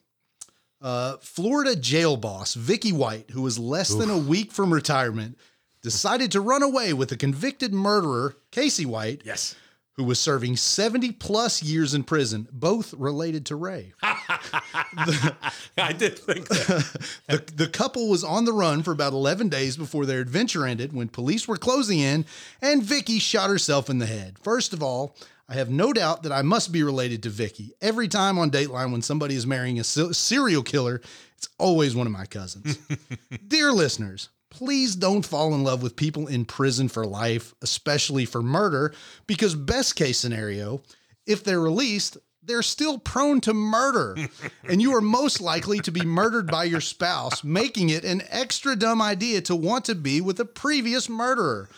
Uh, 0.80 1.16
Florida 1.20 1.76
jail 1.76 2.16
boss 2.16 2.54
Vicky 2.54 2.92
White, 2.92 3.30
who 3.30 3.42
was 3.42 3.58
less 3.58 3.90
than 3.90 4.08
a 4.10 4.18
week 4.18 4.50
from 4.52 4.72
retirement, 4.72 5.38
decided 5.82 6.30
to 6.32 6.40
run 6.40 6.62
away 6.62 6.92
with 6.92 7.10
a 7.12 7.16
convicted 7.16 7.72
murderer, 7.72 8.36
Casey 8.50 8.86
White, 8.86 9.22
Yes. 9.24 9.54
who 9.94 10.04
was 10.04 10.18
serving 10.20 10.56
70 10.56 11.12
plus 11.12 11.62
years 11.62 11.92
in 11.94 12.04
prison, 12.04 12.48
both 12.52 12.94
related 12.94 13.44
to 13.46 13.56
Ray. 13.56 13.92
I 14.02 15.92
did 15.96 16.18
think 16.18 16.48
that. 16.48 17.08
The, 17.28 17.38
the 17.54 17.66
couple 17.68 18.08
was 18.08 18.24
on 18.24 18.44
the 18.44 18.52
run 18.52 18.82
for 18.82 18.92
about 18.92 19.12
11 19.12 19.48
days 19.48 19.76
before 19.76 20.04
their 20.06 20.20
adventure 20.20 20.66
ended 20.66 20.92
when 20.92 21.08
police 21.08 21.48
were 21.48 21.56
closing 21.56 21.98
in 21.98 22.24
and 22.60 22.82
Vicky 22.82 23.18
shot 23.18 23.48
herself 23.50 23.88
in 23.88 23.98
the 23.98 24.06
head. 24.06 24.38
First 24.42 24.72
of 24.72 24.82
all, 24.82 25.16
I 25.48 25.54
have 25.54 25.70
no 25.70 25.92
doubt 25.92 26.22
that 26.22 26.32
I 26.32 26.42
must 26.42 26.72
be 26.72 26.82
related 26.82 27.22
to 27.24 27.30
Vicky. 27.30 27.72
Every 27.80 28.08
time 28.08 28.38
on 28.38 28.50
Dateline 28.50 28.92
when 28.92 29.02
somebody 29.02 29.34
is 29.34 29.46
marrying 29.46 29.78
a 29.80 29.84
serial 29.84 30.62
killer, 30.62 31.00
it's 31.36 31.48
always 31.58 31.94
one 31.94 32.06
of 32.06 32.12
my 32.12 32.26
cousins. 32.26 32.78
Dear 33.48 33.72
listeners, 33.72 34.28
please 34.52 34.94
don't 34.94 35.24
fall 35.24 35.54
in 35.54 35.64
love 35.64 35.82
with 35.82 35.96
people 35.96 36.26
in 36.26 36.44
prison 36.44 36.86
for 36.86 37.06
life, 37.06 37.54
especially 37.62 38.26
for 38.26 38.42
murder, 38.42 38.92
because 39.26 39.54
best 39.54 39.96
case 39.96 40.18
scenario, 40.18 40.82
if 41.26 41.42
they're 41.42 41.58
released, 41.58 42.18
they're 42.42 42.60
still 42.60 42.98
prone 42.98 43.40
to 43.40 43.54
murder. 43.54 44.14
and 44.64 44.82
you 44.82 44.94
are 44.94 45.00
most 45.00 45.40
likely 45.40 45.78
to 45.80 45.90
be 45.90 46.04
murdered 46.04 46.48
by 46.48 46.64
your 46.64 46.82
spouse, 46.82 47.42
making 47.42 47.88
it 47.88 48.04
an 48.04 48.22
extra 48.28 48.76
dumb 48.76 49.00
idea 49.00 49.40
to 49.40 49.56
want 49.56 49.86
to 49.86 49.94
be 49.94 50.20
with 50.20 50.38
a 50.38 50.44
previous 50.44 51.08
murderer. 51.08 51.70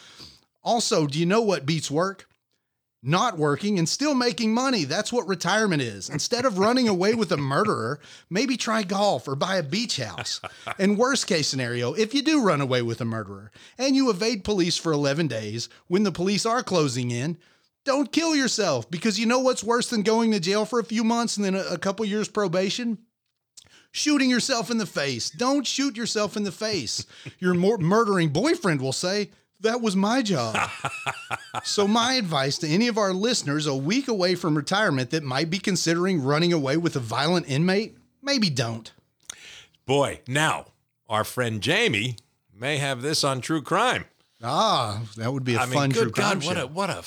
Also, 0.64 1.06
do 1.06 1.20
you 1.20 1.26
know 1.26 1.42
what 1.42 1.66
beats 1.66 1.92
work? 1.92 2.28
Not 3.06 3.36
working 3.36 3.78
and 3.78 3.86
still 3.86 4.14
making 4.14 4.54
money. 4.54 4.84
That's 4.84 5.12
what 5.12 5.28
retirement 5.28 5.82
is. 5.82 6.08
Instead 6.08 6.46
of 6.46 6.58
running 6.58 6.88
away 6.88 7.14
with 7.14 7.30
a 7.32 7.36
murderer, 7.36 8.00
maybe 8.30 8.56
try 8.56 8.82
golf 8.82 9.28
or 9.28 9.36
buy 9.36 9.56
a 9.56 9.62
beach 9.62 9.98
house. 9.98 10.40
And 10.78 10.96
worst 10.96 11.26
case 11.26 11.46
scenario, 11.46 11.92
if 11.92 12.14
you 12.14 12.22
do 12.22 12.42
run 12.42 12.62
away 12.62 12.80
with 12.80 13.02
a 13.02 13.04
murderer 13.04 13.52
and 13.76 13.94
you 13.94 14.08
evade 14.08 14.42
police 14.42 14.78
for 14.78 14.90
11 14.90 15.28
days, 15.28 15.68
when 15.86 16.02
the 16.02 16.12
police 16.12 16.46
are 16.46 16.62
closing 16.62 17.10
in, 17.10 17.36
don't 17.84 18.10
kill 18.10 18.34
yourself 18.34 18.90
because 18.90 19.20
you 19.20 19.26
know 19.26 19.40
what's 19.40 19.62
worse 19.62 19.90
than 19.90 20.02
going 20.02 20.32
to 20.32 20.40
jail 20.40 20.64
for 20.64 20.78
a 20.78 20.84
few 20.84 21.04
months 21.04 21.36
and 21.36 21.44
then 21.44 21.54
a, 21.54 21.76
couple 21.76 22.06
years 22.06 22.28
probation? 22.28 22.96
Shooting 23.92 24.30
yourself 24.30 24.70
in 24.70 24.78
the 24.78 24.86
face. 24.86 25.28
Don't 25.28 25.66
shoot 25.66 25.94
yourself 25.94 26.38
in 26.38 26.44
the 26.44 26.50
face. 26.50 27.04
Your 27.38 27.52
murdering 27.52 28.30
boyfriend 28.30 28.80
will 28.80 28.92
say, 28.92 29.30
That 29.60 29.80
was 29.80 29.96
my 29.96 30.20
job. 30.22 30.56
so, 31.64 31.88
my 31.88 32.14
advice 32.14 32.58
to 32.58 32.68
any 32.68 32.88
of 32.88 32.98
our 32.98 33.12
listeners 33.12 33.66
a 33.66 33.74
week 33.74 34.08
away 34.08 34.34
from 34.34 34.56
retirement 34.56 35.10
that 35.10 35.22
might 35.22 35.48
be 35.48 35.58
considering 35.58 36.22
running 36.22 36.52
away 36.52 36.76
with 36.76 36.96
a 36.96 37.00
violent 37.00 37.48
inmate, 37.48 37.96
maybe 38.20 38.50
don't. 38.50 38.92
Boy, 39.86 40.20
now 40.26 40.66
our 41.08 41.24
friend 41.24 41.60
Jamie 41.60 42.16
may 42.54 42.78
have 42.78 43.02
this 43.02 43.24
on 43.24 43.40
true 43.40 43.62
crime. 43.62 44.04
Ah, 44.42 45.02
that 45.16 45.32
would 45.32 45.44
be 45.44 45.54
a 45.54 45.60
I 45.60 45.66
mean, 45.66 45.74
fun 45.74 45.90
true 45.90 46.04
good 46.04 46.14
crime 46.14 46.38
God, 46.40 46.46
what 46.46 46.56
show. 46.56 46.62
a 46.64 46.66
what 46.66 46.90
a 46.90 47.02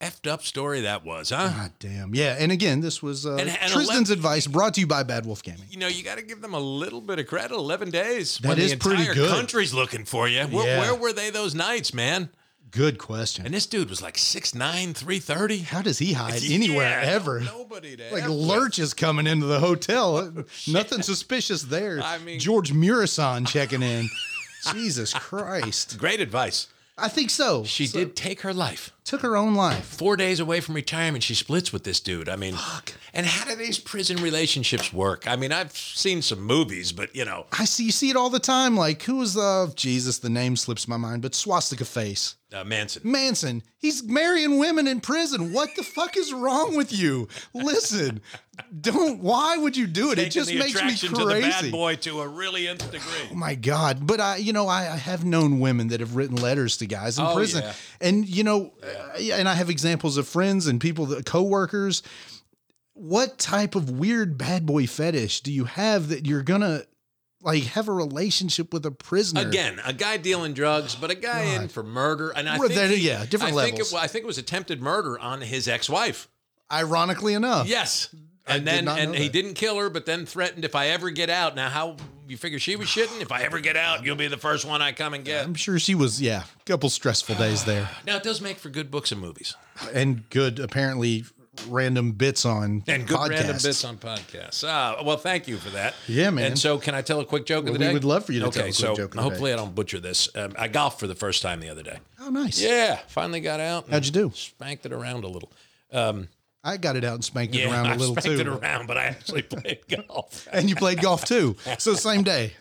effed 0.00 0.30
up 0.30 0.42
story 0.44 0.82
that 0.82 1.04
was, 1.04 1.30
huh? 1.30 1.48
God 1.48 1.72
damn. 1.80 2.14
Yeah. 2.14 2.36
And 2.38 2.52
again, 2.52 2.80
this 2.80 3.02
was 3.02 3.26
uh, 3.26 3.32
And- 3.36 3.48
and 3.48 3.58
Trizdon's 3.72 4.10
11 4.10 4.12
advice 4.12 4.46
brought 4.46 4.74
to 4.74 4.80
you 4.80 4.86
by 4.86 5.02
Bad 5.02 5.26
Wolf 5.26 5.42
Gaming. 5.42 5.64
You 5.70 5.78
know, 5.78 5.88
you 5.88 6.02
got 6.04 6.18
to 6.18 6.22
give 6.24 6.40
them 6.40 6.54
a 6.54 6.60
little 6.60 7.00
bit 7.00 7.18
of 7.18 7.26
credit. 7.26 7.54
Eleven 7.54 7.90
days. 7.90 8.38
That 8.38 8.48
when 8.50 8.58
is 8.58 8.70
the 8.72 8.76
pretty 8.76 9.06
good. 9.12 9.30
Country's 9.30 9.74
looking 9.74 10.04
for 10.04 10.28
you. 10.28 10.42
Where, 10.44 10.66
Yeah. 10.66 10.78
where 10.80 10.94
were 10.94 11.12
they 11.12 11.30
those 11.30 11.54
nights, 11.54 11.92
man? 11.92 12.30
Good 12.70 12.98
question. 12.98 13.46
And 13.46 13.54
this 13.54 13.64
dude 13.64 13.88
was 13.88 14.02
like 14.02 14.16
6'9", 14.18 14.92
330. 14.94 15.58
How 15.60 15.80
does 15.80 15.98
he 15.98 16.12
hide 16.12 16.42
anywhere 16.44 17.00
ever? 17.00 17.40
Nobody 17.40 17.96
to 17.96 18.12
Like 18.12 18.24
with. 18.24 18.32
Lurch 18.32 18.78
is 18.78 18.92
coming 18.92 19.26
into 19.26 19.46
the 19.46 19.58
hotel. 19.58 20.34
Nothing 20.66 21.00
suspicious 21.00 21.62
there. 21.62 22.02
I 22.02 22.18
mean- 22.18 22.38
George 22.38 22.72
Murison 22.74 23.46
checking 23.46 23.82
in. 23.82 24.08
Jesus 24.72 25.14
Christ. 25.14 25.96
Great 25.98 26.20
advice. 26.20 26.66
I 27.00 27.08
think 27.08 27.30
so. 27.30 27.64
She 27.64 27.86
So- 27.86 27.98
did 28.00 28.16
take 28.16 28.40
her 28.42 28.52
life. 28.54 28.92
took 29.04 29.22
her 29.22 29.38
own 29.38 29.54
life. 29.54 29.86
Four 29.86 30.16
days 30.18 30.38
away 30.38 30.60
from 30.60 30.74
retirement, 30.74 31.24
she 31.24 31.34
splits 31.34 31.72
with 31.72 31.82
this 31.82 31.98
dude. 31.98 32.28
I 32.28 32.36
mean, 32.36 32.54
Fuck. 32.54 32.92
and 33.14 33.24
how 33.24 33.46
do 33.46 33.56
these 33.56 33.78
prison 33.78 34.18
relationships 34.22 34.92
work? 34.92 35.26
I 35.26 35.34
mean, 35.34 35.50
I've 35.50 35.74
seen 35.74 36.20
some 36.20 36.42
movies, 36.42 36.92
but 36.92 37.16
you 37.16 37.24
know, 37.24 37.46
I 37.50 37.64
see 37.64 37.84
you 37.84 37.90
see 37.90 38.10
it 38.10 38.16
all 38.16 38.28
the 38.28 38.38
time. 38.38 38.76
Like 38.76 39.02
who 39.04 39.16
was 39.16 39.34
uh 39.34 39.68
Jesus? 39.74 40.18
The 40.18 40.28
name 40.28 40.56
slips 40.56 40.86
my 40.86 40.98
mind, 40.98 41.22
but 41.22 41.34
swastika 41.34 41.86
face. 41.86 42.34
uh, 42.52 42.64
Manson. 42.64 43.00
Manson, 43.04 43.62
he's 43.78 44.02
marrying 44.02 44.58
women 44.58 44.86
in 44.86 45.00
prison. 45.00 45.54
What 45.54 45.70
the 45.76 45.82
fuck 45.84 46.14
is 46.18 46.32
wrong 46.34 46.76
with 46.76 46.92
you? 46.92 47.28
Listen, 47.54 48.20
don't. 48.80 49.20
Why 49.22 49.56
would 49.56 49.76
you 49.76 49.86
do 49.86 50.10
it? 50.12 50.18
it 50.18 50.30
just 50.30 50.48
the 50.50 50.58
makes 50.58 50.74
me 50.74 50.80
attraction 50.80 51.08
to 51.14 51.24
the 51.24 51.40
bad 51.40 51.52
crazy. 51.54 51.70
boy 51.70 51.96
to 51.96 52.20
a 52.20 52.28
really 52.28 52.68
nth 52.68 52.90
degree. 52.90 53.28
Oh 53.30 53.34
my 53.34 53.54
God. 53.54 54.06
But 54.06 54.20
I, 54.20 54.36
you 54.36 54.52
know, 54.52 54.68
I, 54.68 54.92
I 54.92 54.96
have 54.96 55.24
known 55.24 55.60
women 55.60 55.88
that 55.88 56.00
have 56.00 56.16
written 56.16 56.36
letters 56.36 56.76
to 56.78 56.86
guys 56.86 57.18
in 57.18 57.24
Oh, 57.24 57.34
prison. 57.34 57.62
yeah. 57.64 57.72
And, 58.00 58.28
you 58.28 58.44
know, 58.44 58.72
uh, 58.82 59.18
and 59.32 59.48
I 59.48 59.54
have 59.54 59.70
examples 59.70 60.16
of 60.16 60.26
friends 60.28 60.66
and 60.66 60.80
people, 60.80 61.06
that 61.06 61.24
coworkers. 61.26 62.02
What 62.94 63.38
type 63.38 63.74
of 63.76 63.90
weird 63.90 64.36
bad 64.38 64.66
boy 64.66 64.86
fetish 64.86 65.42
do 65.42 65.52
you 65.52 65.64
have 65.66 66.08
that 66.08 66.26
you're 66.26 66.42
going 66.42 66.62
to 66.62 66.84
like 67.42 67.62
have 67.62 67.86
a 67.88 67.92
relationship 67.92 68.72
with 68.72 68.84
a 68.84 68.90
prisoner? 68.90 69.46
Again, 69.48 69.80
a 69.84 69.92
guy 69.92 70.16
dealing 70.16 70.52
drugs, 70.52 70.96
but 70.96 71.08
a 71.10 71.14
guy 71.14 71.42
in 71.42 71.68
for 71.68 71.84
murder, 71.84 72.30
and 72.30 72.48
I 72.48 72.58
think 72.58 72.72
there- 72.74 72.88
he- 72.88 73.06
yeah, 73.06 73.24
different 73.24 73.54
I 73.56 73.62
think 73.62 73.74
levels. 73.74 73.92
It, 73.92 73.96
I 73.98 74.08
think 74.08 74.24
it 74.24 74.26
was 74.26 74.38
attempted 74.38 74.82
murder 74.82 75.16
on 75.16 75.42
his 75.42 75.68
ex-wife. 75.68 76.28
Ironically 76.72 77.34
enough. 77.34 77.68
Yes. 77.68 78.12
I 78.48 78.56
And 78.56 78.64
did 78.64 78.86
then 78.86 78.88
and 78.88 79.14
he 79.14 79.28
didn't 79.28 79.54
kill 79.54 79.76
her, 79.78 79.90
but 79.90 80.06
then 80.06 80.26
threatened 80.26 80.64
if 80.64 80.74
I 80.74 80.88
ever 80.88 81.10
get 81.10 81.30
out. 81.30 81.54
Now 81.56 81.68
how 81.68 81.96
you 82.26 82.36
figure 82.36 82.58
she 82.58 82.76
was 82.76 82.88
shitting? 82.88 83.20
If 83.22 83.32
I 83.32 83.42
ever 83.42 83.58
get 83.60 83.76
out, 83.76 84.04
you'll 84.04 84.16
be 84.16 84.28
the 84.28 84.36
first 84.36 84.64
one 84.66 84.82
I 84.82 84.92
come 84.92 85.14
and 85.14 85.24
get. 85.24 85.44
I'm 85.44 85.54
sure 85.54 85.78
she 85.78 85.94
was, 85.94 86.20
yeah, 86.20 86.42
a 86.60 86.64
couple 86.64 86.90
stressful 86.90 87.36
days 87.36 87.64
there. 87.64 87.88
Now 88.06 88.16
it 88.16 88.22
does 88.22 88.40
make 88.40 88.58
for 88.58 88.68
good 88.68 88.90
books 88.90 89.12
and 89.12 89.20
movies. 89.20 89.54
And 89.94 90.28
good, 90.28 90.58
apparently, 90.58 91.24
random 91.68 92.12
bits 92.12 92.44
on 92.44 92.84
And 92.86 93.06
good 93.06 93.16
podcasts. 93.16 93.30
random 93.30 93.56
bits 93.62 93.84
on 93.84 93.96
podcasts. 93.96 94.64
Ah, 94.66 95.00
well, 95.04 95.16
thank 95.16 95.48
you 95.48 95.56
for 95.56 95.70
that. 95.70 95.94
Yeah, 96.06 96.28
man. 96.30 96.44
And 96.48 96.58
so, 96.58 96.76
can 96.78 96.94
I 96.94 97.00
tell 97.02 97.20
a 97.20 97.24
quick 97.24 97.46
joke 97.46 97.60
of 97.66 97.72
the 97.72 97.78
we 97.78 97.86
day? 97.86 97.92
would 97.94 98.04
love 98.04 98.26
for 98.26 98.32
you 98.32 98.40
to 98.40 98.46
okay, 98.48 98.54
tell 98.60 98.64
a 98.64 98.66
quick 98.66 98.74
so 98.74 98.94
joke 98.94 99.14
of 99.14 99.22
hopefully 99.22 99.52
I 99.52 99.56
don't 99.56 99.74
butcher 99.74 99.98
this. 99.98 100.28
Um, 100.36 100.52
I 100.58 100.68
golfed 100.68 101.00
for 101.00 101.06
the 101.06 101.14
first 101.14 101.40
time 101.42 101.60
the 101.60 101.70
other 101.70 101.82
day. 101.82 101.98
Oh, 102.20 102.28
nice. 102.28 102.60
Yeah, 102.60 102.98
finally 103.08 103.40
got 103.40 103.60
out. 103.60 103.88
How'd 103.90 104.04
you 104.04 104.12
do? 104.12 104.32
Spanked 104.34 104.84
it 104.84 104.92
around 104.92 105.24
a 105.24 105.28
little. 105.28 105.50
I 106.64 106.76
got 106.76 106.96
it 106.96 107.04
out 107.04 107.14
and 107.14 107.24
spanked 107.24 107.54
it 107.54 107.64
around 107.66 107.86
a 107.86 107.90
I 107.90 107.96
little 107.96 108.14
bit. 108.14 108.24
I 108.24 108.28
spanked 108.34 108.44
too. 108.44 108.52
it 108.52 108.58
around, 108.62 108.86
but 108.86 108.96
I 108.98 109.04
actually 109.06 109.42
played 109.42 109.78
golf. 110.08 110.48
And 110.52 110.68
you 110.68 110.76
played 110.76 111.00
golf 111.00 111.24
too. 111.24 111.56
So 111.78 111.94
same 111.94 112.22
day. 112.22 112.54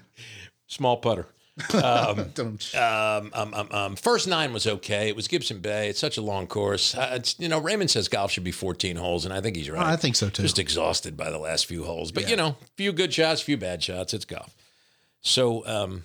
Small 0.67 0.97
putter. 0.97 1.27
Dum- 1.71 2.59
Um, 2.75 3.31
um, 3.33 3.53
um, 3.53 3.67
um, 3.71 3.95
first 3.95 4.27
nine 4.27 4.53
was 4.53 4.67
okay. 4.67 5.07
It 5.09 5.15
was 5.15 5.27
Gibson 5.27 5.59
Bay. 5.59 5.89
It's 5.89 5.99
such 5.99 6.17
a 6.17 6.21
long 6.21 6.45
course. 6.45 6.93
Uh, 6.95 7.13
it's, 7.13 7.35
you 7.39 7.49
know, 7.49 7.57
Raymond 7.59 7.89
says 7.89 8.07
golf 8.07 8.31
should 8.31 8.43
be 8.43 8.51
14 8.51 8.95
holes, 8.97 9.25
and 9.25 9.33
I 9.33 9.41
think 9.41 9.55
he's 9.55 9.67
right. 9.69 9.83
I 9.83 9.95
think 9.95 10.15
so 10.15 10.29
too. 10.29 10.43
Just 10.43 10.59
exhausted 10.59 11.17
by 11.17 11.31
the 11.31 11.39
last 11.39 11.65
few 11.65 11.83
holes. 11.83 12.11
But, 12.11 12.29
you 12.29 12.35
know, 12.35 12.57
few 12.75 12.93
good 12.93 13.11
shots, 13.11 13.41
few 13.41 13.57
bad 13.57 13.81
shots. 13.81 14.13
It's 14.13 14.25
golf. 14.25 14.55
So, 15.21 15.65
um, 15.65 16.03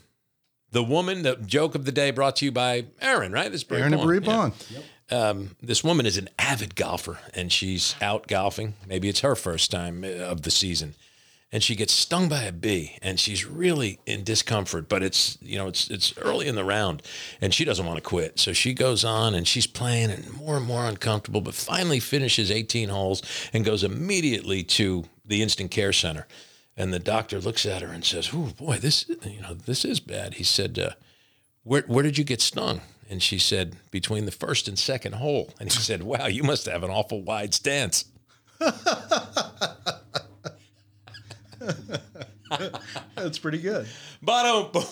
the 0.71 0.83
woman, 0.83 1.23
the 1.23 1.37
joke 1.37 1.75
of 1.75 1.85
the 1.85 1.93
day 1.93 2.13
brought 2.13 2.37
to 2.37 2.47
you 2.47 2.53
by 2.53 2.87
Aaron, 3.03 3.31
right? 3.33 3.53
This 3.53 3.63
is 3.63 3.71
Aaron 3.71 3.93
and 3.93 3.97
Pond. 3.97 4.07
Brie 4.07 4.19
Yeah. 4.21 4.25
Bond. 4.27 4.53
Um, 5.13 5.57
this 5.61 5.85
woman 5.85 6.07
is 6.07 6.17
an 6.17 6.31
avid 6.39 6.75
golfer 6.75 7.19
and 7.35 7.53
she's 7.53 7.95
out 8.01 8.29
golfing. 8.29 8.75
Maybe 8.87 9.11
it's 9.11 9.21
her 9.21 9.37
first 9.37 9.71
time 9.71 10.05
uh, 10.05 10.09
of 10.09 10.43
the 10.43 10.51
season. 10.51 10.95
And 11.55 11.63
she 11.63 11.75
gets 11.77 11.93
stung 11.93 12.31
by 12.31 12.45
a 12.45 12.53
bee 12.53 12.97
and 13.03 13.21
she's 13.21 13.45
really 13.45 13.99
in 14.07 14.25
discomfort, 14.25 14.89
but 14.89 15.03
it's, 15.03 15.37
you 15.43 15.59
know, 15.59 15.69
it's 15.69 15.91
it's 15.91 16.17
early 16.17 16.49
in 16.49 16.55
the 16.55 16.65
round 16.65 17.03
and 17.43 17.53
she 17.53 17.67
doesn't 17.67 17.85
want 17.85 17.99
to 17.99 18.03
quit. 18.03 18.39
So 18.39 18.55
she 18.55 18.73
goes 18.73 19.05
on 19.05 19.35
and 19.35 19.47
she's 19.47 19.67
playing 19.67 20.11
and 20.11 20.33
more 20.33 20.57
and 20.57 20.65
more 20.65 20.87
uncomfortable, 20.87 21.43
but 21.43 21.53
finally 21.53 22.01
finishes 22.01 22.51
18 22.51 22.89
holes 22.89 23.23
and 23.53 23.67
goes 23.67 23.85
immediately 23.85 24.63
to 24.63 25.05
the 25.27 25.43
instant 25.43 25.71
care 25.71 25.93
center. 25.93 26.27
And 26.75 26.91
the 26.91 26.99
doctor 26.99 27.39
looks 27.39 27.67
at 27.67 27.83
her 27.83 27.89
and 27.89 28.03
says, 28.03 28.31
"Oh 28.33 28.51
boy, 28.57 28.79
this 28.79 29.07
you 29.27 29.43
know, 29.43 29.53
this 29.53 29.85
is 29.85 30.01
bad." 30.01 30.35
He 30.35 30.45
said, 30.45 30.79
uh, 30.79 30.91
where, 31.65 31.83
where 31.83 32.03
did 32.03 32.17
you 32.17 32.25
get 32.25 32.41
stung? 32.41 32.81
And 33.13 33.23
she 33.23 33.39
said, 33.39 33.77
between 33.91 34.25
the 34.25 34.33
first 34.33 34.69
and 34.69 34.79
second 34.79 35.17
hole. 35.17 35.51
And 35.61 35.71
he 35.71 35.79
said, 35.79 36.03
wow, 36.03 36.29
you 36.29 36.43
must 36.43 36.65
have 36.65 36.83
an 36.83 36.89
awful 36.89 37.23
wide 37.23 37.53
stance. 37.53 38.07
That's 43.15 43.39
pretty 43.39 43.59
good. 43.59 43.87
Bottom. 44.23 44.83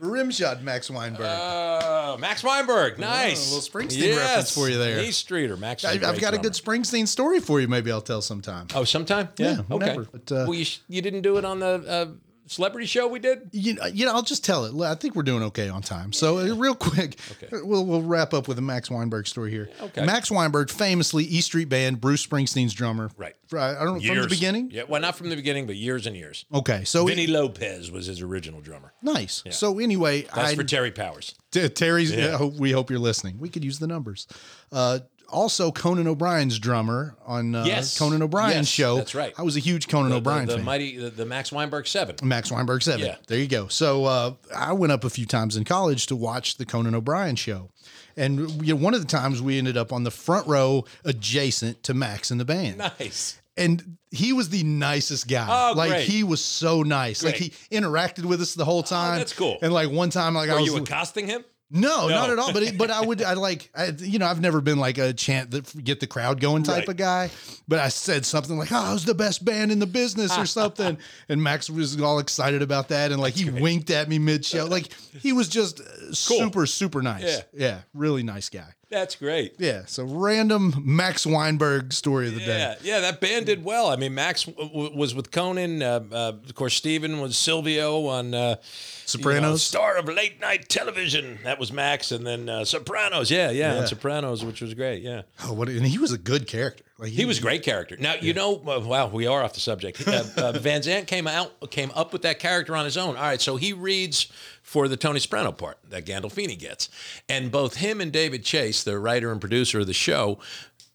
Rim 0.00 0.30
shot, 0.30 0.62
Max 0.62 0.90
Weinberg. 0.90 1.26
Uh, 1.26 2.16
Max 2.18 2.42
Weinberg, 2.42 2.98
nice. 2.98 3.50
a 3.50 3.54
little 3.54 3.68
Springsteen 3.68 4.16
reference 4.16 4.54
for 4.54 4.70
you 4.70 4.78
there. 4.78 5.02
He's 5.02 5.18
Streeter. 5.18 5.58
Max. 5.58 5.84
I, 5.84 5.92
I've 5.92 6.20
got 6.20 6.32
a 6.32 6.38
good 6.38 6.52
Springsteen 6.54 7.06
story 7.06 7.40
for 7.40 7.60
you. 7.60 7.68
Maybe 7.68 7.92
I'll 7.92 8.00
tell 8.00 8.22
sometime. 8.22 8.66
Oh, 8.74 8.84
sometime. 8.84 9.28
Yeah. 9.36 9.62
Yeah. 9.68 9.76
Okay. 9.76 9.98
But, 10.10 10.32
uh, 10.32 10.44
well, 10.48 10.54
you, 10.54 10.64
sh- 10.64 10.80
you 10.88 11.02
didn't 11.02 11.20
do 11.20 11.36
it 11.36 11.44
on 11.44 11.60
the 11.60 11.66
uh, 11.66 12.06
celebrity 12.46 12.86
show 12.86 13.06
we 13.08 13.18
did. 13.18 13.50
You 13.52 13.74
know, 13.74 13.86
you 13.86 14.06
know, 14.06 14.12
I'll 14.12 14.22
just 14.22 14.44
tell 14.44 14.64
it. 14.64 14.84
I 14.84 14.94
think 14.94 15.14
we're 15.14 15.22
doing 15.22 15.42
okay 15.44 15.68
on 15.68 15.82
time. 15.82 16.12
So, 16.12 16.38
uh, 16.38 16.54
real 16.54 16.74
quick, 16.74 17.18
okay. 17.32 17.48
we'll 17.62 17.84
we'll 17.84 18.02
wrap 18.02 18.34
up 18.34 18.48
with 18.48 18.58
a 18.58 18.62
Max 18.62 18.90
Weinberg 18.90 19.26
story 19.26 19.50
here. 19.50 19.68
Okay. 19.80 20.04
Max 20.04 20.30
Weinberg, 20.30 20.70
famously 20.70 21.24
E 21.24 21.40
Street 21.40 21.68
Band, 21.68 22.00
Bruce 22.00 22.26
Springsteen's 22.26 22.74
drummer. 22.74 23.10
Right. 23.16 23.34
I 23.52 23.84
don't 23.84 24.02
know 24.02 24.06
from 24.06 24.22
the 24.22 24.28
beginning. 24.28 24.70
Yeah. 24.72 24.82
Well, 24.88 25.00
not 25.00 25.16
from 25.16 25.28
the 25.28 25.36
beginning, 25.36 25.66
but 25.66 25.76
years 25.76 26.06
and 26.06 26.16
years. 26.16 26.44
Okay, 26.52 26.84
so 26.84 27.06
Vini 27.06 27.26
Lopez 27.26 27.90
was 27.90 28.06
his 28.06 28.20
original 28.20 28.60
drummer. 28.60 28.92
nice. 29.02 29.42
So 29.50 29.78
anyway, 29.78 30.22
That's 30.22 30.52
I 30.52 30.54
for 30.54 30.64
Terry 30.64 30.90
Powers. 30.90 31.34
T- 31.50 31.68
Terry's. 31.68 32.12
Yeah. 32.12 32.42
We 32.42 32.72
hope 32.72 32.90
you're 32.90 32.98
listening. 32.98 33.38
We 33.38 33.48
could 33.48 33.64
use 33.64 33.78
the 33.78 33.86
numbers. 33.86 34.26
Uh, 34.72 35.00
also, 35.28 35.70
Conan 35.72 36.06
O'Brien's 36.06 36.58
drummer 36.58 37.16
on 37.26 37.54
uh, 37.54 37.64
Yes. 37.64 37.98
Conan 37.98 38.22
O'Brien's 38.22 38.54
Yes, 38.54 38.68
show. 38.68 38.96
that's 38.96 39.14
right. 39.14 39.32
I 39.36 39.42
was 39.42 39.56
a 39.56 39.60
huge 39.60 39.88
Conan 39.88 40.10
The, 40.10 40.16
O'Brien 40.16 40.46
the, 40.46 40.52
the 40.52 40.58
fan. 40.58 40.64
mighty, 40.64 40.96
the, 40.96 41.10
the 41.10 41.26
Max 41.26 41.50
Weinberg 41.52 41.86
Seven. 41.86 42.16
Max 42.22 42.50
Weinberg 42.50 42.82
seven. 42.82 43.06
Yeah. 43.06 43.16
There 43.26 43.38
you 43.38 43.48
go. 43.48 43.68
So 43.68 44.04
uh, 44.04 44.34
I 44.54 44.72
went 44.72 44.92
up 44.92 45.04
a 45.04 45.10
few 45.10 45.26
times 45.26 45.56
in 45.56 45.64
college 45.64 46.06
to 46.06 46.16
watch 46.16 46.56
the 46.56 46.66
Conan 46.66 46.94
O'Brien 46.94 47.36
show, 47.36 47.70
and 48.16 48.50
you 48.66 48.74
know, 48.74 48.80
one 48.80 48.94
of 48.94 49.00
the 49.00 49.06
times 49.06 49.42
we 49.42 49.58
ended 49.58 49.76
up 49.76 49.92
on 49.92 50.04
the 50.04 50.10
front 50.10 50.46
row 50.46 50.84
adjacent 51.04 51.82
to 51.84 51.94
Max 51.94 52.30
and 52.30 52.40
the 52.40 52.44
band. 52.44 52.78
Nice. 52.78 53.40
And 53.58 53.96
he 54.10 54.34
was 54.34 54.50
the 54.50 54.62
nicest 54.64 55.28
guy. 55.28 55.46
Oh, 55.48 55.72
like 55.74 55.88
great. 55.90 56.04
he 56.08 56.22
was 56.24 56.44
so 56.44 56.82
nice. 56.82 57.24
Like 57.24 57.36
he 57.36 57.50
interacted 57.70 58.26
with 58.26 58.42
us 58.42 58.52
the 58.54 58.66
whole 58.66 58.82
time. 58.82 59.16
that's 59.18 59.32
cool. 59.32 59.56
And 59.62 59.72
like 59.72 59.90
one 59.90 60.10
time, 60.10 60.34
like 60.34 60.50
I 60.50 60.54
Are 60.54 60.60
was 60.60 60.66
you 60.66 60.76
accosting 60.76 61.26
him? 61.26 61.42
No, 61.70 62.08
No. 62.08 62.14
not 62.14 62.30
at 62.30 62.38
all. 62.38 62.52
But 62.52 62.62
it, 62.62 62.78
but 62.78 62.90
I 62.90 63.04
would 63.04 63.22
I 63.22 63.32
like 63.34 63.70
I 63.74 63.86
you 63.98 64.18
know 64.18 64.26
I've 64.26 64.40
never 64.40 64.60
been 64.60 64.78
like 64.78 64.98
a 64.98 65.12
chant 65.12 65.50
that 65.50 65.84
get 65.84 66.00
the 66.00 66.06
crowd 66.06 66.40
going 66.40 66.62
type 66.62 66.76
Right. 66.78 66.88
of 66.88 66.96
guy. 66.96 67.30
But 67.66 67.80
I 67.80 67.88
said 67.88 68.24
something 68.24 68.56
like, 68.56 68.70
"Oh, 68.70 68.76
I 68.76 68.92
was 68.92 69.04
the 69.04 69.14
best 69.14 69.44
band 69.44 69.72
in 69.72 69.78
the 69.80 69.86
business" 69.86 70.36
or 70.38 70.46
something, 70.60 70.96
and 71.28 71.42
Max 71.42 71.68
was 71.68 72.00
all 72.00 72.18
excited 72.20 72.62
about 72.62 72.88
that, 72.88 73.10
and 73.12 73.20
like 73.20 73.34
he 73.34 73.50
winked 73.50 73.90
at 73.90 74.08
me 74.08 74.18
mid 74.18 74.44
show. 74.44 74.66
Like 74.66 74.92
he 75.20 75.32
was 75.32 75.48
just 75.48 75.80
uh, 75.80 76.12
super 76.12 76.66
super 76.66 77.02
nice. 77.02 77.22
Yeah. 77.24 77.40
yeah, 77.52 77.78
really 77.94 78.22
nice 78.22 78.48
guy. 78.48 78.68
That's 78.88 79.16
great. 79.16 79.54
Yeah. 79.58 79.82
So 79.86 80.04
random 80.04 80.72
Max 80.84 81.26
Weinberg 81.26 81.92
story 81.92 82.28
of 82.28 82.34
the 82.34 82.40
day. 82.40 82.46
Yeah, 82.46 82.74
yeah, 82.82 83.00
that 83.00 83.20
band 83.20 83.46
did 83.46 83.64
well. 83.64 83.88
I 83.88 83.96
mean, 83.96 84.14
Max 84.14 84.44
w- 84.44 84.68
w- 84.68 84.96
was 84.96 85.12
with 85.12 85.32
Conan. 85.32 85.82
Uh, 85.82 86.04
uh, 86.12 86.32
of 86.44 86.54
course, 86.54 86.74
Steven 86.74 87.20
was 87.20 87.36
Silvio 87.36 88.06
on 88.06 88.32
uh, 88.32 88.56
Sopranos? 89.04 89.34
you 89.34 89.40
know, 89.40 89.56
star 89.56 89.96
of 89.96 90.06
late 90.06 90.40
night 90.40 90.68
television. 90.68 91.40
That 91.42 91.58
was 91.58 91.72
Max, 91.72 92.12
and 92.12 92.24
then 92.24 92.48
uh, 92.48 92.64
Sopranos. 92.64 93.28
Yeah, 93.28 93.50
yeah, 93.50 93.74
Yeah. 93.74 93.80
on 93.80 93.86
Sopranos, 93.88 94.44
which 94.44 94.60
was 94.60 94.72
great. 94.74 95.02
Yeah, 95.02 95.22
Oh, 95.42 95.52
what? 95.52 95.68
And 95.68 95.84
he 95.84 95.98
was 95.98 96.12
a 96.12 96.18
good 96.18 96.46
character. 96.46 96.84
Like 96.98 97.12
he 97.12 97.26
was 97.26 97.38
a 97.38 97.42
great 97.42 97.62
character. 97.62 97.96
Now 97.98 98.14
you 98.14 98.32
know, 98.32 98.56
uh, 98.56 98.80
wow, 98.80 99.08
we 99.08 99.26
are 99.26 99.42
off 99.42 99.52
the 99.52 99.60
subject. 99.60 100.06
Uh, 100.06 100.24
uh, 100.36 100.52
Van 100.58 100.82
Zandt 100.82 101.06
came 101.06 101.26
out, 101.26 101.70
came 101.70 101.90
up 101.94 102.12
with 102.12 102.22
that 102.22 102.38
character 102.38 102.74
on 102.74 102.86
his 102.86 102.96
own. 102.96 103.16
All 103.16 103.22
right, 103.22 103.40
so 103.40 103.56
he 103.56 103.74
reads 103.74 104.32
for 104.62 104.88
the 104.88 104.96
Tony 104.96 105.20
Soprano 105.20 105.52
part 105.52 105.78
that 105.90 106.06
Gandolfini 106.06 106.58
gets, 106.58 106.88
and 107.28 107.52
both 107.52 107.76
him 107.76 108.00
and 108.00 108.10
David 108.10 108.44
Chase, 108.44 108.82
the 108.82 108.98
writer 108.98 109.30
and 109.30 109.40
producer 109.40 109.80
of 109.80 109.86
the 109.86 109.92
show, 109.92 110.38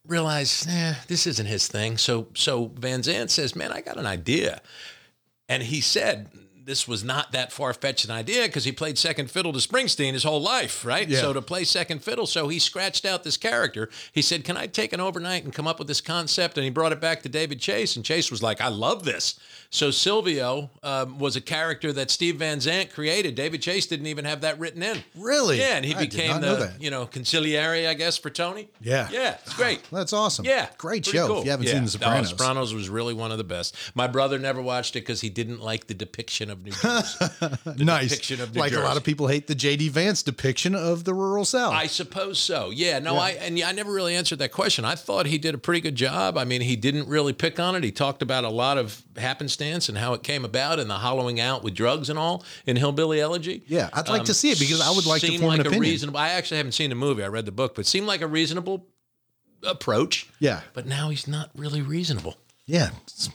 realize, 0.07 0.65
eh, 0.67 0.95
this 1.07 1.27
isn't 1.27 1.45
his 1.45 1.67
thing. 1.67 1.97
So, 1.97 2.27
so 2.33 2.71
Van 2.75 3.03
Zandt 3.03 3.29
says, 3.29 3.55
"Man, 3.55 3.71
I 3.71 3.81
got 3.81 3.97
an 3.97 4.07
idea," 4.07 4.61
and 5.47 5.63
he 5.63 5.81
said. 5.81 6.29
This 6.63 6.87
was 6.87 7.03
not 7.03 7.31
that 7.31 7.51
far 7.51 7.73
fetched 7.73 8.05
an 8.05 8.11
idea 8.11 8.43
because 8.45 8.65
he 8.65 8.71
played 8.71 8.97
second 8.97 9.31
fiddle 9.31 9.51
to 9.53 9.59
Springsteen 9.59 10.13
his 10.13 10.23
whole 10.23 10.41
life, 10.41 10.85
right? 10.85 11.07
Yeah. 11.07 11.19
So 11.21 11.33
to 11.33 11.41
play 11.41 11.63
second 11.63 12.03
fiddle, 12.03 12.27
so 12.27 12.49
he 12.49 12.59
scratched 12.59 13.03
out 13.05 13.23
this 13.23 13.35
character. 13.37 13.89
He 14.11 14.21
said, 14.21 14.43
"Can 14.43 14.57
I 14.57 14.67
take 14.67 14.93
an 14.93 14.99
overnight 14.99 15.43
and 15.43 15.53
come 15.53 15.67
up 15.67 15.79
with 15.79 15.87
this 15.87 16.01
concept?" 16.01 16.57
And 16.57 16.63
he 16.63 16.69
brought 16.69 16.91
it 16.91 17.01
back 17.01 17.23
to 17.23 17.29
David 17.29 17.59
Chase, 17.59 17.95
and 17.95 18.05
Chase 18.05 18.29
was 18.29 18.43
like, 18.43 18.61
"I 18.61 18.67
love 18.67 19.05
this." 19.05 19.39
So 19.69 19.89
Silvio 19.89 20.69
um, 20.83 21.17
was 21.17 21.35
a 21.37 21.41
character 21.41 21.93
that 21.93 22.11
Steve 22.11 22.35
Van 22.35 22.59
Zandt 22.59 22.91
created. 22.91 23.35
David 23.35 23.61
Chase 23.61 23.87
didn't 23.87 24.07
even 24.07 24.25
have 24.25 24.41
that 24.41 24.59
written 24.59 24.83
in. 24.83 25.01
Really? 25.15 25.59
Yeah, 25.59 25.77
and 25.77 25.85
he 25.85 25.95
I 25.95 25.99
became 25.99 26.41
the 26.41 26.73
you 26.79 26.91
know 26.91 27.05
consigliere, 27.07 27.87
I 27.87 27.93
guess, 27.93 28.17
for 28.17 28.29
Tony. 28.29 28.69
Yeah. 28.81 29.07
yeah, 29.11 29.37
it's 29.45 29.53
great. 29.55 29.81
That's 29.91 30.13
awesome. 30.13 30.45
Yeah, 30.45 30.67
Great 30.77 31.05
show. 31.05 31.27
cool. 31.27 31.39
If 31.39 31.45
you 31.45 31.51
haven't 31.51 31.67
Yeah. 31.67 31.73
seen 31.73 31.83
The 31.85 31.89
Oh, 31.89 31.91
Sopranos. 31.91 32.29
Sopranos 32.29 32.73
was 32.73 32.89
really 32.89 33.13
one 33.13 33.31
of 33.31 33.37
the 33.37 33.43
best. 33.45 33.75
My 33.95 34.07
brother 34.07 34.37
never 34.37 34.61
watched 34.61 34.95
it 34.95 34.99
because 35.01 35.21
he 35.21 35.29
didn't 35.29 35.61
like 35.61 35.87
the 35.87 35.93
depiction 35.93 36.49
of 36.51 36.63
New 36.63 36.71
Jersey. 36.71 37.25
nice. 37.83 38.09
depiction 38.09 38.41
of 38.41 38.53
New 38.53 38.59
like 38.59 38.73
a 38.73 38.79
lot 38.79 38.97
of 38.97 39.03
people 39.03 39.27
hate 39.27 39.47
the 39.47 39.55
J.D. 39.55 39.89
Vance 39.89 40.21
depiction 40.21 40.75
of 40.75 41.03
the 41.03 41.13
rural 41.13 41.45
South. 41.45 41.73
I 41.73 41.87
suppose 41.87 42.37
so. 42.37 42.69
Yeah. 42.69 42.99
No, 42.99 43.15
I 43.15 43.31
and 43.31 43.59
I 43.61 43.71
never 43.71 43.91
really 43.91 44.15
answered 44.15 44.39
that 44.39 44.51
question. 44.51 44.85
I 44.85 44.95
thought 44.95 45.25
he 45.25 45.37
did 45.37 45.55
a 45.55 45.57
pretty 45.57 45.81
good 45.81 45.95
job. 45.95 46.37
I 46.37 46.43
mean, 46.43 46.61
he 46.61 46.75
didn't 46.75 47.07
really 47.07 47.33
pick 47.33 47.59
on 47.59 47.75
it. 47.75 47.83
He 47.83 47.91
talked 47.91 48.21
about 48.21 48.43
a 48.43 48.49
lot 48.49 48.77
of 48.77 49.01
happenstance 49.17 49.89
and 49.89 49.97
how 49.97 50.13
it 50.13 50.23
came 50.23 50.45
about 50.45 50.79
and 50.79 50.89
the 50.89 50.95
hollowing 50.95 51.39
out 51.39 51.63
with 51.63 51.73
drugs 51.73 52.09
and 52.09 52.19
all 52.19 52.43
in 52.65 52.75
Hillbilly 52.75 53.19
Elegy. 53.19 53.63
Yeah, 53.67 53.89
I'd 53.93 54.09
like 54.09 54.25
to 54.25 54.31
um, 54.31 54.35
see 54.35 54.51
it 54.51 54.59
because 54.59 54.81
I 54.81 54.91
would 54.91 55.05
like 55.05 55.21
to 55.21 55.37
form 55.37 55.53
an 55.53 55.57
like 55.57 55.67
opinion. 55.67 55.83
A 55.83 55.87
reasonable. 55.87 56.19
I 56.19 56.29
actually 56.29 56.57
haven't 56.57 56.73
seen 56.73 56.89
the 56.89 56.95
movie. 56.95 57.23
I 57.23 57.27
read 57.27 57.45
the 57.45 57.51
book, 57.51 57.75
but 57.75 57.81
it 57.81 57.87
seemed 57.87 58.07
like 58.07 58.21
a 58.21 58.27
reasonable 58.27 58.87
approach. 59.63 60.27
yeah, 60.39 60.61
But 60.73 60.87
now 60.87 61.09
he's 61.09 61.27
not 61.27 61.51
really 61.55 61.81
reasonable. 61.81 62.37
yeah, 62.65 62.89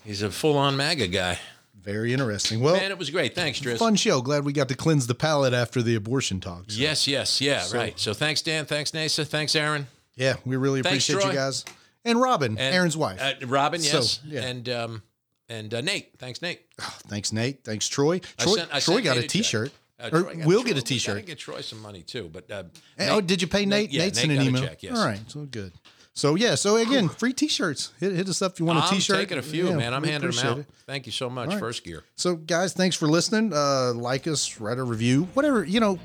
He's 0.05 0.23
a 0.23 0.31
full-on 0.31 0.77
MAGA 0.77 1.07
guy. 1.09 1.39
Very 1.87 2.13
interesting. 2.13 2.61
Well, 2.61 2.75
Man, 2.77 2.91
it 2.91 2.99
was 2.99 3.09
great. 3.09 3.35
Thanks, 3.35 3.61
Driz. 3.61 3.79
fun 3.79 3.95
show. 3.97 4.21
Glad 4.21 4.45
we 4.45 4.53
got 4.53 4.69
to 4.69 4.75
cleanse 4.75 5.07
the 5.07 5.15
palate 5.15 5.55
after 5.55 5.81
the 5.83 5.95
abortion 5.95 6.41
talks. 6.41 6.77
Yes, 6.77 7.07
yes, 7.09 7.41
yeah, 7.41 7.65
right. 7.73 7.99
So 7.99 8.13
thanks, 8.13 8.43
Dan. 8.43 8.67
Thanks, 8.67 8.91
Nasa. 8.91 9.27
Thanks, 9.27 9.55
Aaron. 9.57 9.87
Yeah, 10.17 10.35
we 10.45 10.57
really 10.57 10.83
Thanks, 10.83 11.09
appreciate 11.09 11.31
you 11.31 11.35
guys. 11.39 11.65
And 12.05 12.21
Robin, 12.21 12.53
And, 12.59 12.75
Aaron's 12.75 12.97
wife. 12.97 13.21
Uh, 13.21 13.35
Robin, 13.47 13.81
So, 13.81 13.99
yes. 13.99 14.21
yeah. 14.27 14.43
And 14.43 14.69
um, 14.69 15.03
and 15.49 15.73
uh, 15.73 15.81
Nate. 15.81 16.19
Thanks, 16.19 16.43
Nate. 16.43 16.61
Thanks, 17.09 17.33
Nate. 17.33 17.65
Thanks, 17.65 17.89
Troy. 17.89 18.21
I 18.39 18.43
Troy, 18.45 18.55
sent- 18.57 18.75
I 18.75 18.81
Troy 18.81 19.03
got 19.03 19.17
Nate 19.17 19.25
a 19.25 19.29
T-shirt. 19.29 19.73
Uh, 19.99 20.11
or 20.13 20.23
we'll 20.45 20.61
Troy- 20.63 20.69
get 20.69 20.79
a 20.79 20.83
T-shirt. 20.83 21.25
Get 21.25 21.39
Troy 21.39 21.61
some 21.63 21.81
money 21.81 22.03
too, 22.03 22.29
but 22.33 22.51
uh, 22.51 22.65
Hey, 22.99 23.09
oh, 23.11 23.21
did 23.21 23.41
you 23.41 23.49
pay 23.49 23.65
Nate? 23.65 23.91
yeah, 23.93 24.03
Nate's 24.05 24.19
Nate 24.19 24.31
in 24.33 24.39
an 24.43 24.47
email. 24.49 24.63
check, 24.63 24.83
yes. 24.83 24.99
All 24.99 25.05
right, 25.07 25.21
so 25.29 25.41
good. 25.47 25.73
So 26.17 26.35
yeah, 26.35 26.55
so 26.55 26.77
again, 26.77 27.11
free 27.11 27.35
T-shirts. 27.35 27.93
Hit, 28.01 28.13
hit 28.15 28.27
us 28.27 28.41
up 28.41 28.55
if 28.55 28.59
you 28.61 28.65
want 28.65 28.79
a 28.79 28.83
I'm 28.85 28.89
T-shirt. 28.95 29.17
I'm 29.17 29.23
taking 29.23 29.37
a 29.37 29.43
few, 29.43 29.69
Yeah, 29.69 29.77
man. 29.77 29.93
I'm 29.93 30.03
handing 30.03 30.31
them 30.31 30.47
out. 30.47 30.59
it. 30.61 30.67
Thank 30.87 31.05
you 31.05 31.13
so 31.13 31.29
much. 31.29 31.51
right. 31.51 31.59
First 31.61 31.85
gear. 31.85 32.05
So, 32.17 32.37
guys, 32.37 32.73
thanks 32.73 32.97
for 32.97 33.07
listening. 33.07 33.53
Uh, 33.53 33.93
like 33.95 34.27
us, 34.27 34.59
write 34.59 34.79
a 34.79 34.83
review, 34.83 35.25
whatever. 35.35 35.63
You 35.63 35.79
know, 35.79 35.99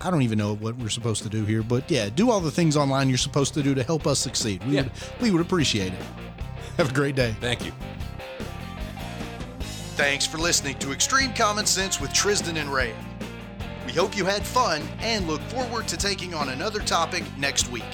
I 0.00 0.10
don't 0.10 0.22
even 0.22 0.38
know 0.38 0.54
what 0.56 0.76
we're 0.78 0.88
supposed 0.88 1.22
to 1.24 1.28
do 1.28 1.44
here, 1.44 1.62
but 1.62 1.90
yeah, 1.90 2.08
do 2.08 2.30
all 2.30 2.40
the 2.40 2.50
things 2.50 2.74
online 2.74 3.10
you're 3.10 3.18
supposed 3.18 3.52
to 3.52 3.62
do 3.62 3.74
to 3.74 3.82
help 3.82 4.06
us 4.06 4.18
succeed. 4.18 4.64
We 4.66 4.76
Yeah. 4.76 4.82
would, 4.84 4.92
we 5.20 5.30
would 5.30 5.42
appreciate 5.42 5.92
it. 5.92 6.00
Have 6.78 6.88
a 6.92 6.94
great 6.94 7.14
day. 7.14 7.36
Thank 7.40 7.66
you. 7.66 7.72
Thanks 9.96 10.26
for 10.26 10.38
listening 10.38 10.78
to 10.78 10.90
Extreme 10.92 11.34
Common 11.34 11.66
Sense 11.66 12.00
with 12.00 12.10
Trizdon 12.12 12.56
and 12.58 12.72
Ray. 12.72 12.94
We 13.84 13.92
hope 13.92 14.16
you 14.16 14.24
had 14.24 14.42
fun 14.46 14.80
and 15.00 15.26
look 15.26 15.42
forward 15.42 15.86
to 15.88 15.98
taking 15.98 16.32
on 16.32 16.48
another 16.48 16.80
topic 16.80 17.24
next 17.38 17.70
week. 17.70 17.84